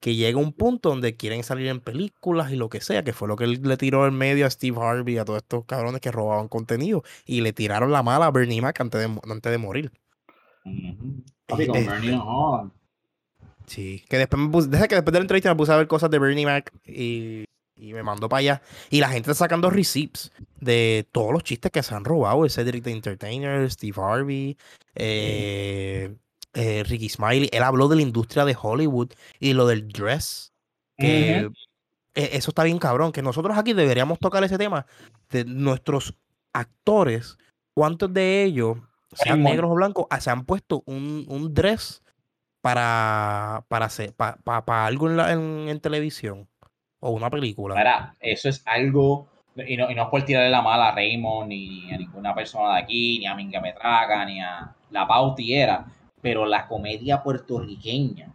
que 0.00 0.16
llega 0.16 0.38
a 0.38 0.42
un 0.42 0.52
punto 0.52 0.88
donde 0.88 1.16
quieren 1.16 1.44
salir 1.44 1.68
en 1.68 1.80
películas 1.80 2.50
y 2.50 2.56
lo 2.56 2.68
que 2.68 2.80
sea, 2.80 3.04
que 3.04 3.12
fue 3.12 3.28
lo 3.28 3.36
que 3.36 3.44
él 3.44 3.60
le 3.62 3.76
tiró 3.76 4.06
en 4.06 4.14
medio 4.14 4.46
a 4.46 4.50
Steve 4.50 4.78
Harvey, 4.80 5.18
a 5.18 5.24
todos 5.24 5.42
estos 5.42 5.64
cabrones 5.66 6.00
que 6.00 6.10
robaban 6.10 6.48
contenido, 6.48 7.04
y 7.26 7.42
le 7.42 7.52
tiraron 7.52 7.92
la 7.92 8.02
mala 8.02 8.26
a 8.26 8.30
Bernie 8.30 8.62
Mac 8.62 8.80
antes 8.80 9.00
de, 9.00 9.20
antes 9.30 9.52
de 9.52 9.58
morir. 9.58 9.92
Con 10.62 11.72
Bernie. 11.72 12.18
Sí, 13.66 14.04
que 14.08 14.18
después 14.18 14.42
me 14.42 14.48
puse, 14.48 14.68
desde 14.68 14.88
que 14.88 14.96
después 14.96 15.12
de 15.12 15.20
la 15.20 15.24
entrevista 15.24 15.50
me 15.50 15.56
puse 15.56 15.72
a 15.72 15.76
ver 15.76 15.86
cosas 15.86 16.10
de 16.10 16.18
Bernie 16.18 16.46
Mac 16.46 16.72
y, 16.84 17.44
y 17.76 17.92
me 17.92 18.02
mandó 18.02 18.28
para 18.28 18.38
allá. 18.40 18.62
Y 18.88 19.00
la 19.00 19.08
gente 19.08 19.30
está 19.30 19.44
sacando 19.44 19.70
receipts 19.70 20.32
de 20.60 21.06
todos 21.12 21.32
los 21.32 21.44
chistes 21.44 21.70
que 21.70 21.82
se 21.82 21.94
han 21.94 22.04
robado. 22.04 22.44
El 22.44 22.50
Cedric 22.50 22.82
the 22.84 22.90
Entertainer, 22.90 23.70
Steve 23.70 24.00
Harvey, 24.00 24.56
eh, 24.94 26.16
eh, 26.54 26.82
Ricky 26.84 27.08
Smiley. 27.08 27.48
Él 27.52 27.62
habló 27.62 27.88
de 27.88 27.96
la 27.96 28.02
industria 28.02 28.44
de 28.44 28.56
Hollywood 28.60 29.12
y 29.38 29.52
lo 29.52 29.66
del 29.66 29.88
dress. 29.88 30.52
Que 30.98 31.48
eh, 32.14 32.30
eso 32.32 32.50
está 32.50 32.64
bien 32.64 32.78
cabrón. 32.78 33.12
Que 33.12 33.22
nosotros 33.22 33.56
aquí 33.56 33.72
deberíamos 33.72 34.18
tocar 34.18 34.42
ese 34.44 34.58
tema 34.58 34.86
de 35.30 35.44
nuestros 35.44 36.14
actores. 36.52 37.38
¿Cuántos 37.74 38.12
de 38.12 38.42
ellos, 38.44 38.78
sean 39.12 39.42
negros 39.52 39.70
o 39.70 39.74
blancos, 39.74 40.06
ah, 40.10 40.20
se 40.20 40.30
han 40.30 40.44
puesto 40.44 40.82
un, 40.86 41.24
un 41.28 41.54
dress 41.54 42.02
para, 42.60 43.64
para, 43.68 43.86
hacer, 43.86 44.12
pa- 44.12 44.36
pa- 44.44 44.64
pa 44.64 44.86
algo 44.86 45.08
en, 45.08 45.16
la- 45.16 45.32
en, 45.32 45.68
en 45.68 45.80
televisión 45.80 46.48
o 47.00 47.10
una 47.10 47.30
película? 47.30 47.74
Eso 48.20 48.48
es 48.48 48.62
algo, 48.66 49.28
y 49.56 49.76
no, 49.76 49.90
y 49.90 49.94
no 49.94 50.02
es 50.02 50.08
por 50.08 50.24
tirarle 50.24 50.50
la 50.50 50.62
mala 50.62 50.88
a 50.88 50.94
Raymond, 50.94 51.48
ni 51.48 51.90
a 51.92 51.96
ninguna 51.96 52.34
persona 52.34 52.74
de 52.74 52.80
aquí, 52.82 53.18
ni 53.20 53.26
a 53.26 53.34
Minga 53.34 53.60
Metraca, 53.60 54.24
ni 54.26 54.40
a 54.40 54.74
la 54.90 55.06
Pautiera, 55.06 55.86
pero 56.20 56.46
la 56.46 56.66
comedia 56.66 57.22
puertorriqueña, 57.22 58.32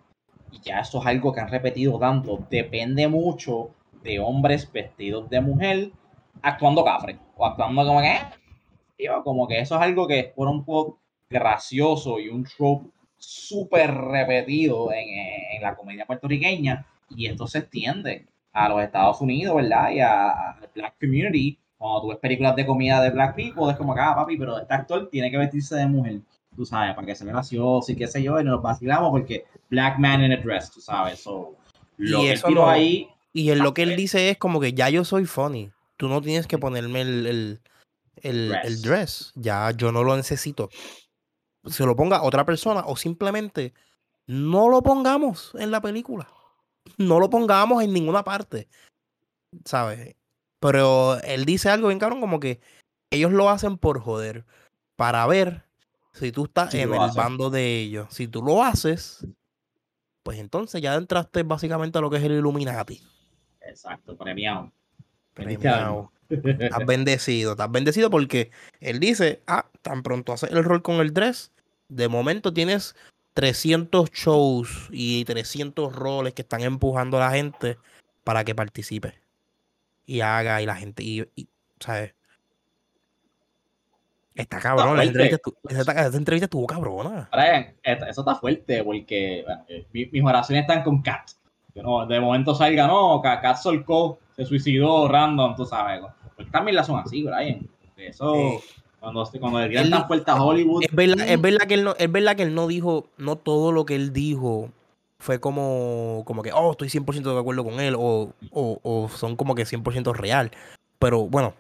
y 0.51 0.59
ya 0.59 0.79
eso 0.79 0.99
es 0.99 1.05
algo 1.05 1.31
que 1.33 1.41
han 1.41 1.49
repetido 1.49 1.99
tanto, 1.99 2.45
depende 2.49 3.07
mucho 3.07 3.71
de 4.03 4.19
hombres 4.19 4.71
vestidos 4.71 5.29
de 5.29 5.41
mujer 5.41 5.91
actuando 6.41 6.83
cafre, 6.83 7.17
o 7.36 7.45
actuando 7.45 7.86
como 7.86 8.01
que, 8.01 8.17
tío, 8.97 9.23
como 9.23 9.47
que 9.47 9.59
eso 9.59 9.75
es 9.75 9.81
algo 9.81 10.07
que 10.07 10.31
fue 10.36 10.49
un 10.49 10.63
poco 10.63 10.99
gracioso 11.29 12.19
y 12.19 12.29
un 12.29 12.43
trope 12.43 12.89
súper 13.17 13.93
repetido 13.93 14.91
en, 14.91 15.07
en 15.55 15.61
la 15.61 15.75
comedia 15.75 16.05
puertorriqueña, 16.05 16.86
y 17.09 17.27
esto 17.27 17.47
se 17.47 17.59
extiende 17.59 18.25
a 18.51 18.69
los 18.69 18.81
Estados 18.81 19.21
Unidos, 19.21 19.55
¿verdad? 19.55 19.91
Y 19.91 19.99
a, 19.99 20.29
a 20.29 20.59
la 20.59 20.69
Black 20.73 20.95
Community. 20.99 21.59
Cuando 21.77 22.01
tú 22.01 22.07
ves 22.07 22.19
películas 22.19 22.55
de 22.55 22.65
comida 22.65 23.01
de 23.01 23.09
Black 23.09 23.36
People, 23.36 23.69
es 23.69 23.77
como 23.77 23.93
que, 23.93 23.99
ah, 24.01 24.15
papi, 24.15 24.38
pero 24.38 24.57
este 24.57 24.73
actor 24.73 25.09
tiene 25.09 25.29
que 25.29 25.38
vestirse 25.38 25.75
de 25.75 25.88
mujer, 25.88 26.21
tú 26.56 26.66
sabes, 26.66 26.95
para 26.95 27.08
que 27.08 27.16
sea 27.16 27.28
gracioso 27.28 27.91
y 27.91 27.95
qué 27.95 28.08
sé 28.08 28.24
yo, 28.24 28.39
y 28.39 28.43
nos 28.43 28.62
vacilamos 28.62 29.12
porque 29.12 29.45
Black 29.70 29.99
Man 29.99 30.24
in 30.24 30.32
a 30.32 30.38
Dress, 30.38 30.72
tú 30.72 30.82
sabes. 30.82 31.20
So, 31.20 31.56
lo 31.97 32.22
Y 32.24 32.26
que 32.28 32.34
eso 32.34 32.68
ahí, 32.68 33.10
Y 33.34 33.51
en 33.51 33.60
lo 33.60 33.74
que 33.74 33.84
él 33.84 33.95
dice 33.95 34.30
es 34.30 34.38
como 34.38 34.60
que 34.60 34.74
ya 34.74 34.89
yo 34.89 35.03
soy 35.06 35.26
funny. 35.26 35.72
Tú 35.97 36.08
no 36.08 36.22
tienes 36.22 36.47
que 36.47 36.58
ponerme 36.58 37.01
el, 37.01 37.26
el, 37.28 37.62
el, 38.18 38.60
el 38.64 38.82
Dress. 38.82 38.82
dress. 38.82 39.32
Ya 39.36 39.72
yo 39.72 39.91
no 39.91 40.03
lo 40.03 40.16
necesito. 40.16 40.70
Se 41.66 41.86
lo 41.86 41.95
ponga 41.95 42.22
otra 42.24 42.45
persona 42.45 42.84
o 42.86 42.95
simplemente 42.95 43.74
no 44.28 44.70
lo 44.70 44.82
pongamos 44.84 45.53
en 45.60 45.72
la 45.72 45.82
película. 45.82 46.28
No 46.97 47.20
lo 47.20 47.30
pongamos 47.30 47.84
en 47.84 47.93
ninguna 47.93 48.24
parte. 48.24 48.68
¿Sabes? 49.66 50.16
Pero 50.60 51.20
él 51.22 51.45
dice 51.45 51.70
algo 51.70 51.88
bien 51.89 51.99
cabrón 51.99 52.22
como 52.22 52.39
que 52.39 52.60
ellos 53.12 53.32
lo 53.32 53.49
hacen 53.49 53.78
por 53.78 53.99
joder. 53.99 54.45
para 54.95 55.26
ver 55.28 55.64
si 56.16 56.32
tú 56.32 56.45
estás 56.45 56.72
Si 56.72 56.80
en 56.80 56.93
el 56.93 56.99
haces. 56.99 57.16
bando 57.16 57.49
de 57.49 57.80
ellos. 57.80 58.07
Si 58.09 58.28
tú 58.28 58.41
lo 58.41 58.63
haces, 58.63 59.26
pues 60.24 60.39
entonces 60.39 60.82
ya 60.82 60.95
entraste 60.95 61.43
básicamente 61.43 61.97
a 61.97 62.01
lo 62.01 62.09
que 62.09 62.18
es 62.18 62.24
el 62.24 62.32
Illuminati. 62.34 63.01
Exacto, 63.61 64.16
premiado. 64.18 64.72
Premiado. 65.34 66.11
Estás 66.30 66.86
bendecido, 66.88 67.51
estás 67.51 67.72
bendecido 67.72 68.09
porque 68.09 68.49
él 68.80 68.99
dice, 68.99 69.41
ah, 69.47 69.68
tan 69.82 70.03
pronto 70.03 70.34
haces 70.34 70.51
el 70.51 70.63
rol 70.63 70.82
con 70.82 70.95
el 70.95 71.13
dress, 71.13 71.51
de 71.89 72.07
momento 72.07 72.53
tienes 72.53 72.95
300 73.34 74.09
shows 74.11 74.88
y 74.91 75.26
300 75.26 75.93
roles 75.93 76.34
que 76.34 76.41
están 76.41 76.61
empujando 76.61 77.18
a 77.18 77.28
la 77.28 77.32
gente 77.32 77.78
para 78.24 78.43
que 78.43 78.55
participe 78.55 79.13
y 80.05 80.22
haga 80.22 80.61
y 80.61 80.66
la 80.66 80.76
gente, 80.76 81.03
y, 81.03 81.28
y, 81.36 81.47
¿sabes? 81.80 82.13
Está 84.36 84.59
cabrón, 84.59 84.97
la 84.97 85.03
fuerte. 85.03 85.23
entrevista, 85.23 85.49
esa, 85.69 86.07
esa 86.07 86.17
entrevista 86.17 86.45
estuvo 86.45 86.67
cabrona. 86.67 87.29
Brian, 87.31 87.73
eso 87.83 88.21
está 88.21 88.36
fuerte 88.36 88.83
porque 88.83 89.43
bueno, 89.45 89.63
eh, 89.69 89.86
mi- 89.93 90.05
mis 90.07 90.23
oraciones 90.23 90.63
están 90.63 90.83
con 90.83 91.01
Kat. 91.01 91.29
Que 91.73 91.81
no, 91.81 92.05
de 92.05 92.19
momento 92.19 92.53
salga, 92.53 92.86
no, 92.88 93.21
Kat, 93.21 93.41
Kat 93.41 93.57
solcó, 93.57 94.19
se 94.36 94.45
suicidó 94.45 95.07
random, 95.07 95.55
tú 95.55 95.65
sabes. 95.65 96.01
Porque 96.36 96.51
también 96.51 96.75
las 96.75 96.88
son 96.88 96.99
así, 96.99 97.23
Brian. 97.23 97.65
Eso, 97.97 98.33
Sí. 98.33 98.59
cuando, 98.99 99.23
cuando 99.39 99.59
le 99.59 99.69
tiran 99.69 99.89
tan 99.89 100.07
fuerte 100.07 100.29
a 100.31 100.36
Hollywood. 100.43 100.83
Es 100.83 100.91
verdad, 100.93 101.27
es 101.29 101.41
verdad 101.41 101.65
que 101.67 101.73
él 101.75 101.83
no, 101.86 101.95
es 101.97 102.11
verdad 102.11 102.36
que 102.36 102.43
él 102.43 102.53
no 102.53 102.67
dijo, 102.67 103.07
no 103.17 103.38
todo 103.38 103.71
lo 103.71 103.86
que 103.86 103.95
él 103.95 104.11
dijo 104.11 104.69
fue 105.17 105.39
como, 105.39 106.23
como 106.25 106.43
que, 106.43 106.51
oh, 106.51 106.71
estoy 106.71 106.89
100% 106.89 107.33
de 107.33 107.39
acuerdo 107.39 107.63
con 107.63 107.79
él, 107.79 107.95
o, 107.97 108.33
o, 108.51 108.79
o 108.83 109.09
son 109.09 109.38
como 109.38 109.55
que 109.55 109.63
100% 109.65 110.13
real. 110.13 110.51
Pero 110.99 111.25
bueno, 111.27 111.53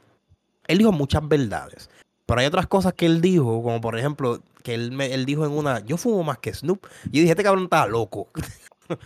él 0.67 0.77
dijo 0.77 0.91
muchas 0.91 1.25
verdades. 1.27 1.89
Pero 2.25 2.39
hay 2.39 2.47
otras 2.47 2.67
cosas 2.67 2.93
que 2.93 3.05
él 3.05 3.21
dijo, 3.21 3.61
como 3.61 3.79
por 3.81 3.97
ejemplo, 3.97 4.41
que 4.63 4.73
él, 4.73 4.91
me- 4.91 5.13
él 5.13 5.25
dijo 5.25 5.45
en 5.45 5.51
una, 5.51 5.79
yo 5.85 5.97
fumo 5.97 6.23
más 6.23 6.39
que 6.39 6.53
Snoop. 6.53 6.85
Y 7.05 7.17
yo 7.17 7.21
dije, 7.21 7.29
este 7.31 7.43
cabrón 7.43 7.65
está 7.65 7.85
loco. 7.87 8.29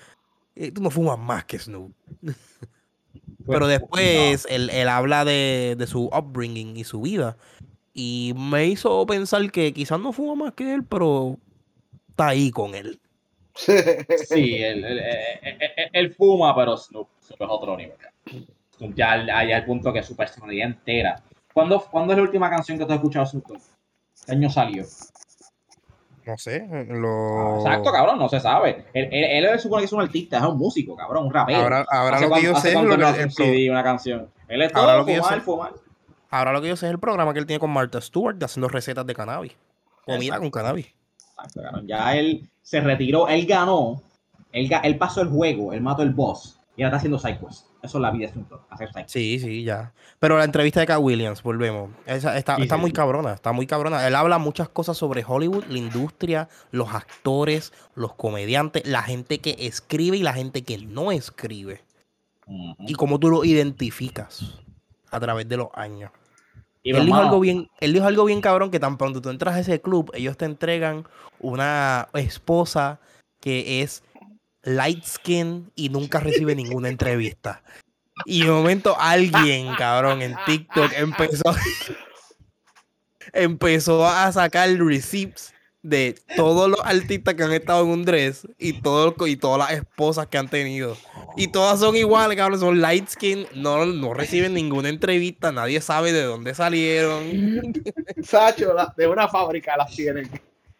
Eh, 0.56 0.72
Tú 0.74 0.82
no 0.82 0.90
fumas 0.90 1.18
más 1.18 1.46
que 1.46 1.58
Snoop. 1.58 1.94
Pero 3.48 3.66
después 3.68 4.46
él, 4.50 4.70
él 4.72 4.90
habla 4.90 5.24
de, 5.24 5.76
de 5.78 5.88
su 5.88 6.06
upbringing 6.08 6.76
y 6.76 6.84
su 6.84 7.02
vida. 7.02 7.38
Y 7.94 8.34
me 8.36 8.68
hizo 8.68 9.06
pensar 9.06 9.50
que 9.52 9.74
quizás 9.74 10.00
no 10.02 10.12
fuma 10.12 10.36
más 10.46 10.54
que 10.54 10.74
él, 10.74 10.84
pero 10.84 11.38
está 12.10 12.28
ahí 12.30 12.52
con 12.52 12.76
él. 12.76 13.00
Sí, 14.28 14.56
él, 14.56 14.84
él- 14.84 15.00
él- 15.00 15.58
él- 15.62 15.90
él 15.94 16.14
fuma, 16.14 16.54
pero 16.56 16.76
Snoop, 16.78 17.08
Snoop 17.22 17.42
es 17.42 17.48
otro 17.50 17.78
nivel. 17.78 17.96
Snoop 18.78 18.94
ya 18.96 19.14
allá 19.14 19.58
al 19.58 19.66
punto 19.66 19.92
que 19.94 20.04
su 20.04 20.16
personalidad 20.16 20.68
entera. 20.68 21.24
¿Cuándo, 21.60 21.86
¿Cuándo 21.92 22.14
es 22.14 22.18
la 22.18 22.24
última 22.24 22.50
canción 22.50 22.78
que 22.78 22.86
tú 22.86 22.92
has 22.92 22.98
escuchado 22.98 23.26
Snoop 23.26 23.48
Dogg? 23.48 23.62
¿Qué 24.26 24.32
año 24.32 24.50
salió? 24.50 24.86
No 26.26 26.38
sé, 26.38 26.68
Ah, 26.72 26.84
lo... 26.88 27.58
Exacto, 27.58 27.92
cabrón, 27.92 28.20
no 28.20 28.30
se 28.30 28.40
sabe. 28.40 28.86
Él, 28.94 29.10
él, 29.12 29.46
él 29.46 29.60
supone 29.60 29.82
que 29.82 29.86
es 29.88 29.94
un 29.94 30.02
artista, 30.02 30.38
es 30.38 30.44
un 30.44 30.58
músico, 30.58 30.96
cabrón, 30.96 31.26
un 31.26 31.34
rapero. 31.34 31.60
Ahora, 31.60 31.86
ahora 31.90 32.18
¿Hace 32.18 32.28
lo 32.30 32.36
que 32.36 32.42
yo 32.44 32.56
sé 32.56 32.70
es 32.70 32.76
lo 32.76 32.98
que 32.98 33.22
el 33.22 33.32
CD, 33.32 33.70
una 33.72 33.84
canción. 33.84 34.30
Él 34.48 34.62
es 34.62 34.74
Ahora 34.76 34.88
todo 34.94 34.98
lo 35.00 35.06
que 35.06 35.16
yo 35.16 35.22
fumar, 35.24 35.40
sé- 35.40 35.46
fumar. 35.46 35.74
ahora 36.30 36.54
lo 36.54 36.62
que 36.62 36.68
yo 36.70 36.76
sé 36.76 36.86
es 36.86 36.92
el 36.92 37.00
programa 37.00 37.34
que 37.34 37.40
él 37.40 37.46
tiene 37.46 37.60
con 37.60 37.72
Martha 37.72 38.00
Stewart 38.00 38.36
de 38.38 38.46
haciendo 38.46 38.68
recetas 38.68 39.06
de 39.06 39.14
cannabis. 39.16 39.54
Comida 40.06 40.38
con 40.40 40.52
cannabis. 40.52 40.88
Exacto, 41.36 41.62
cabrón. 41.64 41.88
Ya 41.88 42.16
él 42.16 42.50
se 42.62 42.80
retiró, 42.82 43.28
él 43.28 43.46
ganó, 43.48 44.02
él, 44.52 44.70
ga- 44.70 44.82
él 44.84 44.98
pasó 44.98 45.22
el 45.22 45.30
juego, 45.30 45.74
él 45.74 45.82
mató 45.82 46.04
el 46.04 46.12
boss 46.14 46.60
y 46.76 46.84
ahora 46.84 46.90
está 46.90 46.98
haciendo 46.98 47.18
sidequests. 47.20 47.66
Eso 47.82 47.98
es 47.98 48.02
la 48.02 48.12
vida 48.12 48.30
Dogg, 48.34 48.62
hacer 48.70 48.90
sidequests. 48.90 49.12
Sí, 49.12 49.40
sí, 49.40 49.64
ya. 49.64 49.94
Pero 50.20 50.38
la 50.38 50.44
entrevista 50.44 50.82
de 50.82 50.86
Cat 50.86 51.00
Williams, 51.02 51.42
volvemos. 51.42 51.92
Esa 52.06 52.38
está, 52.38 52.58
Sí, 52.58 52.64
está 52.64 52.76
sí, 52.76 52.82
muy 52.82 52.90
sí. 52.90 52.94
cabrona, 52.94 53.34
está 53.34 53.52
muy 53.54 53.68
cabrona. 53.68 54.06
Él 54.06 54.16
habla 54.16 54.38
muchas 54.38 54.68
cosas 54.68 54.98
sobre 54.98 55.24
Hollywood, 55.26 55.64
la 55.70 55.78
industria, 55.78 56.50
los 56.72 56.94
actores, 56.94 57.72
los 57.96 58.14
comediantes, 58.16 58.86
la 58.86 59.02
gente 59.02 59.40
que 59.40 59.56
escribe 59.60 60.18
y 60.18 60.24
la 60.24 60.34
gente 60.34 60.64
que 60.64 60.78
no 60.78 61.12
escribe. 61.12 61.84
Y 62.80 62.96
cómo 62.96 63.20
tú 63.20 63.30
lo 63.30 63.46
identificas 63.46 64.60
a 65.12 65.20
través 65.20 65.48
de 65.48 65.58
los 65.58 65.70
años. 65.74 66.12
Y, 66.82 66.96
él 66.96 67.06
dijo 67.06 67.18
algo 67.18 67.40
bien, 67.40 67.70
él 67.80 67.94
dijo 67.94 68.06
algo 68.06 68.26
bien 68.26 68.42
cabrón 68.42 68.72
que 68.72 68.80
tan 68.80 68.98
pronto 68.98 69.22
tú 69.22 69.30
entras 69.30 69.56
a 69.56 69.60
ese 69.60 69.82
club, 69.82 70.12
ellos 70.16 70.38
te 70.38 70.46
entregan 70.46 71.06
una 71.40 72.08
esposa 72.14 73.00
que 73.40 73.82
es 73.82 74.04
light 74.76 75.04
skin 75.06 75.72
y 75.76 75.90
nunca 75.90 76.20
recibe 76.20 76.56
ninguna 76.56 76.90
entrevista. 76.90 77.62
Y 78.26 78.44
de 78.44 78.52
momento 78.52 78.96
alguien, 79.00 79.74
cabrón, 79.76 80.22
en 80.22 80.36
TikTok 80.46 80.92
empezó 80.98 81.44
empezó 83.34 84.06
a 84.08 84.32
sacar 84.32 84.70
receipts 84.70 85.54
de 85.82 86.16
todos 86.36 86.70
los 86.70 86.80
artistas 86.84 87.36
que 87.36 87.44
han 87.44 87.54
estado 87.54 87.84
en 87.84 87.90
un 87.90 88.04
dress 88.06 88.46
y 88.58 88.74
todo, 88.82 89.16
y 89.26 89.38
todas 89.38 89.60
las 89.60 89.80
esposas 89.80 90.28
que 90.28 90.38
han 90.38 90.50
tenido. 90.50 90.98
Y 91.38 91.48
todas 91.48 91.80
son 91.80 91.96
iguales, 91.96 92.38
cabrón, 92.38 92.60
son 92.60 92.82
light 92.82 93.08
skin, 93.08 93.48
no, 93.56 93.86
no 93.86 94.14
reciben 94.14 94.54
ninguna 94.54 94.90
entrevista, 94.90 95.52
nadie 95.54 95.80
sabe 95.80 96.12
de 96.12 96.24
dónde 96.24 96.54
salieron. 96.54 97.24
Sacho, 98.24 98.74
la- 98.74 98.94
de 98.98 99.08
una 99.08 99.28
fábrica 99.30 99.78
las 99.78 99.96
tienen. 99.96 100.30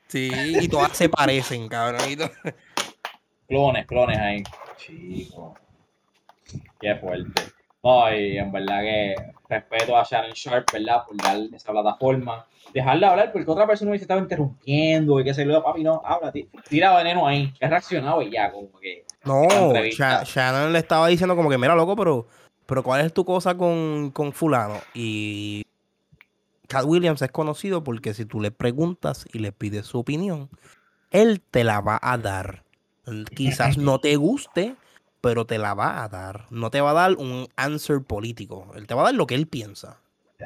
Sí, 0.10 0.30
y 0.34 0.68
todas 0.68 0.98
se 0.98 1.08
parecen, 1.08 1.70
cabrón. 1.70 2.02
y 2.10 2.16
to- 2.18 2.32
Clones, 3.50 3.86
clones 3.88 4.18
ahí. 4.18 4.44
Chico. 4.78 5.56
Qué 6.80 6.96
fuerte. 6.96 7.44
No, 7.84 8.14
y 8.14 8.38
en 8.38 8.52
verdad 8.52 8.82
que 8.82 9.16
respeto 9.50 9.98
a 9.98 10.04
Shannon 10.04 10.32
Sharp, 10.34 10.72
¿verdad? 10.72 11.04
Por 11.08 11.18
dar 11.18 11.38
esa 11.54 11.72
plataforma. 11.72 12.46
Dejarla 12.74 13.12
hablar 13.12 13.32
porque 13.32 13.50
otra 13.50 13.66
persona 13.66 13.90
hubiese 13.92 14.04
estado 14.04 14.20
interrumpiendo 14.20 15.20
y 15.20 15.24
que 15.24 15.34
se 15.34 15.46
lo 15.46 15.64
papi, 15.64 15.84
no, 15.84 16.02
habla, 16.06 16.32
ti- 16.32 16.50
tira 16.68 16.96
veneno 16.96 17.26
ahí. 17.26 17.52
He 17.60 17.68
reaccionado 17.68 18.22
y 18.22 18.32
ya, 18.32 18.52
como 18.52 18.70
que. 18.80 19.06
No. 19.26 19.48
Sha- 19.92 20.24
Shannon 20.24 20.72
le 20.74 20.80
estaba 20.80 21.08
diciendo 21.08 21.36
como 21.36 21.50
que, 21.50 21.58
mira, 21.58 21.74
loco, 21.76 21.96
pero, 21.96 22.28
pero 22.66 22.84
¿cuál 22.84 23.06
es 23.06 23.14
tu 23.14 23.26
cosa 23.26 23.58
con, 23.58 24.12
con 24.12 24.34
fulano? 24.34 24.76
Y 24.94 25.64
Cat 26.68 26.86
Williams 26.86 27.22
es 27.22 27.32
conocido 27.32 27.84
porque 27.84 28.14
si 28.14 28.26
tú 28.26 28.40
le 28.42 28.52
preguntas 28.52 29.26
y 29.34 29.40
le 29.40 29.52
pides 29.52 29.86
su 29.88 30.00
opinión, 30.00 30.50
él 31.12 31.42
te 31.42 31.64
la 31.64 31.80
va 31.82 31.98
a 32.02 32.18
dar. 32.18 32.64
Quizás 33.36 33.78
no 33.78 34.00
te 34.00 34.16
guste, 34.16 34.76
pero 35.22 35.46
te 35.46 35.58
la 35.58 35.74
va 35.74 36.04
a 36.04 36.10
dar. 36.10 36.46
No 36.50 36.70
te 36.70 36.82
va 36.82 36.92
a 36.92 36.94
dar 36.94 37.16
un 37.18 37.48
answer 37.56 38.02
político. 38.02 38.72
Él 38.76 38.88
te 38.88 38.94
va 38.94 39.02
a 39.02 39.06
dar 39.06 39.16
lo 39.16 39.28
que 39.28 39.36
él 39.36 39.48
piensa. 39.48 40.00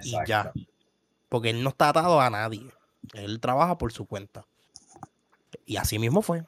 Y 0.04 0.16
ya. 0.26 0.52
Porque 1.30 1.50
él 1.50 1.64
no 1.64 1.70
está 1.70 1.90
atado 1.90 2.22
a 2.22 2.30
nadie. 2.30 2.66
Él 3.14 3.40
trabaja 3.40 3.78
por 3.78 3.92
su 3.92 4.06
cuenta. 4.06 4.46
Y 5.66 5.78
así 5.78 6.00
mismo 6.00 6.22
fue. 6.22 6.44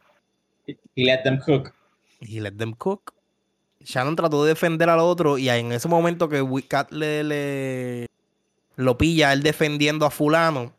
Y 0.95 1.05
let 1.05 1.23
them 1.23 1.39
cook. 1.39 1.73
Y 2.19 2.39
let 2.39 2.53
them 2.53 2.73
cook. 2.73 3.13
Shannon 3.81 4.15
trató 4.15 4.43
de 4.43 4.49
defender 4.49 4.89
al 4.89 4.99
otro 4.99 5.37
y 5.37 5.49
en 5.49 5.71
ese 5.71 5.87
momento 5.87 6.27
que 6.27 6.43
Kat 6.67 6.91
le, 6.91 7.23
le- 7.23 8.07
lo 8.77 8.97
pilla 8.97 9.31
él 9.31 9.43
defendiendo 9.43 10.05
a 10.05 10.09
fulano, 10.09 10.73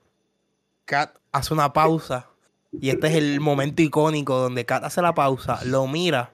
Kat 0.86 1.14
hace 1.30 1.54
una 1.54 1.72
pausa 1.72 2.28
y 2.72 2.90
este 2.90 3.06
es 3.08 3.14
el 3.14 3.40
momento 3.40 3.82
icónico 3.82 4.38
donde 4.38 4.64
Kat 4.64 4.84
hace 4.84 5.02
la 5.02 5.14
pausa, 5.14 5.60
lo 5.64 5.86
mira, 5.86 6.30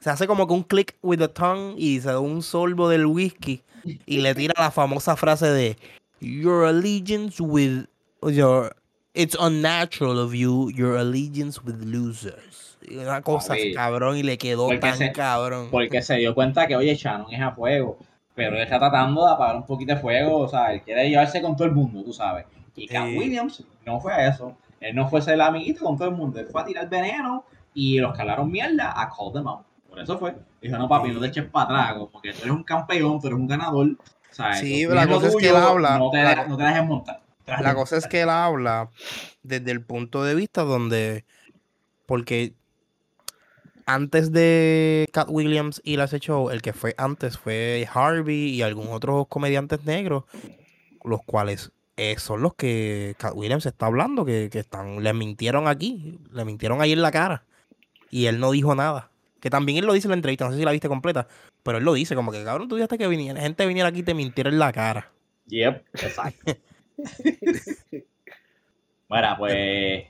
se 0.00 0.10
hace 0.10 0.26
como 0.26 0.46
que 0.46 0.54
un 0.54 0.62
click 0.62 0.96
with 1.02 1.18
the 1.18 1.28
tongue 1.28 1.74
y 1.76 2.00
se 2.00 2.08
da 2.08 2.20
un 2.20 2.42
sorbo 2.42 2.88
del 2.88 3.06
whisky 3.06 3.62
y 4.06 4.18
le 4.18 4.34
tira 4.34 4.54
la 4.58 4.70
famosa 4.70 5.16
frase 5.16 5.46
de 5.46 5.76
Your 6.20 6.64
allegiance 6.64 7.40
with 7.40 7.86
your 8.22 8.74
It's 9.14 9.36
unnatural 9.40 10.18
of 10.18 10.32
you, 10.32 10.70
your 10.70 10.96
allegiance 10.96 11.60
with 11.64 11.82
losers. 11.82 12.76
Y 12.88 12.98
una 12.98 13.20
cosa 13.22 13.56
cabrón 13.74 14.16
y 14.16 14.22
le 14.22 14.38
quedó 14.38 14.68
tan 14.78 14.96
se- 14.96 15.10
cabrón. 15.10 15.68
Porque 15.72 16.02
se 16.02 16.16
dio 16.16 16.34
cuenta 16.34 16.68
que, 16.68 16.76
oye, 16.76 16.94
Shannon 16.94 17.32
es 17.32 17.40
a 17.40 17.50
fuego. 17.50 17.98
Pero 18.36 18.54
él 18.54 18.62
está 18.62 18.78
tratando 18.78 19.26
de 19.26 19.32
apagar 19.32 19.56
un 19.56 19.66
poquito 19.66 19.94
de 19.94 20.00
fuego. 20.00 20.38
O 20.38 20.48
sea, 20.48 20.72
él 20.72 20.82
quiere 20.82 21.08
llevarse 21.08 21.42
con 21.42 21.56
todo 21.56 21.66
el 21.66 21.74
mundo, 21.74 22.04
tú 22.04 22.12
sabes. 22.12 22.46
Y 22.76 22.86
Cat. 22.86 23.08
Williams 23.16 23.64
no 23.84 24.00
fue 24.00 24.12
a 24.12 24.28
eso. 24.28 24.56
Él 24.80 24.94
no 24.94 25.08
fue 25.08 25.20
el 25.26 25.40
amiguito 25.40 25.84
con 25.84 25.96
todo 25.96 26.08
el 26.08 26.14
mundo. 26.14 26.38
Él 26.40 26.46
fue 26.50 26.62
a 26.62 26.64
tirar 26.64 26.88
veneno 26.88 27.44
y 27.74 27.98
los 27.98 28.16
calaron 28.16 28.50
mierda 28.50 28.92
a 29.00 29.08
call 29.08 29.32
them 29.32 29.48
out. 29.48 29.64
Por 29.88 30.00
eso 30.00 30.18
fue. 30.18 30.34
Dijo, 30.60 30.76
no, 30.78 30.88
papi, 30.88 31.10
no 31.10 31.20
te 31.20 31.26
eches 31.28 31.44
para 31.46 31.64
atrás. 31.64 31.94
Como 31.98 32.20
que 32.20 32.32
tú 32.32 32.38
eres 32.42 32.50
un 32.52 32.62
campeón, 32.64 33.20
tú 33.20 33.26
eres 33.28 33.38
un 33.38 33.46
ganador. 33.46 33.96
¿sabes? 34.30 34.58
Sí, 34.60 34.84
Tú 34.86 34.94
la 34.94 35.06
cosa 35.08 35.28
es 35.28 35.36
que 35.36 35.48
él 35.48 35.56
habla- 35.56 35.98
No 35.98 36.10
te, 36.10 36.22
la- 36.22 36.46
no 36.46 36.56
te 36.56 36.62
dejes 36.62 36.84
montar. 36.84 37.22
La 37.46 37.74
cosa 37.74 37.96
es 37.96 38.06
que 38.06 38.20
él 38.20 38.28
habla 38.28 38.90
desde 39.42 39.70
el 39.70 39.82
punto 39.82 40.22
de 40.22 40.34
vista 40.34 40.62
donde, 40.64 41.24
porque 42.04 42.52
antes 43.86 44.32
de 44.32 45.08
Cat 45.12 45.28
Williams 45.30 45.80
y 45.82 45.96
la 45.96 46.06
Show, 46.06 46.50
el 46.50 46.60
que 46.60 46.74
fue 46.74 46.94
antes 46.98 47.38
fue 47.38 47.88
Harvey 47.92 48.50
y 48.50 48.60
algunos 48.62 48.92
otros 48.92 49.26
comediantes 49.28 49.84
negros, 49.86 50.24
los 51.02 51.22
cuales 51.24 51.72
eh, 51.98 52.14
son 52.18 52.40
los 52.42 52.54
que 52.54 53.14
Cat 53.18 53.32
Williams 53.34 53.66
está 53.66 53.86
hablando, 53.86 54.24
que, 54.24 54.48
que 54.50 54.60
están, 54.60 55.02
le 55.02 55.12
mintieron 55.12 55.68
aquí, 55.68 56.18
le 56.32 56.44
mintieron 56.44 56.80
ahí 56.80 56.92
en 56.92 57.02
la 57.02 57.10
cara 57.12 57.42
y 58.10 58.26
él 58.26 58.38
no 58.40 58.50
dijo 58.52 58.74
nada. 58.74 59.10
Que 59.40 59.50
también 59.50 59.78
él 59.78 59.84
lo 59.86 59.92
dice 59.92 60.06
en 60.06 60.10
la 60.10 60.16
entrevista, 60.16 60.44
no 60.46 60.52
sé 60.52 60.58
si 60.58 60.64
la 60.64 60.72
viste 60.72 60.88
completa, 60.88 61.28
pero 61.62 61.78
él 61.78 61.84
lo 61.84 61.92
dice, 61.94 62.14
como 62.16 62.32
que 62.32 62.42
cabrón, 62.44 62.68
tú 62.68 62.76
dijiste 62.76 62.98
que 62.98 63.06
viniera, 63.06 63.40
gente 63.40 63.66
viniera 63.66 63.88
aquí 63.90 64.00
y 64.00 64.02
te 64.02 64.14
mintiera 64.14 64.50
en 64.50 64.58
la 64.58 64.72
cara. 64.72 65.10
Yep, 65.46 65.84
exacto. 65.94 66.52
Bueno, 69.08 69.34
pues. 69.38 70.04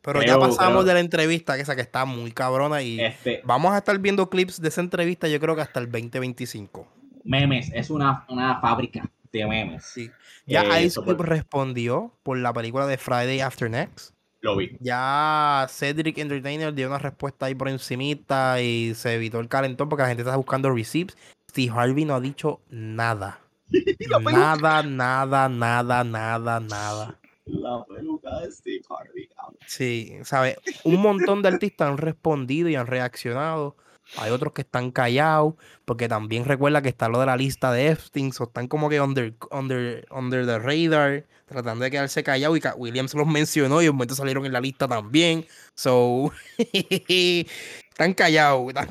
Pero 0.00 0.20
creo- 0.20 0.34
ya 0.34 0.38
pasamos 0.38 0.72
creo- 0.72 0.84
de 0.84 0.94
la 0.94 1.00
entrevista, 1.00 1.56
que 1.56 1.62
esa 1.62 1.76
que 1.76 1.82
está 1.82 2.04
muy 2.06 2.32
cabrona 2.32 2.80
y 2.82 2.98
Este, 3.00 3.42
vamos 3.44 3.72
a 3.72 3.78
estar 3.78 3.98
viendo 3.98 4.30
clips 4.30 4.60
de 4.60 4.68
esa 4.68 4.80
entrevista 4.80 5.28
yo 5.28 5.38
creo 5.38 5.54
que 5.54 5.60
hasta 5.62 5.80
el 5.80 5.90
2025. 5.90 6.86
memes, 7.24 7.70
es 7.74 7.90
una, 7.90 8.24
una 8.30 8.58
fábrica 8.60 9.04
de 9.32 9.46
memes. 9.46 9.84
Sí. 9.84 10.10
Ya 10.46 10.62
Eh, 10.78 10.84
Ice 10.84 11.00
Cube 11.00 11.24
respondió 11.24 12.12
por 12.22 12.38
la 12.38 12.52
película 12.52 12.86
de 12.86 12.98
Friday 12.98 13.40
After 13.40 13.70
Next. 13.70 14.14
Lo 14.40 14.56
vi. 14.56 14.76
Ya 14.80 15.66
Cedric 15.68 16.18
Entertainer 16.18 16.72
dio 16.72 16.86
una 16.88 16.98
respuesta 16.98 17.46
ahí 17.46 17.54
por 17.54 17.68
encimita 17.68 18.60
y 18.62 18.94
se 18.94 19.14
evitó 19.14 19.40
el 19.40 19.48
calentón 19.48 19.88
porque 19.88 20.02
la 20.02 20.08
gente 20.08 20.22
está 20.22 20.36
buscando 20.36 20.72
receipts. 20.72 21.16
Steve 21.50 21.72
Harvey 21.74 22.04
no 22.04 22.14
ha 22.14 22.20
dicho 22.20 22.60
nada. 22.70 23.40
nada, 24.32 24.82
nada, 24.82 25.48
nada, 25.48 26.04
nada, 26.04 26.60
nada. 26.60 27.18
La 27.46 27.84
peluca 27.84 28.40
de 28.40 28.52
Steve 28.52 28.82
Harvey. 28.88 29.28
Sí, 29.66 30.18
¿sabes? 30.22 30.56
Un 30.84 31.00
montón 31.00 31.42
de 31.42 31.48
artistas 31.48 31.88
han 31.88 31.98
respondido 31.98 32.68
y 32.68 32.76
han 32.76 32.86
reaccionado. 32.86 33.76
Hay 34.16 34.30
otros 34.30 34.52
que 34.52 34.62
están 34.62 34.90
callados, 34.90 35.54
porque 35.84 36.08
también 36.08 36.44
recuerda 36.44 36.82
que 36.82 36.88
está 36.88 37.08
lo 37.08 37.20
de 37.20 37.26
la 37.26 37.36
lista 37.36 37.70
de 37.70 37.88
Epstein, 37.88 38.32
o 38.38 38.44
están 38.44 38.66
como 38.66 38.88
que 38.88 39.00
under, 39.00 39.34
under, 39.50 40.06
under 40.10 40.46
the 40.46 40.58
radar, 40.58 41.26
tratando 41.46 41.84
de 41.84 41.90
quedarse 41.90 42.24
callados. 42.24 42.58
Y 42.58 42.62
Williams 42.76 43.14
los 43.14 43.26
mencionó 43.26 43.82
y 43.82 43.84
de 43.84 43.92
momento 43.92 44.14
salieron 44.14 44.46
en 44.46 44.52
la 44.52 44.60
lista 44.60 44.88
también. 44.88 45.44
So, 45.74 46.32
están 46.58 48.14
callados. 48.14 48.68
están 48.68 48.88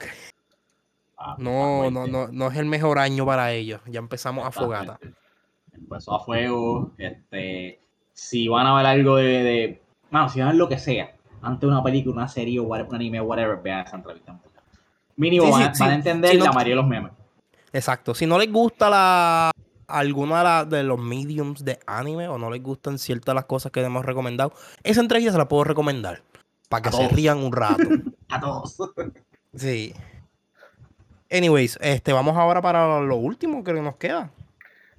Ah, 1.17 1.35
No, 1.39 1.89
no, 1.89 2.05
no, 2.05 2.27
no 2.27 2.47
es 2.51 2.57
el 2.57 2.65
mejor 2.65 2.99
año 2.99 3.25
para 3.25 3.51
ellos. 3.51 3.81
Ya 3.87 3.99
empezamos 3.99 4.45
a 4.45 4.51
fogata. 4.51 4.99
Empezó 5.73 6.13
a 6.13 6.23
fuego. 6.23 6.91
Este, 6.97 7.79
si 8.13 8.47
van 8.47 8.67
a 8.67 8.75
ver 8.77 8.85
algo 8.85 9.15
de, 9.15 9.43
de. 9.43 9.81
Bueno, 10.11 10.29
si 10.29 10.39
van 10.39 10.49
a 10.49 10.51
ver 10.51 10.59
lo 10.59 10.69
que 10.69 10.77
sea, 10.77 11.15
ante 11.41 11.65
una 11.65 11.83
película, 11.83 12.15
una 12.15 12.27
serie, 12.27 12.59
o 12.59 12.63
un 12.63 12.95
anime, 12.95 13.19
whatever, 13.19 13.59
vean 13.61 13.85
esa 13.85 13.95
entrevista. 13.95 14.39
Mínimo 15.17 15.45
Sí, 15.47 15.51
van, 15.51 15.75
sí. 15.75 15.83
van 15.83 15.91
a 15.91 15.95
entender 15.95 16.31
Si 16.31 16.37
no- 16.37 16.45
la 16.45 16.51
mayoría 16.53 16.71
de 16.73 16.81
los 16.81 16.87
memes. 16.87 17.11
Exacto. 17.73 18.15
Si 18.15 18.25
no 18.25 18.37
les 18.39 18.51
gusta 18.51 18.89
la 18.89 19.51
alguna 19.87 20.37
de, 20.39 20.43
la- 20.43 20.65
de 20.65 20.83
los 20.83 20.99
mediums 20.99 21.63
de 21.63 21.79
anime 21.85 22.27
o 22.27 22.37
no 22.37 22.49
les 22.51 22.61
gustan 22.61 22.97
ciertas 22.99 23.33
de 23.33 23.35
las 23.35 23.45
cosas 23.45 23.71
que 23.71 23.81
hemos 23.81 24.05
recomendado, 24.05 24.53
esa 24.83 25.01
entrevista 25.01 25.31
se 25.33 25.37
la 25.37 25.47
puedo 25.47 25.63
recomendar 25.63 26.21
para 26.69 26.81
que 26.83 26.89
A 26.89 26.91
se 26.91 26.97
todos. 26.99 27.11
rían 27.13 27.37
un 27.39 27.51
rato. 27.53 27.83
A 28.29 28.39
todos. 28.39 28.77
Sí. 29.55 29.93
Anyways, 31.31 31.77
este, 31.81 32.13
vamos 32.13 32.37
ahora 32.37 32.61
para 32.61 32.99
lo 33.01 33.15
último 33.17 33.63
que 33.63 33.73
nos 33.73 33.95
queda. 33.97 34.29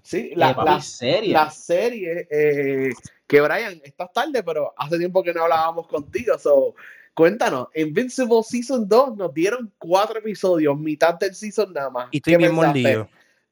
Sí, 0.03 0.31
Eh, 0.32 0.36
la, 0.36 0.55
papi, 0.55 0.69
la, 0.70 0.81
serie. 0.81 1.32
la 1.32 1.51
serie 1.51 2.27
eh, 2.31 2.90
que 3.27 3.40
Brian, 3.40 3.81
estás 3.85 4.12
tarde, 4.12 4.43
pero 4.43 4.73
hace 4.77 4.99
tiempo 4.99 5.23
que 5.23 5.32
no 5.32 5.43
hablábamos 5.45 5.86
contigo. 5.86 6.39
So, 6.39 6.74
cuéntanos, 7.19 7.69
Invincible 7.74 8.43
Season 8.43 8.89
2 8.89 9.16
nos 9.16 9.35
dieron 9.35 9.70
cuatro 9.77 10.19
episodios, 10.19 10.78
mitad 10.78 11.15
del 11.19 11.35
season 11.35 11.73
nada 11.73 11.90
más. 11.90 12.09
Y 12.12 12.19
estoy 12.19 12.32
¿Qué 12.35 12.39
bien 12.39 12.55
mordido. 12.55 13.09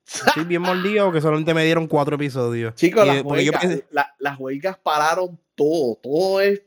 Estoy 0.07 0.45
bien 0.45 0.63
mordido 0.63 1.13
que 1.13 1.21
solamente 1.21 1.53
me 1.53 1.65
dieron 1.65 1.87
cuatro 1.89 2.15
episodios. 2.15 2.75
Chicos, 2.77 3.05
Y 3.05 3.07
las 3.09 3.23
huelgas, 3.25 3.63
pensé- 3.63 3.85
la- 3.91 4.15
las 4.21 4.39
huelgas 4.39 4.79
pararon 4.79 5.39
todo, 5.57 5.97
todo 6.03 6.41
es, 6.41 6.63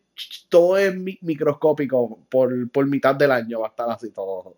todo 0.50 0.78
es 0.78 0.94
mi- 0.96 1.18
microscópico 1.22 2.20
por, 2.30 2.70
por 2.70 2.86
mitad 2.86 3.16
del 3.16 3.32
año 3.32 3.62
va 3.62 3.68
a 3.68 3.70
estar 3.70 3.90
así 3.90 4.10
todo. 4.12 4.56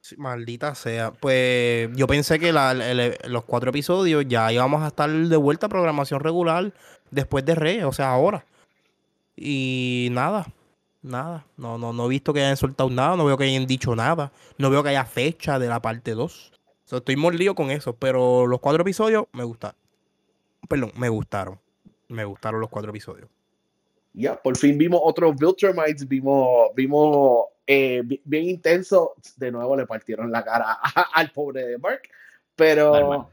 Sí, 0.00 0.16
Maldita 0.18 0.74
sea. 0.74 1.12
Pues 1.12 1.88
yo 1.94 2.06
pensé 2.08 2.38
que 2.40 2.52
la- 2.52 2.72
el- 2.72 3.16
los 3.28 3.44
cuatro 3.44 3.70
episodios 3.70 4.24
ya 4.28 4.52
íbamos 4.52 4.82
a 4.82 4.88
estar 4.88 5.08
de 5.10 5.36
vuelta 5.36 5.66
a 5.66 5.68
programación 5.68 6.20
regular 6.20 6.72
después 7.12 7.44
de 7.44 7.54
Reyes, 7.54 7.84
o 7.84 7.92
sea, 7.92 8.10
ahora. 8.10 8.44
Y 9.36 10.08
nada, 10.12 10.46
nada. 11.06 11.46
No, 11.56 11.78
no, 11.78 11.92
no 11.92 12.06
he 12.06 12.08
visto 12.08 12.32
que 12.32 12.40
hayan 12.40 12.56
soltado 12.56 12.90
nada, 12.90 13.16
no 13.16 13.24
veo 13.24 13.36
que 13.38 13.44
hayan 13.44 13.66
dicho 13.66 13.94
nada. 13.96 14.32
No 14.58 14.70
veo 14.70 14.82
que 14.82 14.90
haya 14.90 15.04
fecha 15.04 15.58
de 15.58 15.68
la 15.68 15.80
parte 15.80 16.12
2. 16.12 16.52
O 16.84 16.88
sea, 16.88 16.98
estoy 16.98 17.16
mordido 17.16 17.54
con 17.54 17.70
eso, 17.70 17.94
pero 17.96 18.46
los 18.46 18.60
cuatro 18.60 18.82
episodios 18.82 19.26
me 19.32 19.44
gustaron. 19.44 19.76
Perdón, 20.68 20.92
me 20.96 21.08
gustaron. 21.08 21.58
Me 22.08 22.24
gustaron 22.24 22.60
los 22.60 22.70
cuatro 22.70 22.90
episodios. 22.90 23.28
Ya, 24.12 24.40
por 24.40 24.56
fin 24.56 24.78
vimos 24.78 25.00
otros 25.02 25.34
Viltrumites, 25.36 26.08
vimos, 26.08 26.70
vimos 26.74 27.46
eh, 27.66 28.02
bi- 28.04 28.20
bien 28.24 28.44
intenso. 28.44 29.14
De 29.36 29.50
nuevo 29.50 29.76
le 29.76 29.86
partieron 29.86 30.30
la 30.30 30.44
cara 30.44 30.78
a- 30.80 31.00
al 31.14 31.30
pobre 31.32 31.66
de 31.66 31.78
Mark, 31.78 32.02
pero 32.54 32.92
Normal. 32.92 33.26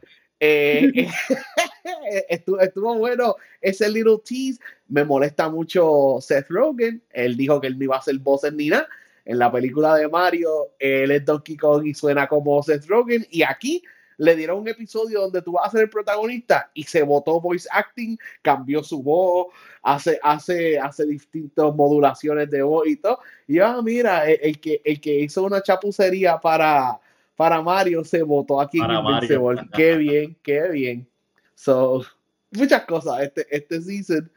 eh, 0.44 2.26
estuvo, 2.28 2.60
estuvo 2.60 2.96
bueno 2.96 3.36
ese 3.62 3.90
little 3.90 4.18
tease. 4.24 4.60
Me 4.90 5.04
molesta 5.04 5.50
mucho 5.50 6.18
Seth 6.20 6.48
Rogen. 6.50 7.02
Él 7.12 7.38
dijo 7.38 7.62
que 7.62 7.68
él 7.68 7.78
no 7.78 7.86
iba 7.86 7.98
a 7.98 8.02
ser 8.02 8.18
voz 8.20 8.42
ni 8.54 8.70
nada. 8.70 8.88
En 9.26 9.40
la 9.40 9.50
película 9.50 9.96
de 9.96 10.10
Mario, 10.10 10.74
él 10.80 11.12
es 11.12 11.24
Donkey 11.24 11.56
Kong 11.56 11.86
y 11.86 11.94
suena 11.94 12.28
como 12.28 12.62
Seth 12.62 12.86
Rogen. 12.88 13.26
Y 13.30 13.44
aquí 13.44 13.84
le 14.18 14.36
dieron 14.36 14.60
un 14.60 14.68
episodio 14.68 15.22
donde 15.22 15.42
tú 15.42 15.54
vas 15.54 15.68
a 15.68 15.72
ser 15.72 15.82
el 15.84 15.90
protagonista 15.90 16.70
y 16.74 16.84
se 16.84 17.04
votó 17.04 17.40
voice 17.40 17.68
acting, 17.72 18.18
cambió 18.42 18.84
su 18.84 19.02
voz, 19.02 19.48
hace, 19.82 20.20
hace, 20.22 20.78
hace 20.78 21.06
distintas 21.06 21.74
modulaciones 21.74 22.50
de 22.50 22.64
voz 22.64 22.88
y 22.88 22.98
todo. 22.98 23.20
Y 23.48 23.60
ah, 23.60 23.80
mira, 23.82 24.30
el, 24.30 24.40
el 24.42 24.60
que, 24.60 24.82
el 24.84 25.00
que 25.00 25.22
hizo 25.22 25.44
una 25.44 25.62
chapucería 25.62 26.38
para, 26.38 27.00
para 27.36 27.62
Mario 27.62 28.04
se 28.04 28.22
votó 28.24 28.60
aquí 28.62 28.80
Para 28.80 29.00
en 29.00 29.06
Invincible. 29.06 29.56
Mario. 29.56 29.72
Qué 29.74 29.96
bien, 29.98 30.38
qué 30.44 30.68
bien. 30.70 31.08
So, 31.56 32.04
muchas 32.52 32.86
cosas 32.86 33.22
este, 33.22 33.46
este 33.56 33.82
season. 33.82 34.32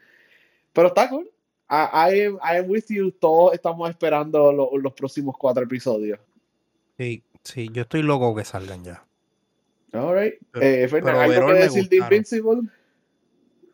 Pero 0.72 0.88
está 0.88 1.08
cool. 1.08 1.28
I, 1.68 1.74
I 2.14 2.20
am, 2.26 2.34
I 2.36 2.56
am 2.58 2.70
with 2.70 2.84
you. 2.88 3.10
Todos 3.10 3.54
estamos 3.54 3.88
esperando 3.90 4.52
lo- 4.52 4.76
los 4.78 4.92
próximos 4.92 5.34
cuatro 5.38 5.64
episodios. 5.64 6.18
Sí, 6.98 7.22
sí, 7.42 7.68
yo 7.72 7.82
estoy 7.82 8.02
loco 8.02 8.34
que 8.34 8.44
salgan 8.44 8.84
ya. 8.84 9.04
All 9.92 10.14
right. 10.18 10.34
Pero- 10.52 10.64
Eh, 10.66 10.88
Fernan, 10.88 11.16
¿algo 11.16 11.46
que 11.48 11.54
decir 11.54 11.88
de. 11.88 11.96
Invincible? 11.96 12.68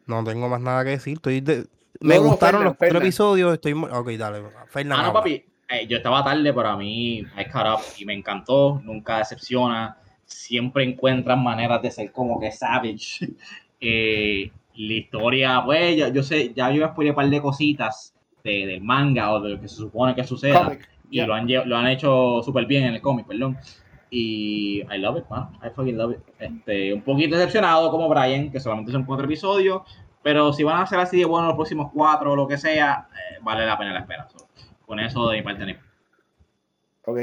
No 0.07 0.25
tengo 0.25 0.49
más 0.49 0.61
nada 0.61 0.85
que 0.85 0.91
decir. 0.91 1.15
Estoy 1.15 1.41
de- 1.41 1.67
Me 2.01 2.17
No, 2.17 2.23
gustaron 2.25 2.39
Fernan, 2.61 2.65
los 2.65 2.77
cuatro 2.77 2.99
episodios. 2.99 3.55
Estoy... 3.55 3.75
mo- 3.75 3.87
Ok, 3.89 4.09
dale. 4.13 4.43
Fernan, 4.69 4.99
Ah, 5.01 5.03
no, 5.09 5.13
papi. 5.13 5.45
Eh, 5.73 5.87
yo 5.89 5.97
estaba 5.97 6.23
tarde, 6.23 6.53
pero 6.53 6.69
a 6.69 6.77
mí 6.77 7.19
I 7.19 7.45
caught 7.51 7.79
up 7.81 7.85
y 7.99 8.05
me 8.05 8.15
encantó. 8.15 8.81
Nunca 8.85 9.19
decepciona. 9.19 9.97
Siempre 10.25 10.85
encuentran 10.85 11.43
maneras 11.43 11.83
de 11.83 11.91
ser 11.91 12.13
como 12.13 12.39
que 12.41 12.51
savage. 12.53 13.29
Eh, 13.85 14.53
la 14.77 14.93
historia, 14.93 15.61
pues, 15.65 15.97
yo, 15.97 16.07
yo 16.07 16.23
sé, 16.23 16.53
ya 16.55 16.71
yo 16.71 16.87
spoilé 16.87 17.11
un 17.11 17.17
par 17.17 17.29
de 17.29 17.43
cositas 17.43 18.15
de- 18.45 18.65
del 18.67 18.81
manga 18.81 19.33
o 19.33 19.41
de 19.41 19.51
lo 19.51 19.61
que 19.61 19.67
se 19.67 19.75
supone 19.75 20.15
que 20.15 20.23
suceda. 20.23 20.63
Comic. 20.67 20.89
y 21.11 21.17
Yeah. 21.17 21.27
lo, 21.27 21.35
han, 21.35 21.49
lo 21.69 21.77
han 21.77 21.89
hecho 21.89 22.41
súper 22.45 22.65
bien 22.67 22.85
en 22.85 22.95
el 22.95 23.01
cómic, 23.01 23.27
perdón. 23.27 23.59
Y 24.09 24.83
I 24.83 24.99
love 24.99 25.19
it, 25.19 25.25
man. 25.29 25.49
I 25.65 25.71
fucking 25.75 25.97
love 25.99 26.13
it. 26.13 26.21
Este, 26.39 26.95
un 26.95 27.03
poquito 27.03 27.35
decepcionado 27.37 27.91
como 27.91 28.09
Brian, 28.09 28.53
que 28.53 28.61
solamente 28.61 28.93
son 28.93 29.05
cuatro 29.05 29.25
episodios, 29.27 29.83
pero 30.23 30.53
si 30.53 30.63
van 30.63 30.81
a 30.81 30.87
ser 30.87 31.01
así 31.01 31.19
de 31.19 31.25
buenos 31.25 31.49
los 31.49 31.57
próximos 31.57 31.91
cuatro 31.93 32.33
o 32.33 32.37
lo 32.37 32.47
que 32.47 32.57
sea, 32.57 33.09
eh, 33.11 33.39
vale 33.43 33.67
la 33.67 33.77
pena 33.77 33.93
la 33.95 34.01
espera. 34.01 34.29
So, 34.29 34.42
con 34.93 35.01
eso 35.01 35.27
de 35.31 35.39
mi 35.39 35.43
parte. 35.43 35.79
Ok. 37.07 37.19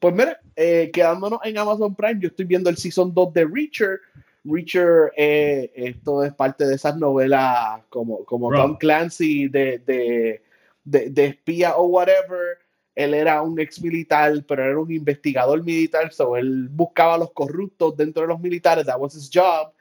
Pues 0.00 0.12
mira, 0.12 0.40
eh, 0.56 0.90
quedándonos 0.92 1.38
en 1.44 1.56
Amazon 1.56 1.94
Prime, 1.94 2.18
yo 2.18 2.26
estoy 2.26 2.46
viendo 2.46 2.68
el 2.68 2.76
Season 2.76 3.14
2 3.14 3.32
de 3.32 3.44
Reacher. 3.44 4.00
Reacher, 4.42 5.12
eh, 5.16 5.70
esto 5.72 6.24
es 6.24 6.34
parte 6.34 6.66
de 6.66 6.74
esas 6.74 6.96
novelas 6.96 7.82
como, 7.90 8.24
como 8.24 8.48
Bro. 8.48 8.60
Tom 8.60 8.76
Clancy 8.76 9.46
de, 9.46 9.78
de, 9.86 10.42
de, 10.82 11.10
de 11.10 11.26
espía 11.26 11.76
o 11.76 11.84
whatever. 11.84 12.58
Él 12.96 13.14
era 13.14 13.40
un 13.40 13.56
ex 13.60 13.80
militar, 13.80 14.32
pero 14.48 14.64
era 14.64 14.80
un 14.80 14.90
investigador 14.90 15.62
militar, 15.62 16.12
so 16.12 16.36
él 16.36 16.66
buscaba 16.72 17.14
a 17.14 17.18
los 17.18 17.30
corruptos 17.30 17.96
dentro 17.96 18.22
de 18.22 18.28
los 18.30 18.40
militares, 18.40 18.84
that 18.84 18.98
was 18.98 19.14
his 19.14 19.30
job. 19.32 19.72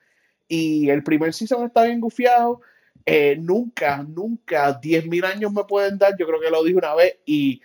Y 0.47 0.91
el 0.91 1.01
primer 1.01 1.33
season 1.33 1.65
está 1.65 1.85
bien 1.85 2.01
gufiado. 2.01 2.61
Eh, 3.05 3.35
nunca, 3.39 4.03
nunca, 4.03 4.79
10.000 4.79 5.25
años 5.25 5.51
me 5.51 5.63
pueden 5.63 5.97
dar, 5.97 6.15
yo 6.17 6.27
creo 6.27 6.39
que 6.39 6.51
lo 6.51 6.63
dije 6.63 6.77
una 6.77 6.93
vez, 6.93 7.17
y 7.25 7.61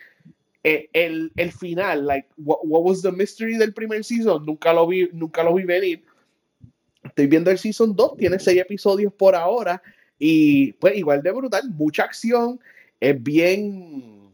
eh, 0.63 0.89
el, 0.93 1.31
el 1.35 1.51
final, 1.51 2.05
like, 2.05 2.27
what, 2.37 2.59
was 2.63 3.01
the 3.01 3.11
mystery 3.11 3.57
del 3.57 3.73
primer 3.73 4.03
season? 4.03 4.45
Nunca 4.45 4.73
lo 4.73 4.87
vi, 4.87 5.09
nunca 5.13 5.43
lo 5.43 5.53
vi 5.53 5.63
venir. 5.63 6.03
Estoy 7.03 7.27
viendo 7.27 7.51
el 7.51 7.57
season 7.57 7.95
2, 7.95 8.17
tiene 8.17 8.39
seis 8.39 8.59
episodios 8.59 9.13
por 9.13 9.35
ahora 9.35 9.81
y 10.19 10.73
pues 10.73 10.95
igual 10.97 11.21
de 11.21 11.31
brutal, 11.31 11.69
mucha 11.69 12.03
acción, 12.03 12.59
es 12.99 13.21
bien, 13.21 14.33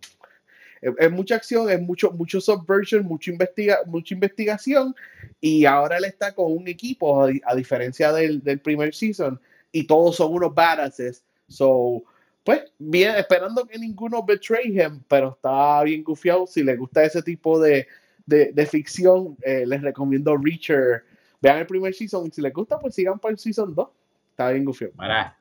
es, 0.82 1.12
mucha 1.12 1.36
acción, 1.36 1.70
es 1.70 1.82
mucho, 1.82 2.12
mucho 2.12 2.42
subversion, 2.42 3.06
mucho 3.06 3.30
investiga, 3.30 3.80
mucha 3.86 4.14
investigación 4.14 4.96
y 5.40 5.66
ahora 5.66 5.98
él 5.98 6.06
está 6.06 6.34
con 6.34 6.52
un 6.52 6.68
equipo 6.68 7.24
a, 7.24 7.30
a 7.46 7.56
diferencia 7.56 8.12
del, 8.12 8.42
del 8.42 8.60
primer 8.60 8.96
season 8.96 9.40
y 9.74 9.86
todos 9.86 10.16
son 10.16 10.32
unos 10.32 10.56
badasses, 10.56 11.26
so 11.50 12.04
pues 12.44 12.62
bien, 12.78 13.16
esperando 13.16 13.66
que 13.66 13.80
ninguno 13.80 14.22
betray 14.24 14.68
him, 14.68 15.02
pero 15.08 15.30
está 15.30 15.82
bien 15.84 16.04
gufiado. 16.04 16.46
Si 16.46 16.62
les 16.62 16.78
gusta 16.78 17.04
ese 17.04 17.22
tipo 17.22 17.60
de, 17.60 17.88
de, 18.26 18.52
de 18.52 18.66
ficción, 18.66 19.38
eh, 19.42 19.64
les 19.66 19.82
recomiendo 19.82 20.36
Reacher. 20.36 21.04
Vean 21.42 21.60
el 21.60 21.68
primer 21.68 21.94
season 21.94 22.28
y 22.28 22.32
si 22.32 22.42
les 22.42 22.54
gusta, 22.54 22.80
pues 22.80 22.96
sigan 22.96 23.18
por 23.18 23.32
el 23.32 23.40
season 23.40 23.74
2. 23.74 23.88
Está 24.32 24.52
bien 24.52 24.66
gufiado. 24.66 24.94
Mira, 25.00 25.38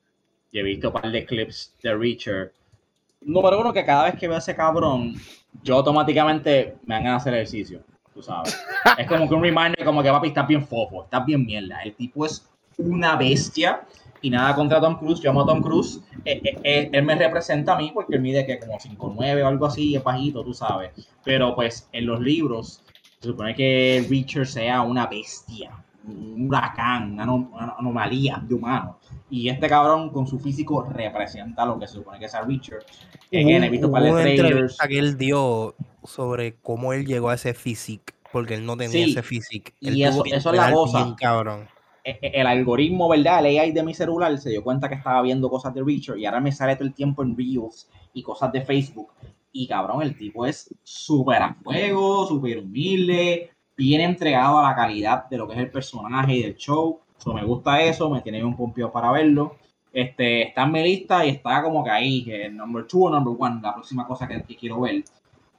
y 0.52 0.60
he 0.60 0.62
visto 0.62 0.88
un 0.88 0.94
par 0.94 1.10
de 1.10 1.24
clips 1.24 1.74
de 1.82 1.94
Reacher. 1.96 2.52
Número 3.20 3.60
uno, 3.60 3.72
que 3.72 3.84
cada 3.84 4.04
vez 4.04 4.18
que 4.18 4.28
veo 4.28 4.36
a 4.36 4.40
ese 4.40 4.54
cabrón, 4.54 5.14
yo 5.62 5.76
automáticamente 5.76 6.76
me 6.84 6.96
van 6.96 7.06
a 7.08 7.16
hacer 7.16 7.34
ejercicio, 7.34 7.82
tú 8.14 8.22
sabes. 8.22 8.56
es 8.98 9.06
como 9.08 9.28
que 9.28 9.34
un 9.34 9.42
reminder, 9.42 9.84
como 9.84 10.02
que 10.02 10.10
papi, 10.10 10.28
estás 10.28 10.46
bien 10.46 10.64
fofo, 10.64 11.04
estás 11.04 11.24
bien 11.24 11.44
mierda. 11.44 11.82
El 11.82 11.94
tipo 11.94 12.26
es 12.26 12.48
una 12.78 13.16
bestia 13.16 13.86
y 14.22 14.30
nada 14.30 14.54
contra 14.54 14.80
Tom 14.80 14.96
Cruise, 14.96 15.20
yo 15.20 15.30
amo 15.30 15.42
a 15.42 15.46
Tom 15.46 15.60
Cruise. 15.60 16.00
Eh, 16.24 16.40
eh, 16.44 16.58
eh, 16.62 16.90
él 16.92 17.04
me 17.04 17.16
representa 17.16 17.74
a 17.74 17.78
mí 17.78 17.90
porque 17.92 18.14
él 18.14 18.22
mide 18.22 18.46
que 18.46 18.58
como 18.60 18.78
5'9 18.78 19.42
o 19.42 19.46
algo 19.48 19.66
así, 19.66 19.96
es 19.96 20.02
bajito, 20.02 20.44
tú 20.44 20.54
sabes. 20.54 20.92
Pero 21.24 21.54
pues 21.56 21.88
en 21.92 22.06
los 22.06 22.20
libros 22.20 22.82
se 23.18 23.28
supone 23.28 23.54
que 23.54 24.06
Richard 24.08 24.46
sea 24.46 24.82
una 24.82 25.08
bestia, 25.08 25.72
un 26.06 26.46
huracán, 26.46 27.14
una, 27.14 27.74
anomalía 27.76 28.40
de 28.46 28.54
humano. 28.54 28.98
Y 29.28 29.48
este 29.48 29.68
cabrón 29.68 30.10
con 30.10 30.26
su 30.26 30.38
físico 30.38 30.82
representa 30.84 31.66
lo 31.66 31.78
que 31.78 31.88
se 31.88 31.94
supone 31.94 32.20
que 32.20 32.26
es 32.26 32.34
a 32.34 32.42
Richard. 32.42 32.84
he 33.30 33.68
visto 33.68 33.96
entrevista 33.96 34.86
que 34.86 34.98
él 34.98 35.18
dio 35.18 35.74
sobre 36.04 36.56
cómo 36.56 36.92
él 36.92 37.06
llegó 37.06 37.30
a 37.30 37.34
ese 37.34 37.54
físico, 37.54 38.14
porque 38.30 38.54
él 38.54 38.64
no 38.64 38.76
tenía 38.76 39.04
ese 39.04 39.22
físico. 39.24 39.72
Y 39.80 40.04
eso, 40.04 40.22
eso 40.26 40.50
es 40.50 40.56
la 40.56 40.70
cosa. 40.70 41.16
cabrón. 41.18 41.71
E, 42.04 42.18
e, 42.20 42.40
el 42.40 42.46
algoritmo, 42.46 43.08
¿verdad? 43.08 43.44
El 43.44 43.58
AI 43.58 43.72
de 43.72 43.82
mi 43.82 43.94
celular 43.94 44.36
se 44.38 44.50
dio 44.50 44.64
cuenta 44.64 44.88
que 44.88 44.96
estaba 44.96 45.22
viendo 45.22 45.48
cosas 45.48 45.72
de 45.74 45.82
Richard 45.82 46.18
y 46.18 46.26
ahora 46.26 46.40
me 46.40 46.52
sale 46.52 46.74
todo 46.76 46.86
el 46.86 46.94
tiempo 46.94 47.22
en 47.22 47.36
Reels 47.36 47.88
y 48.12 48.22
cosas 48.22 48.52
de 48.52 48.62
Facebook 48.62 49.10
y 49.52 49.66
cabrón, 49.66 50.02
el 50.02 50.16
tipo 50.16 50.46
es 50.46 50.74
súper 50.82 51.42
a 51.42 51.54
fuego, 51.62 52.26
súper 52.26 52.58
humilde, 52.58 53.50
bien 53.76 54.00
entregado 54.00 54.58
a 54.58 54.70
la 54.70 54.74
calidad 54.74 55.28
de 55.28 55.36
lo 55.36 55.46
que 55.46 55.54
es 55.54 55.60
el 55.60 55.70
personaje 55.70 56.34
y 56.34 56.42
del 56.42 56.56
show. 56.56 57.00
me 57.34 57.44
gusta 57.44 57.82
eso, 57.82 58.08
me 58.10 58.22
tiene 58.22 58.42
un 58.42 58.56
pompio 58.56 58.90
para 58.90 59.12
verlo. 59.12 59.56
Este, 59.92 60.48
está 60.48 60.62
en 60.64 60.72
mi 60.72 60.82
lista 60.82 61.24
y 61.26 61.30
está 61.30 61.62
como 61.62 61.84
que 61.84 61.90
ahí, 61.90 62.24
el 62.30 62.56
number 62.56 62.86
two 62.86 63.04
o 63.04 63.10
number 63.10 63.34
one, 63.38 63.60
la 63.62 63.74
próxima 63.74 64.06
cosa 64.06 64.26
que, 64.26 64.42
quiero 64.56 64.80
ver. 64.80 65.04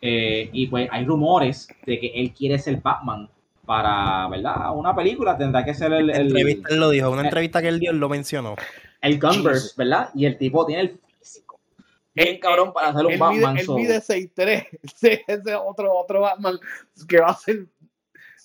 Eh, 0.01 0.49
y 0.51 0.67
pues 0.67 0.89
hay 0.91 1.05
rumores 1.05 1.67
de 1.85 1.99
que 1.99 2.07
él 2.07 2.33
quiere 2.33 2.57
ser 2.59 2.81
Batman 2.81 3.29
para, 3.65 4.27
¿verdad? 4.27 4.75
Una 4.75 4.95
película 4.95 5.37
tendrá 5.37 5.63
que 5.63 5.73
ser 5.73 5.93
el... 5.93 6.09
el 6.09 6.27
entrevista 6.27 6.69
él 6.69 6.79
lo 6.79 6.89
dijo, 6.89 7.09
una 7.09 7.23
entrevista 7.23 7.61
que 7.61 7.69
él 7.69 7.79
dio, 7.79 7.91
él 7.91 7.97
lo 7.97 8.09
mencionó. 8.09 8.55
El 9.01 9.19
Gunverse, 9.19 9.73
¿verdad? 9.77 10.09
Y 10.13 10.25
el 10.25 10.37
tipo 10.37 10.65
tiene 10.65 10.81
el 10.81 10.99
bien 12.13 12.39
cabrón 12.39 12.73
para 12.73 12.89
hacer 12.89 13.05
un 13.05 13.19
Batman. 13.19 13.57
Él 13.57 13.67
mide 13.69 13.97
6'3. 13.99 14.67
Ese 14.83 15.23
es 15.27 15.41
otro, 15.65 15.93
otro 15.93 16.21
Batman 16.21 16.59
que 17.07 17.19
va 17.19 17.31
a 17.31 17.35
ser. 17.35 17.67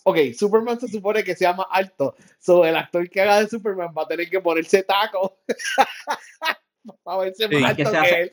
Ok, 0.04 0.16
Superman 0.36 0.80
se 0.80 0.88
supone 0.88 1.22
que 1.22 1.36
sea 1.36 1.52
más 1.52 1.66
alto. 1.70 2.14
So, 2.38 2.64
el 2.64 2.76
actor 2.76 3.08
que 3.10 3.20
haga 3.20 3.40
de 3.40 3.48
Superman 3.48 3.92
va 3.96 4.02
a 4.02 4.08
tener 4.08 4.30
que 4.30 4.40
ponerse 4.40 4.82
taco. 4.82 5.38
para 7.02 7.18
verse 7.18 7.48
más 7.48 7.70
alto 7.70 7.90
que, 7.90 8.20
él. 8.22 8.32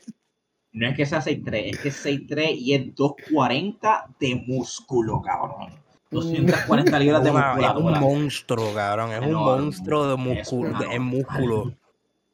No 0.72 0.88
es 0.88 0.96
que 0.96 1.06
sea 1.06 1.20
6'3, 1.20 1.70
es 1.70 1.78
que 1.78 1.88
es 1.88 2.06
6'3 2.06 2.56
y 2.56 2.74
es 2.74 2.94
240 2.94 4.14
de 4.18 4.34
músculo, 4.46 5.20
cabrón. 5.20 5.85
240 6.16 6.98
libras 6.98 7.24
de 7.24 7.32
músculo. 7.32 7.66
Es 7.66 7.76
un 7.76 8.00
monstruo, 8.00 8.74
cabrón. 8.74 9.12
Es 9.12 9.20
un 9.20 9.34
monstruo 9.34 10.08
de 10.08 10.16
músculo. 10.16 10.92
En 10.92 11.02
músculo. 11.02 11.74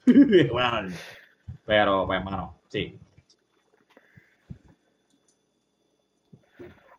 bueno, 0.07 0.89
pero, 1.67 2.07
pues, 2.07 2.19
hermano, 2.19 2.59
Sí. 2.69 2.99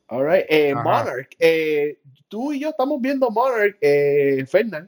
All 0.07 0.23
right. 0.29 0.45
Eh, 0.47 0.75
Monarch. 0.75 1.35
Eh, 1.39 1.97
tú 2.27 2.53
y 2.53 2.59
yo 2.59 2.69
estamos 2.69 3.01
viendo 3.01 3.29
Monarch, 3.31 3.77
eh, 3.81 4.45
Fernand. 4.47 4.87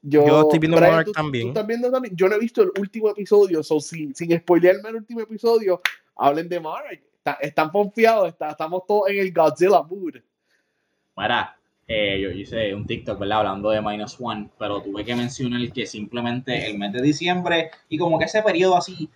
Yo, 0.00 0.42
estoy 0.42 0.58
viendo 0.58 0.80
Monarch 0.80 1.12
también. 1.12 1.52
también. 1.52 1.82
Yo 2.14 2.28
no 2.28 2.36
he 2.36 2.38
visto 2.38 2.62
el 2.62 2.70
último 2.78 3.10
episodio, 3.10 3.62
so, 3.62 3.78
sin, 3.78 4.14
sin 4.14 4.36
spoilearme 4.38 4.88
el 4.88 4.96
último 4.96 5.20
episodio, 5.20 5.80
hablen 6.16 6.48
de 6.48 6.58
Monarch. 6.58 7.02
están 7.40 7.68
confiados, 7.68 8.34
estamos 8.40 8.82
todos 8.86 9.10
en 9.10 9.18
el 9.18 9.32
Godzilla 9.32 9.82
mood. 9.82 10.16
Mira, 11.16 11.56
eh, 11.86 12.20
yo 12.20 12.30
hice 12.30 12.74
un 12.74 12.86
TikTok, 12.86 13.18
¿verdad? 13.18 13.38
Hablando 13.38 13.70
de 13.70 13.82
Minus 13.82 14.16
One, 14.20 14.48
pero 14.58 14.80
tuve 14.80 15.04
que 15.04 15.14
mencionar 15.14 15.60
que 15.72 15.86
simplemente 15.86 16.70
el 16.70 16.78
mes 16.78 16.92
de 16.92 17.02
diciembre 17.02 17.70
y 17.88 17.98
como 17.98 18.18
que 18.18 18.24
ese 18.26 18.42
periodo 18.42 18.76
así 18.76 19.10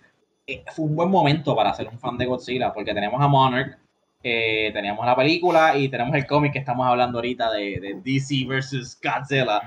eh, 0.49 0.63
fue 0.73 0.85
un 0.85 0.95
buen 0.95 1.09
momento 1.09 1.53
para 1.55 1.73
ser 1.73 1.89
un 1.89 1.99
fan 1.99 2.17
de 2.17 2.25
Godzilla, 2.25 2.71
porque 2.71 2.93
tenemos 2.93 3.21
a 3.21 3.27
Monarch, 3.27 3.77
eh, 4.23 4.71
teníamos 4.73 5.05
la 5.05 5.13
película 5.13 5.77
y 5.77 5.89
tenemos 5.89 6.15
el 6.15 6.25
cómic 6.25 6.53
que 6.53 6.59
estamos 6.59 6.87
hablando 6.87 7.17
ahorita 7.17 7.51
de, 7.51 7.99
DC 8.01 8.45
versus 8.47 8.97
Godzilla. 9.01 9.61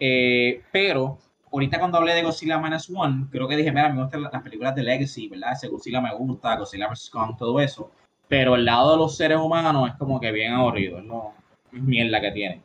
Eh, 0.00 0.62
pero 0.72 1.18
ahorita 1.52 1.78
cuando 1.78 1.98
hablé 1.98 2.14
de 2.14 2.24
Godzilla 2.24 2.58
Minus 2.58 2.90
One, 2.90 3.28
creo 3.30 3.46
que 3.46 3.56
dije, 3.56 3.70
mira, 3.70 3.88
me 3.88 4.02
gustan 4.02 4.22
las 4.22 4.42
películas 4.42 4.74
de 4.74 4.82
Legacy, 4.82 5.28
¿verdad? 5.28 5.52
Ese 5.52 5.68
Godzilla 5.68 6.00
me 6.00 6.12
gusta, 6.12 6.56
Godzilla 6.56 6.88
vs. 6.88 7.08
Kong, 7.10 7.36
todo 7.38 7.60
eso. 7.60 7.92
Pero 8.26 8.56
el 8.56 8.64
lado 8.64 8.92
de 8.92 8.96
los 8.98 9.16
seres 9.16 9.38
humanos 9.38 9.90
es 9.90 9.94
como 9.94 10.18
que 10.18 10.32
bien 10.32 10.54
aburrido, 10.54 11.00
no 11.00 11.34
mierda 11.82 12.20
que 12.20 12.32
tiene. 12.32 12.62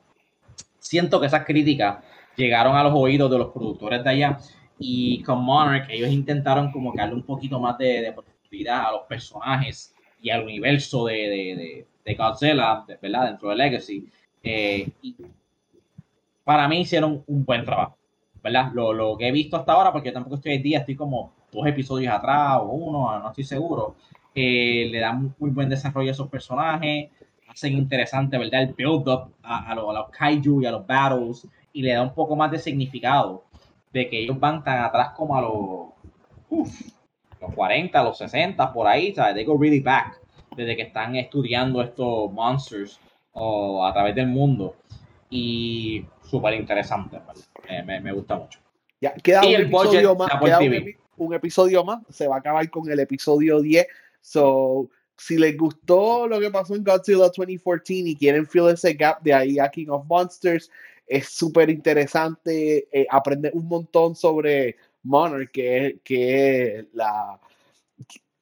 Siento 0.79 1.19
que 1.19 1.27
esas 1.27 1.45
críticas 1.45 2.03
llegaron 2.35 2.75
a 2.75 2.83
los 2.83 2.93
oídos 2.95 3.29
de 3.29 3.37
los 3.37 3.51
productores 3.51 4.03
de 4.03 4.09
allá 4.09 4.39
y 4.79 5.21
con 5.23 5.43
Monarch 5.43 5.89
ellos 5.89 6.09
intentaron 6.09 6.71
como 6.71 6.91
que 6.91 6.99
darle 6.99 7.15
un 7.15 7.23
poquito 7.23 7.59
más 7.59 7.77
de, 7.77 8.01
de 8.01 8.11
profundidad 8.11 8.87
a 8.87 8.91
los 8.91 9.01
personajes 9.01 9.93
y 10.21 10.29
al 10.29 10.43
universo 10.43 11.05
de, 11.05 11.15
de, 11.15 11.85
de 12.05 12.15
Godzilla, 12.15 12.85
¿verdad? 13.01 13.27
Dentro 13.27 13.49
de 13.49 13.55
Legacy. 13.55 14.07
Eh, 14.43 14.89
y 15.01 15.15
para 16.43 16.67
mí 16.67 16.81
hicieron 16.81 17.23
un 17.27 17.45
buen 17.45 17.63
trabajo, 17.63 17.97
¿verdad? 18.43 18.71
Lo, 18.73 18.93
lo, 18.93 19.17
que 19.17 19.27
he 19.27 19.31
visto 19.31 19.57
hasta 19.57 19.73
ahora, 19.73 19.91
porque 19.91 20.11
tampoco 20.11 20.35
estoy 20.35 20.53
el 20.53 20.63
día, 20.63 20.79
estoy 20.79 20.95
como 20.95 21.33
dos 21.51 21.65
episodios 21.67 22.13
atrás 22.13 22.57
o 22.61 22.69
uno, 22.71 23.19
no 23.19 23.27
estoy 23.29 23.43
seguro. 23.43 23.95
Eh, 24.33 24.87
le 24.89 24.99
dan 24.99 25.35
muy 25.37 25.49
buen 25.49 25.69
desarrollo 25.69 26.09
a 26.09 26.13
esos 26.13 26.29
personajes, 26.29 27.09
hacen 27.51 27.73
interesante, 27.73 28.37
¿verdad? 28.37 28.63
El 28.63 28.73
build-up 28.73 29.33
a, 29.43 29.71
a, 29.71 29.75
los, 29.75 29.89
a 29.89 29.93
los 29.93 30.09
kaiju 30.09 30.61
y 30.61 30.65
a 30.65 30.71
los 30.71 30.85
battles 30.87 31.47
y 31.73 31.81
le 31.81 31.93
da 31.93 32.01
un 32.01 32.13
poco 32.13 32.35
más 32.35 32.51
de 32.51 32.59
significado 32.59 33.43
de 33.93 34.09
que 34.09 34.19
ellos 34.19 34.39
van 34.39 34.63
tan 34.63 34.83
atrás 34.83 35.09
como 35.15 35.35
a 35.35 35.41
los, 35.41 36.69
los 37.41 37.53
40, 37.53 38.03
los 38.03 38.17
60, 38.17 38.73
por 38.73 38.87
ahí, 38.87 39.13
¿sabes? 39.13 39.35
They 39.35 39.43
go 39.43 39.57
really 39.57 39.79
back 39.79 40.19
desde 40.55 40.75
que 40.75 40.83
están 40.83 41.15
estudiando 41.15 41.81
estos 41.81 42.31
monsters 42.31 42.99
o 43.33 43.85
a 43.85 43.93
través 43.93 44.15
del 44.15 44.27
mundo. 44.27 44.75
Y 45.29 46.05
súper 46.23 46.53
interesante, 46.55 47.19
me, 47.85 48.01
me, 48.01 48.11
gusta 48.11 48.35
mucho. 48.35 48.59
Ya, 48.99 49.13
queda 49.13 49.41
un 49.41 49.55
episodio 49.55 50.15
más. 50.15 50.29
Queda 50.41 50.59
un, 51.17 51.33
episodio 51.33 51.83
más. 51.85 51.99
Se 52.09 52.27
va 52.27 52.35
a 52.35 52.39
acabar 52.39 52.69
con 52.69 52.89
el 52.91 52.99
episodio 52.99 53.61
10. 53.61 53.87
So, 54.19 54.89
si 55.21 55.37
les 55.37 55.55
gustó 55.55 56.27
lo 56.27 56.39
que 56.39 56.49
pasó 56.49 56.75
en 56.75 56.83
Godzilla 56.83 57.19
2014 57.19 57.93
y 57.93 58.15
quieren 58.15 58.47
fill 58.47 58.69
ese 58.69 58.93
gap 58.95 59.21
de 59.21 59.33
ahí 59.33 59.59
a 59.59 59.69
King 59.69 59.89
of 59.89 60.07
Monsters, 60.07 60.71
es 61.05 61.29
súper 61.29 61.69
interesante 61.69 62.87
eh, 62.91 63.05
aprender 63.07 63.51
un 63.53 63.67
montón 63.67 64.15
sobre 64.15 64.77
Monarch, 65.03 65.51
que, 65.51 65.99
es 66.79 66.85
la, 66.93 67.39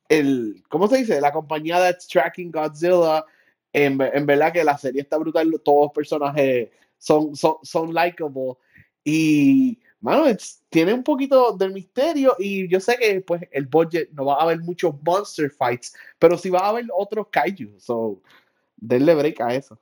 el, 0.07 0.63
¿cómo 0.69 0.87
se 0.87 0.97
dice? 0.97 1.19
La 1.19 1.33
compañía 1.33 1.79
that's 1.79 2.07
tracking 2.07 2.49
Godzilla. 2.49 3.25
En, 3.73 3.99
en 4.01 4.25
verdad 4.25 4.53
que 4.53 4.63
la 4.63 4.77
serie 4.77 5.01
está 5.01 5.17
brutal, 5.17 5.51
todos 5.63 5.87
los 5.87 5.91
personajes 5.91 6.69
son, 6.97 7.35
son, 7.35 7.55
son 7.61 7.93
likable 7.93 8.55
y, 9.03 9.79
mano, 9.99 10.25
tiene 10.69 10.93
un 10.93 11.03
poquito 11.03 11.53
del 11.53 11.73
misterio 11.73 12.35
y 12.39 12.67
yo 12.67 12.79
sé 12.79 12.97
que 12.97 13.21
pues 13.21 13.41
el 13.51 13.67
budget 13.67 14.09
no 14.11 14.25
va 14.25 14.35
a 14.35 14.43
haber 14.43 14.59
muchos 14.59 14.95
monster 15.03 15.49
fights, 15.49 15.93
pero 16.17 16.37
sí 16.37 16.49
va 16.49 16.59
a 16.59 16.69
haber 16.69 16.85
otros 16.93 17.27
kaiju, 17.31 17.79
so 17.79 18.21
denle 18.77 19.15
break 19.15 19.41
a 19.41 19.53
eso. 19.53 19.79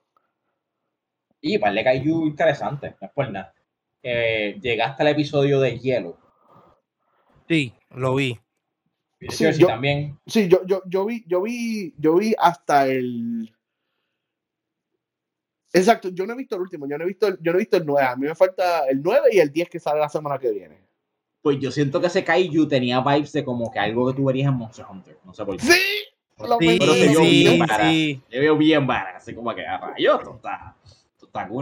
Y 1.42 1.58
vale 1.58 1.84
Kaiju 1.84 2.26
interesante, 2.26 2.96
no 3.00 3.08
es 3.08 3.14
por 3.14 3.32
nada. 3.32 3.54
Eh, 4.04 4.58
llegaste 4.62 5.04
al 5.04 5.10
episodio 5.10 5.60
de 5.60 5.78
hielo. 5.80 6.18
Sí, 7.48 7.74
lo 7.92 8.16
vi. 8.16 8.40
Sí, 9.30 9.46
yo, 9.58 9.68
también. 9.68 10.20
Sí, 10.28 10.48
yo, 10.48 10.66
yo, 10.66 10.84
yo, 10.86 11.06
vi, 11.06 11.24
yo 11.28 11.42
vi, 11.42 11.94
yo 11.98 12.16
vi 12.16 12.36
hasta 12.38 12.88
el. 12.88 13.54
Exacto, 15.78 16.10
yo 16.10 16.26
no 16.26 16.34
he 16.34 16.38
visto 16.38 16.56
el 16.56 16.62
último, 16.62 16.88
yo 16.88 16.98
no 16.98 17.04
he 17.04 17.08
visto 17.08 17.28
el, 17.28 17.38
yo 17.42 17.52
no 17.52 17.58
he 17.58 17.62
visto 17.62 17.78
el 17.78 17.86
9. 17.86 18.08
A 18.08 18.16
mí 18.16 18.28
me 18.28 18.36
falta 18.36 18.86
el 18.90 19.02
9 19.02 19.30
y 19.32 19.40
el 19.40 19.52
10 19.52 19.70
que 19.70 19.80
sale 19.80 20.00
la 20.00 20.10
semana 20.10 20.38
que 20.38 20.52
viene. 20.52 20.82
Pues 21.42 21.60
yo 21.60 21.72
siento 21.72 22.02
que 22.02 22.08
ese 22.08 22.24
Kaiju 22.24 22.68
tenía 22.68 23.00
vibes 23.00 23.32
de 23.32 23.44
como 23.44 23.72
que 23.72 23.80
algo 23.80 24.08
que 24.08 24.18
tú 24.18 24.26
verías 24.26 24.50
en 24.50 24.56
Monster 24.56 24.86
Hunter. 24.90 25.18
No 25.24 25.34
sé 25.34 25.46
por 25.46 25.58
qué. 25.58 25.64
Sí, 25.64 25.72
sí, 25.72 26.78
pero 26.80 26.94
se 26.94 27.08
vio 27.10 27.22
bien 27.22 27.66
sí. 27.80 28.22
Se 28.30 28.40
vio 28.40 28.58
bien 28.58 28.88
para, 28.88 29.18
así 29.18 29.34
como 29.34 29.54
que 29.56 29.66
a 29.66 29.78
rayos, 29.78 30.22
está 30.42 30.76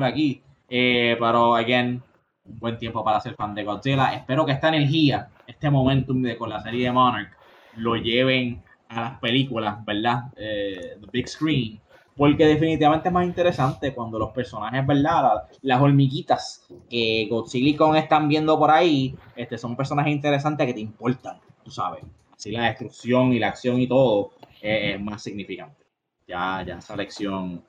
aquí. 0.06 0.42
Eh, 0.70 1.16
pero, 1.20 1.56
again, 1.56 2.02
un 2.46 2.60
buen 2.60 2.78
tiempo 2.78 3.04
para 3.04 3.20
ser 3.22 3.36
fan 3.36 3.54
de 3.54 3.64
Godzilla. 3.64 4.14
Espero 4.14 4.46
que 4.46 4.54
esta 4.54 4.70
energía, 4.70 5.30
este 5.48 5.70
momentum 5.70 6.22
de, 6.22 6.38
con 6.38 6.50
la 6.50 6.62
serie 6.62 6.86
de 6.86 6.92
Monarch, 6.92 7.32
lo 7.78 7.96
lleven 7.96 8.64
a 8.90 9.02
las 9.02 9.20
películas, 9.20 9.84
¿verdad? 9.86 10.32
Eh, 10.38 10.98
the 11.00 11.08
big 11.12 11.28
screen. 11.28 11.80
Porque 12.18 12.46
definitivamente 12.46 13.10
es 13.10 13.14
más 13.14 13.26
interesante 13.26 13.94
cuando 13.94 14.18
los 14.18 14.32
personajes, 14.32 14.86
¿verdad? 14.88 15.44
Las, 15.62 15.82
hormiguitas 15.82 16.66
que 16.90 17.28
Godzilla 17.30 17.70
y 17.70 17.76
Kong 17.76 17.98
están 17.98 18.30
viendo 18.30 18.58
por 18.58 18.72
ahí, 18.72 19.16
este, 19.36 19.58
son 19.58 19.76
personajes 19.76 20.14
interesantes 20.14 20.66
que 20.66 20.74
te 20.74 20.80
importan. 20.80 21.40
tú 21.64 21.72
sabes, 21.72 22.04
así 22.34 22.52
la 22.52 22.68
destrucción 22.68 23.34
y 23.34 23.40
la 23.40 23.50
acción 23.50 23.82
y 23.82 23.88
todo 23.88 24.32
es, 24.62 25.00
más 25.02 25.24
significante. 25.24 25.84
Ya, 26.28 26.64
ya 26.66 26.78
esa 26.78 26.96
lección 26.96 27.64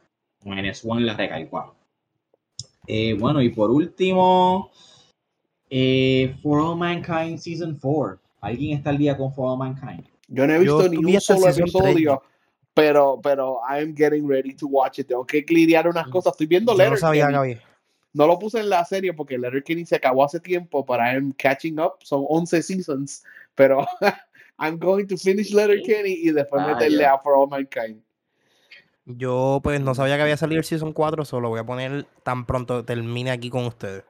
Minus 0.44 0.84
One 0.84 1.04
la 1.04 1.14
recalcó. 1.14 1.74
Eh, 2.86 3.14
bueno, 3.14 3.42
y 3.42 3.48
por 3.50 3.70
último, 3.70 4.70
eh, 5.68 6.36
For 6.40 6.60
All 6.60 6.78
Mankind 6.78 7.38
Season 7.38 7.76
4. 7.80 8.20
¿Alguien 8.40 8.76
está 8.76 8.90
al 8.90 8.98
día 8.98 9.16
con 9.16 9.32
For 9.32 9.50
All 9.50 9.58
Mankind? 9.58 10.04
Yo 10.28 10.46
no 10.46 10.54
he 10.54 10.58
visto 10.58 10.88
ni 10.88 11.14
un 11.14 11.20
solo 11.20 11.48
episodio, 11.48 12.22
pero, 12.76 13.18
pero 13.22 13.62
I'm 13.66 13.96
getting 13.96 14.28
ready 14.28 14.52
to 14.52 14.66
watch 14.66 14.98
it. 14.98 15.06
Tengo 15.06 15.24
que 15.24 15.42
lidiar 15.48 15.88
unas 15.88 16.06
cosas. 16.08 16.34
Estoy 16.34 16.46
viendo 16.46 16.74
Letterkenny. 16.74 17.58
No, 18.12 18.26
lo 18.26 18.38
puse 18.38 18.60
en 18.60 18.68
la 18.68 18.84
serie 18.84 19.14
porque 19.14 19.38
Letterkenny 19.38 19.86
se 19.86 19.96
acabó 19.96 20.24
hace 20.24 20.40
tiempo, 20.40 20.84
pero 20.84 21.02
I'm 21.02 21.32
catching 21.32 21.80
up. 21.80 21.94
Son 22.02 22.26
11 22.28 22.62
seasons, 22.62 23.24
pero 23.54 23.86
I'm 24.58 24.78
going 24.78 25.06
to 25.06 25.16
finish 25.16 25.54
Letterkenny 25.54 26.18
y 26.22 26.32
después 26.32 26.62
ah, 26.62 26.74
meterle 26.74 27.06
a 27.06 27.18
For 27.18 27.32
All 27.34 27.48
Mankind. 27.48 28.02
Yo 29.06 29.60
pues 29.62 29.80
no 29.80 29.94
sabía 29.94 30.16
que 30.16 30.22
había 30.22 30.36
salido 30.36 30.58
el 30.58 30.64
Season 30.64 30.92
4, 30.92 31.24
solo 31.24 31.48
voy 31.48 31.60
a 31.60 31.64
poner 31.64 32.04
tan 32.24 32.44
pronto 32.44 32.84
termine 32.84 33.30
aquí 33.30 33.48
con 33.48 33.64
ustedes. 33.64 34.04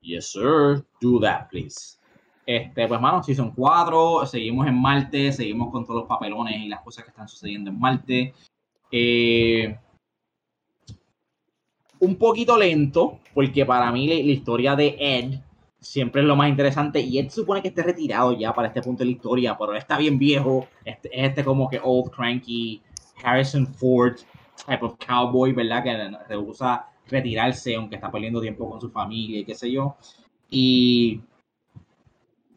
Yes, 0.00 0.32
sir. 0.32 0.84
Do 1.00 1.20
that, 1.20 1.48
please. 1.50 1.99
Este, 2.52 2.88
pues, 2.88 3.00
mano, 3.00 3.22
Season 3.22 3.52
4, 3.52 4.26
seguimos 4.26 4.66
en 4.66 4.74
Marte, 4.74 5.30
seguimos 5.30 5.70
con 5.70 5.84
todos 5.84 6.00
los 6.00 6.08
papelones 6.08 6.56
y 6.56 6.66
las 6.66 6.80
cosas 6.80 7.04
que 7.04 7.10
están 7.10 7.28
sucediendo 7.28 7.70
en 7.70 7.78
Marte. 7.78 8.34
Eh, 8.90 9.78
un 12.00 12.16
poquito 12.16 12.58
lento, 12.58 13.20
porque 13.34 13.64
para 13.64 13.92
mí 13.92 14.08
la, 14.08 14.14
historia 14.14 14.74
de 14.74 14.96
Ed 14.98 15.38
siempre 15.78 16.22
es 16.22 16.26
lo 16.26 16.34
más 16.34 16.48
interesante. 16.48 16.98
Y 16.98 17.20
Ed 17.20 17.30
supone 17.30 17.62
que 17.62 17.68
esté 17.68 17.84
retirado 17.84 18.32
ya 18.32 18.52
para 18.52 18.66
este 18.66 18.82
punto 18.82 19.04
de 19.04 19.10
la 19.10 19.12
historia, 19.12 19.56
pero 19.56 19.76
está 19.76 19.96
bien 19.96 20.18
viejo. 20.18 20.66
Este, 20.84 21.08
es 21.16 21.28
este 21.28 21.44
como 21.44 21.70
que 21.70 21.80
old, 21.80 22.10
cranky, 22.10 22.82
Harrison 23.22 23.64
Ford 23.64 24.16
type 24.66 24.84
of 24.84 24.96
cowboy, 24.96 25.52
¿verdad? 25.52 25.84
Que 25.84 26.10
rehúsa 26.28 26.88
retirarse, 27.08 27.76
aunque 27.76 27.94
está 27.94 28.10
perdiendo 28.10 28.40
tiempo 28.40 28.68
con 28.68 28.80
su 28.80 28.90
familia 28.90 29.38
y 29.38 29.44
qué 29.44 29.54
sé 29.54 29.70
yo. 29.70 29.94
Y 30.50 31.20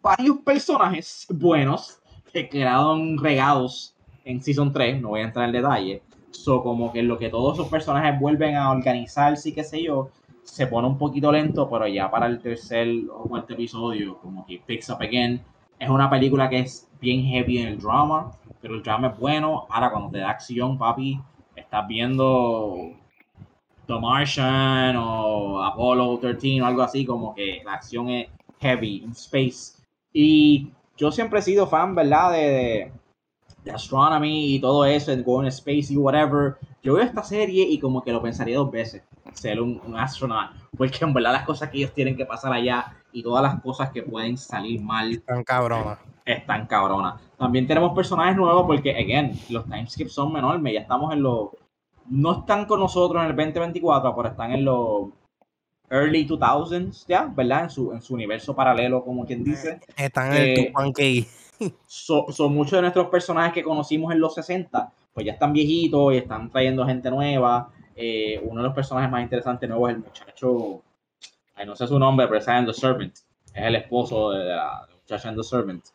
varios 0.03 0.38
personajes 0.39 1.25
buenos 1.34 1.99
que 2.31 2.49
quedaron 2.49 3.17
regados 3.17 3.95
en 4.25 4.43
Season 4.43 4.71
3, 4.71 5.01
no 5.01 5.09
voy 5.09 5.21
a 5.21 5.23
entrar 5.23 5.45
en 5.45 5.53
detalle. 5.53 6.03
So, 6.31 6.61
como 6.61 6.91
que 6.91 7.01
lo 7.01 7.17
que 7.17 7.30
todos 7.30 7.53
esos 7.53 7.69
personajes 7.69 8.19
vuelven 8.19 8.57
a 8.57 8.69
organizarse 8.71 9.49
y 9.49 9.53
qué 9.53 9.63
sé 9.63 9.81
yo, 9.81 10.09
se 10.43 10.67
pone 10.67 10.88
un 10.88 10.97
poquito 10.97 11.31
lento, 11.31 11.69
pero 11.69 11.88
ya 11.88 12.11
para 12.11 12.25
el 12.25 12.41
tercer 12.41 12.89
o 13.13 13.23
cuarto 13.23 13.53
episodio, 13.53 14.17
como 14.17 14.45
que 14.45 14.61
picks 14.65 14.89
up 14.89 15.01
again. 15.01 15.41
Es 15.80 15.89
una 15.89 16.09
película 16.09 16.49
que 16.49 16.59
es 16.59 16.89
bien 16.99 17.23
heavy 17.23 17.59
en 17.59 17.67
el 17.69 17.80
drama, 17.80 18.31
pero 18.61 18.75
el 18.75 18.84
drama 18.84 19.09
es 19.09 19.17
bueno. 19.17 19.67
Ahora, 19.69 19.89
cuando 19.89 20.09
te 20.09 20.17
da 20.17 20.31
acción, 20.31 20.77
papi, 20.77 21.17
estás 21.55 21.88
viendo 21.88 22.91
The 23.88 23.99
Martian 23.99 24.97
o 24.97 25.63
Apollo 25.63 26.17
13 26.19 26.61
o 26.61 26.65
algo 26.65 26.81
así, 26.81 27.05
como 27.05 27.34
que 27.34 27.61
la 27.63 27.75
acción 27.75 28.09
es 28.09 28.27
heavy 28.59 29.03
en 29.05 29.11
space. 29.11 29.82
Y 30.14 30.72
yo 30.95 31.11
siempre 31.11 31.40
he 31.40 31.41
sido 31.41 31.68
fan, 31.68 31.95
¿verdad? 31.95 32.31
De, 32.31 32.91
de, 33.64 33.72
astronomy 33.72 34.56
y 34.56 34.60
todo 34.60 34.85
eso, 34.85 35.15
de 35.15 35.22
going 35.23 35.48
space 35.48 35.91
y 35.91 35.98
whatever. 35.98 36.56
Yo 36.81 36.94
veo 36.94 37.03
esta 37.03 37.23
serie 37.23 37.65
y 37.68 37.80
como 37.80 38.03
que 38.03 38.11
lo 38.11 38.22
pensaría 38.22 38.57
dos 38.57 38.72
veces, 38.72 39.03
ser 39.34 39.60
un, 39.61 39.81
un 39.85 39.98
astronaut. 39.98 40.52
Porque 40.77 41.03
en 41.03 41.14
verdad 41.14 41.34
las 41.34 41.45
cosas 41.45 41.69
que 41.69 41.77
ellos 41.77 41.94
tienen 41.94 42.15
que 42.15 42.26
pasar 42.26 42.53
allá 42.53 42.94
y 43.11 43.23
todas 43.23 43.41
las 43.44 43.61
cosas 43.61 43.90
que 43.91 44.03
pueden 44.03 44.38
salir 44.38 44.81
mal. 44.81 45.11
Están 45.11 45.44
cabronas. 45.44 45.98
Están 46.26 46.68
cabronas. 46.68 47.19
También 47.38 47.68
tenemos 47.68 47.94
personajes 47.94 48.35
nuevos 48.35 48.65
porque, 48.65 48.91
again, 48.91 49.38
los 49.49 49.65
timeskips 49.65 50.14
son 50.14 50.38
enormes. 50.38 50.73
Ya 50.73 50.81
estamos 50.81 51.11
en 51.11 51.23
los 51.23 51.49
no 52.10 52.40
están 52.40 52.65
con 52.65 52.80
nosotros 52.80 53.23
en 53.23 53.30
el 53.30 53.35
2024, 53.35 54.15
pero 54.15 54.30
están 54.30 54.52
en 54.52 54.65
los 54.65 55.10
early 55.89 56.27
2000s 56.27 57.05
ya, 57.07 57.26
¿verdad? 57.26 57.64
En 57.64 57.69
su, 57.69 57.91
en 57.91 58.01
su 58.01 58.14
universo 58.14 58.55
paralelo, 58.55 59.03
como 59.03 59.26
quien 59.26 59.43
dice. 59.43 59.80
Están 59.95 60.34
en 60.34 60.41
el 60.41 60.95
eh, 60.97 61.26
Son 61.88 62.53
muchos 62.53 62.73
de 62.73 62.81
nuestros 62.81 63.07
personajes 63.07 63.53
que 63.53 63.64
conocimos 63.64 64.11
en 64.11 64.19
los 64.19 64.34
60, 64.35 64.91
pues 65.14 65.26
ya 65.26 65.34
están 65.34 65.53
viejitos 65.53 66.14
y 66.14 66.18
están 66.18 66.49
trayendo 66.49 66.85
gente 66.85 67.10
nueva. 67.10 67.69
Eh, 67.95 68.41
uno 68.43 68.61
de 68.61 68.68
los 68.68 68.76
personajes 68.76 69.11
más 69.11 69.22
interesantes 69.22 69.69
nuevos 69.69 69.91
es 69.91 69.95
el 69.97 70.03
muchacho, 70.03 70.81
ay, 71.55 71.65
no 71.65 71.76
sé 71.76 71.88
su 71.88 71.99
nombre, 71.99 72.27
pero 72.27 72.39
está 72.39 72.57
en 72.57 72.65
The 72.65 72.73
Servant. 72.73 73.15
Es 73.53 73.64
el 73.64 73.76
esposo 73.76 74.31
de 74.31 74.45
la, 74.45 74.88
muchacha 75.01 75.30
en 75.30 75.35
The 75.35 75.43
Servant. 75.43 75.85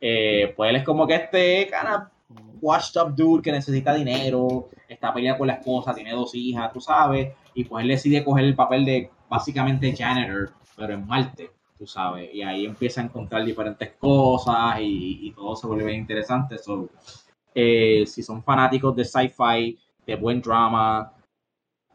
Eh, 0.00 0.52
pues 0.54 0.70
él 0.70 0.76
es 0.76 0.84
como 0.84 1.06
que 1.06 1.14
este 1.14 1.66
cara 1.70 2.10
washed 2.60 3.00
up 3.00 3.14
dude 3.14 3.42
que 3.42 3.52
necesita 3.52 3.94
dinero, 3.94 4.68
está 4.88 5.12
peleando 5.12 5.38
con 5.38 5.46
la 5.46 5.54
esposa, 5.54 5.94
tiene 5.94 6.12
dos 6.12 6.34
hijas, 6.34 6.72
tú 6.72 6.80
sabes, 6.80 7.32
y 7.54 7.64
pues 7.64 7.82
él 7.82 7.88
decide 7.88 8.24
coger 8.24 8.44
el 8.44 8.54
papel 8.54 8.84
de 8.84 9.10
básicamente 9.28 9.94
janitor, 9.96 10.52
pero 10.76 10.94
en 10.94 11.06
Marte, 11.06 11.50
tú 11.78 11.86
sabes, 11.86 12.32
y 12.32 12.42
ahí 12.42 12.64
empieza 12.64 13.00
a 13.00 13.04
encontrar 13.04 13.44
diferentes 13.44 13.92
cosas 13.98 14.78
y, 14.80 15.32
todo 15.32 15.56
se 15.56 15.66
vuelve 15.66 15.92
interesante. 15.92 16.58
So, 16.58 16.88
eh, 17.54 18.04
si 18.06 18.22
son 18.22 18.42
fanáticos 18.42 18.94
de 18.96 19.04
sci-fi, 19.04 19.78
de 20.06 20.16
buen 20.16 20.40
drama, 20.40 21.12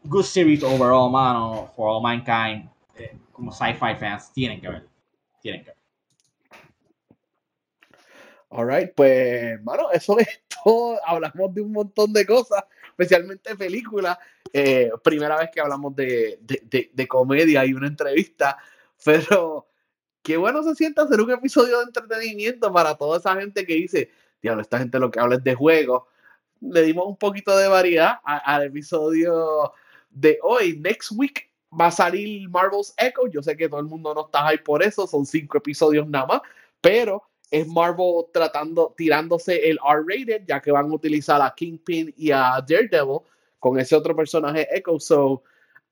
good 0.04 0.24
series 0.24 0.62
overall, 0.62 1.10
mano, 1.10 1.70
for 1.76 1.88
all 1.88 2.02
mankind, 2.02 2.68
eh, 2.96 3.16
como 3.32 3.52
sci-fi 3.52 3.94
fans, 3.98 4.32
tienen 4.32 4.60
que 4.60 4.68
ver, 4.68 4.88
tienen 5.40 5.64
que 5.64 5.70
ver. 5.70 5.82
Alright, 8.54 8.92
pues, 8.94 9.62
mano, 9.62 9.90
eso 9.92 10.18
es 10.18 10.42
todo. 10.62 10.98
Hablamos 11.06 11.54
de 11.54 11.62
un 11.62 11.72
montón 11.72 12.12
de 12.12 12.26
cosas, 12.26 12.62
especialmente 12.90 13.56
películas. 13.56 14.18
Eh, 14.52 14.90
primera 15.02 15.38
vez 15.38 15.50
que 15.50 15.60
hablamos 15.60 15.96
de, 15.96 16.38
comedia 17.08 17.64
y 17.64 17.72
una 17.72 17.86
entrevista, 17.86 18.58
pero 19.04 19.66
qué 20.22 20.36
bueno 20.36 20.62
se 20.62 20.74
siente 20.74 21.00
hacer 21.00 21.20
un 21.20 21.30
episodio 21.30 21.78
de 21.78 21.84
entretenimiento 21.84 22.70
para 22.70 22.94
toda 22.94 23.18
esa 23.18 23.34
gente 23.36 23.64
que 23.64 23.74
dice, 23.74 24.10
diablo, 24.42 24.60
esta 24.62 24.78
gente 24.78 24.98
lo 24.98 25.10
que 25.10 25.20
habla 25.20 25.36
es 25.36 25.44
de 25.44 25.54
juegos. 25.54 26.04
Le 26.60 26.82
dimos 26.82 27.06
un 27.06 27.16
poquito 27.16 27.56
de 27.56 27.66
variedad 27.66 28.20
al 28.24 28.64
episodio 28.64 29.72
de 30.10 30.38
hoy. 30.42 30.78
Next 30.78 31.12
week 31.16 31.50
va 31.78 31.86
a 31.86 31.90
salir 31.90 32.48
Marvel's 32.50 32.94
Echo. 32.98 33.26
Yo 33.28 33.42
sé 33.42 33.56
que 33.56 33.68
todo 33.68 33.80
el 33.80 33.86
mundo 33.86 34.14
no 34.14 34.26
está 34.26 34.46
ahí 34.46 34.58
por 34.58 34.82
eso, 34.82 35.06
son 35.06 35.24
cinco 35.26 35.58
episodios 35.58 36.06
nada 36.06 36.26
más, 36.26 36.40
pero 36.80 37.24
es 37.50 37.66
Marvel 37.66 38.26
tratando, 38.32 38.94
tirándose 38.96 39.68
el 39.68 39.78
R-rated, 39.84 40.44
ya 40.46 40.60
que 40.60 40.70
van 40.70 40.90
a 40.90 40.94
utilizar 40.94 41.40
a 41.40 41.54
Kingpin 41.54 42.12
y 42.16 42.30
a 42.30 42.64
Daredevil 42.66 43.20
con 43.62 43.78
ese 43.78 43.94
otro 43.94 44.16
personaje 44.16 44.66
Echo. 44.72 44.98
So, 44.98 45.44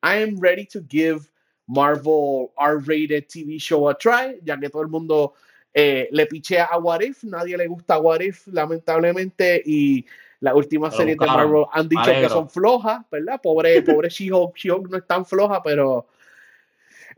I 0.02 0.16
am 0.24 0.40
ready 0.40 0.66
to 0.66 0.80
give 0.80 1.30
Marvel 1.68 2.50
R-rated 2.58 3.28
TV 3.28 3.60
show 3.60 3.88
a 3.88 3.94
try, 3.94 4.40
ya 4.42 4.58
que 4.58 4.68
todo 4.68 4.82
el 4.82 4.88
mundo 4.88 5.34
eh, 5.72 6.08
le 6.10 6.26
pichea 6.26 6.64
a 6.64 6.78
What 6.78 7.00
If, 7.02 7.22
nadie 7.22 7.56
le 7.56 7.68
gusta 7.68 8.00
What 8.00 8.22
If, 8.22 8.48
lamentablemente, 8.48 9.62
y 9.64 10.04
las 10.40 10.54
últimas 10.54 10.96
series 10.96 11.16
de 11.16 11.26
Marvel 11.26 11.66
han 11.72 11.88
dicho 11.88 12.10
que 12.10 12.28
son 12.28 12.50
flojas, 12.50 13.04
¿verdad? 13.08 13.40
Pobre, 13.40 13.80
pobre 13.82 14.08
She-Hulk, 14.08 14.56
She-Hulk 14.56 14.90
no 14.90 14.96
es 14.96 15.06
tan 15.06 15.24
floja, 15.24 15.62
pero 15.62 16.08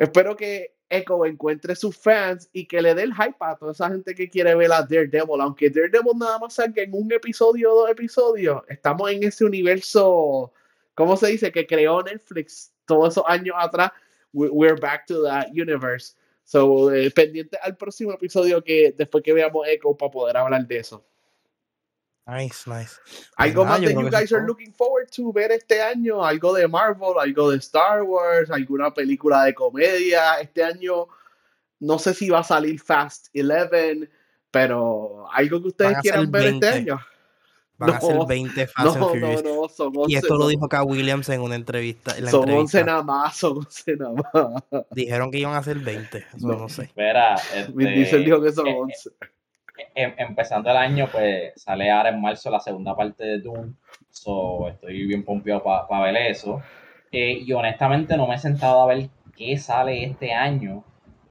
espero 0.02 0.36
que 0.36 0.74
Echo 0.88 1.24
encuentre 1.24 1.74
sus 1.74 1.96
fans 1.96 2.50
y 2.52 2.66
que 2.66 2.82
le 2.82 2.94
dé 2.94 3.04
el 3.04 3.14
hype 3.14 3.36
a 3.40 3.56
toda 3.56 3.72
esa 3.72 3.88
gente 3.88 4.14
que 4.14 4.28
quiere 4.28 4.54
ver 4.54 4.70
a 4.72 4.82
Daredevil. 4.82 5.40
Aunque 5.40 5.70
Daredevil 5.70 6.18
nada 6.18 6.38
más 6.38 6.54
salga 6.54 6.82
en 6.82 6.92
un 6.92 7.10
episodio 7.10 7.72
o 7.72 7.80
dos 7.80 7.90
episodios, 7.90 8.62
estamos 8.68 9.10
en 9.10 9.22
ese 9.22 9.44
universo, 9.44 10.52
¿cómo 10.94 11.16
se 11.16 11.28
dice? 11.28 11.50
Que 11.50 11.66
creó 11.66 12.02
Netflix 12.02 12.74
todos 12.84 13.14
esos 13.14 13.24
años 13.26 13.56
atrás. 13.58 13.90
We're 14.34 14.78
back 14.78 15.06
to 15.06 15.22
that 15.22 15.48
universe. 15.52 16.14
So, 16.44 16.92
eh, 16.92 17.10
pendiente 17.10 17.56
al 17.62 17.76
próximo 17.76 18.12
episodio 18.12 18.62
que 18.62 18.94
después 18.96 19.24
que 19.24 19.32
veamos 19.32 19.66
Echo 19.68 19.96
para 19.96 20.10
poder 20.10 20.36
hablar 20.36 20.66
de 20.66 20.78
eso. 20.78 21.02
Nice, 22.26 22.70
nice. 22.70 23.00
Algo 23.36 23.64
más 23.64 23.80
que 23.80 23.92
you 23.92 24.08
guys 24.08 24.32
are 24.32 24.46
looking 24.46 24.72
forward 24.72 25.10
to 25.10 25.32
ver 25.32 25.50
este 25.50 25.82
año, 25.82 26.24
algo 26.24 26.54
de 26.54 26.68
Marvel, 26.68 27.14
algo 27.20 27.50
de 27.50 27.58
Star 27.58 28.02
Wars, 28.02 28.50
alguna 28.50 28.94
película 28.94 29.44
de 29.44 29.54
comedia. 29.54 30.34
Este 30.40 30.62
año 30.62 31.08
no 31.80 31.98
sé 31.98 32.14
si 32.14 32.30
va 32.30 32.38
a 32.38 32.44
salir 32.44 32.80
Fast 32.80 33.26
11, 33.34 34.08
pero 34.52 35.26
algo 35.32 35.60
que 35.62 35.68
ustedes 35.68 35.98
quieran 36.00 36.30
ver 36.30 36.54
este 36.54 36.68
año. 36.68 37.00
Van 37.76 37.90
a 37.90 38.00
ser 38.00 38.16
20 38.28 38.66
Fast 38.68 38.96
no, 38.96 39.08
and 39.10 39.20
No, 39.20 39.42
no, 39.42 39.68
son 39.68 39.92
11, 39.96 40.12
y 40.12 40.14
esto 40.14 40.36
lo 40.36 40.46
dijo 40.46 40.68
K. 40.68 40.84
Williams 40.84 41.28
en 41.30 41.40
una 41.40 41.56
entrevista. 41.56 42.16
En 42.16 42.26
la 42.26 42.30
son 42.30 42.48
11 42.48 42.84
nada 42.84 43.02
más, 43.02 43.36
son 43.36 43.58
11 43.58 43.96
nada 43.96 44.12
más. 44.32 44.84
Dijeron 44.92 45.32
que 45.32 45.38
iban 45.38 45.56
a 45.56 45.62
ser 45.64 45.80
20, 45.80 46.18
eso 46.18 46.46
no, 46.46 46.68
sé. 46.68 46.84
Espera, 46.84 47.34
este, 47.34 48.18
dijo 48.18 48.40
que 48.40 48.52
son 48.52 48.68
11. 48.68 49.10
Em, 49.94 50.14
empezando 50.18 50.70
el 50.70 50.76
año, 50.76 51.08
pues 51.10 51.52
sale 51.56 51.90
ahora 51.90 52.10
en 52.10 52.20
marzo 52.20 52.50
la 52.50 52.60
segunda 52.60 52.94
parte 52.94 53.24
de 53.24 53.38
Doom. 53.40 53.74
So, 54.10 54.68
estoy 54.68 55.06
bien 55.06 55.24
pompeado 55.24 55.62
para 55.62 56.04
ver 56.04 56.16
eso. 56.16 56.60
Eh, 57.10 57.42
y 57.44 57.52
honestamente 57.52 58.16
no 58.16 58.26
me 58.26 58.34
he 58.34 58.38
sentado 58.38 58.82
a 58.82 58.86
ver 58.86 59.08
qué 59.36 59.56
sale 59.56 60.04
este 60.04 60.32
año. 60.32 60.84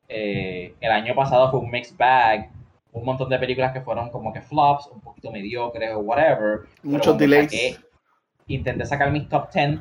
Eh, 0.07 0.75
el 0.79 0.91
año 0.91 1.15
pasado 1.15 1.49
fue 1.51 1.59
un 1.59 1.71
mixed 1.71 1.95
bag. 1.97 2.49
un 2.93 3.05
montón 3.05 3.29
de 3.29 3.39
películas 3.39 3.71
que 3.71 3.79
fueron 3.81 4.09
como 4.09 4.33
que 4.33 4.41
flops, 4.41 4.87
un 4.87 4.99
poquito 4.99 5.31
mediocres 5.31 5.93
o 5.93 5.99
whatever. 5.99 6.61
Muchos 6.83 7.17
delays. 7.17 7.79
intenté 8.47 8.85
sacar 8.85 9.11
mis 9.11 9.29
top 9.29 9.49
10, 9.53 9.79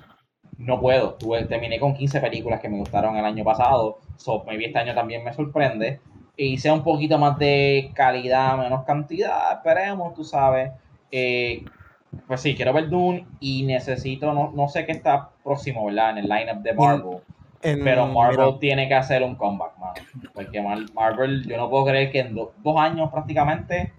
no 0.59 0.81
puedo. 0.81 1.15
Tuve, 1.15 1.45
terminé 1.47 1.81
con 1.81 1.95
15 1.95 2.21
películas 2.21 2.61
que 2.61 2.69
me 2.69 2.79
gustaron 2.79 3.17
el 3.17 3.25
año 3.25 3.43
pasado, 3.43 3.99
so 4.17 4.45
maybe 4.47 4.67
este 4.67 4.79
año 4.79 4.95
también 4.95 5.25
me 5.25 5.33
sorprende. 5.33 6.01
Y 6.43 6.57
sea 6.57 6.73
un 6.73 6.83
poquito 6.83 7.19
más 7.19 7.39
de 7.39 7.91
calidad, 7.93 8.57
menos 8.57 8.87
cantidad, 8.87 9.53
esperemos, 9.53 10.15
tú 10.15 10.25
sabes. 10.25 10.71
Eh, 11.11 11.63
pues 12.27 12.41
sí, 12.41 12.57
quiero 12.57 12.73
ver 12.73 12.89
Dune 12.89 13.27
y 13.41 13.65
necesito, 13.65 14.33
no, 14.33 14.51
no 14.55 14.67
sé 14.67 14.87
qué 14.87 14.93
está 14.93 15.29
próximo, 15.45 15.85
¿verdad? 15.85 16.13
En 16.13 16.19
el 16.19 16.29
lineup 16.31 16.63
de 16.63 16.73
Marvel. 16.73 17.19
pero 17.61 18.07
Marvel 18.07 18.59
tiene 18.59 18.89
que 18.89 18.95
hacer 18.95 19.23
un 19.23 19.35
comeback, 19.35 19.77
mano. 19.77 19.93
Porque 20.33 20.63
Marvel, 20.95 21.47
yo 21.47 21.59
no 21.59 21.69
puedo 21.69 21.85
creer 21.85 22.11
que 22.11 22.21
en 22.21 22.35
dos 22.35 22.77
años 22.79 23.11
prácticamente 23.11 23.93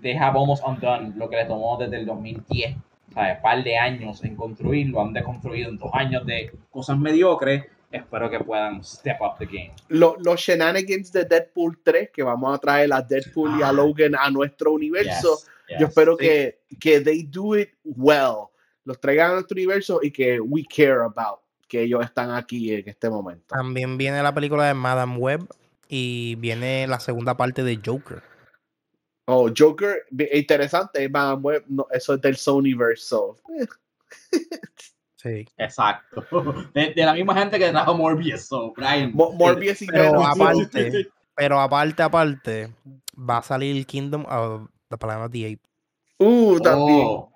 they 0.00 0.16
have 0.16 0.38
almost 0.38 0.64
undone 0.66 1.12
lo 1.14 1.28
que 1.28 1.36
le 1.36 1.44
tomó 1.44 1.76
desde 1.76 1.98
el 1.98 2.06
2010. 2.06 2.74
O 3.10 3.12
sea, 3.12 3.34
un 3.34 3.42
par 3.42 3.62
de 3.62 3.76
años 3.76 4.24
en 4.24 4.34
construirlo, 4.34 5.02
han 5.02 5.12
deconstruido 5.12 5.68
en 5.68 5.76
dos 5.76 5.90
años 5.92 6.24
de 6.24 6.52
cosas 6.70 6.96
mediocres. 6.96 7.66
Espero 7.92 8.30
que 8.30 8.40
puedan 8.40 8.82
step 8.82 9.18
up 9.20 9.38
the 9.38 9.46
game. 9.46 9.74
Los, 9.88 10.14
los 10.24 10.40
shenanigans 10.40 11.12
de 11.12 11.26
Deadpool 11.26 11.78
3, 11.84 12.10
que 12.10 12.22
vamos 12.22 12.54
a 12.54 12.58
traer 12.58 12.92
a 12.92 13.02
Deadpool 13.02 13.58
y 13.58 13.62
a 13.62 13.68
ah. 13.68 13.72
Logan 13.72 14.14
a 14.14 14.30
nuestro 14.30 14.72
universo. 14.72 15.40
Yo 15.78 15.86
espero 15.86 16.16
que, 16.16 16.60
que 16.80 17.00
they 17.00 17.22
do 17.22 17.56
it 17.56 17.70
well, 17.84 18.48
los 18.84 19.00
traigan 19.00 19.30
a 19.30 19.34
nuestro 19.34 19.54
universo 19.54 20.00
y 20.02 20.10
que 20.10 20.40
we 20.40 20.64
care 20.64 21.02
about 21.04 21.40
que 21.68 21.82
ellos 21.82 22.04
están 22.04 22.30
aquí 22.32 22.74
en 22.74 22.86
este 22.86 23.08
momento. 23.08 23.54
También 23.54 23.96
viene 23.96 24.22
la 24.22 24.34
película 24.34 24.66
de 24.66 24.74
Madame 24.74 25.16
Web 25.16 25.46
y 25.88 26.34
viene 26.36 26.86
la 26.86 27.00
segunda 27.00 27.36
parte 27.36 27.62
de 27.62 27.80
Joker. 27.82 28.22
Oh, 29.26 29.50
Joker, 29.56 30.04
interesante, 30.32 31.08
Madame 31.08 31.40
Web, 31.40 31.64
eso 31.92 32.14
es 32.14 32.20
del 32.20 32.36
Sonyverse. 32.36 33.16
Sí. 35.22 35.46
Exacto. 35.56 36.24
De, 36.74 36.92
la 36.96 37.14
misma 37.14 37.34
gente 37.34 37.58
que 37.58 37.70
trajo 37.70 37.94
Morbius, 37.94 38.46
so, 38.46 38.72
Brian. 38.76 39.12
Morbius 39.14 39.82
y 39.82 39.86
pero 39.86 40.24
aparte, 40.24 41.10
pero 41.34 41.60
aparte, 41.60 42.02
aparte, 42.02 42.74
va 43.16 43.38
a 43.38 43.42
salir 43.42 43.86
Kingdom 43.86 44.24
of 44.28 44.68
The 44.88 44.98
Planet 44.98 45.26
of 45.26 45.32
the 45.32 45.46
Apes. 45.46 45.70
Uh, 46.18 46.60
también. 46.60 47.06
Oh, 47.06 47.32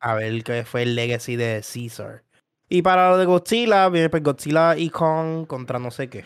a 0.00 0.14
ver 0.14 0.44
qué 0.44 0.64
fue 0.64 0.82
el 0.82 0.94
legacy 0.94 1.36
de 1.36 1.62
Caesar. 1.62 2.22
Y 2.68 2.82
para 2.82 3.10
lo 3.10 3.18
de 3.18 3.24
Godzilla, 3.24 3.88
viene 3.88 4.08
pues 4.08 4.22
Godzilla 4.22 4.76
y 4.76 4.90
Kong 4.90 5.46
contra 5.46 5.78
no 5.78 5.90
sé 5.90 6.08
qué. 6.08 6.24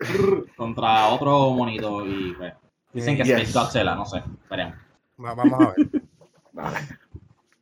contra 0.56 1.08
otro 1.08 1.50
monito 1.50 2.04
y 2.04 2.34
pues, 2.34 2.52
dicen 2.92 3.16
que 3.16 3.22
es 3.22 3.54
Godzilla, 3.54 3.94
no 3.94 4.04
sé, 4.04 4.18
esperemos. 4.18 4.76
vamos 5.16 5.60
a 5.60 5.72
ver. 5.76 5.86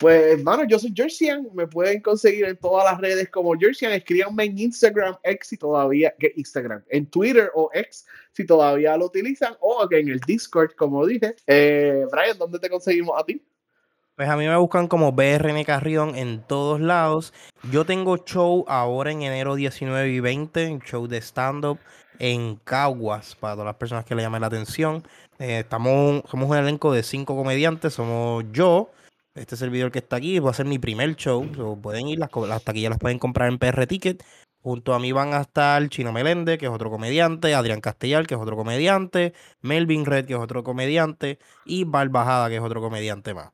Pues, 0.05 0.39
hermano, 0.39 0.65
yo 0.65 0.79
soy 0.79 0.93
Jerseyan. 0.95 1.49
Me 1.55 1.67
pueden 1.67 2.03
conseguir 2.03 2.45
en 2.45 2.59
todas 2.59 2.85
las 2.85 3.01
redes 3.01 3.31
como 3.31 3.55
Jerseyan. 3.59 3.95
Escríbanme 3.95 4.45
en 4.45 4.59
Instagram, 4.59 5.17
X 5.23 5.49
si 5.49 5.57
todavía, 5.57 6.15
que 6.19 6.31
Instagram, 6.37 6.85
en 6.91 7.07
Twitter 7.07 7.51
o 7.55 7.71
X 7.73 8.05
si 8.33 8.45
todavía 8.45 8.99
lo 8.99 9.07
utilizan, 9.07 9.57
o 9.61 9.89
en 9.91 10.11
el 10.11 10.21
Discord, 10.21 10.73
como 10.77 11.07
dije. 11.07 11.35
Eh, 11.47 12.05
Brian, 12.13 12.37
¿dónde 12.37 12.59
te 12.59 12.69
conseguimos 12.69 13.19
a 13.19 13.25
ti? 13.25 13.43
Pues 14.15 14.29
a 14.29 14.37
mí 14.37 14.47
me 14.47 14.55
buscan 14.59 14.89
como 14.89 15.11
BRN 15.11 15.65
Carrión 15.65 16.15
en 16.17 16.43
todos 16.43 16.83
lados. 16.83 17.33
Yo 17.73 17.87
tengo 17.87 18.19
show 18.19 18.67
ahora 18.69 19.11
en 19.11 19.23
enero 19.23 19.55
19 19.55 20.11
y 20.11 20.21
20, 20.21 20.81
show 20.85 21.07
de 21.07 21.23
stand-up 21.23 21.79
en 22.19 22.57
Caguas, 22.57 23.37
para 23.37 23.55
todas 23.55 23.69
las 23.69 23.77
personas 23.77 24.05
que 24.05 24.15
le 24.15 24.21
llamen 24.21 24.43
la 24.43 24.49
atención. 24.49 25.03
Eh, 25.39 25.61
estamos, 25.61 26.25
somos 26.31 26.51
un 26.51 26.59
elenco 26.59 26.93
de 26.93 27.03
cinco 27.03 27.35
comediantes, 27.35 27.95
somos 27.95 28.45
yo, 28.53 28.91
este 29.35 29.57
servidor 29.57 29.91
que 29.91 29.99
está 29.99 30.17
aquí, 30.17 30.39
va 30.39 30.51
a 30.51 30.55
ser 30.55 30.67
mi 30.67 30.79
primer 30.79 31.17
show. 31.17 31.47
pueden 31.81 32.09
ir, 32.09 32.19
las, 32.19 32.31
las 32.49 32.63
taquillas 32.63 32.91
las 32.91 32.99
pueden 32.99 33.19
comprar 33.19 33.49
en 33.49 33.59
PR 33.59 33.87
Ticket. 33.87 34.25
Junto 34.63 34.95
a 34.95 34.99
mí 34.99 35.13
van 35.13 35.35
a 35.35 35.43
estar 35.43 35.87
Chino 35.91 36.11
Melende, 36.11 36.57
que 36.57 36.67
es 36.67 36.73
otro 36.73 36.91
comediante, 36.91 37.55
Adrián 37.55 37.83
Castellar, 37.83 38.27
que 38.27 38.35
es 38.35 38.41
otro 38.41 38.57
comediante, 38.57 39.35
Melvin 39.61 40.07
Red, 40.07 40.25
que 40.25 40.33
es 40.33 40.39
otro 40.39 40.65
comediante, 40.65 41.39
y 41.67 41.85
Barbajada, 41.85 42.49
que 42.49 42.57
es 42.57 42.63
otro 42.63 42.81
comediante 42.81 43.35
más. 43.35 43.53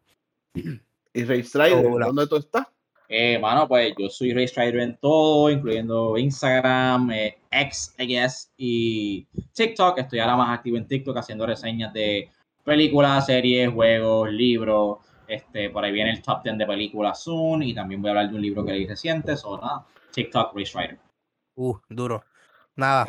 ¿Y 1.12 1.24
Ray 1.24 1.43
Strider? 1.43 1.82
¿Dónde 1.82 2.28
tú 2.28 2.36
estás? 2.36 2.66
Eh, 3.09 3.40
mano, 3.40 3.66
pues 3.66 3.93
yo 3.98 4.09
soy 4.09 4.32
Ray 4.32 4.47
Strider 4.47 4.78
en 4.78 4.97
todo, 4.98 5.51
incluyendo 5.51 6.16
Instagram, 6.16 7.11
eh, 7.11 7.39
X, 7.51 7.93
guess, 7.98 8.52
y 8.57 9.27
TikTok. 9.52 9.98
Estoy 9.98 10.20
ahora 10.20 10.36
más 10.36 10.57
activo 10.57 10.77
en 10.77 10.86
TikTok 10.86 11.16
haciendo 11.16 11.44
reseñas 11.44 11.93
de 11.93 12.31
películas, 12.62 13.27
series, 13.27 13.73
juegos, 13.73 14.31
libros. 14.31 14.98
Este, 15.31 15.70
por 15.70 15.85
ahí 15.85 15.93
viene 15.93 16.11
el 16.11 16.23
top 16.23 16.43
10 16.43 16.59
de 16.59 16.66
películas 16.66 17.23
Zoom 17.23 17.62
y 17.62 17.73
también 17.73 18.02
voy 18.02 18.09
a 18.09 18.12
hablar 18.12 18.31
de 18.31 18.35
un 18.35 18.43
libro 18.43 18.65
que 18.65 18.73
leí 18.73 18.85
reciente. 18.85 19.36
So, 19.36 19.59
nada, 19.59 19.86
TikTok 20.11 20.52
Ray 20.57 20.66
Strider. 20.66 20.98
Uh, 21.55 21.78
duro. 21.89 22.24
Nada. 22.74 23.07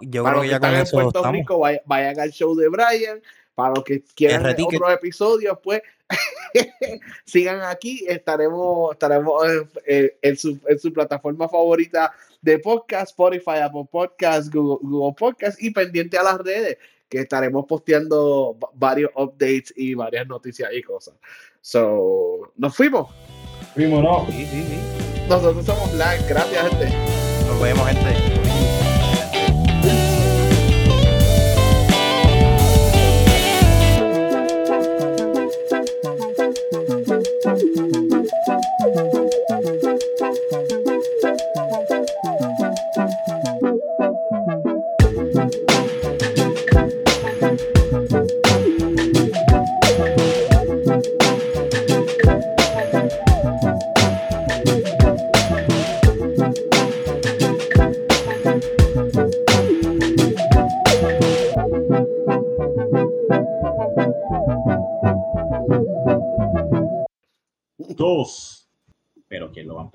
Yo 0.00 0.24
creo 0.24 0.42
que 0.42 0.48
ya 0.48 0.60
con 0.60 0.74
eso 0.74 0.96
Puerto 0.96 1.18
estamos. 1.20 1.38
Rico, 1.38 1.58
vayan, 1.86 2.20
al 2.20 2.30
show 2.32 2.54
de 2.54 2.68
Brian. 2.68 3.22
Para 3.54 3.74
los 3.74 3.82
que 3.82 4.02
quieran 4.14 4.44
otros 4.46 4.92
episodios, 4.92 5.58
pues 5.62 5.80
sigan 7.24 7.62
aquí, 7.62 8.04
estaremos, 8.06 8.92
estaremos 8.92 9.42
en, 9.86 10.36
su, 10.36 10.60
en, 10.68 10.78
su, 10.78 10.92
plataforma 10.92 11.48
favorita 11.48 12.12
de 12.40 12.58
podcast, 12.60 13.08
Spotify, 13.10 13.58
Apple 13.62 13.88
Podcast, 13.90 14.54
Google, 14.54 14.86
Google 14.88 15.14
Podcast 15.18 15.60
y 15.60 15.70
pendiente 15.70 16.16
a 16.18 16.22
las 16.22 16.38
redes 16.38 16.78
que 17.08 17.20
estaremos 17.20 17.66
posteando 17.66 18.56
varios 18.74 19.10
updates 19.14 19.72
y 19.76 19.94
varias 19.94 20.26
noticias 20.26 20.70
y 20.72 20.82
cosas. 20.82 21.14
So, 21.60 22.52
nos 22.56 22.74
fuimos. 22.76 23.08
Fuimos, 23.74 24.02
¿no? 24.02 24.26
Sí, 24.30 24.46
sí, 24.46 24.62
sí. 24.62 25.26
Nosotros 25.28 25.64
somos 25.64 25.92
Black. 25.94 26.28
Gracias, 26.28 26.68
gente. 26.68 26.88
Nos 27.46 27.60
vemos, 27.60 27.86
gente. 27.88 28.47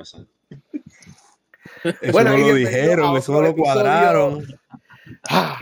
Eso 0.03 0.27
bueno, 2.11 2.37
no 2.37 2.37
lo 2.37 2.53
dijeron, 2.53 3.17
eso 3.17 3.31
no 3.33 3.41
lo 3.41 3.55
cuadraron. 3.55 4.45
Ah. 5.29 5.59